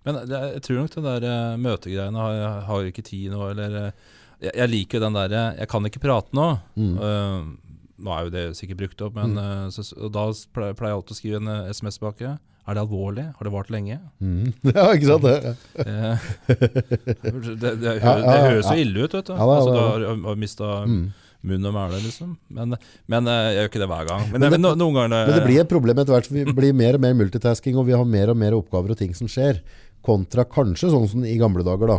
Men 0.07 0.21
det, 0.31 0.41
jeg 0.55 0.63
tror 0.67 0.77
nok 0.83 0.93
det 0.95 1.05
der 1.09 1.25
uh, 1.29 1.57
møtegreiene 1.61 2.25
har, 2.27 2.61
har 2.69 2.91
ikke 2.91 3.03
tid 3.07 3.31
nå, 3.35 3.41
eller 3.51 3.79
uh, 3.89 3.91
jeg, 4.39 4.53
jeg 4.55 4.71
liker 4.71 5.01
den 5.03 5.17
derre 5.19 5.41
Jeg 5.59 5.69
kan 5.69 5.89
ikke 5.89 6.01
prate 6.05 6.37
nå. 6.39 6.45
Mm. 6.79 6.93
Uh, 7.03 7.73
nå 7.99 8.13
er 8.15 8.29
jo 8.29 8.31
det 8.31 8.45
sikkert 8.55 8.79
brukt 8.79 9.01
opp, 9.03 9.17
men 9.19 9.33
eh, 9.43 9.65
så, 9.75 9.83
og 9.99 10.13
da 10.15 10.29
pleier 10.55 10.77
jeg 10.79 10.95
alltid 11.01 11.11
å 11.11 11.17
skrive 11.19 11.39
en 11.41 11.49
eh, 11.51 11.71
SMS 11.75 11.97
tilbake. 11.99 12.29
Er 12.69 12.77
det 12.79 12.83
alvorlig? 12.85 13.25
Har 13.35 13.49
det 13.49 13.51
vart 13.51 13.73
lenge? 13.75 13.97
Mm. 14.23 14.53
Ja, 14.71 14.85
ikke 14.95 15.09
sant 15.09 15.27
det? 15.27 15.57
Eh, 15.83 16.29
det, 16.47 17.73
det, 17.83 17.97
ja, 17.99 18.13
det 18.23 18.37
høres 18.45 18.69
jo 18.71 18.77
ille 18.85 19.03
ut, 19.09 19.17
vet 19.19 19.27
du. 19.31 19.35
Altså, 19.35 19.73
du 19.75 19.81
har 19.83 20.05
du 20.37 20.39
mista 20.39 20.69
Mm. 20.87 21.09
Munn 21.47 21.65
og 21.71 21.75
mæle, 21.75 22.01
liksom. 22.03 22.37
Men, 22.51 22.75
men 23.07 23.29
eh, 23.31 23.41
jeg 23.47 23.57
gjør 23.59 23.69
ikke 23.71 23.83
det 23.85 23.89
hver 23.93 24.09
gang. 24.09 24.25
Men, 24.33 24.41
Men 24.41 24.51
det- 24.57 24.61
no, 24.79 24.91
ganger 24.91 25.09
Men 25.29 25.35
det 25.37 25.45
blir 25.47 25.61
et 25.63 25.69
problem 25.71 25.99
etter 26.03 26.17
hvert, 26.17 26.31
vi 26.35 26.45
blir 26.53 26.73
mer 26.75 26.95
og 26.99 27.01
mer 27.05 27.15
multitasking, 27.15 27.77
og 27.79 27.87
vi 27.87 27.93
har 27.95 28.05
mer 28.05 28.31
og 28.31 28.37
mer 28.37 28.57
oppgaver 28.59 28.91
og 28.91 28.99
ting 28.99 29.15
som 29.15 29.29
skjer, 29.31 29.61
kontra 30.03 30.45
kanskje 30.45 30.91
sånn 30.91 31.09
som 31.09 31.25
i 31.25 31.37
gamle 31.39 31.63
dager 31.67 31.87
da. 31.95 31.99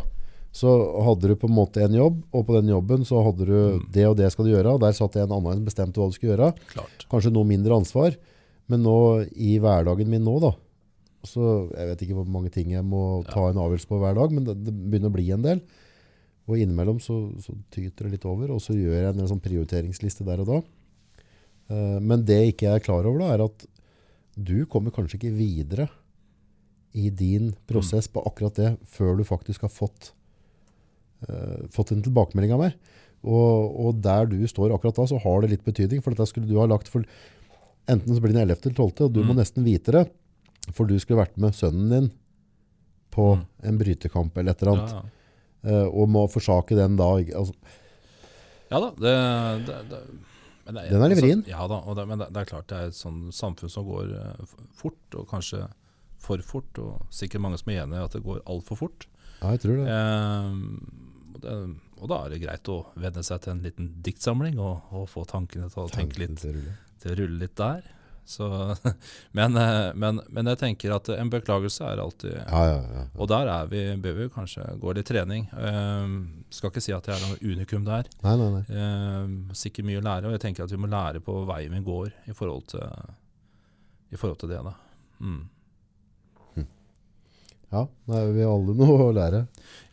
Så 0.51 0.67
hadde 1.05 1.27
du 1.29 1.35
på 1.37 1.45
en 1.47 1.53
måte 1.55 1.83
en 1.85 1.93
jobb, 1.93 2.23
og 2.33 2.47
på 2.47 2.55
den 2.57 2.71
jobben 2.73 3.03
så 3.05 3.21
hadde 3.23 3.45
du 3.45 3.53
Mm. 3.79 3.91
det 3.93 4.05
og 4.07 4.17
det 4.17 4.31
skal 4.33 4.45
du 4.45 4.51
gjøre, 4.51 4.73
og 4.73 4.79
der 4.81 4.91
satt 4.97 5.15
en 5.15 5.29
annen 5.31 5.53
som 5.53 5.65
bestemte 5.65 5.99
hva 6.01 6.09
du 6.09 6.15
skulle 6.17 6.35
gjøre. 6.35 6.53
Klart. 6.73 7.05
Kanskje 7.11 7.31
noe 7.31 7.45
mindre 7.45 7.75
ansvar, 7.77 8.15
men 8.67 8.81
nå 8.83 9.27
i 9.35 9.59
hverdagen 9.59 10.07
min 10.09 10.23
nå 10.25 10.39
da, 10.41 10.51
så 11.23 11.69
jeg 11.75 11.87
vet 11.91 12.01
ikke 12.01 12.15
hvor 12.17 12.27
mange 12.27 12.49
ting 12.51 12.71
jeg 12.71 12.83
må 12.83 13.23
ta 13.27 13.49
en 13.49 13.57
avgjørelse 13.61 13.87
på 13.87 13.99
hver 13.99 14.15
dag, 14.15 14.31
men 14.31 14.43
det, 14.45 14.55
det 14.65 14.73
begynner 14.73 15.09
å 15.11 15.15
bli 15.15 15.31
en 15.35 15.41
del. 15.43 15.61
Og 16.49 16.57
innimellom 16.57 16.97
så, 17.03 17.15
så 17.43 17.53
tyter 17.69 18.07
det 18.07 18.15
litt 18.17 18.25
over, 18.25 18.49
og 18.55 18.61
så 18.63 18.73
gjør 18.73 18.95
jeg 19.03 19.13
en 19.13 19.27
sånn 19.29 19.41
prioriteringsliste 19.43 20.25
der 20.25 20.41
og 20.41 20.47
da. 20.49 20.59
Uh, 21.69 21.99
men 22.01 22.23
det 22.25 22.39
ikke 22.55 22.65
jeg 22.65 22.79
er 22.79 22.85
klar 22.87 23.05
over, 23.05 23.19
da, 23.21 23.33
er 23.35 23.43
at 23.45 23.65
du 24.39 24.63
kommer 24.71 24.89
kanskje 24.95 25.19
ikke 25.19 25.35
videre 25.37 25.85
i 26.97 27.11
din 27.13 27.51
prosess 27.69 28.07
på 28.09 28.23
akkurat 28.25 28.55
det 28.57 28.69
før 28.89 29.19
du 29.19 29.23
faktisk 29.27 29.61
har 29.67 29.69
fått, 29.69 30.09
uh, 31.29 31.67
fått 31.75 31.91
en 31.93 32.01
tilbakemelding 32.05 32.55
av 32.55 32.63
meg. 32.63 32.79
Og, 33.19 33.75
og 33.85 33.99
der 34.01 34.25
du 34.31 34.39
står 34.47 34.73
akkurat 34.73 34.95
da, 34.97 35.05
så 35.11 35.19
har 35.21 35.41
det 35.43 35.51
litt 35.53 35.65
betydning. 35.67 36.01
For 36.01 36.15
dette 36.15 36.29
skulle 36.31 36.49
du 36.49 36.57
ha 36.61 36.65
lagt 36.71 36.89
for 36.89 37.05
Enten 37.89 38.13
så 38.13 38.21
blir 38.21 38.35
det 38.35 38.43
11. 38.43 38.59
eller 38.69 38.75
12., 38.77 39.05
og 39.07 39.13
du 39.15 39.23
må 39.25 39.33
Mm. 39.33 39.39
nesten 39.39 39.63
vite 39.65 39.89
det. 39.95 40.03
For 40.77 40.85
du 40.85 40.93
skulle 41.01 41.23
vært 41.23 41.39
med 41.41 41.55
sønnen 41.57 41.89
din 41.89 42.09
på 43.09 43.23
Mm. 43.39 43.45
en 43.65 43.77
brytekamp 43.79 44.37
eller 44.37 44.51
et 44.53 44.61
eller 44.61 44.73
annet. 44.75 44.91
Ja, 44.93 44.99
ja. 45.01 45.18
Eh, 45.65 45.85
og 45.87 46.09
må 46.11 46.25
forsake 46.31 46.77
den 46.77 46.97
da. 46.99 47.11
Altså, 47.39 47.55
Ja 48.69 48.79
da, 48.83 48.91
det, 49.01 49.13
det, 49.67 49.77
det 49.89 50.01
men 50.69 50.77
det 50.77 50.89
Den 50.93 51.01
er 51.01 51.09
litt 51.09 51.21
vrien. 51.23 51.43
Ja 51.49 51.65
da, 51.69 51.79
det, 51.97 52.05
men 52.05 52.21
det, 52.21 52.29
er 52.37 52.49
klart 52.49 52.69
det 52.69 52.77
er 52.77 52.91
et 52.91 52.97
sånn 52.97 53.29
samfunn 53.33 53.71
som 53.73 53.87
går 53.87 54.11
eh, 54.13 54.57
fort, 54.77 55.01
og 55.17 55.25
kanskje 55.31 55.63
for 56.21 56.41
fort. 56.45 56.81
Og 56.81 57.13
sikkert 57.13 57.41
mange 57.41 57.57
som 57.61 57.71
er 57.73 57.83
enig 57.85 57.97
i 57.97 58.03
at 58.05 58.17
det 58.17 58.21
går 58.25 58.43
altfor 58.45 58.77
fort. 58.83 59.07
ja, 59.39 59.55
jeg 59.55 59.63
tror 59.63 59.79
det. 59.79 59.95
Eh, 59.95 60.59
og, 61.33 61.39
det, 61.41 61.55
og 61.97 62.11
da 62.11 62.19
er 62.21 62.35
det 62.35 62.41
greit 62.43 62.69
å 62.69 62.77
venne 62.99 63.23
seg 63.25 63.41
til 63.41 63.55
en 63.55 63.63
liten 63.65 63.89
diktsamling 64.05 64.59
og, 64.61 64.91
og 64.93 65.09
få 65.09 65.25
tankene 65.29 65.71
til 65.73 65.87
å 65.87 65.89
tenke 65.93 66.21
litt 66.21 66.37
til 66.41 66.51
å 66.51 66.57
rulle. 66.59 66.75
til 67.01 67.15
å 67.15 67.17
rulle 67.23 67.41
litt 67.47 67.57
der. 67.57 67.89
Så, 68.29 68.45
men, 69.37 69.57
eh, 69.57 69.89
men, 69.97 70.21
men 70.29 70.49
jeg 70.51 70.59
tenker 70.61 70.93
at 70.93 71.09
en 71.15 71.31
beklagelse 71.33 71.87
er 71.87 72.01
alltid 72.03 72.35
Ja, 72.35 72.61
ja, 72.69 72.79
ja. 72.93 73.05
Og 73.17 73.29
der 73.31 73.49
er 73.49 73.69
vi, 73.71 73.83
bør 74.01 74.17
vi 74.19 74.27
kanskje 74.33 74.67
gå 74.81 74.93
litt 74.93 75.09
trening. 75.09 75.47
Eh, 75.57 76.17
skal 76.53 76.69
ikke 76.69 76.83
si 76.85 76.93
at 76.93 77.09
jeg 77.09 77.17
er 77.17 77.25
noe 77.25 77.39
unikum 77.41 77.87
der. 77.87 78.09
Nei, 78.25 78.35
nei, 78.37 78.49
nei. 78.59 78.65
Eh, 78.69 79.55
sikkert 79.57 79.89
mye 79.89 80.01
å 80.01 80.05
lære, 80.05 80.29
og 80.29 80.37
jeg 80.37 80.43
tenker 80.45 80.67
at 80.67 80.75
vi 80.75 80.81
må 80.81 80.91
lære 80.91 81.23
på 81.25 81.39
veien 81.49 81.73
vi 81.73 81.85
går 81.87 82.11
i 82.29 82.37
forhold 82.37 82.69
til, 82.75 83.15
i 84.13 84.19
forhold 84.19 84.43
til 84.43 84.53
det. 84.53 84.61
da. 84.67 84.75
Mm. 85.25 85.47
Ja, 87.69 87.83
da 88.09 88.21
er 88.23 88.31
vi 88.33 88.45
alle 88.49 88.73
noe 88.73 89.09
å 89.09 89.11
lære. 89.13 89.43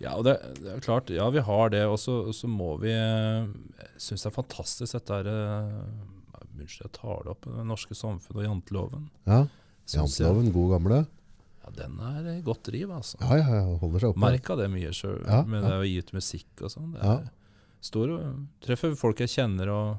Ja, 0.00 0.14
det, 0.24 0.38
det 0.62 0.70
er 0.72 0.84
klart, 0.84 1.12
ja 1.12 1.26
vi 1.32 1.42
har 1.44 1.72
det, 1.72 1.82
og 1.88 1.98
så, 2.00 2.18
så 2.36 2.48
må 2.48 2.74
vi 2.80 2.92
eh, 2.92 3.48
Jeg 3.82 3.90
syns 4.00 4.24
det 4.24 4.30
er 4.30 4.36
fantastisk 4.36 4.96
dette 4.96 5.18
her 5.18 5.28
eh, 5.28 5.82
Unnskyld, 6.60 6.86
jeg 6.88 6.92
tar 6.96 7.22
det 7.26 7.30
opp, 7.34 7.44
det 7.46 7.66
norske 7.68 7.94
samfunnet 7.98 8.40
og 8.42 8.48
janteloven. 8.48 9.10
Ja, 9.26 9.46
Janteloven, 9.86 10.48
god 10.54 10.70
gamle. 10.76 11.06
Ja, 11.62 11.70
den 11.78 11.98
er 12.02 12.26
eh, 12.32 12.40
godt 12.46 12.64
driv, 12.66 12.90
altså. 12.94 13.18
Ja, 13.20 13.36
ja, 13.38 13.54
ja, 13.60 13.76
holder 13.82 14.02
seg 14.02 14.12
oppe. 14.12 14.22
Merka 14.24 14.56
det 14.58 14.68
mye 14.72 14.92
sjøl, 14.94 15.20
Ja, 15.26 15.42
med 15.46 15.62
ja. 15.62 15.68
det 15.68 15.76
å 15.82 15.86
gi 15.86 15.98
ut 16.02 16.12
musikk 16.16 16.62
og 16.66 16.70
sånn. 16.74 16.92
Det 16.94 17.02
Ja. 17.02 17.16
er 17.20 17.30
treffer 18.64 18.96
folk 18.98 19.18
jeg 19.22 19.28
kjenner 19.28 19.68
og 19.70 19.98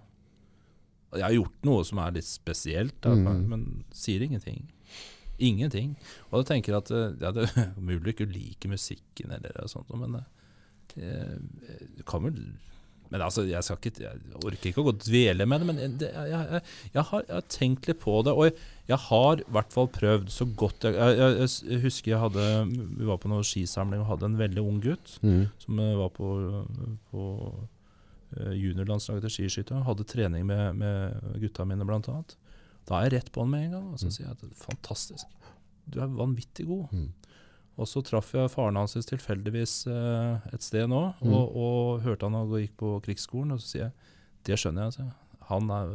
Jeg 1.13 1.23
har 1.23 1.31
gjort 1.31 1.63
noe 1.63 1.83
som 1.87 1.99
er 2.03 2.11
litt 2.11 2.25
spesielt, 2.27 2.97
da, 3.01 3.13
Mm. 3.15 3.47
men 3.47 3.83
sier 3.95 4.19
ingenting. 4.21 4.67
Ingenting. 5.39 5.95
Og 6.33 6.43
jeg 6.43 6.47
tenker 6.63 6.75
at 6.77 6.91
eh, 6.91 7.13
ja, 7.21 7.31
det 7.31 7.45
er 7.55 7.73
mulig 7.79 8.03
du 8.03 8.11
ikke 8.11 8.27
liker 8.33 8.67
musikken 8.69 9.31
eller 9.31 9.67
sånt, 9.71 9.87
men 9.95 10.11
det 10.17 10.25
du 11.95 12.03
kan 12.03 12.23
vel 12.23 12.35
men 13.09 13.21
altså, 13.23 13.43
jeg, 13.47 13.63
skal 13.63 13.77
ikke, 13.79 13.91
jeg 14.03 14.41
orker 14.43 14.69
ikke 14.71 14.81
å 14.81 14.85
gå 14.87 14.93
og 14.95 15.03
dvele 15.05 15.45
med 15.47 15.61
det, 15.63 15.67
men 15.69 15.97
det, 16.01 16.09
jeg, 16.13 16.31
jeg, 16.33 16.61
jeg, 16.93 17.03
har, 17.11 17.21
jeg 17.27 17.35
har 17.37 17.45
tenkt 17.53 17.87
litt 17.87 17.99
på 18.03 18.15
det. 18.27 18.33
Og 18.35 18.49
jeg, 18.89 18.97
har 19.07 19.39
i 19.43 19.47
hvert 19.55 19.71
fall 19.75 19.87
prøvd 19.95 20.29
så 20.33 20.47
godt 20.59 20.87
jeg, 20.89 20.95
jeg, 20.95 21.37
jeg, 21.41 21.53
jeg 21.71 21.81
husker 21.83 22.11
jeg 22.13 22.19
hadde 22.21 22.43
Vi 22.99 23.07
var 23.09 23.17
på 23.23 23.31
noen 23.31 23.43
skisamling 23.47 24.03
og 24.03 24.09
hadde 24.13 24.29
en 24.31 24.37
veldig 24.39 24.63
ung 24.63 24.77
gutt 24.83 25.17
Mm. 25.23 25.45
som 25.63 25.79
eh, 25.83 25.95
var 25.99 26.11
på, 26.15 26.27
på 27.11 27.23
eh, 28.37 28.53
juniorlandslaget 28.59 29.25
til 29.27 29.35
skiskyting. 29.37 29.83
Hadde 29.87 30.05
trening 30.07 30.45
med, 30.47 30.75
med 30.79 31.39
gutta 31.41 31.65
mine, 31.67 31.85
blant 31.87 32.07
annet. 32.11 32.35
Da 32.87 32.99
er 33.01 33.09
jeg 33.09 33.17
rett 33.17 33.31
på 33.35 33.43
han 33.43 33.51
med 33.51 33.65
en 33.67 33.77
gang. 33.77 33.87
Og 33.93 33.99
så 34.01 34.07
Mm. 34.07 34.15
sier 34.15 34.27
jeg 34.27 34.37
at 34.37 34.59
fantastisk, 34.61 35.25
du 35.87 35.99
er 36.03 36.07
vanvittig 36.11 36.67
god. 36.67 36.91
Mm. 36.91 37.09
Og 37.77 37.85
så 37.89 38.01
traff 38.01 38.31
jeg 38.33 38.49
faren 38.49 38.75
hans 38.79 38.95
tilfeldigvis 39.05 39.73
eh, 39.91 40.47
et 40.53 40.63
sted 40.65 40.87
nå, 40.89 41.01
Mm. 41.21 41.33
og, 41.33 41.55
og 41.55 42.01
hørte 42.05 42.25
han 42.25 42.35
og 42.39 42.55
gikk 42.59 42.73
på 42.81 42.95
krigsskolen. 43.05 43.53
Og 43.53 43.61
så 43.61 43.67
sier 43.73 43.83
jeg 43.87 43.93
det 44.47 44.57
skjønner 44.57 44.87
jeg. 44.87 44.93
Altså. 44.93 45.09
Han, 45.51 45.69
er, 45.69 45.91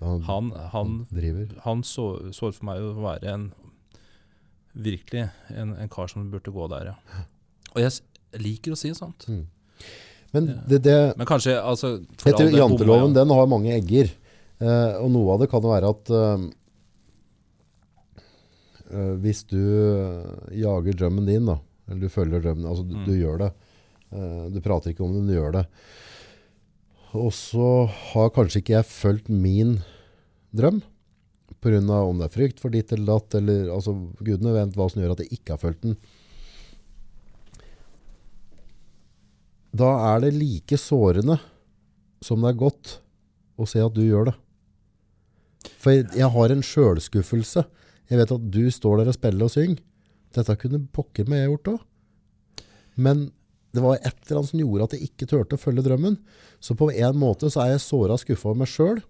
Han, 0.00 0.22
han, 0.28 0.50
han, 0.72 0.92
driver. 1.10 1.48
han 1.64 1.82
så, 1.82 2.04
så 2.36 2.52
for 2.52 2.68
meg 2.68 2.82
å 2.84 2.92
være 3.02 3.32
en 3.34 3.48
virkelig 4.78 5.24
en, 5.56 5.72
en 5.80 5.88
kar 5.90 6.06
som 6.10 6.28
burde 6.30 6.52
gå 6.54 6.68
der, 6.70 6.92
ja. 6.92 7.24
Og 7.74 7.80
jeg 7.82 8.40
liker 8.44 8.74
å 8.74 8.78
si 8.78 8.92
sånt. 8.94 9.24
Mm. 9.28 9.46
Men 10.36 10.46
det, 10.68 10.82
det 10.84 10.96
Men 11.16 11.26
kanskje 11.28 11.56
altså, 11.56 11.94
del 12.22 12.52
Janteloven 12.58 13.08
bommer 13.08 13.14
ja. 13.16 13.16
den 13.22 13.32
har 13.34 13.48
mange 13.50 13.72
egger. 13.74 14.10
Eh, 14.60 14.94
og 15.00 15.10
noe 15.14 15.34
av 15.34 15.42
det 15.42 15.48
kan 15.50 15.64
jo 15.64 15.72
være 15.72 15.90
at 15.94 16.10
eh, 16.12 16.46
eh, 18.90 19.14
hvis 19.22 19.44
du 19.48 19.58
eh, 19.60 20.58
jager 20.62 20.96
drømmen 20.98 21.26
din, 21.28 21.48
da, 21.48 21.58
eller 21.88 22.00
du 22.04 22.12
følger 22.12 22.42
drømmen, 22.44 22.66
altså 22.68 22.84
du, 22.88 22.96
Mm. 22.96 23.04
du 23.06 23.14
gjør 23.16 23.38
det. 23.46 23.52
Uh, 24.08 24.48
du 24.48 24.60
prater 24.64 24.90
ikke 24.94 25.04
om 25.04 25.12
det, 25.12 25.20
men 25.20 25.28
du 25.28 25.34
gjør 25.36 25.52
det. 25.58 25.64
Og 27.12 27.32
så 27.36 27.88
har 28.12 28.30
kanskje 28.32 28.62
ikke 28.62 28.76
jeg 28.78 28.88
fulgt 28.88 29.28
min 29.28 29.78
drøm, 30.56 30.80
på 31.60 31.72
grunn 31.72 31.90
av 31.90 32.08
om 32.08 32.20
det 32.20 32.28
er 32.28 32.32
frykt 32.36 32.60
for 32.62 32.72
ditt 32.72 32.92
eller 32.92 33.18
datt, 33.18 33.34
eller 33.40 33.68
altså, 33.74 33.92
gudene 34.24 34.54
vet 34.54 34.76
hva 34.78 34.86
som 34.88 35.02
gjør 35.02 35.12
at 35.16 35.22
jeg 35.24 35.38
ikke 35.40 35.56
har 35.56 35.60
fulgt 35.60 35.84
den. 35.84 35.96
Da 39.78 39.88
er 40.14 40.22
det 40.24 40.32
like 40.36 40.78
sårende 40.80 41.38
som 42.24 42.42
det 42.42 42.52
er 42.52 42.60
godt 42.64 42.94
å 43.58 43.66
se 43.68 43.82
at 43.84 43.94
du 43.94 44.02
gjør 44.04 44.30
det. 44.30 44.36
For 45.78 45.92
jeg, 45.94 46.06
jeg 46.16 46.30
har 46.34 46.54
en 46.54 46.64
sjølskuffelse. 46.64 47.64
Jeg 48.08 48.20
vet 48.20 48.34
at 48.34 48.46
du 48.54 48.62
står 48.72 49.02
der 49.02 49.10
og 49.12 49.16
spiller 49.16 49.48
og 49.48 49.52
synger. 49.52 49.82
Dette 50.36 50.56
kunne 50.60 50.80
pokker 50.92 51.28
meg 51.28 51.42
jeg 51.42 51.52
gjort 51.52 51.72
òg. 51.74 51.84
Men 52.98 53.28
det 53.76 53.84
var 53.84 54.00
et 54.00 54.16
eller 54.24 54.40
annet 54.40 54.50
som 54.50 54.62
gjorde 54.62 54.88
at 54.88 54.96
jeg 54.96 55.10
ikke 55.10 55.28
turte 55.28 55.58
å 55.58 55.60
følge 55.60 55.84
drømmen. 55.86 56.16
Så 56.60 56.76
på 56.78 56.88
en 56.90 57.20
måte 57.20 57.50
så 57.52 57.62
er 57.64 57.74
jeg 57.74 57.84
såra 57.84 58.16
skuffa 58.20 58.50
over 58.50 58.64
meg 58.64 58.72
sjøl 58.72 59.02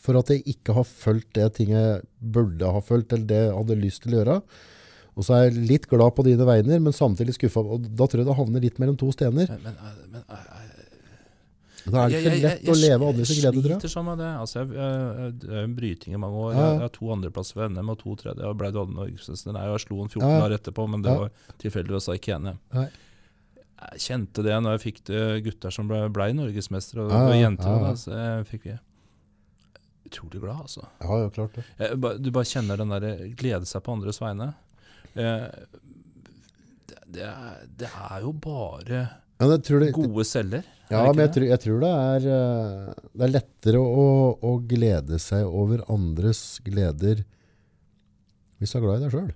for 0.00 0.18
at 0.18 0.30
jeg 0.30 0.44
ikke 0.52 0.74
har 0.76 0.86
fulgt 0.86 1.32
det 1.38 1.46
ting 1.56 1.72
jeg 1.72 2.02
burde 2.20 2.68
ha 2.68 2.82
fulgt, 2.84 3.14
eller 3.14 3.28
det 3.30 3.38
jeg 3.46 3.54
hadde 3.56 3.78
lyst 3.80 4.02
til 4.04 4.14
å 4.14 4.18
gjøre. 4.20 4.36
Og 5.16 5.24
så 5.24 5.32
er 5.32 5.46
jeg 5.46 5.68
litt 5.70 5.86
glad 5.88 6.12
på 6.16 6.26
dine 6.26 6.44
vegne, 6.44 6.78
men 6.84 6.94
samtidig 6.94 7.38
skuffa. 7.38 7.62
Og 7.64 7.86
da 7.88 8.04
tror 8.04 8.20
jeg 8.20 8.28
det 8.28 8.36
havner 8.36 8.64
litt 8.66 8.80
mellom 8.82 8.98
to 9.00 9.08
stener. 9.14 9.48
Men, 9.48 9.62
men, 9.64 10.02
men 10.12 10.26
eh, 10.36 10.65
Da 11.92 12.04
er 12.04 12.08
det 12.10 12.18
ikke 12.18 12.30
jeg- 12.30 12.40
jeg- 12.40 12.42
lett 12.42 12.62
jeg- 12.64 12.74
å 12.74 12.76
leve 12.80 13.08
andres 13.12 13.30
glede, 13.30 13.52
tror 13.62 13.70
jeg. 13.70 13.78
sliter 13.80 13.92
sånn 13.94 14.04
med 14.04 14.18
det. 14.18 14.30
Altså, 14.42 14.54
jeg, 14.66 15.40
jeg, 15.46 15.76
bryting 15.76 16.14
i 16.14 16.16
mange 16.18 16.34
år. 16.46 16.52
Jeg, 16.54 16.80
har 16.80 16.88
to 16.88 17.06
andreplasser 17.14 17.54
ved 17.60 17.70
NM 17.76 17.90
og 17.90 17.98
to 17.98 18.14
tredje. 18.16 18.42
Jeg 18.42 18.56
ble 18.56 18.70
norgesmester. 18.72 19.52
Jeg 19.54 19.80
slo 19.86 20.02
en 20.02 20.08
14 20.08 20.22
Ja, 20.28 20.38
ja. 20.38 20.44
år 20.48 20.58
etterpå, 20.58 20.88
men 20.90 21.02
det 21.02 21.12
var 21.18 21.30
tilfeldigvis 21.58 22.08
ikke 22.18 22.34
NM. 22.40 22.58
Nei. 22.74 22.88
Jeg 23.92 24.00
kjente 24.00 24.42
det 24.42 24.56
når 24.64 24.78
jeg 24.78 24.82
fikk 24.94 25.44
gutter 25.44 25.70
som 25.70 25.86
ble, 25.86 26.08
ble 26.08 26.32
norgesmestere, 26.32 27.04
og, 27.04 27.10
Ja, 27.10 27.18
ja, 27.18 27.26
og 27.28 27.34
jenter. 27.44 27.70
ja, 27.70 27.78
ja. 27.78 27.86
Da, 27.86 27.92
så 27.94 28.10
jeg 28.16 28.46
fikk 28.50 28.62
vi 28.64 28.78
utrolig 30.10 30.40
glad, 30.40 30.56
altså. 30.62 30.86
Ja, 31.02 31.18
ja, 31.22 31.28
klart 31.30 31.52
det. 31.54 31.64
Jeg, 31.78 32.00
ba- 32.00 32.16
du 32.18 32.30
bare 32.30 32.44
kjenner 32.44 32.76
den 32.78 32.88
der 32.88 33.34
glede 33.36 33.66
seg 33.66 33.82
på 33.82 33.92
andres 33.92 34.18
vegne. 34.22 34.54
Eh, 35.14 35.48
det, 36.88 36.98
det, 37.12 37.22
er, 37.22 37.66
det 37.76 37.88
er 37.90 38.20
jo 38.22 38.32
bare 38.32 39.08
Tror 39.36 39.82
det, 39.82 39.90
gode 39.92 40.24
celler. 40.24 40.64
ja, 40.88 41.02
men 41.12 41.20
jeg 41.26 41.32
tror, 41.34 41.44
jeg 41.50 41.60
tror 41.60 41.80
det, 41.82 41.90
er, 41.92 42.28
eh, 42.32 43.08
det 43.12 43.26
er 43.26 43.34
lettere 43.34 43.82
å, 43.82 44.06
å 44.40 44.52
glede 44.64 45.18
seg 45.20 45.44
over 45.44 45.82
andres 45.92 46.56
gleder 46.64 47.20
hvis 48.56 48.72
du 48.72 48.78
er 48.78 48.86
glad 48.86 49.02
i 49.02 49.04
deg 49.04 49.12
sjøl. 49.12 49.34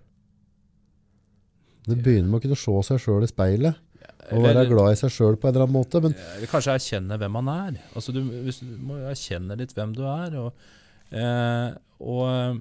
Det 1.90 1.98
begynner 2.00 2.30
med 2.30 2.40
å 2.40 2.44
kunne 2.46 2.56
se 2.60 2.76
seg 2.88 3.02
sjøl 3.02 3.26
i 3.26 3.28
speilet 3.28 3.86
og 4.30 4.44
være 4.44 4.66
glad 4.70 4.94
i 4.94 4.98
seg 4.98 5.12
sjøl 5.12 5.36
på 5.40 5.48
en 5.48 5.54
eller 5.54 5.66
annen 5.66 5.76
måte. 5.76 6.00
Men 6.04 6.14
Eller 6.36 6.50
kanskje 6.50 6.76
erkjenne 6.76 7.18
hvem 7.20 7.36
man 7.36 7.50
er. 7.52 7.78
Altså 7.98 8.14
du, 8.14 8.20
du 8.22 8.74
må 8.86 8.98
erkjenne 9.10 9.56
litt 9.58 9.74
hvem 9.76 9.94
du 9.96 10.04
er. 10.06 10.36
Og, 10.40 10.66
eh, 11.10 11.68
og 12.00 12.22
eh, 12.30 12.60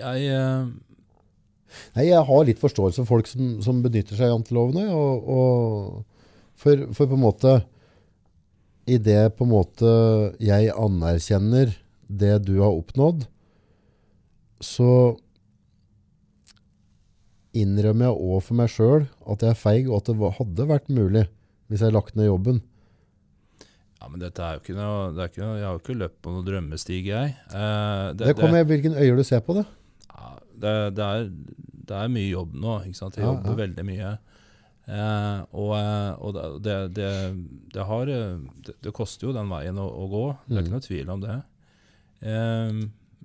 jeg 0.00 0.32
eh, 0.34 0.72
nei, 1.96 2.06
jeg 2.08 2.22
har 2.28 2.46
litt 2.48 2.60
forståelse 2.62 3.02
for 3.02 3.16
folk 3.16 3.30
som, 3.30 3.56
som 3.64 3.82
benytter 3.84 4.16
seg 4.18 4.28
av 4.28 4.36
jantelovene. 4.38 4.86
Og, 4.94 5.28
og 5.30 6.60
for, 6.60 6.86
for 6.96 7.10
på 7.10 7.16
en 7.18 7.24
måte 7.24 7.54
I 8.90 8.98
det 9.00 9.20
på 9.38 9.46
en 9.46 9.52
måte 9.54 9.90
jeg 10.42 10.72
anerkjenner 10.74 11.76
det 12.10 12.34
du 12.46 12.56
har 12.58 12.74
oppnådd, 12.74 13.26
så 14.60 15.16
innrømmer 17.56 18.10
jeg 18.10 18.18
òg 18.30 18.42
for 18.46 18.58
meg 18.58 18.70
sjøl 18.70 19.04
at 19.30 19.42
jeg 19.44 19.54
er 19.54 19.58
feig, 19.58 19.86
og 19.90 20.00
at 20.00 20.10
det 20.10 20.34
hadde 20.38 20.66
vært 20.70 20.90
mulig 20.92 21.24
hvis 21.70 21.82
jeg 21.86 21.94
lagt 21.94 22.16
ned 22.18 22.26
jobben. 22.26 22.60
Ja, 24.00 24.08
men 24.08 24.22
dette 24.22 24.42
er 24.42 24.56
jo 24.56 24.62
ikke 24.62 24.74
noe, 24.78 25.10
det 25.14 25.22
er 25.22 25.28
ikke 25.30 25.42
noe 25.44 25.56
Jeg 25.58 25.66
har 25.66 25.74
jo 25.76 25.80
ikke 25.82 25.98
løpt 26.00 26.20
på 26.24 26.32
noen 26.32 26.46
drømmestige, 26.46 27.02
jeg. 27.10 27.34
Eh, 27.52 28.06
Det 28.16 28.32
kommer 28.38 28.62
jeg 28.62 28.68
hvilken 28.70 28.96
øye 28.96 29.16
du 29.18 29.22
ser 29.28 29.42
på 29.44 29.58
det. 29.58 29.66
Det, 30.60 30.74
det, 30.96 31.04
er, 31.06 31.30
det 31.90 31.96
er 32.04 32.12
mye 32.12 32.30
jobb 32.30 32.54
nå. 32.54 32.74
Ikke 32.86 33.00
sant? 33.00 33.16
Jeg 33.18 33.24
Ja, 33.26 33.32
jobber 33.34 33.50
ja. 33.54 33.60
veldig 33.66 33.84
mye. 33.88 34.12
Eh, 34.90 35.40
og 35.54 35.72
eh, 35.76 36.12
og 36.18 36.62
det, 36.64 36.76
det, 36.96 37.84
har 37.86 38.08
eh, 38.10 38.38
det, 38.82 38.92
koster 38.96 39.28
jo 39.28 39.34
den 39.36 39.50
veien 39.52 39.78
å, 39.78 39.86
å 39.86 40.08
gå, 40.10 40.24
det 40.48 40.56
er 40.56 40.64
ikke 40.64 40.70
Mm. 40.70 40.74
noe 40.78 40.86
tvil 40.88 41.12
om 41.14 41.20
det. 41.22 41.36
Eh, 42.22 42.80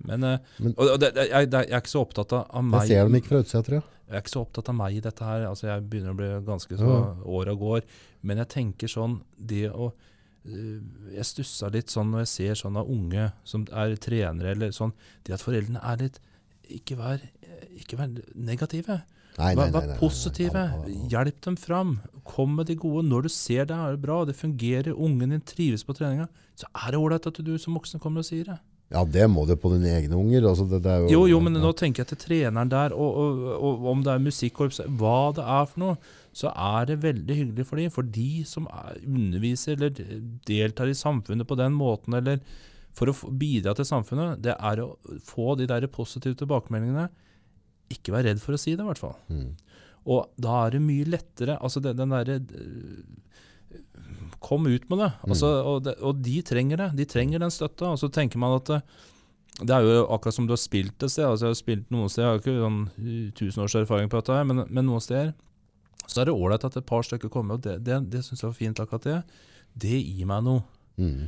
men, 0.05 0.23
eh, 0.23 0.37
Men- 0.59 0.75
og, 0.77 1.01
jeg, 1.01 1.13
jeg 1.31 1.53
er 1.53 1.79
ikke 1.81 1.89
så 1.95 2.03
opptatt 2.05 2.33
av, 2.37 2.63
meg 2.63 2.81
Jeg 2.85 2.89
ser 2.97 3.03
dem 3.09 3.15
ikke 3.19 3.31
fra 3.33 3.41
utsida, 3.43 3.63
tror 3.65 3.79
jeg. 3.79 3.83
Jeg 4.05 4.15
er 4.19 4.21
ikke 4.21 4.35
så 4.35 4.41
opptatt 4.45 4.69
av 4.69 4.75
meg 4.77 4.95
i 4.95 4.99
dette 5.01 5.23
her. 5.25 5.45
Altså, 5.49 5.65
jeg 5.71 5.85
begynner 5.89 6.13
å 6.13 6.17
bli 6.19 6.27
ganske 6.45 6.77
så 6.77 6.89
Ja. 6.91 7.15
åra 7.25 7.55
går. 7.57 7.81
Men 8.21 8.37
jeg 8.37 8.49
tenker 8.49 8.87
sånn 8.87 9.21
det 9.39 9.71
å 9.71 9.93
Jeg 10.45 11.25
stusser 11.25 11.71
litt 11.73 11.87
sånn 11.89 12.11
når 12.13 12.19
jeg 12.19 12.27
ser 12.27 12.53
sånne 12.59 12.83
unge 12.87 13.31
som 13.43 13.63
er 13.73 13.95
trenere 13.97 14.51
eller 14.53 14.69
sånn 14.69 14.91
Det 15.23 15.33
at 15.33 15.41
foreldrene 15.41 15.81
er 15.81 15.97
litt 16.03 16.19
Ikke 16.71 16.97
vær, 16.99 17.23
ikke 17.77 17.99
vær 17.99 18.11
negative. 18.33 19.01
Nei, 19.35 19.51
nei, 19.57 19.67
nei, 19.67 19.71
vær 19.75 19.97
positive. 19.99 20.67
Hjelp 21.11 21.41
dem 21.43 21.57
fram. 21.59 21.97
Kom 22.27 22.55
med 22.57 22.69
de 22.71 22.77
gode. 22.79 23.03
Når 23.07 23.27
du 23.27 23.33
ser 23.33 23.67
det 23.69 23.75
er 23.75 23.97
det 23.97 24.03
bra, 24.05 24.21
det 24.27 24.37
fungerer, 24.39 24.93
ungen 24.95 25.35
din 25.35 25.43
trives 25.43 25.83
på 25.83 25.95
treninga, 25.97 26.29
så 26.55 26.69
er 26.71 26.95
det 26.95 27.01
ålreit 27.01 27.27
at 27.27 27.43
du 27.43 27.53
som 27.61 27.75
voksen 27.75 28.01
kommer 28.03 28.23
og 28.23 28.29
sier 28.29 28.47
det. 28.47 28.61
Ja, 28.93 29.01
det 29.01 29.25
må 29.33 29.47
du 29.49 29.55
på 29.57 29.71
dine 29.73 29.89
egne 29.97 30.17
unger. 30.17 30.45
Altså, 30.45 30.67
det, 30.69 30.83
det 30.85 30.91
er 30.91 31.03
jo, 31.03 31.09
Jo, 31.09 31.23
jo, 31.33 31.39
men 31.43 31.57
ja. 31.57 31.63
nå 31.63 31.71
tenker 31.77 32.03
jeg 32.03 32.11
til 32.13 32.21
treneren 32.21 32.69
der, 32.71 32.93
og, 32.93 33.17
og, 33.17 33.47
og 33.55 33.87
om 33.91 34.03
det 34.05 34.13
er 34.13 34.21
musikkorps, 34.21 34.83
hva 34.99 35.17
det 35.35 35.45
er 35.55 35.65
for 35.71 35.81
noe, 35.81 35.97
så 36.35 36.51
er 36.51 36.91
det 36.91 37.01
veldig 37.03 37.39
hyggelig 37.39 37.65
for 37.65 37.81
de, 37.81 37.89
for 37.95 38.13
de 38.17 38.29
som 38.47 38.69
er, 38.69 39.01
underviser 39.07 39.79
eller 39.79 40.21
deltar 40.47 40.91
i 40.91 40.97
samfunnet 40.97 41.49
på 41.49 41.57
den 41.59 41.73
måten, 41.75 42.17
eller 42.19 42.39
for 42.95 43.11
å 43.11 43.31
bidra 43.35 43.75
til 43.75 43.87
samfunnet, 43.87 44.41
det 44.43 44.55
er 44.55 44.81
å 44.83 44.93
få 45.27 45.55
de 45.59 45.67
der 45.69 45.87
positive 45.91 46.37
tilbakemeldingene. 46.39 47.09
Ikke 47.93 48.15
vær 48.15 48.25
redd 48.27 48.41
for 48.41 48.55
å 48.55 48.59
si 48.61 48.73
det, 48.73 48.83
i 48.83 48.87
hvert 48.87 49.01
fall. 49.01 49.17
Mm. 49.29 49.51
Og 50.11 50.29
da 50.41 50.61
er 50.65 50.75
det 50.75 50.83
mye 50.85 51.05
lettere 51.09 51.55
Altså 51.57 51.81
det, 51.81 51.95
den 51.97 52.11
derre 52.13 52.35
øh, 52.37 53.79
Kom 54.45 54.67
ut 54.69 54.83
med 54.91 54.99
det. 55.01 55.09
Altså, 55.25 55.49
og, 55.65 55.79
det. 55.87 55.95
og 56.05 56.19
de 56.21 56.35
trenger 56.45 56.77
det. 56.83 56.89
De 56.99 57.07
trenger 57.09 57.41
den 57.41 57.53
støtta. 57.53 57.89
Og 57.95 57.97
så 57.97 58.11
tenker 58.13 58.37
man 58.41 58.59
at 58.59 58.69
det, 58.69 58.79
det 59.63 59.73
er 59.73 59.87
jo 59.87 60.03
akkurat 60.13 60.35
som 60.37 60.45
du 60.45 60.53
har 60.53 60.61
spilt 60.61 61.01
et 61.01 61.11
sted. 61.11 61.25
Altså 61.25 61.47
jeg 61.47 61.55
har 61.55 61.59
spilt 61.61 61.89
noen 61.93 62.11
steder, 62.11 62.27
jeg 62.27 62.35
har 62.35 62.43
ikke 62.43 62.55
sånn 62.59 62.81
uh, 62.85 63.31
tusen 63.39 63.65
års 63.65 63.77
erfaring 63.79 64.11
på 64.11 64.19
dette, 64.21 64.35
her, 64.37 64.45
men, 64.45 64.61
men 64.69 64.85
noen 64.85 65.01
steder 65.01 65.33
så 66.05 66.21
er 66.21 66.29
det 66.29 66.35
ålreit 66.37 66.67
at 66.67 66.77
et 66.77 66.85
par 66.85 67.01
stykker 67.07 67.31
kommer. 67.33 67.57
Og 67.57 67.65
det, 67.65 67.79
det, 67.87 67.97
det 68.13 68.21
syns 68.27 68.43
jeg 68.43 68.51
var 68.51 68.59
fint. 68.59 68.83
akkurat 68.83 69.07
det. 69.07 69.17
Det 69.87 69.97
gir 69.97 70.29
meg 70.29 70.45
noe. 70.45 70.61
Mm. 71.01 71.25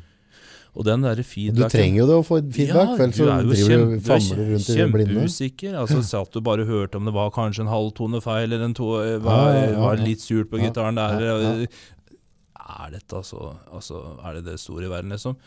Og 0.77 0.85
den 0.85 1.01
der 1.01 1.17
feedbacken... 1.25 1.71
Du 1.71 1.73
trenger 1.73 1.99
jo 2.03 2.07
det 2.07 2.15
å 2.19 2.23
få 2.25 2.37
feedback, 2.53 2.91
for 2.93 3.03
ellers 3.07 3.17
så 3.17 3.27
driver 3.67 3.93
du 3.95 4.01
famler 4.05 4.41
rundt 4.53 4.69
i 4.69 4.75
det 4.77 4.87
blinde. 4.93 5.13
kjempeusikker. 5.15 5.77
Altså, 5.81 6.01
Satt 6.13 6.35
du 6.37 6.41
bare 6.45 6.67
hørte 6.69 6.99
om 7.01 7.07
det 7.09 7.13
var 7.15 7.31
kanskje 7.33 7.65
en 7.65 7.71
halvtone 7.71 8.21
feil, 8.21 8.51
eller 8.51 8.65
en 8.67 8.75
to, 8.77 8.91
eh, 9.01 9.15
Ja, 9.15 9.21
var, 9.25 9.53
ja, 9.55 9.63
ja, 9.71 9.79
var 9.81 10.03
litt 10.03 10.21
surt 10.21 10.51
på 10.51 10.61
Ja, 10.61 10.67
gitaren 10.69 10.99
der. 10.99 11.23
ja, 11.25 11.37
ja. 11.45 11.69
Er 12.67 12.91
dette 12.91 13.15
altså, 13.15 13.53
altså 13.71 14.01
Er 14.27 14.37
det 14.37 14.41
det 14.49 14.57
store 14.59 14.85
i 14.85 14.91
verden, 14.91 15.13
liksom? 15.15 15.37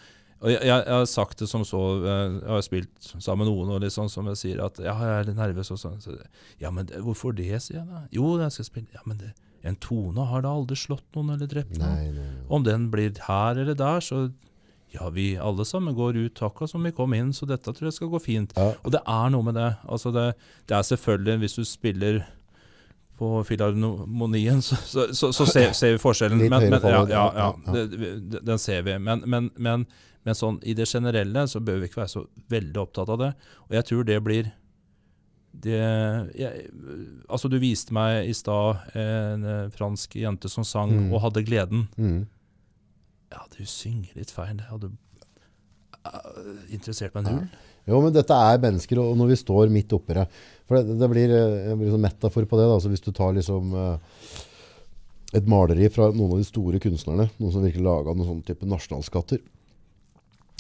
Og 0.40 0.48
jeg, 0.48 0.62
jeg, 0.64 0.72
jeg 0.86 0.94
har 0.96 1.04
sagt 1.04 1.42
det 1.42 1.50
som 1.50 1.66
så 1.68 1.80
eh, 2.00 2.38
Jeg 2.40 2.48
har 2.48 2.62
spilt 2.64 3.10
sammen 3.20 3.44
med 3.44 3.50
noen 3.52 3.74
og 3.74 3.82
litt 3.84 3.92
sånn 3.92 4.08
som 4.08 4.26
jeg 4.32 4.40
sier 4.40 4.62
at 4.64 4.80
ja, 4.80 4.94
jeg 4.96 5.18
er 5.18 5.28
litt 5.28 5.36
nervøs. 5.38 5.70
Og 5.74 5.78
sånn. 5.82 5.98
Så, 6.00 6.16
ja, 6.62 6.72
men 6.72 6.88
det, 6.88 7.02
hvorfor 7.04 7.36
det, 7.36 7.52
sier 7.60 7.82
jeg 7.82 7.86
da. 7.90 8.06
Jo, 8.16 8.32
jeg 8.40 8.56
skal 8.56 8.70
spille 8.70 8.96
Ja, 8.96 9.04
men 9.04 9.20
det, 9.20 9.34
en 9.68 9.76
tone 9.76 10.24
har 10.30 10.46
da 10.46 10.54
aldri 10.56 10.78
slått 10.80 11.04
noen 11.12 11.34
eller 11.36 11.50
drept 11.50 11.76
noen. 11.76 11.92
Nei, 11.92 12.06
nei, 12.16 12.28
nei. 12.32 12.46
Om 12.48 12.64
den 12.64 12.88
blir 12.92 13.12
her 13.26 13.60
eller 13.60 13.76
der, 13.76 14.00
så 14.00 14.30
ja, 14.92 15.06
vi 15.14 15.36
alle 15.38 15.64
sammen 15.64 15.94
går 15.94 16.16
ut 16.26 16.42
akkurat 16.42 16.70
som 16.72 16.82
vi 16.82 16.90
kom 16.96 17.14
inn, 17.14 17.32
så 17.36 17.46
dette 17.46 17.72
tror 17.72 17.86
jeg 17.90 17.96
skal 17.98 18.10
gå 18.10 18.20
fint. 18.24 18.52
Ja. 18.56 18.72
Og 18.82 18.90
det 18.94 19.00
er 19.06 19.30
noe 19.30 19.46
med 19.46 19.54
det. 19.54 19.68
Altså 19.86 20.10
det, 20.14 20.28
det 20.66 20.76
er 20.76 20.82
selvfølgelig, 20.88 21.38
hvis 21.44 21.54
du 21.60 21.64
spiller 21.68 22.22
på 23.20 23.44
filharmonien, 23.44 24.62
så, 24.64 24.76
så, 24.80 25.06
så, 25.14 25.28
så 25.36 25.46
ser, 25.46 25.72
ser 25.76 25.92
vi 25.94 25.98
forskjellen. 26.02 26.40
Men, 26.48 26.70
men, 26.72 26.80
ja, 26.88 27.02
ja, 27.10 27.24
ja, 27.36 27.50
det, 27.74 28.40
den 28.48 28.58
ser 28.58 28.82
vi. 28.86 28.94
Men, 28.98 29.20
men, 29.28 29.50
men, 29.60 29.84
men 30.24 30.34
sånn 30.38 30.56
i 30.64 30.72
det 30.74 30.88
generelle 30.88 31.44
så 31.48 31.60
bør 31.60 31.82
vi 31.82 31.90
ikke 31.90 32.00
være 32.00 32.14
så 32.14 32.24
veldig 32.52 32.80
opptatt 32.80 33.12
av 33.12 33.20
det. 33.20 33.30
Og 33.68 33.76
jeg 33.76 33.88
tror 33.90 34.08
det 34.08 34.18
blir 34.24 34.50
det, 35.60 35.78
jeg, 36.38 36.66
altså 37.28 37.48
Du 37.50 37.56
viste 37.60 37.92
meg 37.92 38.28
i 38.30 38.34
stad 38.38 38.84
en 38.96 39.42
eh, 39.50 39.64
fransk 39.74 40.14
jente 40.16 40.48
som 40.48 40.64
sang 40.64 40.92
Mm. 40.94 41.08
og 41.12 41.24
hadde 41.24 41.42
gleden. 41.44 41.88
Mm. 41.98 42.20
Ja, 43.30 43.44
du 43.54 43.62
synger 43.68 44.16
litt 44.18 44.32
feil. 44.34 44.56
Det 44.58 44.68
hadde 44.68 44.90
uh, 44.90 46.62
interessert 46.72 47.14
meg 47.16 47.28
null. 47.28 47.44
Jo, 47.88 48.00
men 48.04 48.14
dette 48.14 48.36
er 48.36 48.60
mennesker, 48.62 49.00
og 49.02 49.16
når 49.18 49.32
vi 49.32 49.38
står 49.40 49.72
midt 49.72 49.92
oppi 49.96 50.14
det 50.18 50.26
For 50.68 50.78
det, 50.78 50.98
det 51.00 51.08
blir 51.10 51.32
eh, 51.34 51.70
en 51.72 51.80
liksom 51.80 52.02
metafor 52.04 52.46
på 52.46 52.58
det. 52.58 52.66
Da. 52.68 52.76
Altså 52.76 52.92
hvis 52.92 53.02
du 53.02 53.10
tar 53.16 53.32
liksom 53.34 53.72
eh, 53.74 54.18
et 55.38 55.48
maleri 55.50 55.88
fra 55.90 56.10
noen 56.12 56.36
av 56.36 56.42
de 56.42 56.46
store 56.46 56.80
kunstnerne, 56.82 57.28
noen 57.38 57.54
som 57.54 57.64
virkelig 57.64 57.86
laga 57.86 58.14
noen 58.14 58.28
sånne 58.28 58.46
type 58.46 58.68
nasjonalskatter, 58.68 59.42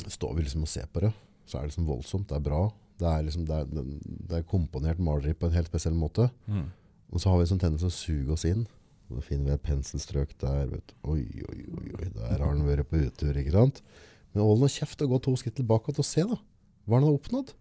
står 0.06 0.34
vi 0.36 0.46
liksom 0.46 0.64
og 0.64 0.70
ser 0.72 0.88
på 0.90 1.04
det, 1.04 1.12
så 1.46 1.58
er 1.58 1.66
det 1.66 1.72
liksom 1.72 1.88
voldsomt. 1.90 2.28
Det 2.30 2.38
er 2.38 2.44
bra. 2.46 2.64
Det 3.00 3.08
er, 3.08 3.24
liksom, 3.26 3.46
det 3.48 3.56
er, 3.56 3.86
det 4.30 4.40
er 4.40 4.48
komponert 4.48 5.00
maleri 5.02 5.34
på 5.36 5.48
en 5.48 5.56
helt 5.56 5.70
spesiell 5.70 5.96
måte. 5.96 6.28
Mm. 6.46 6.68
Og 7.10 7.22
så 7.22 7.30
har 7.30 7.40
vi 7.40 7.46
en 7.46 7.52
sånn 7.54 7.62
tendens 7.62 7.84
til 7.84 7.90
å 7.90 7.96
suge 7.96 8.36
oss 8.36 8.46
inn. 8.48 8.66
Da 9.10 9.24
finner 9.26 9.50
vi 9.50 9.56
et 9.56 9.66
penselstrøk 9.66 10.36
der. 10.40 10.68
Vet 10.70 10.92
du. 10.92 10.94
Oi, 11.14 11.24
oi, 11.50 11.60
oi, 11.66 11.88
oi, 11.98 12.08
der 12.14 12.36
har 12.36 12.46
han 12.46 12.62
vært 12.66 12.88
på 12.90 13.00
utur. 13.02 13.34
ikke 13.34 13.56
sant? 13.56 13.82
Men 14.30 14.46
hold 14.46 14.62
nå 14.62 14.70
kjeft 14.70 15.02
og 15.02 15.16
gå 15.16 15.20
to 15.24 15.34
skritt 15.40 15.58
tilbake 15.58 15.90
og 15.90 16.06
se, 16.06 16.22
da. 16.22 16.38
Hva 16.86 16.98
har 16.98 17.04
han 17.04 17.18
oppnådd? 17.18 17.52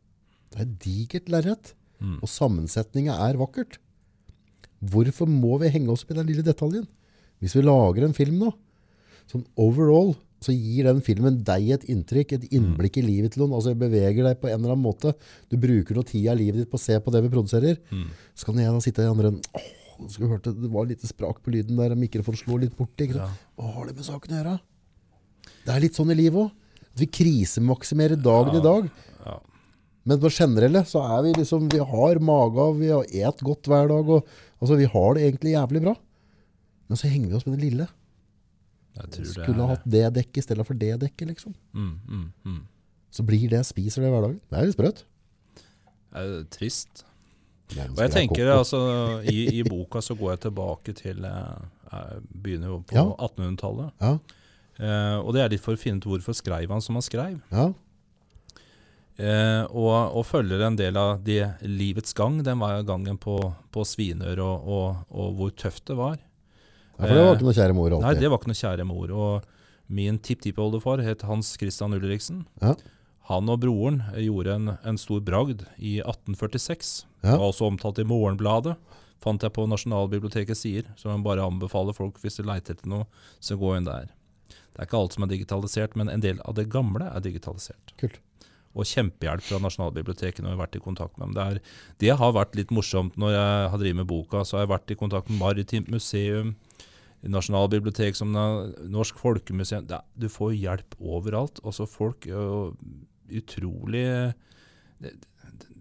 Det 0.49 0.59
er 0.59 0.65
et 0.67 0.77
digert 0.85 1.29
lerret. 1.33 1.73
Mm. 1.99 2.19
Og 2.21 2.31
sammensetninga 2.31 3.17
er 3.27 3.39
vakkert. 3.41 3.79
Hvorfor 4.79 5.27
må 5.27 5.57
vi 5.63 5.73
henge 5.73 5.91
oss 5.91 6.05
opp 6.05 6.13
i 6.13 6.19
den 6.19 6.29
lille 6.29 6.45
detaljen? 6.45 6.87
Hvis 7.41 7.55
vi 7.57 7.65
lager 7.65 8.05
en 8.05 8.15
film 8.15 8.39
nå, 8.39 8.53
sånn 9.31 9.45
overall, 9.59 10.13
så 10.43 10.53
gir 10.55 10.87
den 10.87 11.01
filmen 11.03 11.41
deg 11.43 11.67
et 11.75 11.85
inntrykk, 11.91 12.37
et 12.37 12.45
innblikk 12.55 13.01
i 13.01 13.03
livet 13.03 13.33
til 13.33 13.43
noen. 13.43 13.57
Altså 13.57 13.73
beveger 13.75 14.23
deg 14.23 14.39
på 14.39 14.47
en 14.47 14.61
eller 14.61 14.75
annen 14.75 14.85
måte. 14.85 15.11
Du 15.51 15.57
bruker 15.59 15.97
noe 15.97 16.07
tid 16.07 16.29
av 16.31 16.39
livet 16.39 16.61
ditt 16.61 16.71
på 16.71 16.79
å 16.79 16.83
se 16.83 16.95
på 17.03 17.11
det 17.11 17.25
vi 17.25 17.33
produserer. 17.33 17.81
Mm. 17.91 18.07
Så 18.39 18.47
kan 18.47 18.61
jeg 18.61 18.71
da 18.71 18.85
sitte 18.85 19.03
i 19.03 19.11
andre 19.11 19.33
enden. 19.33 19.75
Du 19.99 20.07
skulle 20.13 20.29
hørt 20.31 20.47
det, 20.47 20.55
det 20.61 20.71
var 20.71 20.87
litt 20.89 21.03
sprak 21.05 21.41
på 21.43 21.51
lyden 21.53 21.77
der, 21.79 21.95
mikrofonen 21.99 22.39
slår 22.39 22.63
litt 22.65 22.75
bort. 22.77 22.99
Ja. 23.03 23.27
Hva 23.59 23.73
har 23.75 23.89
det 23.89 23.95
med 23.97 24.07
saken 24.07 24.33
å 24.33 24.39
gjøre? 24.39 24.55
Det 25.65 25.73
er 25.75 25.83
litt 25.83 25.97
sånn 25.99 26.13
i 26.13 26.17
livet 26.17 26.47
òg. 26.47 26.51
Vi 26.99 27.07
krisemaksimerer 27.19 28.19
dagen 28.19 28.55
Ja. 28.55 28.59
i 28.59 28.63
dag. 28.63 28.89
Ja. 29.25 29.35
Men 30.09 30.19
på 30.23 30.31
generelle 30.33 30.81
så 30.87 31.03
er 31.03 31.21
vi 31.23 31.33
liksom 31.41 31.67
Vi 31.69 31.79
har 31.79 32.19
mage, 32.19 32.65
vi 32.79 32.89
har 32.89 33.03
et 33.03 33.43
godt 33.45 33.67
hver 33.69 33.87
dag. 33.91 34.09
Og, 34.09 34.25
altså, 34.61 34.75
vi 34.79 34.85
har 34.85 35.13
det 35.15 35.23
egentlig 35.27 35.53
jævlig 35.53 35.81
bra. 35.83 35.95
Men 36.89 36.97
så 36.97 37.07
henger 37.11 37.29
vi 37.29 37.35
oss 37.35 37.45
med 37.45 37.59
det 37.59 37.65
lille. 37.69 37.87
Skulle 39.23 39.61
ha 39.61 39.75
hatt 39.75 39.85
det 39.85 40.07
dekket 40.15 40.41
i 40.41 40.41
stedet 40.47 40.65
for 40.67 40.73
det 40.73 40.95
dekket, 40.99 41.27
liksom. 41.29 41.53
mm, 41.73 41.99
mm, 42.09 42.25
mm. 42.45 42.59
Så 43.11 43.23
blir 43.25 43.47
det 43.49 43.61
spiser 43.65 44.01
det 44.03 44.09
hverdagen. 44.11 44.39
Det 44.49 44.57
er 44.57 44.65
litt 44.65 44.75
sprøtt. 44.75 45.03
Det 46.09 46.23
er 46.23 46.43
trist. 46.51 47.03
Og 47.69 47.99
jeg 48.01 48.07
er 48.09 48.13
tenker 48.13 48.49
altså 48.55 48.79
i, 49.29 49.59
I 49.59 49.63
boka 49.67 50.01
så 50.01 50.15
går 50.17 50.31
jeg 50.33 50.39
tilbake 50.47 50.93
til 50.97 51.23
eh, 51.25 51.59
Jeg 51.91 52.23
begynner 52.33 52.67
jo 52.73 52.79
på 52.89 52.95
Ja. 52.97 53.05
1800-tallet. 53.29 53.91
Ja, 54.01 54.17
Eh, 54.79 55.17
og 55.19 55.33
det 55.35 55.41
er 55.43 55.49
litt 55.51 55.59
for 55.59 55.75
å 55.75 55.79
finne 55.81 55.99
ut 55.99 56.05
hvorfor 56.07 56.31
skrev 56.37 56.71
han 56.71 56.79
som 56.79 56.95
han 56.95 57.03
skrev. 57.03 57.33
ja. 57.51 57.65
Eh, 59.19 59.65
og, 59.75 60.13
og 60.15 60.23
følger 60.23 60.61
en 60.63 60.77
del 60.79 60.95
av 60.95 61.17
de 61.27 61.41
livets 61.67 62.13
gang, 62.15 62.37
den 62.47 62.61
var 62.61 62.79
gangen 62.87 63.17
på, 63.19 63.33
på 63.75 63.83
Svinør, 63.83 64.39
og, 64.39 64.69
og, 64.71 65.01
og 65.11 65.33
hvor 65.35 65.51
tøft 65.59 65.83
det 65.91 65.97
var. 65.99 66.15
ja 66.95 67.01
for 67.01 67.11
det 67.11 67.25
var 67.25 67.35
ikke 67.35 67.47
noe 67.49 67.57
kjære 67.57 67.75
mor 67.75 67.89
alltid? 67.91 68.05
Nei, 68.07 68.13
det 68.21 68.29
var 68.31 68.39
ikke 68.39 68.51
noe 68.53 68.61
kjære 68.61 68.85
mor. 68.87 69.11
Og 69.11 69.91
min 69.99 70.21
tipptippoldefar 70.23 71.03
het 71.03 71.27
Hans 71.27 71.51
Christian 71.59 71.97
Ulriksen. 71.99 72.45
Ja. 72.63 72.71
Han 73.29 73.49
og 73.51 73.59
broren 73.61 74.01
gjorde 74.17 74.55
en, 74.57 74.71
en 74.89 74.97
stor 74.97 75.21
bragd 75.21 75.65
i 75.77 75.99
1846. 76.01 76.93
Ja. 77.21 77.35
Det 77.35 77.37
var 77.37 77.49
også 77.51 77.67
omtalt 77.69 78.01
i 78.01 78.07
Morgenbladet. 78.09 78.77
Fant 79.21 79.43
jeg 79.43 79.53
på 79.53 79.65
Nasjonalbibliotekets 79.67 80.63
sider, 80.63 80.87
som 80.97 81.11
jeg 81.11 81.25
bare 81.25 81.43
anbefaler 81.45 81.93
folk 81.93 82.17
hvis 82.23 82.39
de 82.39 82.47
leiter 82.47 82.77
etter 82.77 82.89
noe, 82.89 83.05
så 83.43 83.59
gå 83.59 83.75
inn 83.75 83.87
der. 83.87 84.07
Det 84.47 84.79
er 84.79 84.87
ikke 84.87 85.01
alt 85.01 85.17
som 85.17 85.25
er 85.25 85.33
digitalisert, 85.33 85.97
men 85.99 86.09
en 86.09 86.23
del 86.23 86.39
av 86.47 86.55
det 86.55 86.69
gamle 86.71 87.09
er 87.11 87.23
digitalisert. 87.25 87.93
Kult. 87.99 88.17
Og 88.77 88.87
kjempehjelp 88.87 89.43
fra 89.43 89.59
Nasjonalbiblioteket 89.61 90.41
når 90.41 90.53
jeg 90.53 90.55
har 90.55 90.63
vært 90.63 90.77
i 90.77 90.81
kontakt 90.85 91.19
med 91.19 91.27
dem. 91.27 91.35
Det, 91.35 91.45
er, 91.45 91.93
det 92.05 92.17
har 92.21 92.35
vært 92.37 92.55
litt 92.55 92.71
morsomt 92.73 93.17
når 93.19 93.35
jeg 93.35 93.69
har 93.73 93.81
drevet 93.81 93.99
med 93.99 94.09
boka. 94.09 94.45
Så 94.45 94.57
har 94.57 94.65
jeg 94.65 94.73
vært 94.73 94.93
i 94.93 94.99
kontakt 94.99 95.29
med 95.29 95.41
Maritimt 95.41 95.89
museum, 95.91 96.55
Nasjonalbibliotek 97.27 98.15
som 98.15 98.31
Norsk 98.31 99.17
Folkemuseum. 99.19 99.89
Du 100.15 100.29
får 100.31 100.53
hjelp 100.55 100.95
overalt. 101.01 101.59
Også 101.67 101.89
folk 101.89 102.29
utrolig 103.37 104.05
det, 104.99 105.11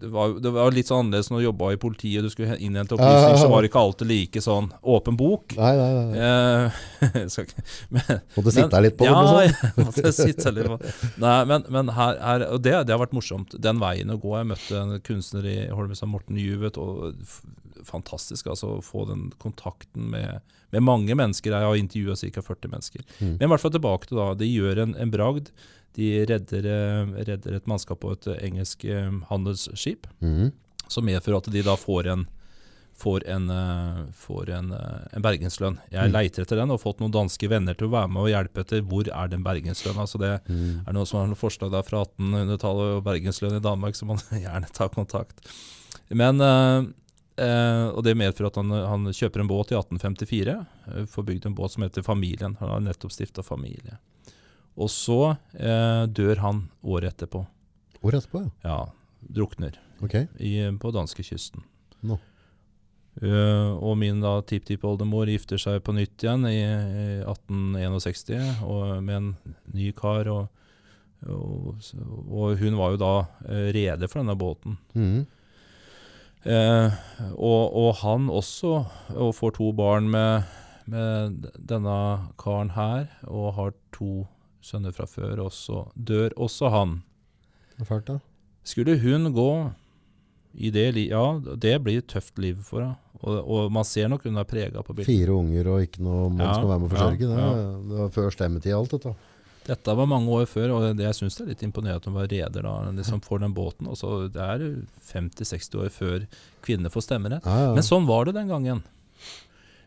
det, 0.01 0.09
var, 0.09 0.35
det 0.41 0.51
var 0.55 0.75
litt 0.75 0.89
sånn 0.91 1.07
annerledes 1.07 1.31
når 1.33 1.41
du 1.41 1.45
jobba 1.49 1.71
i 1.75 1.79
politiet 1.81 2.21
og 2.21 2.29
du 2.29 2.33
skulle 2.33 2.59
innhente 2.63 2.95
opplysninger, 2.95 3.41
så 3.41 3.49
var 3.51 3.65
det 3.65 3.71
ikke 3.71 3.83
alltid 3.83 4.11
like 4.13 4.43
sånn 4.45 4.71
åpen 4.95 5.19
bok. 5.19 5.57
Nei, 5.59 5.73
nei, 5.79 5.89
nei. 5.99 6.29
Eh, 6.29 7.27
skal 7.33 7.49
ikke, 7.49 7.65
men, 7.97 8.23
Måtte 8.37 8.55
sitte 8.55 8.79
her 8.79 8.87
litt 8.87 8.99
på 8.99 9.09
det. 9.09 9.11
ja, 9.11 9.23
liksom. 9.43 9.69
jeg 9.75 9.89
måtte 9.89 10.15
sitte 10.15 10.55
litt 10.55 10.71
på 10.71 10.79
Nei, 11.25 11.37
men, 11.51 11.67
men 11.75 11.93
her, 11.97 12.21
her 12.23 12.47
Og 12.53 12.63
det, 12.63 12.75
det 12.87 12.95
har 12.95 13.03
vært 13.03 13.17
morsomt. 13.17 13.57
Den 13.59 13.83
veien 13.83 14.15
å 14.15 14.19
gå. 14.23 14.37
Jeg 14.39 14.51
møtte 14.53 14.83
en 14.85 14.99
kunstner 15.07 15.49
i 15.51 15.59
Holmestad, 15.75 16.13
Morten 16.13 16.39
Juvet, 16.39 16.79
og 16.79 17.19
fantastisk 17.89 18.47
altså, 18.53 18.77
å 18.77 18.85
få 18.85 19.07
den 19.09 19.29
kontakten 19.43 20.11
med, 20.13 20.45
med 20.75 20.85
mange 20.87 21.17
mennesker. 21.19 21.55
Jeg 21.55 21.71
har 21.71 21.81
intervjua 21.81 22.17
ca. 22.21 22.45
40 22.45 22.73
mennesker. 22.75 23.05
Mm. 23.19 23.35
Men 23.35 23.49
i 23.49 23.51
hvert 23.55 23.65
fall 23.65 23.75
tilbake 23.75 24.11
til 24.11 24.21
da, 24.21 24.31
de 24.39 24.49
gjør 24.49 24.85
en, 24.85 24.97
en 25.01 25.13
bragd. 25.13 25.53
De 25.99 26.09
redder, 26.31 26.67
eh, 26.71 27.13
redder 27.27 27.59
et 27.59 27.71
mannskap 27.71 28.03
på 28.05 28.15
et 28.15 28.29
engelsk 28.39 28.85
eh, 28.87 29.13
handelsskip, 29.31 30.07
mm. 30.23 30.51
som 30.87 31.09
medfører 31.09 31.41
at 31.41 31.55
de 31.55 31.65
da 31.67 31.79
får 31.79 32.13
en 32.15 32.29
får 32.99 33.23
en, 33.31 33.45
eh, 33.55 33.99
får 34.19 34.49
en, 34.51 34.73
en 35.15 35.23
bergenslønn. 35.23 35.77
Jeg 35.93 36.11
Mm. 36.11 36.15
leiter 36.17 36.43
etter 36.43 36.59
den 36.59 36.71
og 36.73 36.81
har 36.81 36.83
fått 36.83 36.99
noen 36.99 37.15
danske 37.15 37.49
venner 37.49 37.77
til 37.79 37.87
å 37.87 37.95
være 37.95 38.11
med 38.11 38.23
og 38.25 38.31
hjelpe 38.33 38.65
etter 38.65 38.83
hvor 38.83 39.07
er 39.07 39.29
den 39.31 39.45
bergenslønna. 39.47 40.03
Altså 40.03 40.19
det 40.19 40.33
mm. 40.49 40.83
er 40.83 40.97
noen 40.97 41.07
som 41.07 41.21
har 41.21 41.29
noen 41.31 41.39
forslag 41.39 41.71
der 41.71 41.87
fra 41.87 42.03
1800-tallet 42.03 42.97
og 42.99 43.05
bergenslønn 43.07 43.61
i 43.61 43.63
Danmark, 43.63 43.95
så 43.95 44.09
man 44.09 44.19
gjerne 44.45 44.67
tar 44.75 44.91
kontakt. 44.91 45.39
Men, 46.11 46.43
eh, 47.39 47.49
eh, 47.49 47.87
og 47.93 48.05
det 48.07 48.17
medfører 48.19 48.51
at 48.51 48.59
han, 48.61 48.75
han 48.93 49.09
kjøper 49.15 49.43
en 49.43 49.51
båt 49.51 49.73
i 49.73 49.79
1854, 49.79 50.55
eh, 50.93 51.05
får 51.11 51.27
bygd 51.31 51.49
en 51.49 51.57
båt 51.59 51.75
som 51.75 51.85
heter 51.87 52.07
Familien. 52.07 52.57
Han 52.61 52.75
har 52.75 52.85
nettopp 52.85 53.15
stifta 53.15 53.45
familie. 53.47 53.99
Og 54.79 54.91
så 54.95 55.37
eh, 55.59 56.05
dør 56.07 56.43
han 56.45 56.65
året 56.83 57.17
etterpå. 57.17 57.45
Året 58.03 58.23
etterpå, 58.23 58.45
ja. 58.47 58.51
Ja, 58.63 58.81
drukner 59.41 59.79
Ok. 60.05 60.15
i, 60.39 60.55
på 60.79 60.93
danskekysten. 60.95 61.65
Nå. 62.07 62.19
Uh, 63.19 63.75
og 63.83 63.97
min 63.99 64.21
da 64.23 64.37
tipptippoldemor 64.47 65.27
gifter 65.27 65.59
seg 65.59 65.81
på 65.83 65.91
nytt 65.97 66.23
igjen 66.23 66.45
i, 66.47 66.61
i 66.63 67.07
1861 67.27 68.61
og, 68.63 68.93
med 69.03 69.17
en 69.17 69.57
ny 69.75 69.89
kar. 69.97 70.31
Og, 70.31 70.47
og, 71.27 71.81
og 72.31 72.63
hun 72.63 72.79
var 72.79 72.95
jo 72.95 73.01
da 73.03 73.11
rede 73.43 73.73
reder 73.75 74.07
for 74.13 74.23
denne 74.23 74.39
båten. 74.39 74.79
Mhm. 74.95 75.27
Eh, 76.47 76.93
og, 77.35 77.75
og 77.77 77.91
han 78.03 78.29
også, 78.31 78.85
og 79.17 79.35
får 79.35 79.57
to 79.59 79.73
barn 79.77 80.07
med, 80.13 80.47
med 80.87 81.49
denne 81.59 81.97
karen 82.41 82.71
her, 82.77 83.09
og 83.27 83.53
har 83.59 83.75
to 83.95 84.27
sønner 84.65 84.93
fra 84.95 85.07
før 85.09 85.45
og 85.47 85.53
så 85.55 85.85
Dør 85.95 86.35
også 86.37 86.71
han. 86.75 86.97
Fælt, 87.87 88.07
da. 88.11 88.19
Skulle 88.67 88.99
hun 89.01 89.31
gå 89.33 89.51
i 90.59 90.71
det 90.75 90.89
livet 90.97 91.13
Ja, 91.15 91.55
det 91.57 91.77
blir 91.85 92.01
et 92.03 92.09
tøft 92.11 92.39
liv 92.43 92.59
for 92.67 92.83
henne. 92.83 92.97
Og, 93.19 93.39
og 93.51 93.73
man 93.75 93.83
ser 93.87 94.07
nok 94.11 94.23
hun 94.29 94.37
er 94.39 94.47
prega 94.47 94.83
på 94.87 94.95
bildet. 94.95 95.09
Fire 95.11 95.35
unger 95.35 95.67
og 95.73 95.83
ikke 95.83 96.03
noe 96.07 96.29
man 96.31 96.45
Ja, 96.47 96.53
skal 96.55 96.69
være 96.71 96.79
med 96.83 96.87
å 96.87 96.93
forsørge. 96.93 97.31
ja, 97.33 97.49
det, 97.59 97.89
det 97.91 97.97
var 97.99 98.13
før 98.15 98.35
stemmetid 98.35 98.75
alt 98.77 98.95
dette. 98.95 99.15
Dette 99.69 99.95
var 99.99 100.09
mange 100.09 100.33
år 100.33 100.47
før, 100.49 100.73
og 100.73 100.85
det, 100.97 101.05
jeg 101.05 101.17
syns 101.19 101.37
det 101.37 101.43
er 101.45 101.51
litt 101.53 101.65
imponerende 101.67 102.01
at 102.01 102.07
hun 102.09 102.17
var 102.17 102.31
reder 102.31 102.65
da. 102.65 102.75
Liksom 102.97 103.21
får 103.25 103.43
den 103.43 103.57
båten. 103.57 103.91
Og 103.91 103.99
så 104.01 104.13
det 104.33 104.41
er 104.41 104.65
50-60 105.11 105.83
år 105.83 105.93
før 105.93 106.25
kvinner 106.65 106.93
får 106.93 107.05
stemmerett. 107.05 107.45
Ja, 107.45 107.69
ja. 107.69 107.75
Men 107.77 107.85
sånn 107.85 108.09
var 108.09 108.29
det 108.29 108.39
den 108.39 108.49
gangen. 108.49 108.81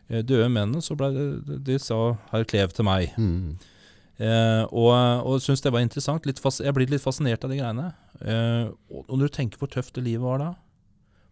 Eh, 0.06 0.22
Døde 0.22 0.46
mennene, 0.46 0.82
så 0.84 0.94
ble 0.98 1.10
det, 1.16 1.58
de 1.66 1.78
sa 1.82 2.16
'herr 2.30 2.46
Klev' 2.46 2.74
til 2.76 2.86
meg. 2.86 3.10
Mm. 3.18 3.58
Eh, 4.22 4.64
og 4.70 4.92
og 5.26 5.40
syns 5.42 5.64
det 5.64 5.72
var 5.72 5.82
interessant. 5.82 6.26
Fas, 6.38 6.60
jeg 6.60 6.74
blir 6.74 6.90
litt 6.90 7.02
fascinert 7.02 7.42
av 7.44 7.50
de 7.50 7.58
greiene. 7.58 7.92
Eh, 8.20 8.70
og, 8.92 9.04
og 9.08 9.18
når 9.18 9.30
du 9.30 9.34
tenker 9.34 9.58
hvor 9.58 9.72
tøft 9.72 9.94
det 9.94 10.04
livet 10.04 10.22
var 10.22 10.38
da, 10.38 10.50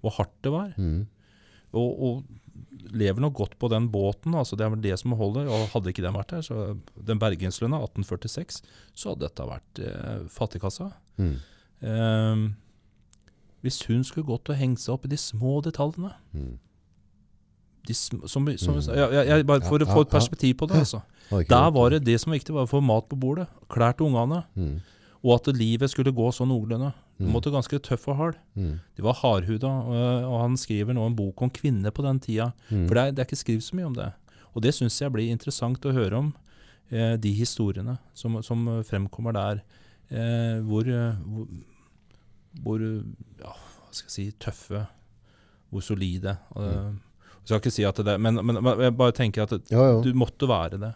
hvor 0.01 0.16
hardt 0.16 0.35
det 0.43 0.51
var, 0.51 0.72
mm. 0.77 1.06
og, 1.77 1.90
og 2.02 2.24
lever 2.93 3.21
nok 3.21 3.35
godt 3.35 3.59
på 3.59 3.69
den 3.71 3.89
båten, 3.93 4.35
altså 4.35 4.57
det 4.57 4.65
er 4.67 4.71
vel 4.75 4.81
det 4.85 4.97
som 4.99 5.12
holder. 5.19 5.49
Og 5.51 5.69
hadde 5.75 5.91
ikke 5.93 6.03
den 6.05 6.15
vært 6.17 6.31
her, 6.37 6.43
så 6.43 6.77
den 7.07 7.19
bergenslønna 7.23 7.79
1846, 7.85 8.62
så 8.95 9.12
hadde 9.12 9.27
dette 9.29 9.47
vært 9.47 9.83
eh, 9.85 10.25
fattigkassa. 10.29 10.91
Mm. 11.19 11.37
Eh, 11.83 12.49
hvis 13.62 13.83
hun 13.89 14.03
skulle 14.05 14.27
gått 14.27 14.49
og 14.51 14.57
hengt 14.57 14.81
seg 14.81 14.95
opp 14.95 15.05
i 15.05 15.12
de 15.12 15.19
små 15.21 15.59
detaljene 15.65 16.15
mm. 16.33 16.53
de 17.89 17.95
sm 17.97 18.23
som, 18.27 18.47
som, 18.57 18.75
Mm. 18.81 18.97
ja, 18.97 19.07
ja, 19.12 19.23
jeg, 19.37 19.47
bare 19.47 19.61
For 19.69 19.79
Ja, 19.81 19.87
å 19.87 19.93
få 19.93 20.03
ja, 20.05 20.07
et 20.09 20.15
perspektiv 20.15 20.55
på 20.61 20.67
det. 20.69 20.79
altså. 20.85 21.03
Der 21.49 21.71
var 21.71 21.91
det 21.91 22.05
det 22.05 22.19
som 22.21 22.31
var 22.33 22.39
viktig, 22.39 22.55
var 22.55 22.65
å 22.67 22.71
få 22.71 22.81
mat 22.83 23.09
på 23.09 23.19
bordet, 23.21 23.47
klær 23.69 23.93
til 23.97 24.07
ungene, 24.09 24.45
Mhm. 24.57 24.81
og 25.23 25.35
at 25.37 25.55
livet 25.55 25.91
skulle 25.91 26.12
gå 26.12 26.31
sånn 26.33 26.49
noenlunde. 26.49 26.93
Mm. 27.21 27.33
måtte 27.35 27.51
ganske 27.53 27.79
tøff 27.85 28.09
og 28.09 28.17
hard. 28.17 28.37
Mhm. 28.57 28.79
De 28.97 29.03
var 29.05 29.19
hardhuda, 29.21 29.69
og, 29.69 30.41
han 30.41 30.57
skriver 30.57 30.95
nå 30.97 31.07
en 31.07 31.17
bok 31.17 31.43
om 31.43 31.51
kvinner 31.51 31.91
på 31.93 32.03
den 32.03 32.19
tida. 32.21 32.53
Mhm. 32.71 32.87
For 32.89 32.95
det 32.95 33.03
er, 33.03 33.11
det 33.13 33.19
er 33.19 33.29
ikke 33.29 33.45
skrevet 33.45 33.67
så 33.67 33.77
mye 33.77 33.87
om 33.91 33.95
det. 33.99 34.13
Og 34.55 34.63
det 34.63 34.73
syns 34.75 35.01
jeg 35.01 35.13
blir 35.13 35.31
interessant 35.31 35.85
å 35.85 35.93
høre 35.93 36.17
om, 36.17 36.33
eh, 36.91 37.17
de 37.17 37.33
historiene 37.37 37.99
som, 38.15 38.43
som 38.43 38.83
fremkommer 38.89 39.33
der. 39.37 39.63
Eh, 40.11 40.59
hvor, 40.67 40.89
eh, 40.89 41.15
hvor, 41.23 41.47
hvor 42.65 42.81
ja, 42.81 43.53
hva 43.53 43.93
skal 43.95 44.09
jeg 44.09 44.17
si, 44.17 44.39
tøffe, 44.43 44.87
hvor 45.71 45.85
solide. 45.87 46.37
Eh, 46.57 46.91
jeg 47.41 47.47
skal 47.47 47.61
ikke 47.61 47.73
si 47.75 47.85
at 47.87 47.97
det 48.07 48.17
men, 48.21 48.41
men, 48.45 48.59
men 48.63 48.81
jeg 48.81 48.97
bare 48.99 49.13
tenker 49.17 49.43
at 49.45 49.51
det, 49.55 49.71
Ja, 49.71 49.85
ja. 49.93 50.01
du 50.03 50.13
måtte 50.15 50.49
være 50.51 50.79
det. 50.83 50.95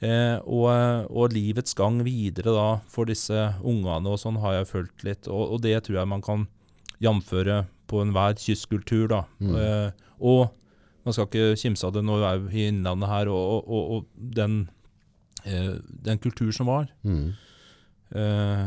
Eh, 0.00 0.38
og, 0.48 1.10
og 1.12 1.34
livets 1.34 1.76
gang 1.76 1.98
videre 2.06 2.54
da, 2.56 2.68
for 2.88 3.10
disse 3.10 3.50
ungene 3.60 4.08
og 4.08 4.20
sånn, 4.22 4.40
har 4.40 4.60
jeg 4.60 4.70
fulgt 4.70 5.04
litt. 5.04 5.28
Og, 5.28 5.56
og 5.56 5.62
det 5.66 5.76
tror 5.84 6.00
jeg 6.00 6.12
man 6.12 6.24
kan 6.24 6.46
jamføre 7.04 7.64
på 7.90 8.00
enhver 8.04 8.38
kystkultur. 8.40 9.08
da. 9.12 9.24
Mm. 9.42 9.54
Eh, 9.60 10.08
og 10.20 10.48
man 11.04 11.16
skal 11.16 11.28
ikke 11.28 11.60
kimse 11.60 11.86
av 11.88 11.94
det 11.96 12.04
når 12.06 12.20
vi 12.20 12.28
er 12.28 12.62
i 12.62 12.68
Innlandet 12.70 13.10
her, 13.10 13.32
og, 13.32 13.68
og, 13.68 13.96
og 13.96 14.30
den, 14.36 14.62
eh, 15.44 15.76
den 16.08 16.20
kultur 16.22 16.52
som 16.54 16.70
var 16.70 16.88
mm. 17.04 17.28
eh, 18.16 18.66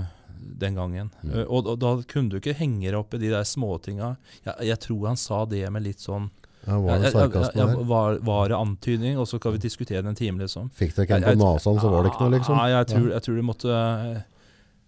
den 0.64 0.78
gangen. 0.80 1.12
Mm. 1.22 1.34
Eh, 1.34 1.46
og, 1.46 1.70
og 1.70 1.82
da 1.82 1.96
kunne 2.10 2.34
du 2.34 2.40
ikke 2.40 2.58
henge 2.58 2.88
deg 2.88 3.00
opp 3.00 3.14
i 3.18 3.22
de 3.22 3.34
der 3.34 3.46
småtinga. 3.48 4.16
Jeg, 4.44 4.70
jeg 4.74 4.82
tror 4.88 5.12
han 5.12 5.20
sa 5.20 5.44
det 5.50 5.66
med 5.74 5.86
litt 5.86 6.04
sånn 6.04 6.30
Ja, 6.64 6.77
var 6.80 7.02
det 7.03 7.10
sarkasme 7.11 7.60
ja, 7.60 7.65
var, 7.90 8.18
var 8.23 8.48
det 8.52 8.56
antydning, 8.56 9.18
og 9.19 9.27
så 9.27 9.40
kan 9.44 9.52
vi 9.56 9.60
diskutere 9.65 10.02
det 10.02 10.11
en 10.14 10.15
time, 10.15 10.40
liksom. 10.40 10.69
Fikk 10.77 10.94
dere 10.95 11.03
ikke 11.10 11.18
en 11.19 11.26
på 11.27 11.34
nesen, 11.41 11.80
så 11.81 11.90
var 11.91 12.06
det 12.06 12.11
ikke 12.14 12.23
noe, 12.23 12.34
liksom? 12.38 12.56
Nei, 12.60 12.69
jeg 12.72 12.88
tror, 12.94 13.07
jeg 13.11 13.26
tror 13.26 13.35
du 13.35 13.44
måtte 13.49 13.80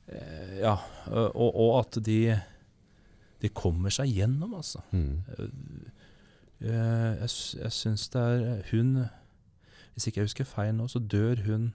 eh, 0.08 0.62
Ja. 0.62 0.76
Og, 1.12 1.50
og 1.52 1.72
at 1.82 2.00
de 2.06 2.20
De 3.44 3.50
kommer 3.54 3.94
seg 3.94 4.08
gjennom, 4.16 4.54
altså. 4.56 4.80
Mhm. 4.92 5.20
Eh, 6.62 6.70
Jeg, 7.20 7.30
jeg 7.60 7.72
syns 7.76 8.08
det 8.14 8.22
er 8.22 8.62
Hun 8.72 8.94
Hvis 9.94 10.08
ikke 10.08 10.22
jeg 10.22 10.30
husker 10.30 10.48
feil 10.48 10.72
nå, 10.78 10.88
så 10.88 11.00
dør 11.00 11.44
hun 11.46 11.74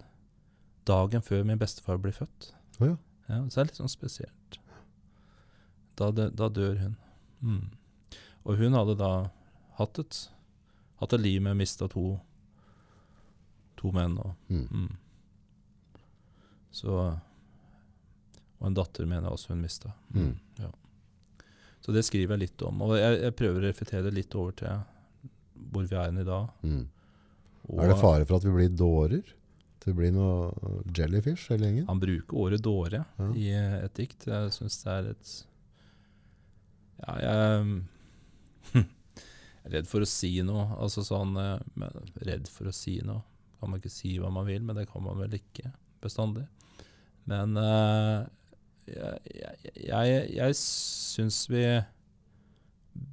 dagen 0.89 1.23
før 1.23 1.45
min 1.45 1.59
bestefar 1.61 2.01
blir 2.01 2.13
født. 2.17 2.55
Oh, 2.81 2.87
ja. 2.89 2.97
Ja, 3.29 3.37
så 3.49 3.61
det 3.61 3.63
er 3.63 3.69
litt 3.69 3.79
sånn 3.79 3.93
spesielt. 3.93 4.57
Da, 6.01 6.09
da 6.11 6.49
dør 6.49 6.81
hun. 6.81 6.97
Mm. 7.45 7.69
Og 8.49 8.57
hun 8.59 8.75
hadde 8.75 8.97
da 8.99 9.11
hatt 9.81 10.03
et, 10.03 10.19
hatt 11.01 11.17
et 11.17 11.25
liv 11.25 11.41
med 11.45 11.59
mista 11.61 11.89
to, 11.91 12.05
to 13.81 13.93
menn. 13.97 14.19
Og, 14.21 14.37
mm. 14.53 14.67
mm. 14.71 14.93
Så 16.71 16.93
Og 18.61 18.67
en 18.69 18.77
datter 18.77 19.09
mener 19.09 19.27
jeg 19.27 19.35
også 19.35 19.55
hun 19.55 19.65
mista. 19.65 19.91
Mm. 20.15 20.35
Ja. 20.61 20.71
Så 21.81 21.93
det 21.97 22.05
skriver 22.05 22.37
jeg 22.37 22.45
litt 22.45 22.63
om. 22.69 22.83
Og 22.85 22.95
jeg, 23.01 23.19
jeg 23.25 23.37
prøver 23.39 23.63
å 23.63 23.69
reflektere 23.71 24.13
litt 24.13 24.37
over 24.37 24.53
til 24.61 24.83
hvor 25.73 25.87
vi 25.89 25.97
er 25.97 26.13
i 26.21 26.25
dag. 26.25 26.49
Mhm. 26.63 26.89
Og 27.71 27.81
Er 27.85 27.91
det 27.93 28.01
fare 28.01 28.27
for 28.27 28.41
at 28.41 28.45
vi 28.45 28.53
blir 28.55 28.73
dårer? 28.75 29.37
til 29.81 29.95
å 29.95 29.97
blir 29.97 30.13
noe 30.13 30.81
jellyfish 30.97 31.49
hele 31.53 31.69
gjengen? 31.69 31.87
Han 31.89 32.01
bruker 32.03 32.37
ordet 32.37 32.61
'dåre' 32.63 33.05
Ja. 33.19 33.29
i 33.33 33.49
et 33.85 33.95
dikt. 33.97 34.27
Jeg 34.29 34.53
syns 34.53 34.83
det 34.85 34.93
er 34.93 35.11
et 35.15 35.31
Ja, 37.01 37.15
jeg 37.17 37.37
er 38.75 38.85
redd 39.73 39.89
for 39.91 40.05
å 40.05 40.09
si 40.09 40.33
noe. 40.47 40.67
Altså 40.81 41.05
sånn 41.07 41.37
eh, 41.41 41.57
men, 41.81 42.01
Redd 42.27 42.51
for 42.51 42.71
å 42.71 42.75
si 42.75 42.99
noe. 43.07 43.23
Kan 43.61 43.73
man 43.73 43.83
ikke 43.83 43.93
si 43.93 44.15
hva 44.19 44.31
man 44.33 44.49
vil, 44.49 44.63
men 44.65 44.79
det 44.79 44.89
kan 44.91 45.05
man 45.05 45.19
vel 45.21 45.37
ikke 45.37 45.69
bestandig. 46.01 46.47
Men 47.29 47.53
uh, 47.61 48.25
jeg, 48.89 49.19
jeg, 49.29 49.75
jeg, 49.85 50.23
jeg 50.39 50.57
syns 50.57 51.43
vi 51.53 51.65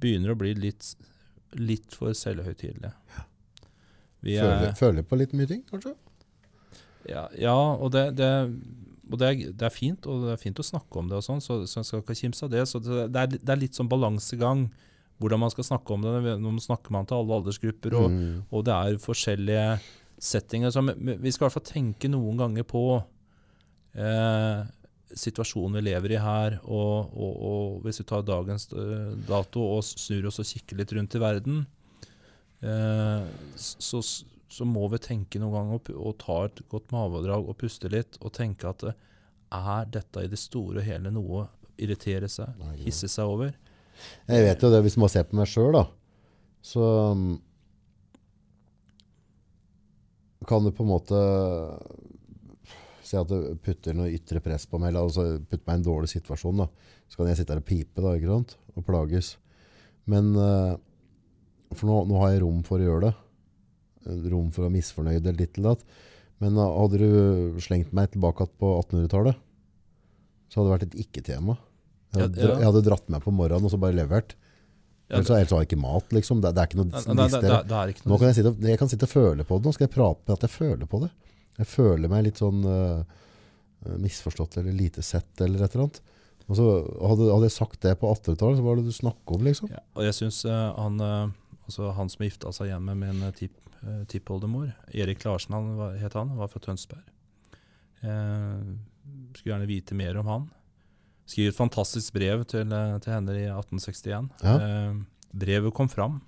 begynner 0.00 0.32
å 0.32 0.38
bli 0.40 0.54
litt, 0.56 0.94
litt 1.60 1.94
for 1.96 2.16
selvhøytidelige. 2.16 2.94
Er- 4.24 4.42
Føler, 4.42 4.72
føler 4.74 5.04
på 5.06 5.16
litt 5.20 5.34
mye 5.38 5.46
ting, 5.46 5.60
kanskje? 5.68 5.92
ja, 7.08 7.28
ja 7.38 7.54
og, 7.54 7.92
det, 7.94 8.16
det, 8.18 8.26
og 9.08 9.20
det, 9.20 9.28
er, 9.28 9.52
det 9.54 9.68
er 9.68 9.72
fint, 9.72 10.08
og 10.10 10.26
det 10.26 10.32
er 10.34 10.40
fint 10.42 10.58
å 10.58 10.66
snakke 10.66 10.98
om 10.98 11.08
det, 11.10 11.20
og 11.20 11.24
sånn, 11.24 11.42
så, 11.44 11.60
så 11.70 11.80
jeg 11.80 11.88
skal 11.88 12.02
ikke 12.02 12.18
kimse 12.18 12.48
av 12.48 12.50
det. 12.52 12.64
Så 12.68 12.80
det, 12.82 13.06
er, 13.06 13.30
det 13.36 13.52
er 13.54 13.60
litt 13.60 13.78
sånn 13.78 13.90
balansegang 13.90 14.66
hvordan 15.18 15.42
man 15.42 15.52
skal 15.52 15.66
snakke 15.66 15.94
om 15.94 16.04
det. 16.04 16.34
Nå 16.40 16.54
snakker 16.62 16.94
man 16.94 17.06
til 17.08 17.18
alle 17.18 17.38
aldersgrupper, 17.40 17.96
og, 17.98 18.10
mm. 18.14 18.34
og 18.54 18.66
det 18.66 18.74
er 18.74 19.00
forskjellige 19.02 19.68
settinger. 20.18 20.72
Så 20.74 20.82
vi 20.86 21.32
skal 21.32 21.44
i 21.44 21.46
hvert 21.46 21.56
fall 21.58 21.68
tenke 21.68 22.10
noen 22.10 22.38
ganger 22.40 22.66
på 22.68 22.84
eh, 23.98 24.62
situasjonen 25.16 25.78
vi 25.78 25.84
lever 25.88 26.14
i 26.14 26.22
her, 26.22 26.58
og, 26.64 27.12
og, 27.16 27.42
og 27.50 27.82
hvis 27.84 28.02
vi 28.02 28.08
tar 28.08 28.26
dagens 28.26 28.68
eh, 28.72 29.12
dato 29.28 29.64
og 29.76 29.84
snur 29.86 30.30
oss 30.30 30.40
og 30.42 30.48
kikker 30.48 30.80
litt 30.80 30.94
rundt 30.96 31.16
i 31.16 31.22
verden, 31.22 31.62
eh, 32.62 33.28
så, 33.56 34.02
så 34.02 34.68
må 34.68 34.86
vi 34.92 35.02
tenke 35.02 35.40
noen 35.42 35.56
ganger 35.56 35.80
og, 35.80 35.92
og 35.96 36.18
ta 36.22 36.40
et 36.48 36.64
godt 36.70 36.92
mavedrag 36.94 37.48
og 37.48 37.58
puste 37.60 37.90
litt 37.92 38.20
og 38.22 38.34
tenke 38.36 38.70
at 38.70 38.90
eh, 38.90 39.06
er 39.58 39.88
dette 39.88 40.26
i 40.26 40.28
det 40.28 40.40
store 40.40 40.82
og 40.82 40.86
hele 40.86 41.12
noe 41.14 41.42
å 41.42 41.48
irritere 41.78 42.28
seg, 42.28 42.52
hisse 42.82 43.08
seg 43.08 43.30
over? 43.30 43.54
Jeg 44.28 44.44
vet 44.46 44.62
jo 44.62 44.72
det, 44.72 44.82
hvis 44.84 44.98
man 45.00 45.12
ser 45.12 45.26
på 45.28 45.38
meg 45.38 45.48
sjøl, 45.50 45.72
da. 45.76 45.84
så 46.64 46.84
um, 47.14 47.28
kan 50.48 50.64
du 50.64 50.72
på 50.72 50.84
en 50.84 50.92
måte 50.92 51.22
si 53.08 53.16
at 53.16 53.30
du 53.30 53.56
putter 53.64 53.96
noe 53.96 54.12
ytre 54.12 54.40
press 54.44 54.66
på 54.68 54.80
meg, 54.80 54.92
eller 54.92 55.08
altså 55.08 55.38
putter 55.40 55.64
meg 55.64 55.78
i 55.78 55.80
en 55.80 55.86
dårlig 55.86 56.10
situasjon. 56.12 56.64
da. 56.64 56.68
Så 57.08 57.20
kan 57.20 57.30
jeg 57.30 57.40
sitte 57.40 57.54
her 57.54 57.62
og 57.62 57.68
pipe 57.68 58.04
da, 58.04 58.14
ikke 58.16 58.32
sant? 58.32 58.56
og 58.76 58.84
plages. 58.86 59.36
Men 60.08 60.34
eh, 60.38 60.74
For 61.74 61.88
nå, 61.88 62.02
nå 62.08 62.20
har 62.22 62.32
jeg 62.32 62.42
rom 62.44 62.62
for 62.64 62.80
å 62.80 62.86
gjøre 62.86 63.08
det. 63.08 63.14
Rom 64.32 64.52
for 64.52 64.62
å 64.62 64.68
være 64.68 64.76
misfornøyd 64.78 65.20
eller 65.20 65.40
ditt 65.40 65.58
eller 65.58 65.74
datt. 65.74 65.98
Men 66.42 66.56
eh, 66.56 66.76
hadde 66.80 67.00
du 67.02 67.62
slengt 67.64 67.94
meg 67.96 68.12
tilbake 68.14 68.48
på 68.60 68.74
1800-tallet, 68.84 69.40
så 70.48 70.60
hadde 70.60 70.68
det 70.68 70.76
vært 70.76 70.86
et 70.88 71.00
ikke-tema. 71.04 71.58
Jeg, 72.12 72.22
hadde- 72.22 72.40
Ja, 72.40 72.48
ja. 72.48 72.58
jeg 72.58 72.68
hadde 72.70 72.82
dratt 72.86 73.08
meg 73.12 73.22
på 73.24 73.32
morgenen 73.34 73.64
og 73.68 73.72
så 73.72 73.80
bare 73.80 73.96
levert. 73.96 74.34
Ja, 75.08 75.16
Ellers, 75.16 75.28
har 75.50 75.62
jeg 75.62 75.68
ikke 75.70 75.80
mat, 75.80 76.10
liksom. 76.12 76.40
Det, 76.44 76.52
det 76.54 76.60
er 76.62 76.68
ikke 76.68 76.78
noe 76.82 76.88
er 76.92 77.94
Nå 78.04 78.18
kan 78.20 78.28
jeg, 78.28 78.36
sitte, 78.36 78.52
jeg 78.68 78.78
kan 78.78 78.90
sitte 78.92 79.06
og 79.08 79.12
føle 79.12 79.44
på 79.48 79.56
det. 79.56 79.64
Nå 79.64 79.72
skal 79.72 79.86
jeg 79.86 79.94
prate 79.94 80.20
med 80.26 80.34
at 80.36 80.44
jeg 80.44 80.52
føler 80.52 80.90
på 80.90 81.00
det. 81.00 81.08
Jeg 81.58 81.66
føler 81.66 82.12
meg 82.12 82.26
litt 82.26 82.40
sånn 82.42 82.60
uh, 82.68 83.00
misforstått 83.98 84.58
eller 84.60 84.76
lite 84.76 85.02
sett 85.02 85.40
eller 85.40 85.64
et 85.64 85.72
eller 85.74 85.86
annet. 85.86 86.00
Og 86.48 86.56
så 86.56 86.66
hadde, 87.08 87.28
hadde 87.32 87.48
jeg 87.48 87.56
sagt 87.56 87.80
det 87.84 87.94
på 88.00 88.08
1800-tallet, 88.12 88.58
så 88.60 88.64
hva 88.64 88.68
var 88.72 88.80
det 88.80 88.88
du 88.88 88.96
snakket 88.96 89.34
om, 89.36 89.44
liksom? 89.48 89.72
Ja, 89.72 89.82
og 89.96 90.04
jeg 90.06 90.16
synes 90.16 90.38
uh, 90.48 90.72
han, 90.76 91.00
uh, 91.00 91.64
altså 91.68 91.90
han 91.96 92.12
som 92.12 92.24
gifta 92.24 92.52
seg 92.56 92.70
igjen 92.70 92.86
med 92.88 93.00
min 93.02 93.24
tipp, 93.36 93.56
eh, 93.82 94.04
tippoldemor, 94.08 94.70
Erik 94.96 95.24
Larsen 95.28 95.56
han 95.56 95.74
var, 95.76 95.96
het 96.00 96.16
han, 96.16 96.32
var 96.38 96.48
fra 96.52 96.62
Tønsberg. 96.64 97.04
Eh, 98.00 98.62
skulle 99.36 99.52
gjerne 99.52 99.68
vite 99.68 99.96
mer 99.98 100.16
om 100.22 100.26
han. 100.32 100.46
Skrev 101.28 101.50
et 101.52 101.58
fantastisk 101.58 102.14
brev 102.16 102.44
til, 102.48 102.70
eh, 102.72 102.98
til 103.04 103.12
henne 103.12 103.34
i 103.36 103.46
1861. 103.52 104.30
Ja. 104.42 104.54
Eh, 104.56 104.94
brevet 105.36 105.74
kom 105.76 105.88
fram, 105.92 106.20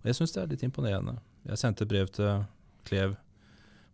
og 0.00 0.04
jeg 0.08 0.16
syns 0.16 0.32
det 0.32 0.42
er 0.42 0.46
litt 0.54 0.62
imponerende. 0.64 1.18
Jeg 1.46 1.60
sendte 1.60 1.86
brev 1.88 2.08
til 2.16 2.46
Klev, 2.88 3.16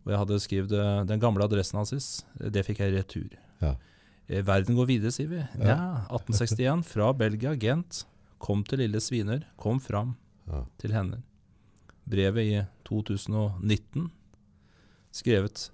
og 0.05 0.13
jeg 0.13 0.21
hadde 0.21 0.39
skrevet 0.39 0.71
eh, 0.71 1.03
den 1.09 1.19
gamle 1.19 1.43
adressen 1.43 1.77
hans. 1.81 2.23
Det 2.39 2.63
fikk 2.65 2.79
jeg 2.79 2.93
i 2.93 2.97
retur. 3.01 3.35
Ja. 3.61 3.73
Eh, 4.29 4.41
Verden 4.47 4.75
går 4.79 4.87
videre, 4.87 5.11
sier 5.11 5.27
vi. 5.31 5.41
Ja, 5.59 6.05
1861. 6.15 6.85
Fra 6.87 7.11
Belgia, 7.13 7.53
Gent. 7.59 8.05
Kom 8.39 8.63
til 8.63 8.79
Lille 8.79 8.99
Sviner. 9.03 9.43
Kom 9.57 9.79
fram 9.83 10.15
Ja. 10.47 10.63
til 10.79 10.91
henne. 10.95 11.23
Brevet 12.07 12.45
i 12.47 12.61
2019. 12.87 14.11
Skrevet 15.11 15.69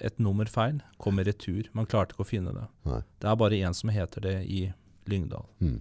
et 0.00 0.18
nummer 0.18 0.48
feil. 0.50 0.80
Kom 0.98 1.20
i 1.20 1.24
retur. 1.26 1.68
Man 1.76 1.88
klarte 1.88 2.14
ikke 2.14 2.24
å 2.26 2.28
finne 2.28 2.54
det. 2.56 2.66
Nei. 2.88 3.00
Det 3.20 3.30
er 3.30 3.40
bare 3.40 3.58
én 3.60 3.76
som 3.76 3.92
heter 3.92 4.24
det 4.26 4.36
i 4.48 4.62
Lyngdal. 5.10 5.46
Mm. 5.60 5.80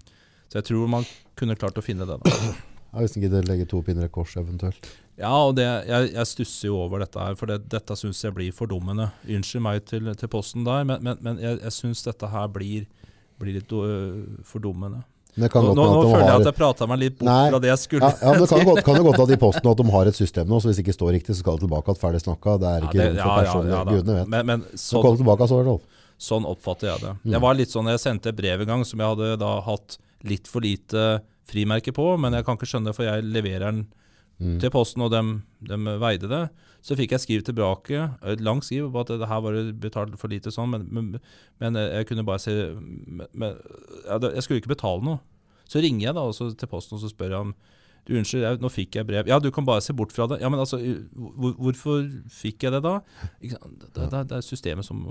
Så 0.50 0.60
jeg 0.60 0.70
tror 0.72 0.90
man 0.92 1.06
kunne 1.40 1.58
klart 1.60 1.78
å 1.78 1.86
finne 1.86 2.08
det. 2.10 2.18
da. 2.24 2.56
Hvis 2.98 3.16
en 3.16 3.24
gidder 3.24 3.46
legge 3.46 3.68
to 3.70 3.84
pinner 3.86 4.10
i 4.10 4.12
kors 4.12 4.36
eventuelt. 4.40 4.90
Ja, 5.20 5.34
og 5.50 5.58
det, 5.58 5.68
jeg, 5.90 6.14
jeg 6.16 6.30
stusser 6.30 6.70
jo 6.70 6.78
over 6.80 7.04
dette 7.04 7.20
her, 7.20 7.36
for 7.38 7.52
det, 7.52 7.60
dette 7.70 7.96
syns 8.00 8.22
jeg 8.24 8.34
blir 8.36 8.56
fordummende. 8.56 9.10
Unnskyld 9.28 9.66
meg 9.66 9.84
til, 9.90 10.08
til 10.18 10.32
posten 10.32 10.64
der, 10.68 10.86
men, 10.88 11.04
men, 11.06 11.20
men 11.26 11.42
jeg, 11.44 11.60
jeg 11.60 11.76
syns 11.76 12.06
dette 12.06 12.30
her 12.32 12.48
blir, 12.56 12.88
blir 13.42 13.60
litt 13.60 13.74
uh, 13.76 14.40
fordummende. 14.48 15.04
Nå, 15.38 15.48
godt 15.48 15.64
nå, 15.64 15.74
nå 15.76 15.84
at 15.86 16.06
de 16.06 16.12
føler 16.12 16.20
jeg 16.26 16.32
har- 16.32 16.40
at 16.42 16.46
jeg 16.50 16.56
prata 16.56 16.88
meg 16.88 17.00
litt 17.00 17.18
bort 17.20 17.26
Nei. 17.30 17.50
fra 17.50 17.60
det 17.60 17.70
jeg 17.70 17.78
skulle. 17.80 18.02
ja, 18.02 18.18
ja, 18.22 18.32
men 18.34 18.40
det 18.42 18.50
kan, 18.50 18.66
godt, 18.66 18.84
kan 18.84 18.96
jo 18.96 19.04
godt 19.04 19.20
at 19.20 19.30
i 19.30 19.38
posten 19.38 19.68
at 19.72 19.78
de 19.78 19.92
har 19.92 20.06
et 20.08 20.16
system 20.16 20.48
nå, 20.48 20.58
så 20.60 20.68
hvis 20.68 20.76
det 20.80 20.86
ikke 20.88 20.98
står 20.98 21.12
riktig, 21.14 21.36
så 21.36 21.40
skal 21.40 21.58
det 21.58 21.62
tilbake 21.70 21.90
at 21.90 21.98
ferdig 22.02 22.22
snakka. 22.24 22.58
Det 22.60 22.68
er 22.68 22.80
Ja, 22.80 22.88
ikke 22.88 22.98
det- 22.98 23.08
rom 23.08 23.16
ja, 23.16 23.24
for 23.24 23.44
personlig. 23.44 23.72
ja. 23.72 23.84
Gudene 23.86 24.16
vet. 24.20 24.28
Men, 24.28 24.46
men 24.46 24.62
Så 24.76 24.98
så 24.98 25.02
kom 25.02 25.16
det 25.16 25.24
tilbake, 25.24 25.48
så 25.48 25.64
fall. 25.64 25.82
sånn 26.20 26.46
oppfatter 26.46 26.88
jeg 26.92 27.00
det. 27.02 27.14
Mm. 27.24 27.32
Jeg 27.32 27.42
var 27.42 27.54
litt 27.54 27.70
sånn, 27.70 27.86
jeg 27.88 28.00
sendte 28.00 28.28
et 28.28 28.36
brev 28.36 28.62
en 28.62 28.68
gang 28.68 28.84
som 28.84 29.00
jeg 29.00 29.08
hadde 29.08 29.38
da 29.40 29.62
hatt 29.62 29.98
litt 30.24 30.48
for 30.48 30.60
lite 30.62 31.22
frimerke 31.48 31.94
på, 31.94 32.20
men 32.20 32.34
jeg 32.34 32.44
kan 32.46 32.58
ikke 32.58 32.68
skjønne 32.68 32.94
for 32.94 33.04
jeg 33.06 33.24
leverer 33.24 33.60
den 33.72 33.88
Mm. 34.40 34.60
til 34.64 34.72
posten, 34.72 35.04
og 35.04 35.12
de, 35.12 35.22
de 35.68 35.78
veide 36.00 36.30
det. 36.32 36.44
Så 36.86 36.96
fikk 36.96 37.12
jeg 37.12 37.24
skriv 37.26 37.42
tilbake, 37.44 38.06
et 38.24 38.40
langt 38.40 38.64
skriv 38.64 38.88
på 38.94 39.02
at 39.04 39.12
det 39.20 39.28
her 39.28 39.42
var 39.44 39.58
det 39.58 39.74
betalt 39.84 40.16
for 40.20 40.32
lite 40.32 40.54
sånn, 40.56 40.72
men, 40.72 40.86
men, 40.96 41.10
men 41.60 41.80
jeg 41.82 42.08
kunne 42.08 42.24
bare 42.24 42.40
si 42.40 42.54
Jeg 42.56 44.46
skulle 44.46 44.62
ikke 44.62 44.72
betale 44.72 45.04
noe. 45.04 45.20
Så 45.70 45.84
ringer 45.84 46.08
jeg 46.08 46.16
da 46.16 46.24
også 46.24 46.54
til 46.58 46.72
posten 46.72 46.96
og 46.98 47.04
så 47.04 47.12
spør 47.12 47.36
jeg 47.36 47.50
om 47.50 47.54
Unnskyld, 48.10 48.42
jeg, 48.42 48.58
nå 48.64 48.70
fikk 48.74 48.96
jeg 48.98 49.06
brev. 49.06 49.28
Ja, 49.30 49.38
du 49.38 49.52
kan 49.54 49.66
bare 49.68 49.84
se 49.86 49.94
bort 49.94 50.14
fra 50.16 50.26
det. 50.32 50.40
Ja, 50.42 50.50
men 50.50 50.62
altså, 50.62 50.80
hvor, 51.14 51.52
hvorfor 51.60 52.08
fikk 52.34 52.66
jeg 52.66 52.74
det 52.74 52.80
da? 52.82 52.96
Det, 53.44 53.60
det, 53.94 54.22
det 54.32 54.40
er 54.40 54.46
systemet 54.46 54.88
som 54.88 55.04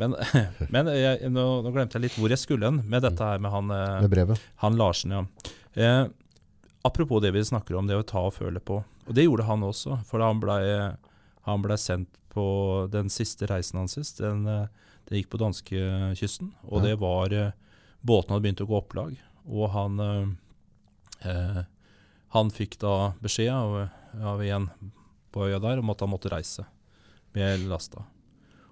Men, 0.00 0.14
men 0.72 0.88
jeg, 0.94 1.28
nå, 1.28 1.44
nå 1.66 1.72
glemte 1.74 1.98
jeg 1.98 2.06
litt 2.06 2.16
hvor 2.16 2.32
jeg 2.32 2.40
skulle 2.40 2.70
hen 2.70 2.80
med 2.88 3.04
dette 3.04 3.28
her 3.28 3.42
med 3.42 3.52
han 3.52 3.74
eh, 3.74 4.06
Med 4.06 4.32
han 4.64 4.80
Larsen, 4.80 5.12
ja. 5.18 5.52
Eh, 5.76 6.06
apropos 6.82 7.20
det 7.20 7.32
vi 7.34 7.44
snakker 7.44 7.76
om, 7.78 7.86
det 7.86 7.98
å 7.98 8.06
ta 8.06 8.26
og 8.28 8.36
føle 8.36 8.60
på. 8.60 8.80
Og 9.06 9.16
det 9.16 9.26
gjorde 9.26 9.48
han 9.48 9.64
også, 9.66 10.00
for 10.08 10.24
han 10.24 10.42
blei 10.42 10.62
ble 11.64 11.76
sendt 11.80 12.12
på 12.30 12.44
den 12.92 13.10
siste 13.10 13.48
reisen 13.50 13.80
hans 13.80 13.96
sist. 13.98 14.20
Den, 14.22 14.46
eh, 14.46 14.68
den 15.08 15.18
gikk 15.18 15.32
på 15.32 15.40
danskekysten, 15.42 16.52
og 16.68 16.84
det 16.86 16.96
var 17.00 17.28
båten 17.30 17.56
Båtene 18.00 18.32
hadde 18.32 18.44
begynt 18.46 18.60
å 18.64 18.68
gå 18.70 18.76
opplag, 18.78 19.16
og 19.44 19.70
han 19.74 20.00
eh, 20.00 20.28
eh, 21.28 21.64
Han 22.32 22.50
fikk 22.54 22.78
da 22.78 23.12
beskjed 23.20 23.50
av, 23.50 23.88
av 24.22 24.42
en 24.42 24.68
på 25.34 25.48
øya 25.48 25.58
der 25.58 25.80
om 25.82 25.90
at 25.90 26.00
han 26.00 26.12
måtte 26.12 26.30
reise 26.30 26.62
med 27.34 27.66
lasta. 27.66 28.04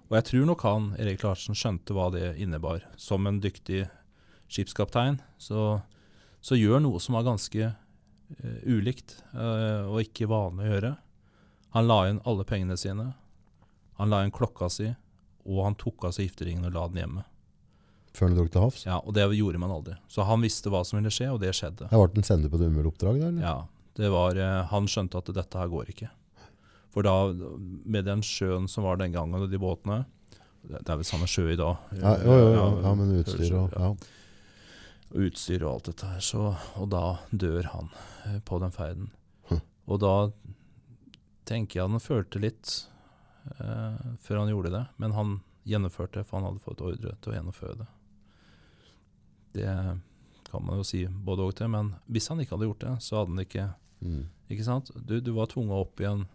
Og 0.09 0.15
jeg 0.15 0.25
tror 0.29 0.45
nok 0.47 0.63
han, 0.63 0.87
Erik 0.97 1.23
Larsen, 1.23 1.57
skjønte 1.57 1.93
hva 1.93 2.07
det 2.13 2.37
innebar. 2.41 2.85
Som 2.97 3.27
en 3.27 3.41
dyktig 3.43 3.83
skipskaptein, 4.49 5.19
så, 5.37 5.81
så 6.41 6.57
gjør 6.57 6.81
noe 6.85 7.01
som 7.03 7.17
var 7.19 7.27
ganske 7.27 7.67
eh, 7.67 7.77
ulikt 8.65 9.17
eh, 9.33 9.85
og 9.89 10.01
ikke 10.03 10.29
vanlig 10.29 10.67
å 10.67 10.73
gjøre. 10.73 10.91
Han 11.75 11.87
la 11.89 11.99
inn 12.09 12.21
alle 12.29 12.45
pengene 12.49 12.77
sine. 12.77 13.11
Han 13.99 14.09
la 14.13 14.23
inn 14.25 14.33
klokka 14.33 14.69
si, 14.71 14.87
og 15.45 15.63
han 15.65 15.77
tok 15.79 16.07
av 16.07 16.15
seg 16.15 16.29
gifteringen 16.29 16.65
og 16.69 16.75
la 16.75 16.85
den 16.89 17.01
hjemme. 17.03 17.25
Før 18.15 18.29
han 18.29 18.37
dro 18.37 18.45
til 18.49 18.63
havs. 18.63 18.85
Ja, 18.87 18.99
Og 19.05 19.13
det 19.13 19.25
gjorde 19.37 19.59
man 19.61 19.73
aldri. 19.73 19.95
Så 20.09 20.25
han 20.25 20.41
visste 20.41 20.71
hva 20.73 20.81
som 20.87 20.97
ville 20.97 21.11
skje, 21.13 21.27
og 21.33 21.41
det 21.43 21.53
skjedde. 21.57 21.89
Jeg 21.91 21.99
ble 22.13 22.21
en 22.21 22.25
sender 22.25 22.49
på 22.51 22.57
et 22.57 22.65
umulig 22.69 22.89
oppdrag 22.89 23.19
eller? 23.21 23.41
Ja, 23.43 23.57
det 23.99 24.09
var, 24.13 24.37
eh, 24.37 24.63
Han 24.71 24.87
skjønte 24.89 25.19
at 25.21 25.29
dette 25.35 25.57
her 25.59 25.67
går 25.69 25.91
ikke. 25.93 26.09
For 26.89 27.05
da, 27.05 27.13
med 27.85 28.05
den 28.05 28.23
sjøen 28.25 28.65
som 28.67 28.83
var 28.87 28.97
den 28.97 29.13
gangen, 29.13 29.37
og 29.37 29.49
de 29.51 29.59
båtene 29.61 30.05
Det 30.65 30.81
det 30.83 30.89
er 30.89 30.97
vel 30.99 31.05
samme 31.07 31.27
sjø 31.29 31.53
i 31.53 31.55
dag. 31.55 31.77
Ja, 32.01 32.17
jo, 32.19 32.31
jo, 32.33 32.47
jo. 32.49 32.55
Ja, 32.55 32.81
ja, 32.83 32.93
men 32.95 33.11
utstyr 33.21 33.53
og 33.55 33.75
ja. 33.77 33.91
Og 35.09 35.27
utstyr 35.27 35.63
og 35.63 35.71
alt 35.71 35.89
dette 35.91 36.09
her. 36.09 36.23
Så, 36.23 36.51
og 36.79 36.89
da 36.93 37.19
dør 37.31 37.71
han 37.73 37.91
eh, 38.27 38.39
på 38.45 38.59
den 38.63 38.73
ferden. 38.75 39.11
Hm. 39.49 39.61
Og 39.89 40.01
da 40.03 40.13
tenker 41.49 41.79
jeg 41.79 41.89
han 41.89 42.03
følte 42.03 42.41
litt 42.43 42.75
eh, 43.57 44.01
før 44.21 44.43
han 44.43 44.53
gjorde 44.53 44.73
det, 44.75 44.85
men 45.01 45.15
han 45.17 45.39
gjennomførte, 45.69 46.23
for 46.25 46.39
han 46.39 46.49
hadde 46.49 46.65
fått 46.65 46.85
ordre 46.85 47.15
til 47.17 47.33
å 47.33 47.37
gjennomføre 47.37 47.81
det. 47.81 47.89
Det 49.59 49.75
kan 50.49 50.65
man 50.65 50.79
jo 50.79 50.85
si 50.85 51.03
både 51.05 51.45
og 51.45 51.55
til, 51.57 51.69
men 51.73 51.93
hvis 52.09 52.29
han 52.31 52.41
ikke 52.41 52.55
hadde 52.55 52.69
gjort 52.69 52.85
det, 52.85 52.95
så 53.05 53.19
hadde 53.19 53.33
han 53.35 53.45
ikke 53.45 53.69
Mm. 53.99 54.27
Ikke 54.49 54.65
sant? 54.65 54.91
Du, 54.95 55.19
du 55.19 55.33
var 55.35 55.49
tvunget 55.51 55.75
opp 55.75 56.01
i 56.01 56.07
en 56.09 56.25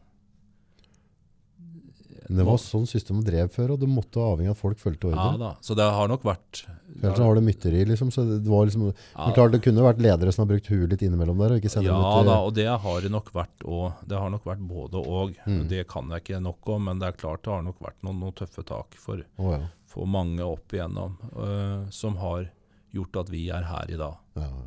det 2.29 2.45
var 2.47 2.57
sånn 2.61 2.87
systemet 2.89 3.27
drev 3.27 3.51
før, 3.53 3.75
og 3.75 3.81
det 3.83 3.89
måtte 3.91 4.23
avhengig 4.23 4.53
av 4.53 4.57
at 4.57 4.61
folk 4.63 4.81
fulgte 4.81 5.11
Ja 5.13 5.27
da, 5.41 5.51
så 5.65 5.77
det 5.77 5.85
har 5.97 6.09
nok 6.09 6.25
vært 6.25 6.65
Ellers 6.95 7.21
har 7.21 7.37
du 7.37 7.41
mytteri, 7.45 7.83
liksom. 7.89 8.11
Så 8.15 8.23
det 8.29 8.49
var 8.49 8.65
liksom 8.69 8.87
ja, 8.87 8.95
Men 9.19 9.35
klart, 9.37 9.53
det 9.53 9.61
kunne 9.65 9.85
vært 9.85 10.01
ledere 10.05 10.33
som 10.33 10.45
har 10.45 10.51
brukt 10.53 10.71
huet 10.71 10.93
litt 10.95 11.05
innimellom 11.05 11.41
der, 11.43 11.57
og 11.57 11.61
ikke 11.61 11.83
Ja 11.85 11.99
dem 11.99 12.31
da, 12.31 12.39
og 12.47 12.55
det 12.57 12.69
har 12.71 13.05
det 13.05 13.13
nok 13.13 13.33
vært 13.35 13.67
og, 13.67 14.01
Det 14.09 14.21
har 14.21 14.33
nok 14.33 14.49
vært 14.49 14.65
både 14.65 15.03
og. 15.03 15.37
Mm. 15.45 15.65
Det 15.69 15.85
kan 15.91 16.13
jeg 16.15 16.25
ikke 16.25 16.43
nok 16.45 16.75
om, 16.77 16.89
men 16.89 17.03
det 17.03 17.11
er 17.11 17.21
klart 17.21 17.45
det 17.45 17.53
har 17.53 17.65
nok 17.67 17.83
vært 17.85 18.01
noen, 18.07 18.23
noen 18.23 18.37
tøffe 18.39 18.65
tak 18.69 18.97
for, 19.01 19.21
oh, 19.43 19.53
ja. 19.53 19.63
for 19.91 20.09
mange 20.09 20.45
opp 20.47 20.73
igjennom 20.75 21.19
uh, 21.37 21.85
som 21.93 22.17
har 22.23 22.49
gjort 22.95 23.25
at 23.25 23.33
vi 23.33 23.49
er 23.53 23.67
her 23.69 23.91
i 23.91 24.01
dag. 24.01 24.21
Ja, 24.39 24.49
ja. 24.49 24.67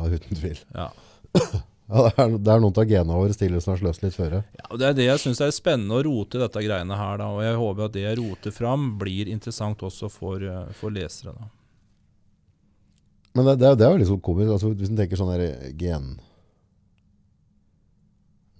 ja, 0.00 0.12
uten 0.16 0.42
tvil. 0.42 0.62
Ja. 0.74 0.90
Ja, 1.88 2.02
det, 2.04 2.10
er, 2.20 2.32
det 2.36 2.52
er 2.52 2.60
noen 2.60 2.78
av 2.82 2.84
genene 2.90 3.16
våre 3.16 3.32
stiller 3.32 3.62
som 3.64 3.72
har 3.72 3.80
sløst 3.80 4.02
litt 4.04 4.16
før. 4.16 4.40
Ja, 4.44 4.66
og 4.68 4.80
Det 4.80 4.88
er 4.90 4.96
det 4.96 5.06
jeg 5.06 5.20
syns 5.22 5.40
er 5.40 5.52
spennende 5.56 5.96
å 5.96 6.04
rote 6.04 6.36
i 6.36 6.42
dette 6.42 6.62
greiene 6.64 6.98
her, 7.00 7.20
da, 7.20 7.28
og 7.32 7.40
jeg 7.46 7.56
håper 7.56 7.86
at 7.86 7.94
det 7.94 8.02
jeg 8.04 8.18
roter 8.20 8.52
fram, 8.52 8.90
blir 9.00 9.30
interessant 9.32 9.84
også 9.88 10.10
for, 10.12 10.44
øh, 10.44 10.66
for 10.76 10.92
lesere. 10.92 11.32
da. 11.32 11.48
Men 13.38 13.48
det, 13.48 13.54
det, 13.62 13.70
det 13.80 13.86
er 13.86 13.94
jo 13.94 14.02
litt 14.02 14.24
komisk. 14.26 14.52
Altså, 14.52 14.72
hvis 14.74 14.92
en 14.92 15.00
tenker 15.00 15.20
sånn 15.20 15.32
der 15.32 15.72
gen... 15.80 16.10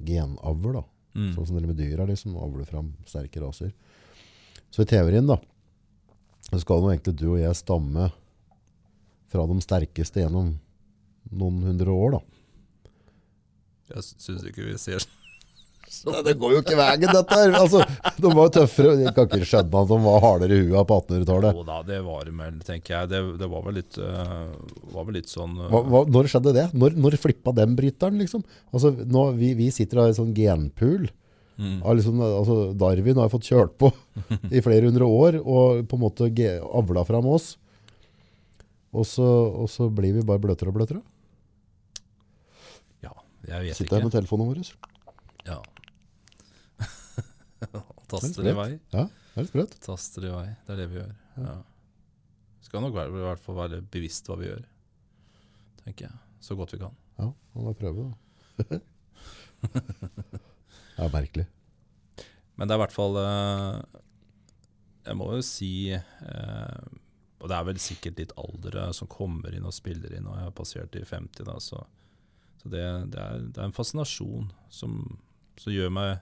Genavl, 0.08 0.78
da. 0.78 0.84
Mm. 1.18 1.32
Sånn 1.34 1.48
som 1.50 1.58
dere 1.58 1.68
med 1.68 1.80
dyra, 1.80 2.06
liksom. 2.08 2.36
avler 2.38 2.68
fram 2.68 2.92
sterke 3.08 3.42
raser. 3.42 3.74
Så 4.70 4.84
i 4.84 4.88
teorien, 4.88 5.26
da, 5.28 5.36
så 6.48 6.60
skal 6.62 6.80
nå 6.80 6.92
egentlig 6.92 7.16
du 7.18 7.26
og 7.34 7.40
jeg 7.42 7.60
stamme 7.60 8.08
fra 9.28 9.44
de 9.50 9.60
sterkeste 9.64 10.22
gjennom 10.22 10.54
noen 11.28 11.64
hundre 11.66 11.92
år, 11.92 12.16
da. 12.16 12.37
Jeg 13.88 14.04
syns 14.04 14.44
ikke 14.44 14.66
vi 14.66 14.74
ser 14.80 15.04
Så 15.88 16.12
det 16.24 16.34
går 16.36 16.52
jo 16.52 16.60
ikke 16.60 16.76
veien, 16.76 17.06
dette 17.08 17.36
her. 17.38 17.54
Altså, 17.56 17.80
de 18.20 18.28
var 18.28 18.48
jo 18.48 18.52
tøffere. 18.58 18.96
Jeg 19.00 19.14
kan 19.16 19.28
ikke 19.28 19.48
skjønne 19.48 19.80
at 19.80 19.88
de 19.88 19.98
var 20.04 20.18
hardere 20.24 20.58
i 20.58 20.66
huet 20.66 20.88
på 20.90 20.98
1800-tallet. 21.00 21.56
Jo 21.56 21.64
da, 21.64 21.78
det 21.88 22.00
var 22.04 22.26
de 22.28 22.34
vel, 22.36 22.58
tenker 22.66 22.94
jeg. 22.94 23.10
Det, 23.14 23.22
det 23.40 23.48
var, 23.48 23.62
vel 23.64 23.78
litt, 23.80 23.96
uh, 23.96 24.50
var 24.92 25.06
vel 25.08 25.16
litt 25.16 25.32
sånn 25.32 25.56
uh... 25.56 25.70
Hva, 25.72 25.80
hva, 25.88 26.02
når 26.12 26.28
skjedde 26.28 26.54
det? 26.58 26.66
Når, 26.76 26.98
når 27.00 27.16
flippa 27.22 27.56
den 27.56 27.72
bryteren, 27.78 28.20
liksom? 28.20 28.44
Altså, 28.68 28.92
nå, 29.16 29.24
vi, 29.40 29.54
vi 29.58 29.70
sitter 29.74 30.02
og 30.02 30.04
har 30.04 30.12
en 30.12 30.20
sånn 30.20 30.36
genpool. 30.36 31.08
mm. 31.56 31.78
Liksom, 32.02 32.20
altså, 32.28 32.58
Darwin 32.84 33.22
har 33.24 33.32
fått 33.32 33.48
kjørt 33.48 33.78
på 33.80 33.90
i 34.56 34.64
flere 34.64 34.90
hundre 34.92 35.08
år 35.08 35.40
og 35.40 35.86
på 35.88 35.96
en 35.96 36.04
måte 36.04 36.28
avla 36.68 37.08
fram 37.08 37.32
oss. 37.32 37.54
Og 38.92 39.08
så, 39.08 39.24
og 39.24 39.72
så 39.72 39.88
blir 39.92 40.16
vi 40.16 40.26
bare 40.26 40.44
bløtere 40.44 40.68
og 40.68 40.76
bløtere. 40.82 41.00
Jeg 43.48 43.64
vet 43.64 43.78
Sitter 43.78 43.98
her 43.98 44.04
med 44.04 44.12
telefonen 44.12 44.50
vår. 44.50 44.70
Ja. 45.48 45.58
Taster 48.12 48.48
i 48.48 48.54
vei. 48.56 48.70
Ja, 48.92 49.06
det 49.08 49.34
er 49.34 49.46
litt 49.46 49.52
sprøtt. 49.52 49.76
Taster 49.84 50.26
i 50.28 50.32
vei. 50.32 50.46
Det 50.66 50.74
er 50.74 50.80
det 50.82 50.88
vi 50.92 51.00
gjør. 51.00 51.12
Ja. 51.40 51.56
Skal 52.68 52.84
nok 52.84 52.96
være, 52.98 53.14
i 53.14 53.24
hvert 53.24 53.44
fall 53.44 53.56
være 53.56 53.80
bevisst 53.94 54.28
hva 54.28 54.36
vi 54.40 54.50
gjør. 54.50 54.64
Tenker 55.84 56.10
jeg. 56.10 56.20
Så 56.44 56.56
godt 56.58 56.74
vi 56.74 56.82
kan. 56.82 56.96
Ja, 57.18 57.30
man 57.56 57.68
må 57.70 57.74
prøve 57.76 58.10
da. 58.10 58.12
det 59.62 61.04
er 61.06 61.14
merkelig. 61.14 61.46
Men 62.58 62.68
det 62.68 62.74
er 62.74 62.78
i 62.78 62.82
hvert 62.82 62.94
fall 62.94 63.14
eh, 63.20 64.00
Jeg 65.06 65.14
må 65.18 65.28
jo 65.36 65.44
si 65.46 65.70
eh, 65.94 66.78
Og 67.38 67.46
det 67.46 67.54
er 67.54 67.68
vel 67.68 67.78
sikkert 67.82 68.18
litt 68.18 68.34
aldre 68.40 68.88
som 68.96 69.10
kommer 69.10 69.54
inn 69.54 69.66
og 69.66 69.74
spiller 69.76 70.16
inn, 70.18 70.26
og 70.26 70.36
jeg 70.38 70.48
har 70.48 70.56
passert 70.58 70.98
i 70.98 71.04
50, 71.06 71.46
da, 71.46 71.54
så, 71.62 71.84
så 72.62 72.70
det, 72.72 72.84
det, 73.12 73.20
er, 73.22 73.44
det 73.48 73.60
er 73.60 73.68
en 73.68 73.76
fascinasjon 73.76 74.48
som, 74.72 74.98
som 75.60 75.72
gjør 75.72 75.92
meg 75.94 76.16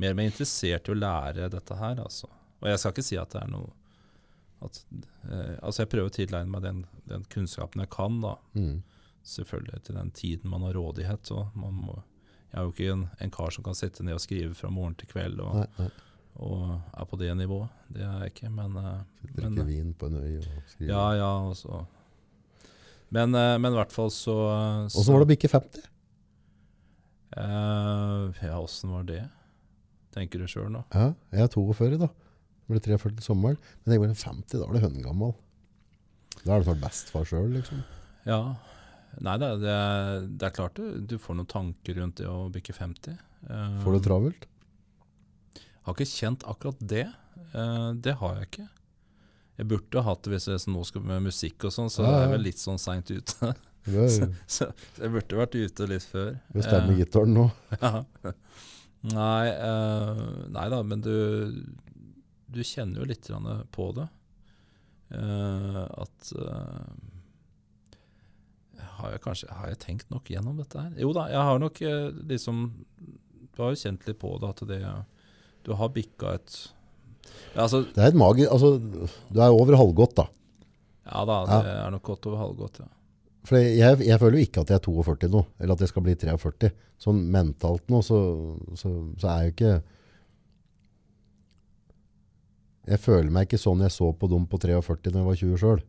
mer 0.00 0.14
og 0.14 0.20
mer 0.20 0.30
interessert 0.30 0.88
i 0.88 0.94
å 0.94 0.96
lære 0.96 1.50
dette 1.52 1.76
her, 1.76 2.00
altså. 2.00 2.30
Og 2.60 2.68
jeg 2.68 2.80
skal 2.80 2.94
ikke 2.94 3.04
si 3.04 3.18
at 3.20 3.32
det 3.34 3.42
er 3.42 3.52
noe 3.52 3.70
at, 4.64 4.84
eh, 5.30 5.56
Altså, 5.62 5.82
jeg 5.82 5.90
prøver 5.92 6.10
å 6.10 6.14
tilegne 6.14 6.52
meg 6.52 6.64
den, 6.64 6.82
den 7.08 7.24
kunnskapen 7.32 7.84
jeg 7.84 7.92
kan, 7.92 8.20
da. 8.24 8.34
Mm. 8.56 8.82
Selvfølgelig 9.30 9.82
til 9.86 9.96
den 10.00 10.10
tiden 10.16 10.52
man 10.52 10.64
har 10.66 10.76
rådighet. 10.76 11.30
Og 11.36 11.56
man 11.56 11.76
må, 11.86 11.96
jeg 12.50 12.58
er 12.60 12.66
jo 12.66 12.74
ikke 12.74 12.92
en, 12.94 13.06
en 13.24 13.32
kar 13.34 13.54
som 13.56 13.64
kan 13.66 13.76
sitte 13.78 14.04
ned 14.06 14.18
og 14.18 14.24
skrive 14.24 14.56
fra 14.56 14.72
morgen 14.72 14.96
til 15.00 15.08
kveld. 15.12 15.40
og 15.44 15.62
Nei, 15.62 15.66
nei. 15.78 15.88
og 16.44 16.66
er 16.76 17.08
på 17.08 17.20
det 17.20 17.30
nivået. 17.40 17.80
Det 17.88 18.04
er 18.04 18.26
jeg 18.26 18.34
ikke, 18.34 18.52
men, 18.58 18.76
eh, 18.80 19.32
Drikke 19.38 19.66
vin 19.68 19.94
på 19.96 20.10
en 20.10 20.20
øy 20.20 20.36
og 20.40 20.60
skrive. 20.74 20.90
Ja, 20.92 21.06
ja, 21.20 21.32
altså. 21.48 21.84
Men, 23.14 23.34
eh, 23.34 23.56
men 23.58 23.74
i 23.74 23.78
hvert 23.78 23.94
fall 23.94 24.10
så, 24.14 24.36
så 24.92 25.06
var 25.10 25.22
det 25.22 25.28
å 25.28 25.32
bikke 25.32 25.50
50? 25.50 25.86
Uh, 27.30 28.34
ja, 28.42 28.56
åssen 28.58 28.90
var 28.90 29.04
det? 29.06 29.22
Tenker 30.14 30.42
du 30.42 30.50
sjøl 30.50 30.70
nå? 30.74 30.82
Ja, 30.90 31.12
jeg 31.30 31.46
er 31.46 31.52
42 31.52 32.00
da. 32.00 32.08
Jeg 32.10 32.72
ble 32.74 32.82
43 32.86 33.14
til 33.18 33.26
sommeren. 33.26 33.60
Men 33.84 33.94
jeg 33.94 34.02
ble 34.02 34.10
50, 34.10 34.56
da 34.56 34.66
er 34.66 34.76
det 34.76 34.82
høngammal. 34.86 35.36
Da 36.40 36.54
er 36.54 36.62
det 36.62 36.66
snart 36.68 36.82
bestefar 36.82 37.28
sjøl, 37.28 37.48
liksom. 37.54 37.82
Ja. 38.26 38.40
Nei, 39.18 39.36
det, 39.42 39.48
det, 39.62 39.76
det 40.38 40.48
er 40.48 40.54
klart 40.54 40.78
du, 40.78 41.00
du 41.02 41.16
får 41.18 41.38
noen 41.38 41.50
tanker 41.50 41.98
rundt 41.98 42.20
det 42.22 42.28
å 42.30 42.48
bikke 42.52 42.74
50. 42.76 43.18
Uh, 43.46 43.78
Får 43.84 43.96
du 43.96 44.04
travelt? 44.06 44.46
Har 45.86 45.96
ikke 45.96 46.10
kjent 46.10 46.46
akkurat 46.50 46.82
det. 46.92 47.08
Uh, 47.54 47.90
det 47.98 48.14
har 48.20 48.38
jeg 48.38 48.50
ikke. 48.50 48.68
Jeg 49.60 49.68
burde 49.68 50.02
hatt 50.06 50.22
det 50.24 50.32
hvis 50.34 50.48
jeg 50.48 50.72
nå 50.72 50.82
skal 50.88 51.04
med 51.04 51.26
musikk 51.28 51.66
og 51.68 51.74
sånn, 51.74 51.90
så 51.92 52.04
Ja, 52.04 52.10
ja. 52.10 52.14
er 52.16 52.22
jeg 52.24 52.32
vel 52.36 52.46
litt 52.48 52.62
sånn 52.62 52.80
seint 52.80 53.10
ute. 53.12 53.50
Er 53.90 54.08
så, 54.16 54.28
så 54.48 54.70
jeg 55.00 55.12
burde 55.12 55.40
vært 55.40 55.56
ute 55.58 55.88
litt 55.90 56.06
før. 56.08 56.32
bestemmer 56.54 56.94
Eh, 56.96 57.02
gitaren 57.02 57.36
nå. 57.36 57.46
Ja. 57.80 58.04
Nei, 59.00 59.46
eh, 59.48 60.24
nei 60.52 60.64
da, 60.68 60.82
men 60.84 61.00
du, 61.00 61.14
du 62.52 62.60
kjenner 62.66 63.00
jo 63.00 63.06
litt 63.08 63.28
på 63.72 63.86
det. 63.96 64.08
Eh, 65.16 65.78
at 66.04 66.32
eh, 66.36 66.90
har 69.00 69.14
jeg 69.16 69.22
kanskje 69.24 69.48
Har 69.56 69.70
jeg 69.72 69.80
tenkt 69.82 70.12
nok 70.12 70.28
gjennom 70.30 70.60
dette 70.60 70.78
her? 70.78 70.92
Jo 71.02 71.10
da, 71.16 71.24
jeg 71.32 71.46
har 71.48 71.58
nok 71.58 71.80
eh, 71.82 72.12
liksom 72.30 72.60
Du 73.50 73.62
har 73.64 73.72
jo 73.74 73.80
kjent 73.80 74.06
litt 74.06 74.20
på 74.22 74.30
det 74.38 74.52
at 74.52 74.62
det 74.70 74.78
Du 75.66 75.72
har 75.74 75.90
bikka 75.90 76.36
et 76.38 76.58
altså, 77.54 77.82
Det 77.94 78.02
er 78.02 78.12
et 78.12 78.18
magi, 78.18 78.46
altså, 78.46 78.76
du 78.78 79.40
er 79.40 79.50
over 79.50 79.76
halvgått, 79.80 80.16
da. 80.20 80.26
ja 81.10 81.26
da, 81.28 81.38
det 81.50 81.76
er 81.76 81.94
nok 81.94 82.02
godt 82.12 82.26
over 82.30 82.42
halvgått. 82.44 82.82
ja. 82.84 82.90
For 83.48 83.56
jeg, 83.56 84.02
jeg 84.04 84.20
føler 84.20 84.36
jo 84.36 84.46
ikke 84.46 84.62
at 84.62 84.70
jeg 84.70 84.80
er 84.80 84.84
42 84.84 85.30
nå, 85.32 85.40
eller 85.58 85.74
at 85.74 85.84
jeg 85.84 85.90
skal 85.90 86.04
bli 86.04 86.14
43. 86.18 86.70
Sånn 87.00 87.22
mentalt 87.32 87.86
nå, 87.88 88.02
så, 88.04 88.18
så, 88.76 88.90
så 89.16 89.30
er 89.32 89.38
jeg 89.38 89.48
jo 89.48 89.54
ikke 89.54 89.72
Jeg 92.90 93.00
føler 93.00 93.30
meg 93.32 93.46
ikke 93.46 93.60
sånn 93.60 93.84
jeg 93.84 93.94
så 93.94 94.10
på 94.16 94.28
dem 94.28 94.44
på 94.50 94.58
43 94.60 95.12
når 95.12 95.20
jeg 95.20 95.28
var 95.28 95.40
20 95.40 95.62
sjøl. 95.62 95.80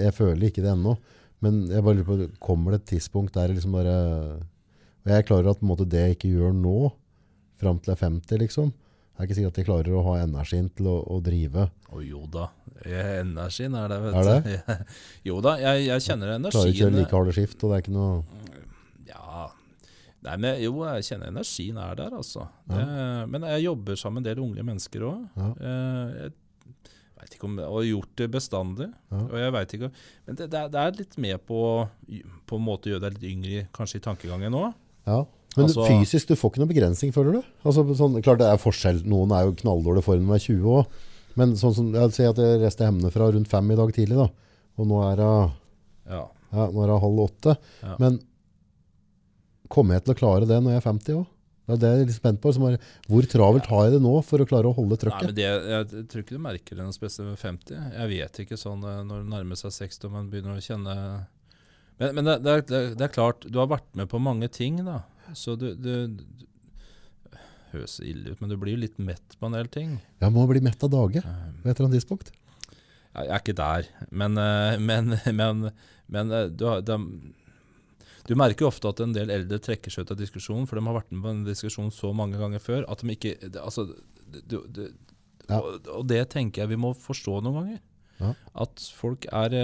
Jeg 0.00 0.16
føler 0.16 0.48
ikke 0.48 0.64
det 0.64 0.72
ennå. 0.72 0.96
Men 1.44 1.66
jeg 1.68 1.84
bare 1.84 1.98
lurer 1.98 2.08
på, 2.08 2.28
kommer 2.40 2.72
det 2.72 2.80
et 2.80 2.90
tidspunkt 2.94 3.34
der 3.36 3.52
liksom 3.52 3.74
bare 3.76 3.96
Og 5.04 5.10
jeg 5.12 5.26
klarer 5.28 5.50
at 5.52 5.60
på 5.60 5.66
en 5.66 5.70
måte, 5.70 5.84
det 5.86 6.00
jeg 6.02 6.16
ikke 6.16 6.32
gjør 6.32 6.54
nå, 6.56 6.76
fram 7.60 7.78
til 7.78 7.92
jeg 7.92 7.98
er 7.98 8.04
50, 8.08 8.42
liksom 8.42 8.72
Jeg 9.16 9.22
er 9.22 9.28
ikke 9.30 9.36
sikker 9.38 9.48
at 9.48 9.58
de 9.58 9.62
klarer 9.64 9.94
å 9.96 10.00
ha 10.04 10.14
energien 10.20 10.66
til 10.76 10.90
å, 10.92 10.96
å 11.08 11.14
drive. 11.24 11.62
Å 11.88 12.00
jo 12.04 12.26
da. 12.28 12.50
Energien 12.84 13.76
er 13.80 13.88
det, 13.88 13.96
vet 14.02 14.16
Er 14.20 14.42
du. 14.44 14.74
jo 15.30 15.38
da, 15.40 15.54
jeg, 15.62 15.86
jeg 15.86 16.04
kjenner 16.04 16.34
Klarer 16.44 16.72
ikke 16.74 16.88
å 16.90 16.92
like 16.92 17.16
harde 17.16 17.32
skift, 17.32 17.62
og 17.64 17.72
det 17.72 17.78
er 17.78 17.84
ikke 17.86 17.94
noe 17.96 18.18
Ja 19.08 19.46
Nei, 20.26 20.34
men 20.42 20.60
jo, 20.60 20.74
jeg 20.84 21.06
kjenner 21.06 21.30
energien 21.32 21.78
er 21.80 21.96
der, 21.96 22.16
altså. 22.18 22.44
Det, 22.68 22.82
men 23.32 23.46
jeg 23.54 23.64
jobber 23.64 23.98
sammen 24.00 24.20
med 24.20 24.26
en 24.26 24.28
del 24.34 24.42
unge 24.42 24.66
mennesker 24.66 25.06
òg. 25.06 25.22
Ja. 25.38 25.48
jeg 26.26 26.32
vet 27.22 27.36
ikke 27.38 27.48
om 27.48 27.56
Og 27.64 27.86
gjort 27.86 28.12
det 28.20 28.28
bestandig. 28.34 28.88
Ja. 29.12 29.20
Og 29.22 29.36
jeg 29.40 29.54
vet 29.56 29.74
ikke 29.78 29.90
Men 30.26 30.38
det, 30.40 30.50
det, 30.52 30.60
er, 30.60 30.72
det 30.74 30.82
er 30.82 30.98
litt 30.98 31.16
med 31.22 31.46
på 31.46 31.60
På 32.50 32.58
en 32.58 32.66
måte 32.66 32.90
å 32.90 32.94
gjøre 32.94 33.06
deg 33.06 33.16
litt 33.16 33.30
yngre 33.30 33.62
kanskje 33.76 34.02
i 34.02 34.04
tankegangen 34.04 34.58
òg. 34.58 34.74
Ja. 35.06 35.22
Men 35.56 35.66
Altså- 35.66 35.86
fysisk, 35.88 36.26
du 36.28 36.34
får 36.36 36.50
ikke 36.52 36.60
noen 36.62 36.68
begrensning, 36.74 37.12
føler 37.14 37.32
du? 37.38 37.42
Altså, 37.64 37.84
sånn, 37.96 38.18
klart 38.22 38.38
det 38.42 38.46
er 38.52 38.58
forskjell. 38.60 39.02
Noen 39.08 39.32
er 39.32 39.46
jo 39.46 39.52
knalldårlig 39.62 40.02
form 40.04 40.26
når 40.26 40.38
de 40.38 40.40
er 40.40 40.46
20 40.60 40.72
òg. 40.82 40.86
Men 41.36 41.52
sånn 41.56 41.74
som, 41.74 41.92
jeg 41.92 42.10
sier 42.16 42.30
at 42.30 42.36
jeg 42.40 42.60
reiste 42.60 42.84
hjemmefra 42.84 43.30
rundt 43.32 43.48
fem 43.48 43.70
i 43.70 43.76
dag 43.76 43.92
tidlig, 43.92 44.16
da. 44.16 44.28
Og 44.78 44.86
nå 44.86 45.00
er 45.12 45.16
det 45.16 45.52
Ja. 46.12 46.26
ja, 46.52 46.98
halv 47.00 47.18
åtte. 47.28 47.56
Ja. 47.82 47.96
Men 47.98 48.20
kommer 49.72 49.94
jeg 49.96 50.04
til 50.06 50.14
å 50.14 50.18
klare 50.18 50.46
det 50.48 50.60
når 50.62 50.76
jeg 50.76 50.82
er 50.82 50.86
50 50.92 51.16
òg? 51.20 51.26
Det 51.66 51.74
er 51.74 51.80
det 51.82 51.88
jeg 51.98 52.06
litt 52.06 52.16
spent 52.20 52.40
på. 52.40 52.52
Som 52.54 52.66
er, 52.68 52.76
hvor 53.10 53.26
travelt 53.26 53.66
har 53.66 53.86
jeg 53.88 53.96
det 53.96 54.02
nå 54.04 54.12
for 54.24 54.38
å 54.38 54.46
klare 54.46 54.70
å 54.70 54.76
holde 54.76 54.94
Nei, 54.94 55.00
trøkket? 55.02 55.26
men 55.26 55.34
det, 55.34 55.48
jeg 55.72 56.04
tror 56.12 56.22
ikke 56.22 56.36
du 56.36 56.42
merker 56.44 56.76
det 56.78 56.84
noe 56.86 56.94
spesielt 56.94 57.32
ved 57.32 57.40
50. 57.42 57.80
Jeg 57.96 58.08
vet 58.12 58.40
ikke 58.44 58.58
sånn 58.60 58.84
eh, 58.86 59.00
når 59.08 59.24
det 59.24 59.32
nærmer 59.32 59.58
seg 59.58 59.74
60 59.74 60.04
og 60.06 60.12
man 60.12 60.30
begynner 60.30 60.54
å 60.54 60.62
kjenne 60.62 61.26
Men, 61.98 62.14
men 62.14 62.24
det, 62.28 62.36
det, 62.44 62.52
er- 62.70 62.94
det 62.94 63.00
er 63.06 63.08
klart, 63.14 63.46
du 63.50 63.58
har 63.58 63.66
vært 63.72 63.86
med 63.96 64.08
på 64.12 64.20
mange 64.20 64.50
ting, 64.52 64.82
da. 64.84 64.98
Så 65.34 65.56
du, 65.58 65.72
du, 65.74 66.46
Høres 67.72 67.98
ille 68.04 68.30
ut, 68.32 68.40
men 68.40 68.52
du 68.52 68.56
blir 68.60 68.76
jo 68.76 68.82
litt 68.84 68.98
mett 69.02 69.34
på 69.40 69.48
en 69.48 69.56
del 69.56 69.68
ting. 69.72 69.96
Jeg 70.22 70.32
må 70.34 70.44
bli 70.48 70.62
mett 70.64 70.82
av 70.86 70.92
dage 70.92 71.22
Eh, 71.22 71.48
på 71.62 71.68
et 71.68 71.72
eller 71.74 71.88
annet 71.88 71.98
tidspunkt. 71.98 72.30
Jeg 73.16 73.30
er 73.32 73.40
ikke 73.40 73.56
der, 73.56 73.88
men, 74.12 74.36
eh, 74.38 74.76
men, 74.78 75.16
men, 75.40 75.66
men 76.12 76.30
eh, 76.36 76.46
du, 76.52 76.66
de, 76.86 76.98
du 78.28 78.34
merker 78.38 78.66
jo 78.66 78.70
ofte 78.70 78.92
at 78.92 79.02
en 79.02 79.14
del 79.16 79.32
eldre 79.34 79.58
trekker 79.62 79.92
seg 79.92 80.06
ut 80.06 80.14
av 80.14 80.20
diskusjonen, 80.20 80.68
for 80.68 80.78
de 80.78 80.84
har 80.86 80.98
vært 81.00 81.10
med 81.14 81.24
på 81.24 81.32
en 81.34 81.44
diskusjon 81.48 81.90
så 81.94 82.12
mange 82.16 82.38
ganger 82.40 82.62
før 82.62 82.86
at 82.92 83.02
de 83.02 83.16
ikke 83.16 83.34
altså, 83.62 83.88
du, 84.46 84.58
du, 84.68 84.86
Ja. 85.48 85.60
og, 85.60 85.86
og 85.86 86.06
det 86.10 86.24
tenker 86.32 86.64
jeg 86.64 86.72
vi 86.74 86.80
må 86.82 86.90
forstå 86.98 87.40
noen 87.44 87.60
ganger. 87.60 87.82
Ja. 88.18 88.32
At 88.66 88.82
folk 88.96 89.26
er 89.30 89.54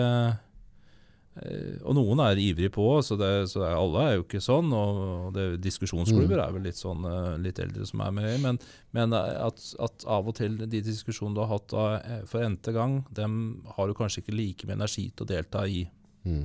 Og 1.88 1.94
noen 1.96 2.20
er 2.20 2.36
ivrige 2.36 2.68
på, 2.74 2.84
så, 3.00 3.16
det, 3.16 3.28
så 3.48 3.62
er, 3.64 3.72
alle 3.78 4.00
er 4.04 4.14
jo 4.18 4.24
ikke 4.26 4.40
sånn. 4.44 4.68
Og 4.76 5.30
det, 5.32 5.46
diskusjonsklubber 5.64 6.36
Mm. 6.36 6.42
er 6.44 6.52
vel 6.59 6.66
litt 6.68 6.76
sånn 6.76 7.06
eh, 7.09 7.38
litt 7.40 7.59
eldre 7.62 7.86
som 7.88 8.02
er 8.04 8.10
med. 8.12 8.34
Men, 8.42 8.59
men 8.92 9.14
eh, 9.16 9.38
at, 9.46 9.62
at 9.80 10.04
av 10.12 10.28
og 10.28 10.34
til 10.36 10.59
de 10.60 10.82
diskusjonene 10.84 11.38
du 11.38 11.40
har 11.40 11.54
hatt 11.54 11.72
eh, 12.04 12.18
for 12.28 12.44
n-te 12.44 12.74
gang, 12.76 12.98
dem 13.16 13.38
har 13.78 13.88
du 13.88 13.94
kanskje 13.96 14.20
ikke 14.26 14.36
like 14.36 14.68
med 14.68 14.76
energi 14.76 15.06
til 15.16 15.24
å 15.24 15.30
delta 15.32 15.64
i, 15.66 15.86
Mm. 16.28 16.44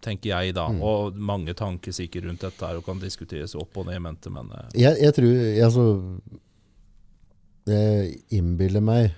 tenker 0.00 0.30
jeg 0.30 0.54
da. 0.54 0.68
Mm. 0.72 0.78
Og 0.86 1.18
mange 1.18 1.52
tanker 1.58 1.92
sikkert 1.92 2.24
rundt 2.30 2.40
dette 2.46 2.64
her 2.64 2.78
og 2.78 2.84
kan 2.86 3.02
diskuteres 3.02 3.52
opp 3.58 3.76
og 3.76 3.86
ned 3.90 3.98
i 3.98 4.04
mente, 4.06 4.30
men 4.32 4.48
eh, 4.54 4.70
Jeg, 4.86 5.00
jeg 5.02 5.12
tror 5.18 5.34
jeg, 5.34 5.58
altså, 5.66 5.84
jeg 7.66 8.18
innbiller 8.38 8.80
meg 8.84 9.12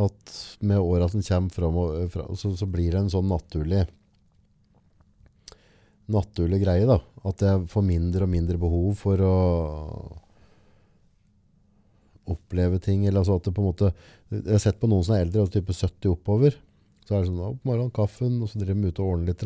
at 0.00 0.34
med 0.64 0.78
åra 0.80 1.08
som 1.10 1.22
kommer 1.22 1.50
fram, 2.10 2.36
så, 2.36 2.52
så 2.56 2.66
blir 2.70 2.90
det 2.94 3.00
en 3.04 3.10
sånn 3.12 3.28
naturlig 3.30 3.86
naturlig 6.12 6.60
greie. 6.62 6.86
da. 6.88 6.98
At 7.28 7.42
jeg 7.44 7.66
får 7.70 7.86
mindre 7.86 8.26
og 8.26 8.32
mindre 8.32 8.58
behov 8.60 8.94
for 9.00 9.22
å 9.24 9.36
oppleve 12.30 12.78
ting. 12.82 13.06
eller 13.06 13.20
altså 13.20 13.36
at 13.36 13.44
det 13.44 13.54
på 13.54 13.62
en 13.62 13.70
måte, 13.72 13.92
Jeg 14.30 14.52
har 14.52 14.62
sett 14.62 14.80
på 14.80 14.86
noen 14.86 15.02
som 15.02 15.16
er 15.16 15.24
eldre, 15.24 15.40
altså 15.42 15.58
type 15.58 15.74
70 15.74 16.12
oppover. 16.12 16.54
Så 17.04 17.16
er 17.16 17.22
det 17.22 17.30
sånn, 17.30 17.40
opp 17.42 17.64
morgenen 17.66 17.90
kaffen, 17.90 18.40
og 18.42 18.48
så 18.48 18.60
driver 18.60 18.82
de 18.82 18.88
ute 18.92 19.02
og 19.02 19.14
ordner 19.14 19.26
litt. 19.26 19.42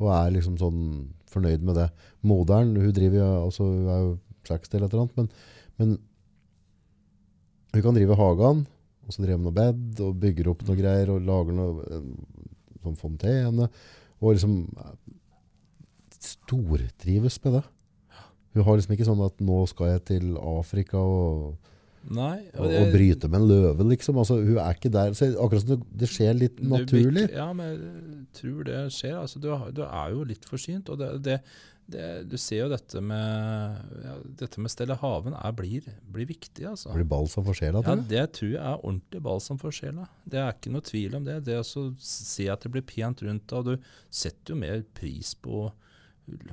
Og 0.00 0.08
er 0.12 0.30
liksom 0.32 0.56
sånn 0.56 1.12
fornøyd 1.28 1.60
med 1.60 1.76
det. 1.76 1.90
Moderen 2.24 2.76
hun 2.76 2.92
driver 2.96 3.18
jo, 3.20 3.28
altså, 3.44 3.64
hun 3.64 3.90
er 3.92 4.00
jo 4.00 4.18
60 4.48 4.74
eller 4.76 4.86
et 4.86 4.94
eller 4.94 5.04
annet. 5.04 5.16
Men, 5.16 5.28
men 5.76 5.98
hun 7.74 7.82
kan 7.84 7.94
drive 7.98 8.16
hagen, 8.16 8.66
og 9.04 9.12
så 9.12 9.22
driver 9.22 9.36
hun 9.36 9.46
noe 9.50 9.58
bed, 9.60 10.00
og 10.00 10.18
bygger 10.24 10.48
opp 10.48 10.64
noe 10.64 10.78
greier, 10.78 11.12
og 11.12 11.28
lager 11.28 11.58
noe 11.58 12.00
sånn 12.86 12.96
fontene, 12.96 13.68
og 14.22 14.32
liksom 14.32 14.56
stortrives 16.26 17.38
med 17.44 17.58
det. 17.60 17.64
Hun 18.56 18.64
har 18.64 18.78
liksom 18.78 18.94
ikke 18.96 19.06
sånn 19.08 19.24
at 19.26 19.40
nå 19.44 19.62
skal 19.68 19.90
jeg 19.94 20.04
til 20.14 20.30
Afrika 20.40 20.96
og, 20.96 21.56
Nei. 22.08 22.38
og, 22.56 22.70
og 22.70 22.92
bryte 22.94 23.28
med 23.28 23.42
en 23.42 23.48
løve, 23.50 23.84
liksom. 23.90 24.16
Altså, 24.22 24.38
hun 24.40 24.56
er 24.62 24.76
ikke 24.78 24.92
der. 24.94 25.12
Så 25.18 25.28
akkurat 25.34 25.64
som 25.66 25.74
det, 25.74 25.80
det 26.04 26.08
skjer 26.08 26.36
litt 26.38 26.60
naturlig. 26.64 27.26
bytter- 27.26 27.36
Ja, 27.36 27.50
men 27.52 27.72
jeg 27.74 28.26
tror 28.40 28.60
det 28.70 28.78
skjer. 28.96 29.16
Altså, 29.20 29.42
du, 29.42 29.50
du 29.76 29.82
er 29.84 30.14
jo 30.14 30.24
litt 30.30 30.46
forsynt. 30.48 30.88
Og 30.94 31.02
det, 31.02 31.10
det, 31.26 31.36
det, 31.92 32.06
du 32.32 32.36
ser 32.40 32.62
jo 32.64 32.68
dette 32.72 33.02
med 33.04 33.76
ja, 34.06 34.14
Dette 34.40 34.62
med 34.64 34.72
stelle 34.72 34.96
Haven 35.02 35.36
er, 35.36 35.52
blir, 35.58 35.84
blir 36.16 36.26
viktig, 36.32 36.64
altså. 36.70 36.94
Det 36.94 37.02
blir 37.02 37.10
balsam 37.12 37.44
for 37.46 37.58
sjela, 37.60 37.82
Ja, 37.84 37.94
det 38.08 38.24
tror 38.38 38.54
jeg 38.54 38.62
er 38.62 38.80
ordentlig 38.80 39.20
balsam 39.28 39.60
for 39.60 39.74
sjela. 39.74 40.08
Det 40.24 40.40
er 40.40 40.54
ikke 40.56 40.72
noe 40.72 40.86
tvil 40.88 41.18
om 41.20 41.28
det. 41.28 41.42
Det 41.50 41.60
å 41.60 41.66
se 42.00 42.48
at 42.54 42.64
det 42.64 42.72
blir 42.72 42.86
pent 42.88 43.20
rundt 43.26 43.44
deg, 43.52 43.58
og 43.60 43.68
du 43.74 43.90
setter 44.08 44.54
jo 44.56 44.62
mer 44.64 44.80
pris 44.96 45.34
på 45.36 45.66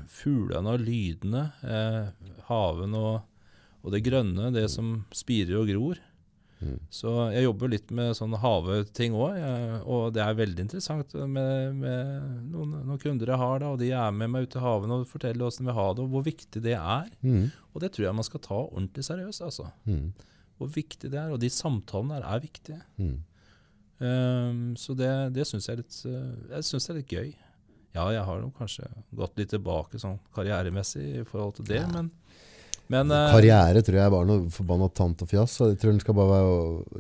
fuglene 0.08 0.74
og 0.76 0.82
lydene, 0.86 1.45
eh, 1.66 2.10
haven 2.48 2.94
og, 3.00 3.22
og 3.84 3.91
det 3.95 4.04
grønne, 4.06 4.52
det 4.56 4.68
som 4.72 5.00
spirer 5.16 5.58
og 5.62 5.68
gror. 5.72 6.02
Mm. 6.64 6.78
Så 6.95 7.12
jeg 7.34 7.44
jobber 7.44 7.68
litt 7.74 7.90
med 7.91 8.14
sånne 8.16 8.38
haveting 8.40 9.12
òg, 9.20 9.36
og 9.84 10.14
det 10.16 10.22
er 10.24 10.38
veldig 10.38 10.64
interessant 10.64 11.12
med, 11.28 11.74
med 11.76 12.14
noen, 12.54 12.78
noen 12.88 13.02
kunder 13.02 13.34
jeg 13.34 13.41
har, 13.41 13.58
da, 13.60 13.72
og 13.76 13.82
de 13.82 13.90
er 13.91 14.14
med 14.16 14.32
meg 14.32 14.45
ut 14.48 14.56
i 14.56 14.62
haven 14.64 14.94
og 14.95 15.04
forteller 15.10 15.44
åssen 15.50 15.68
vi 15.68 15.76
har 15.76 15.91
det, 15.98 16.06
og 16.06 16.14
hvor 16.14 16.24
viktig 16.24 16.62
det 16.64 16.78
er. 16.80 17.10
Mm. 17.20 17.50
Og 17.74 17.84
det 17.84 17.91
tror 17.91 18.08
jeg 18.08 18.16
man 18.16 18.30
skal 18.30 18.44
ta 18.45 18.62
ordentlig 18.62 19.04
seriøst, 19.10 19.44
altså 19.44 19.68
Mm. 19.90 20.14
hvor 20.58 20.70
viktig 20.72 21.12
det 21.12 21.20
er. 21.20 21.34
Og 21.36 21.41
de 21.44 21.50
samtalene 21.52 22.22
der 22.22 22.30
er 22.32 22.40
viktige. 22.45 22.80
Mm. 22.95 23.18
Ehm, 24.04 24.64
så 24.80 24.95
det, 24.98 25.12
det 25.36 25.45
syns 25.50 25.68
jeg, 25.68 25.76
er 25.78 25.82
litt, 25.84 25.98
eh, 26.08 26.56
jeg 26.56 26.68
synes 26.70 26.88
det 26.88 26.94
er 26.94 27.00
litt 27.02 27.14
gøy. 27.18 27.34
Ja, 27.94 28.07
jeg 28.15 28.24
har 28.26 28.44
kanskje 28.57 28.88
gått 29.15 29.38
litt 29.38 29.52
tilbake 29.53 29.99
sånn 30.02 30.20
karrieremessig 30.36 31.03
i 31.22 31.24
forhold 31.30 31.60
til 31.60 31.65
det, 31.70 31.82
Ja. 31.84 31.88
men, 31.94 32.07
men 32.90 33.11
eh, 33.14 33.28
Karriere 33.32 33.84
tror 33.86 33.98
jeg 33.99 34.06
er 34.07 34.14
bare 34.15 34.28
noe 34.28 34.49
forbanna 34.53 34.90
tant 34.94 35.22
og 35.22 35.30
fjas. 35.30 35.53
så 35.60 35.70
Jeg 35.72 35.78
tror 35.82 35.91
den 35.94 36.02
skal 36.02 36.18
bare 36.18 36.40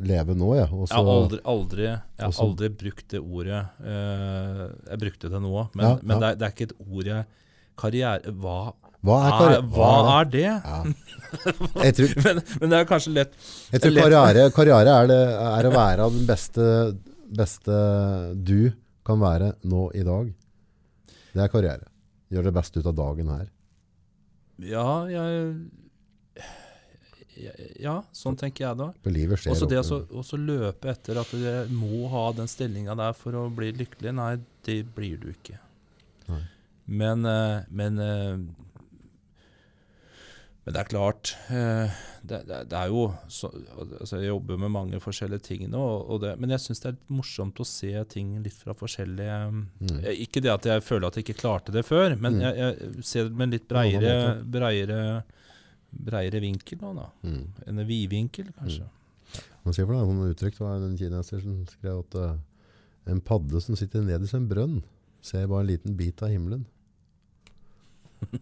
leve 0.05 0.35
nå, 0.37 0.51
jeg. 0.59 0.69
Også, 0.69 0.93
jeg 0.93 1.03
har 1.09 1.17
aldri, 1.17 1.39
aldri, 1.55 1.83
jeg 1.89 2.27
har 2.27 2.39
aldri 2.45 2.69
brukt 2.83 3.07
det 3.09 3.19
ordet 3.23 3.63
eh, 3.83 4.63
Jeg 4.91 5.01
brukte 5.01 5.33
det 5.33 5.41
nå, 5.43 5.67
men, 5.73 5.83
Ja, 5.87 5.97
men. 6.01 6.19
Det, 6.21 6.29
er, 6.29 6.39
det 6.39 6.47
er 6.47 6.55
ikke 6.55 6.69
et 6.69 6.77
ord 6.87 7.09
jeg 7.11 7.25
Karriere 7.83 8.33
Hva 8.37 8.57
hva 9.03 9.17
er, 9.27 9.57
er, 9.57 9.65
hva 9.67 9.87
er 10.21 10.27
det? 10.31 10.43
Ja. 10.47 10.77
Jeg 11.83 11.95
tror, 11.97 12.11
Men, 12.23 12.37
men 12.61 12.69
det 12.71 12.77
er 12.77 12.85
kanskje 12.87 13.11
lett 13.11 13.33
jeg 13.73 13.81
tror 13.83 13.91
Lett. 13.97 14.05
karriere, 14.05 14.45
karriere 14.55 14.93
er, 15.01 15.09
det, 15.11 15.17
er 15.49 15.67
å 15.67 15.71
være 15.73 16.05
den 16.13 16.23
beste, 16.29 16.67
beste 17.35 17.79
du 18.47 18.69
kan 19.03 19.19
være 19.19 19.49
nå 19.67 19.89
i 19.99 20.05
dag. 20.07 20.29
Det 21.33 21.41
er 21.43 21.51
karriere. 21.51 21.89
Gjør 22.33 22.49
det 22.49 22.55
beste 22.55 22.81
ut 22.81 22.89
av 22.89 22.97
dagen 22.97 23.31
her. 23.33 23.47
Ja, 24.61 25.05
jeg 25.09 25.55
Ja, 27.81 27.95
sånn 28.13 28.35
tenker 28.37 28.67
jeg 28.67 28.77
da. 28.77 28.91
Og 28.93 29.57
så. 29.57 29.65
Også 30.13 30.37
det 30.37 30.37
å 30.37 30.37
løpe 30.37 30.91
etter 30.91 31.17
at 31.17 31.31
du 31.33 31.73
må 31.73 32.05
ha 32.11 32.27
den 32.37 32.49
stillinga 32.51 32.93
der 32.99 33.15
for 33.17 33.33
å 33.39 33.47
bli 33.49 33.71
lykkelig, 33.73 34.13
nei, 34.13 34.35
det 34.67 34.83
blir 34.93 35.17
du 35.17 35.31
ikke. 35.31 35.57
Nei. 36.29 36.43
Men, 36.85 37.25
eh, 37.25 37.65
men 37.73 37.97
eh, 38.03 38.37
Men 40.63 40.73
det 40.77 40.79
er 40.79 40.87
klart 40.87 41.31
eh, 41.51 41.91
det, 42.23 42.37
det, 42.47 42.59
det 42.71 42.77
er 42.79 42.87
jo 42.87 43.01
så, 43.27 43.49
altså 43.99 44.15
Jeg 44.21 44.29
jobber 44.29 44.57
med 44.61 44.71
mange 44.71 44.99
forskjellige 45.03 45.43
ting 45.43 45.65
nå, 45.67 45.81
det, 46.23 46.37
men 46.39 46.53
jeg 46.55 46.63
syns 46.63 46.79
det 46.79 46.87
er 46.87 46.95
litt 46.95 47.09
morsomt 47.11 47.59
å 47.59 47.65
se 47.67 47.91
ting 48.13 48.29
litt 48.45 48.55
fra 48.55 48.71
forskjellige 48.79 49.39
Mm. 49.51 49.97
eh, 50.05 50.21
Ikke 50.23 50.39
det 50.45 50.53
at 50.53 50.63
jeg 50.71 50.85
føler 50.87 51.07
at 51.09 51.17
jeg 51.19 51.25
ikke 51.27 51.41
klarte 51.41 51.75
det 51.75 51.83
før, 51.85 52.15
men 52.15 52.37
Mm. 52.39 52.41
jeg, 52.45 52.55
jeg 52.63 53.03
ser 53.03 53.27
det 53.27 53.33
med 53.35 53.47
en 53.49 53.55
litt 53.57 53.67
breiere, 53.67 54.15
breiere, 54.55 55.01
breiere 55.91 56.39
vinkel 56.41 56.79
nå, 56.81 56.93
da. 57.01 57.09
Mm. 57.27 57.43
En 57.67 57.83
vidvinkel, 57.87 58.53
kanskje. 58.55 58.87
Man 59.65 59.73
ser 59.75 59.85
for 59.85 59.95
deg 59.99 60.07
noen 60.07 60.31
uttrykk, 60.31 60.57
det 60.57 60.63
var 60.63 60.79
en 60.87 60.97
kineser 60.97 61.43
som 61.43 61.59
skrev 61.67 61.99
at 62.05 62.15
uh, 62.19 62.37
en 63.11 63.19
padde 63.23 63.59
som 63.63 63.75
sitter 63.75 64.01
nederst 64.03 64.33
i 64.33 64.39
en 64.39 64.47
brønn, 64.47 64.79
ser 65.23 65.45
bare 65.47 65.63
en 65.67 65.69
liten 65.73 65.95
bit 65.99 66.23
av 66.23 66.31
himmelen. 66.31 66.63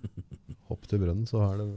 Hopp 0.72 0.88
til 0.90 1.04
brønnen, 1.04 1.28
så 1.30 1.44
er 1.50 1.62
det 1.62 1.68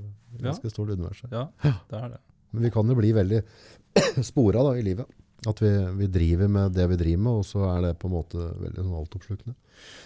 ganske 0.45 0.71
stort 0.73 0.95
univers. 0.95 1.25
Ja, 1.33 1.49
det 1.61 2.01
er 2.01 2.17
det. 2.17 2.23
Men 2.55 2.69
vi 2.69 2.71
kan 2.71 2.89
jo 2.89 2.97
bli 2.99 3.11
veldig 3.15 3.43
spora 4.31 4.63
da, 4.63 4.77
i 4.79 4.87
livet. 4.87 5.11
At 5.49 5.61
vi, 5.61 5.71
vi 5.99 6.07
driver 6.09 6.49
med 6.49 6.73
det 6.73 6.87
vi 6.89 6.97
driver 6.97 7.23
med, 7.27 7.41
og 7.41 7.45
så 7.47 7.67
er 7.69 7.83
det 7.85 7.97
på 8.01 8.09
en 8.09 8.15
måte 8.15 8.39
veldig 8.63 8.81
sånn 8.81 8.97
altoppslukende. 9.01 9.57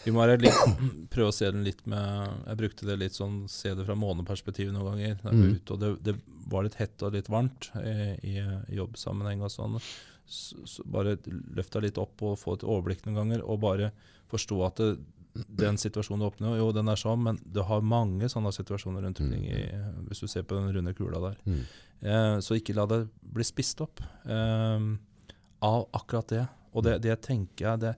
Vi 0.03 0.15
må 0.15 0.25
litt, 0.33 0.63
prøve 1.13 1.31
å 1.31 1.35
se 1.35 1.51
den 1.53 1.63
litt 1.67 1.85
med 1.87 2.33
Jeg 2.49 2.59
brukte 2.59 2.87
det 2.89 2.97
litt 2.99 3.15
sånn 3.15 3.43
Se 3.53 3.75
det 3.77 3.85
fra 3.87 3.95
måneperspektivet 3.99 4.73
noen 4.75 4.97
ganger. 4.97 5.19
Mm. 5.29 5.43
ute, 5.59 5.77
og 5.77 5.83
det, 5.83 5.93
det 6.09 6.17
var 6.49 6.65
litt 6.67 6.79
hett 6.81 7.05
og 7.05 7.15
litt 7.15 7.29
varmt 7.31 7.71
i, 7.83 8.15
i, 8.25 8.37
i 8.41 8.79
jobbsammenheng 8.81 9.45
og 9.45 9.53
sånn. 9.53 9.79
Så, 10.29 10.59
så 10.69 10.85
bare 10.89 11.19
løfte 11.57 11.85
litt 11.85 12.01
opp 12.01 12.25
og 12.25 12.41
få 12.41 12.57
et 12.57 12.67
overblikk 12.67 13.07
noen 13.07 13.21
ganger, 13.23 13.45
og 13.45 13.63
bare 13.63 13.93
forstå 14.33 14.59
at 14.67 14.83
det, 14.83 14.91
den 15.47 15.79
situasjonen 15.81 16.23
du 16.23 16.29
åpner, 16.29 16.57
jo, 16.59 16.71
den 16.75 16.91
er 16.91 17.01
sånn, 17.01 17.23
men 17.25 17.41
du 17.45 17.61
har 17.67 17.85
mange 17.85 18.29
sånne 18.33 18.53
situasjoner 18.55 19.05
rundt 19.07 19.21
omkring, 19.23 19.45
i, 19.47 19.65
hvis 20.09 20.25
du 20.25 20.31
ser 20.31 20.47
på 20.49 20.59
den 20.59 20.73
runde 20.75 20.95
kula 20.99 21.23
der. 21.23 21.39
Mm. 21.49 21.63
Eh, 22.01 22.37
så 22.45 22.59
ikke 22.59 22.77
la 22.79 22.87
det 22.91 23.03
bli 23.21 23.47
spist 23.47 23.83
opp 23.85 24.03
eh, 24.03 24.89
av 25.67 25.89
akkurat 25.99 26.35
det. 26.35 26.45
Og 26.77 26.85
det, 26.87 26.99
det 27.07 27.17
tenker 27.25 27.71
jeg 27.71 27.85
det, 27.87 27.95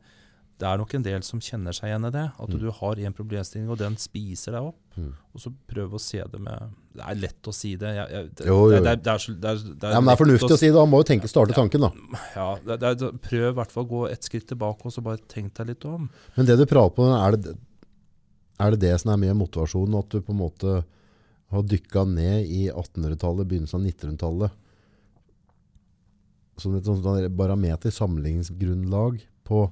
det 0.60 0.68
er 0.68 0.76
nok 0.76 0.92
en 0.98 1.04
del 1.06 1.22
som 1.24 1.40
kjenner 1.40 1.72
seg 1.72 1.88
igjen 1.88 2.04
i 2.04 2.10
det. 2.12 2.26
At 2.36 2.50
Mm. 2.52 2.58
du 2.60 2.66
har 2.76 2.98
en 3.00 3.14
problemstilling, 3.16 3.68
og 3.72 3.78
den 3.80 3.94
spiser 3.96 4.52
deg 4.52 4.66
opp. 4.68 4.78
Mm. 4.98 5.14
Og 5.32 5.40
så 5.40 5.52
prøv 5.70 5.94
å 5.96 6.00
se 6.02 6.20
det 6.20 6.40
med 6.42 6.74
Det 6.92 7.04
er 7.06 7.14
lett 7.14 7.46
å 7.48 7.52
si 7.54 7.76
det. 7.78 7.92
Jeg, 7.96 8.10
jeg, 8.10 8.28
det, 8.34 8.46
Jo, 8.50 8.56
jo, 8.68 8.74
jo. 8.74 8.82
Det, 8.82 8.82
det, 8.82 9.02
det 9.06 9.12
er, 9.14 9.34
det 9.40 9.48
er, 9.52 9.60
er 9.88 9.92
Ja, 9.94 10.00
men 10.02 10.10
det 10.10 10.14
er 10.16 10.20
fornuftig 10.24 10.50
å 10.52 10.58
si 10.58 10.66
det. 10.68 10.76
Han 10.82 10.90
må 10.90 11.00
jo 11.00 11.06
tenke, 11.08 11.28
starte 11.30 11.54
tanken, 11.56 11.86
da. 11.86 11.90
Ja, 12.34 12.48
prøv 13.28 13.46
i 13.48 13.56
hvert 13.56 13.72
fall 13.72 13.84
å 13.86 13.90
gå 13.92 14.00
et 14.10 14.26
skritt 14.26 14.48
tilbake 14.50 14.84
og 14.84 14.92
så 14.92 15.00
bare 15.06 15.22
tenk 15.30 15.54
deg 15.56 15.70
litt 15.72 15.84
om. 15.88 16.08
Men 16.36 16.46
det 16.50 16.58
du 16.58 16.66
prater 16.66 16.96
på, 16.98 17.06
er 17.14 17.36
det, 17.38 17.54
er 18.60 18.74
det 18.74 18.80
det 18.82 18.94
som 19.00 19.12
er 19.14 19.20
mye 19.22 19.30
av 19.32 19.38
motivasjonen? 19.40 19.96
At 20.02 20.10
du 20.12 20.20
på 20.20 20.34
en 20.34 20.42
måte 20.42 20.80
har 21.54 21.62
dykka 21.62 22.04
ned 22.10 22.50
i 22.50 22.66
1800-tallet, 22.70 23.46
begynnelsen 23.48 23.80
av 23.80 23.86
1900-tallet? 23.86 24.58
Som 26.60 26.74
et 26.76 26.84
sånn 26.84 27.00
barometer, 27.38 27.94
sammenligningsgrunnlag 27.94 29.22
på 29.48 29.62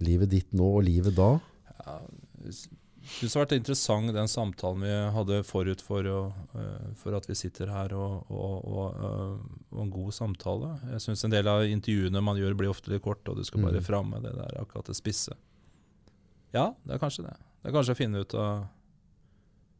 livet 0.00 0.30
ditt 0.30 0.52
nå 0.52 0.66
og 0.78 0.84
livet 0.84 1.14
da? 1.16 1.36
Ja, 1.84 2.00
jeg 2.44 2.54
det 3.04 3.28
har 3.34 3.42
vært 3.44 3.52
interessant 3.58 4.14
den 4.16 4.30
samtalen 4.32 4.80
vi 4.80 4.92
hadde 5.12 5.42
forut 5.44 5.82
for, 5.84 6.06
å, 6.08 6.20
eh, 6.56 6.86
for 6.96 7.12
at 7.18 7.26
vi 7.28 7.34
sitter 7.36 7.68
her, 7.68 7.92
og, 7.92 8.30
og, 8.32 8.64
og, 8.64 8.94
eh, 8.96 9.58
og 9.76 9.82
en 9.82 9.90
god 9.92 10.14
samtale. 10.16 10.70
Jeg 10.94 11.02
syns 11.04 11.24
en 11.26 11.34
del 11.34 11.50
av 11.52 11.66
intervjuene 11.68 12.22
man 12.24 12.40
gjør, 12.40 12.56
blir 12.56 12.72
ofte 12.72 12.88
litt 12.94 13.04
korte, 13.04 13.28
og 13.30 13.36
du 13.36 13.44
skal 13.44 13.60
bare 13.66 13.82
Mm. 13.82 13.84
fram 13.84 14.08
med 14.10 14.22
det 14.24 14.32
der 14.38 14.56
akkurat 14.62 14.86
det 14.88 14.96
spisse. 14.96 15.36
Ja, 16.54 16.74
det 16.86 16.94
er 16.96 16.98
kanskje 17.02 17.26
det. 17.26 17.36
Det 17.62 17.68
er 17.68 17.76
kanskje 17.76 17.92
å 17.92 18.00
finne 18.00 18.20
ut 18.24 18.34
av, 18.34 18.66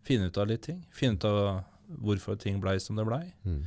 finne 0.05 0.27
ut 0.29 0.39
av 0.39 0.47
litt 0.47 0.63
ting. 0.69 0.85
Finne 0.93 1.17
ut 1.17 1.25
av 1.25 1.65
hvorfor 2.05 2.37
ting 2.39 2.61
blei 2.61 2.77
som 2.79 2.97
det 2.97 3.07
blei. 3.09 3.33
Mm. 3.47 3.63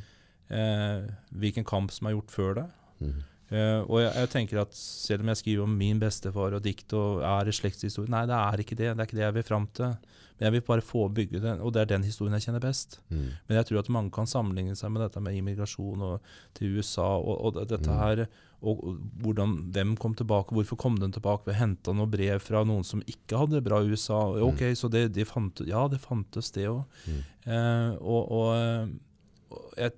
Eh, 0.50 1.10
hvilken 1.34 1.66
kamp 1.66 1.90
som 1.92 2.08
er 2.08 2.14
gjort 2.14 2.30
før 2.30 2.54
det. 2.62 2.68
Mm. 3.02 3.24
Eh, 3.50 3.80
og 3.88 4.02
jeg, 4.04 4.12
jeg 4.18 4.30
tenker 4.34 4.60
at 4.66 4.74
selv 4.76 5.24
om 5.24 5.30
jeg 5.32 5.40
skriver 5.40 5.64
om 5.64 5.76
min 5.80 6.00
bestefar 6.02 6.58
og 6.58 6.64
dikt 6.66 6.92
og 6.98 7.22
er 7.24 7.48
i 7.48 7.54
slektshistorie 7.56 8.12
Nei, 8.12 8.26
det 8.28 8.36
er 8.36 8.64
ikke 8.64 8.76
det. 8.76 8.90
Det 8.92 9.00
er 9.00 9.08
ikke 9.08 9.20
det 9.22 9.28
jeg 9.28 9.36
vil 9.38 9.46
fram 9.48 9.68
til. 9.78 9.94
Men 10.38 10.46
jeg 10.52 10.54
vil 10.54 10.66
bare 10.68 10.84
få 10.86 11.08
bygge 11.10 11.40
det, 11.42 11.54
og 11.66 11.72
det 11.74 11.80
er 11.82 11.88
den 11.96 12.04
historien 12.06 12.36
jeg 12.38 12.44
kjenner 12.46 12.62
best. 12.62 13.00
Mm. 13.10 13.30
Men 13.48 13.58
jeg 13.58 13.66
tror 13.70 13.80
at 13.80 13.88
mange 13.96 14.12
kan 14.14 14.28
sammenligne 14.30 14.76
seg 14.78 14.92
med 14.94 15.02
dette 15.02 15.24
med 15.26 15.34
immigrasjon 15.40 16.04
og, 16.06 16.28
til 16.60 16.76
USA 16.78 17.08
og, 17.18 17.40
og 17.48 17.58
dette 17.72 17.88
Mm. 17.90 17.98
her. 17.98 18.22
Og, 18.62 18.84
og 18.84 19.00
hvordan, 19.24 19.56
hvem 19.74 19.96
kom 20.02 20.14
tilbake, 20.18 20.54
hvorfor 20.54 20.78
kom 20.82 20.96
den 21.02 21.12
tilbake? 21.14 21.46
Vi 21.50 21.56
henta 21.58 21.94
noen 21.94 22.10
brev 22.14 22.40
fra 22.42 22.62
noen 22.66 22.84
som 22.86 23.02
ikke 23.10 23.38
hadde 23.38 23.58
det 23.58 23.64
bra 23.66 23.80
i 23.82 23.90
USA. 23.90 24.20
Ok, 24.46 24.62
så 24.78 24.90
det, 24.94 25.08
de 25.16 25.26
fant, 25.30 25.62
Ja, 25.66 25.88
det 25.90 26.00
fantes, 26.04 26.52
det 26.56 26.68
òg. 26.70 26.84
Mm. 27.08 27.20
Eh, 27.48 27.92
og, 28.02 28.32
og, 28.34 28.48
eh, 28.58 29.56
og 29.56 29.74
jeg 29.78 29.94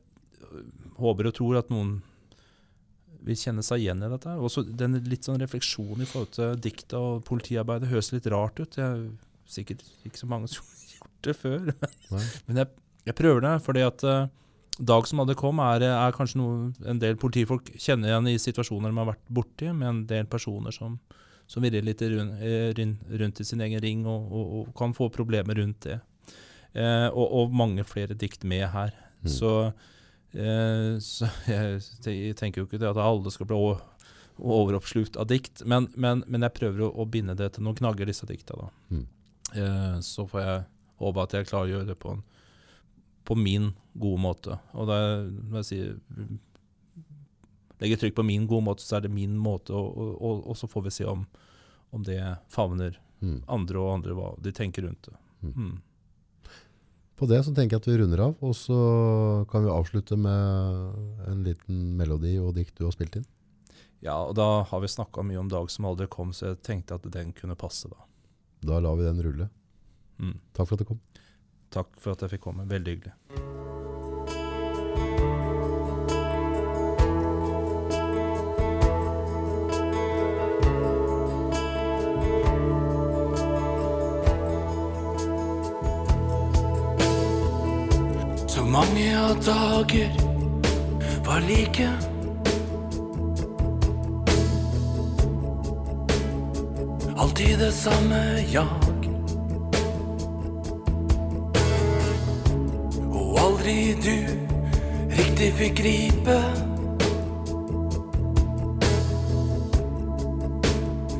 håper 1.00 1.30
og 1.32 1.36
tror 1.40 1.60
at 1.62 1.70
noen 1.74 1.98
vil 3.26 3.38
kjenne 3.40 3.64
seg 3.66 3.84
igjen 3.84 4.04
i 4.06 4.12
dette. 4.12 4.36
Også 4.40 4.64
den 4.64 4.98
litt 5.10 5.28
sånn 5.28 5.40
refleksjonen 5.42 6.06
i 6.06 6.10
forhold 6.10 6.34
til 6.38 6.60
dikta 6.64 7.00
og 7.00 7.24
politiarbeidet 7.28 7.92
høres 7.92 8.12
litt 8.16 8.30
rart 8.32 8.60
ut. 8.62 8.80
Jeg 8.80 8.86
er 8.86 9.08
sikkert 9.50 9.86
ikke 10.08 10.22
så 10.22 10.30
mange 10.32 10.52
som 10.52 10.66
har 10.70 10.98
gjort 10.98 11.16
det 11.28 11.38
før. 11.38 11.72
Nei. 12.14 12.26
Men 12.50 12.64
jeg, 12.64 12.74
jeg 13.10 13.18
prøver 13.20 13.46
det, 13.48 13.56
fordi 13.66 13.86
at 13.88 14.06
eh, 14.08 14.28
Dag 14.80 15.04
som 15.10 15.20
hadde 15.20 15.36
kom, 15.36 15.58
er, 15.60 15.84
er 15.84 16.14
kanskje 16.16 16.40
noe 16.40 16.70
en 16.88 17.00
del 17.02 17.18
politifolk 17.20 17.68
kjenner 17.76 18.14
igjen 18.14 18.30
i 18.32 18.38
situasjoner 18.40 18.94
de 18.94 18.96
har 19.02 19.10
vært 19.10 19.26
borti, 19.28 19.74
med 19.76 19.90
en 19.90 19.98
del 20.08 20.30
personer 20.32 20.72
som, 20.72 20.94
som 21.52 21.66
virrer 21.66 21.84
litt 21.84 22.00
rundt, 22.00 23.04
rundt 23.20 23.42
i 23.44 23.48
sin 23.50 23.60
egen 23.66 23.84
ring 23.84 24.06
og, 24.08 24.30
og, 24.32 24.54
og 24.62 24.70
kan 24.80 24.96
få 24.96 25.10
problemer 25.12 25.60
rundt 25.60 25.90
det. 25.90 25.98
Eh, 26.72 27.08
og, 27.10 27.26
og 27.28 27.56
mange 27.60 27.84
flere 27.84 28.16
dikt 28.16 28.48
med 28.48 28.70
her. 28.72 28.96
Mm. 29.20 29.32
Så, 29.36 29.52
eh, 29.68 29.90
så 31.02 31.30
jeg, 31.50 31.80
jeg 32.06 32.36
tenker 32.38 32.62
jo 32.62 32.68
ikke 32.68 32.82
at 32.86 33.00
alle 33.02 33.32
skal 33.34 33.50
bli 33.50 33.60
overoppslukt 34.40 35.18
av 35.20 35.28
dikt, 35.32 35.64
men, 35.68 35.90
men, 36.00 36.24
men 36.28 36.46
jeg 36.46 36.56
prøver 36.56 36.86
å, 36.86 36.92
å 36.94 37.08
binde 37.10 37.36
det 37.36 37.54
til 37.56 37.66
noen 37.66 37.80
knagger, 37.80 38.08
disse 38.08 38.28
dikta. 38.30 38.70
Mm. 38.94 39.08
Eh, 39.56 39.98
så 40.06 40.28
får 40.30 40.44
jeg 40.46 40.62
håpe 41.02 41.26
at 41.26 41.36
jeg 41.36 41.50
klarer 41.50 41.68
å 41.68 41.74
gjøre 41.74 41.90
det 41.90 41.98
på, 42.00 42.14
en, 42.14 42.24
på 43.28 43.36
min 43.40 43.74
gode 44.00 44.22
måte. 44.24 44.60
Og 44.78 44.88
det 44.88 45.02
er, 45.02 45.28
jeg 45.60 45.68
sier 45.68 46.00
legger 47.80 48.00
trykk 48.00 48.18
på 48.18 48.28
min 48.28 48.48
gode 48.48 48.68
måte, 48.68 48.84
så 48.84 48.98
er 48.98 49.06
det 49.08 49.14
min 49.16 49.38
måte, 49.40 49.76
og, 49.76 49.92
og, 49.98 50.16
og, 50.20 50.42
og 50.52 50.58
så 50.60 50.68
får 50.72 50.88
vi 50.88 50.96
se 51.00 51.08
om, 51.08 51.26
om 51.96 52.04
det 52.08 52.22
favner 52.52 53.00
Mm. 53.20 53.42
andre 53.52 53.80
og 53.82 53.94
andre 53.98 54.16
hva 54.16 54.28
de 54.40 54.52
tenker 54.56 54.86
rundt 54.88 55.10
det. 55.10 55.18
Mm. 55.44 55.54
Mm. 55.56 55.74
På 57.20 57.28
det 57.28 57.42
så 57.44 57.52
tenker 57.52 57.76
jeg 57.76 57.84
at 57.84 57.88
vi 57.90 57.98
runder 58.00 58.22
av, 58.30 58.38
og 58.40 58.54
så 58.56 58.76
kan 59.52 59.66
vi 59.66 59.74
avslutte 59.74 60.16
med 60.16 61.26
en 61.28 61.42
liten 61.44 61.82
melodi 62.00 62.38
og 62.40 62.54
dikt 62.56 62.78
du 62.80 62.86
har 62.88 62.96
spilt 62.96 63.20
inn. 63.20 63.28
Ja, 64.00 64.16
og 64.24 64.38
da 64.40 64.64
har 64.70 64.80
vi 64.80 64.88
snakka 64.88 65.26
mye 65.28 65.42
om 65.42 65.50
Dag 65.52 65.68
som 65.72 65.90
aldri 65.90 66.08
kom, 66.08 66.32
så 66.32 66.54
jeg 66.54 66.62
tenkte 66.64 66.96
at 66.96 67.10
den 67.12 67.34
kunne 67.36 67.60
passe 67.60 67.92
da. 67.92 68.08
Da 68.64 68.80
lar 68.80 68.96
vi 68.96 69.10
den 69.10 69.20
rulle. 69.26 69.50
Mm. 70.20 70.38
Takk 70.56 70.72
for 70.72 70.78
at 70.78 70.86
du 70.86 70.94
kom. 70.94 71.04
Takk 71.76 71.92
for 72.00 72.16
at 72.16 72.24
jeg 72.24 72.38
fikk 72.38 72.48
komme. 72.48 72.68
Veldig 72.72 72.96
hyggelig. 72.96 73.69
Mange 89.00 89.20
av 89.20 89.44
dager 89.44 90.12
var 91.26 91.42
like. 91.42 91.90
Alltid 97.18 97.60
det 97.60 97.72
samme 97.72 98.46
jag. 98.52 98.68
Og 103.12 103.40
aldri 103.40 103.96
du 104.04 104.18
riktig 105.10 105.54
fikk 105.54 105.78
gripe 105.80 106.40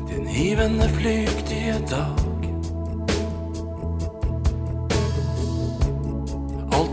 Den 0.08 0.26
hivende 0.26 0.88
flyktige 0.88 1.78
dag 1.90 2.29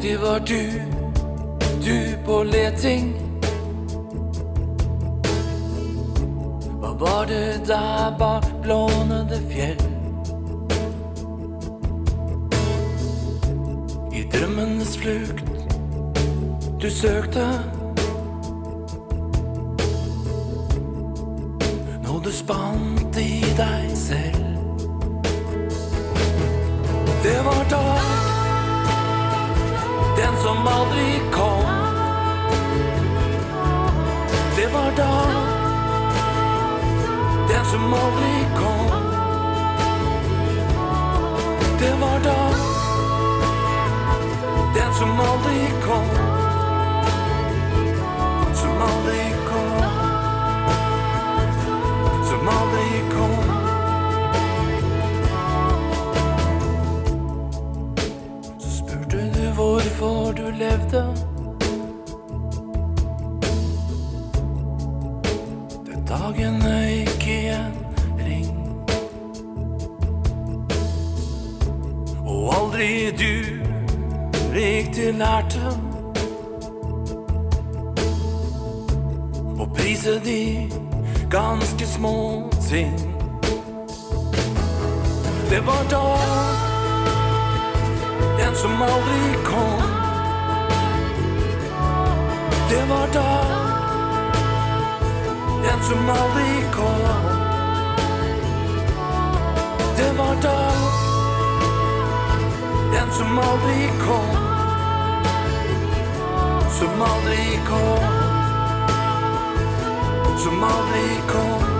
Alltid 0.07 0.19
var 0.19 0.39
du, 0.39 0.81
du 1.85 2.17
på 2.25 2.43
leting. 2.43 3.13
Hva 6.79 6.93
var 6.99 7.25
det 7.25 7.67
der 7.67 8.15
bak 8.19 8.45
blånede 8.63 9.39
fjell? 9.51 9.81
I 14.13 14.23
drømmenes 14.31 14.97
flukt 14.97 15.43
du 16.79 16.87
søkte. 16.91 17.43
Noe 22.05 22.23
du 22.23 22.31
spant 22.31 23.19
i 23.19 23.43
deg 23.59 23.91
selv. 24.07 24.45
Det 27.27 27.41
var 27.43 27.67
da 27.75 28.16
Den 30.17 30.35
som 30.43 30.57
aldri 30.67 31.21
kom. 31.31 31.63
Det 34.55 34.73
var 34.73 34.91
da. 34.97 35.13
Den 37.49 37.65
som 37.65 37.93
aldri 37.93 38.45
kom. 38.55 38.87
Det 41.79 41.93
var 42.01 42.19
da. 42.23 42.49
Den 44.75 44.93
som 44.93 45.19
aldri 45.19 45.67
kom. 45.85 46.09
Som 48.53 48.81
aldri 48.81 49.31
kom 49.31 49.36
hvorfor 59.97 60.31
du 60.31 60.49
levde. 60.51 61.13
Det 65.85 65.97
dagene 66.09 66.75
gikk 66.89 67.27
i 67.27 67.47
en 67.47 67.73
ring. 68.19 68.51
Og 72.25 72.53
aldri 72.59 73.11
du 73.17 73.33
riktig 74.53 75.13
lærte. 75.17 75.73
Å 79.57 79.65
prise 79.73 80.19
de 80.23 80.69
ganske 81.31 81.85
små 81.85 82.45
ting 82.69 82.93
Det 85.49 85.59
var 85.65 85.83
da 85.91 86.66
Den 88.47 88.55
som 88.55 88.81
aldri 88.81 89.43
kom. 89.43 89.81
Det 92.69 92.83
var 92.89 93.07
da. 93.13 93.31
En 95.71 95.83
som 95.83 96.09
aldri 96.09 96.63
kom. 96.75 97.01
Det 99.97 100.17
var 100.17 100.35
da. 100.41 100.71
Den 102.93 103.11
som 103.11 103.39
aldri 103.39 103.89
kom. 104.05 104.35
Som 106.79 107.01
aldri 107.01 107.59
kom. 107.67 108.07
Som 110.37 110.63
aldri 110.63 111.07
kom 111.27 111.76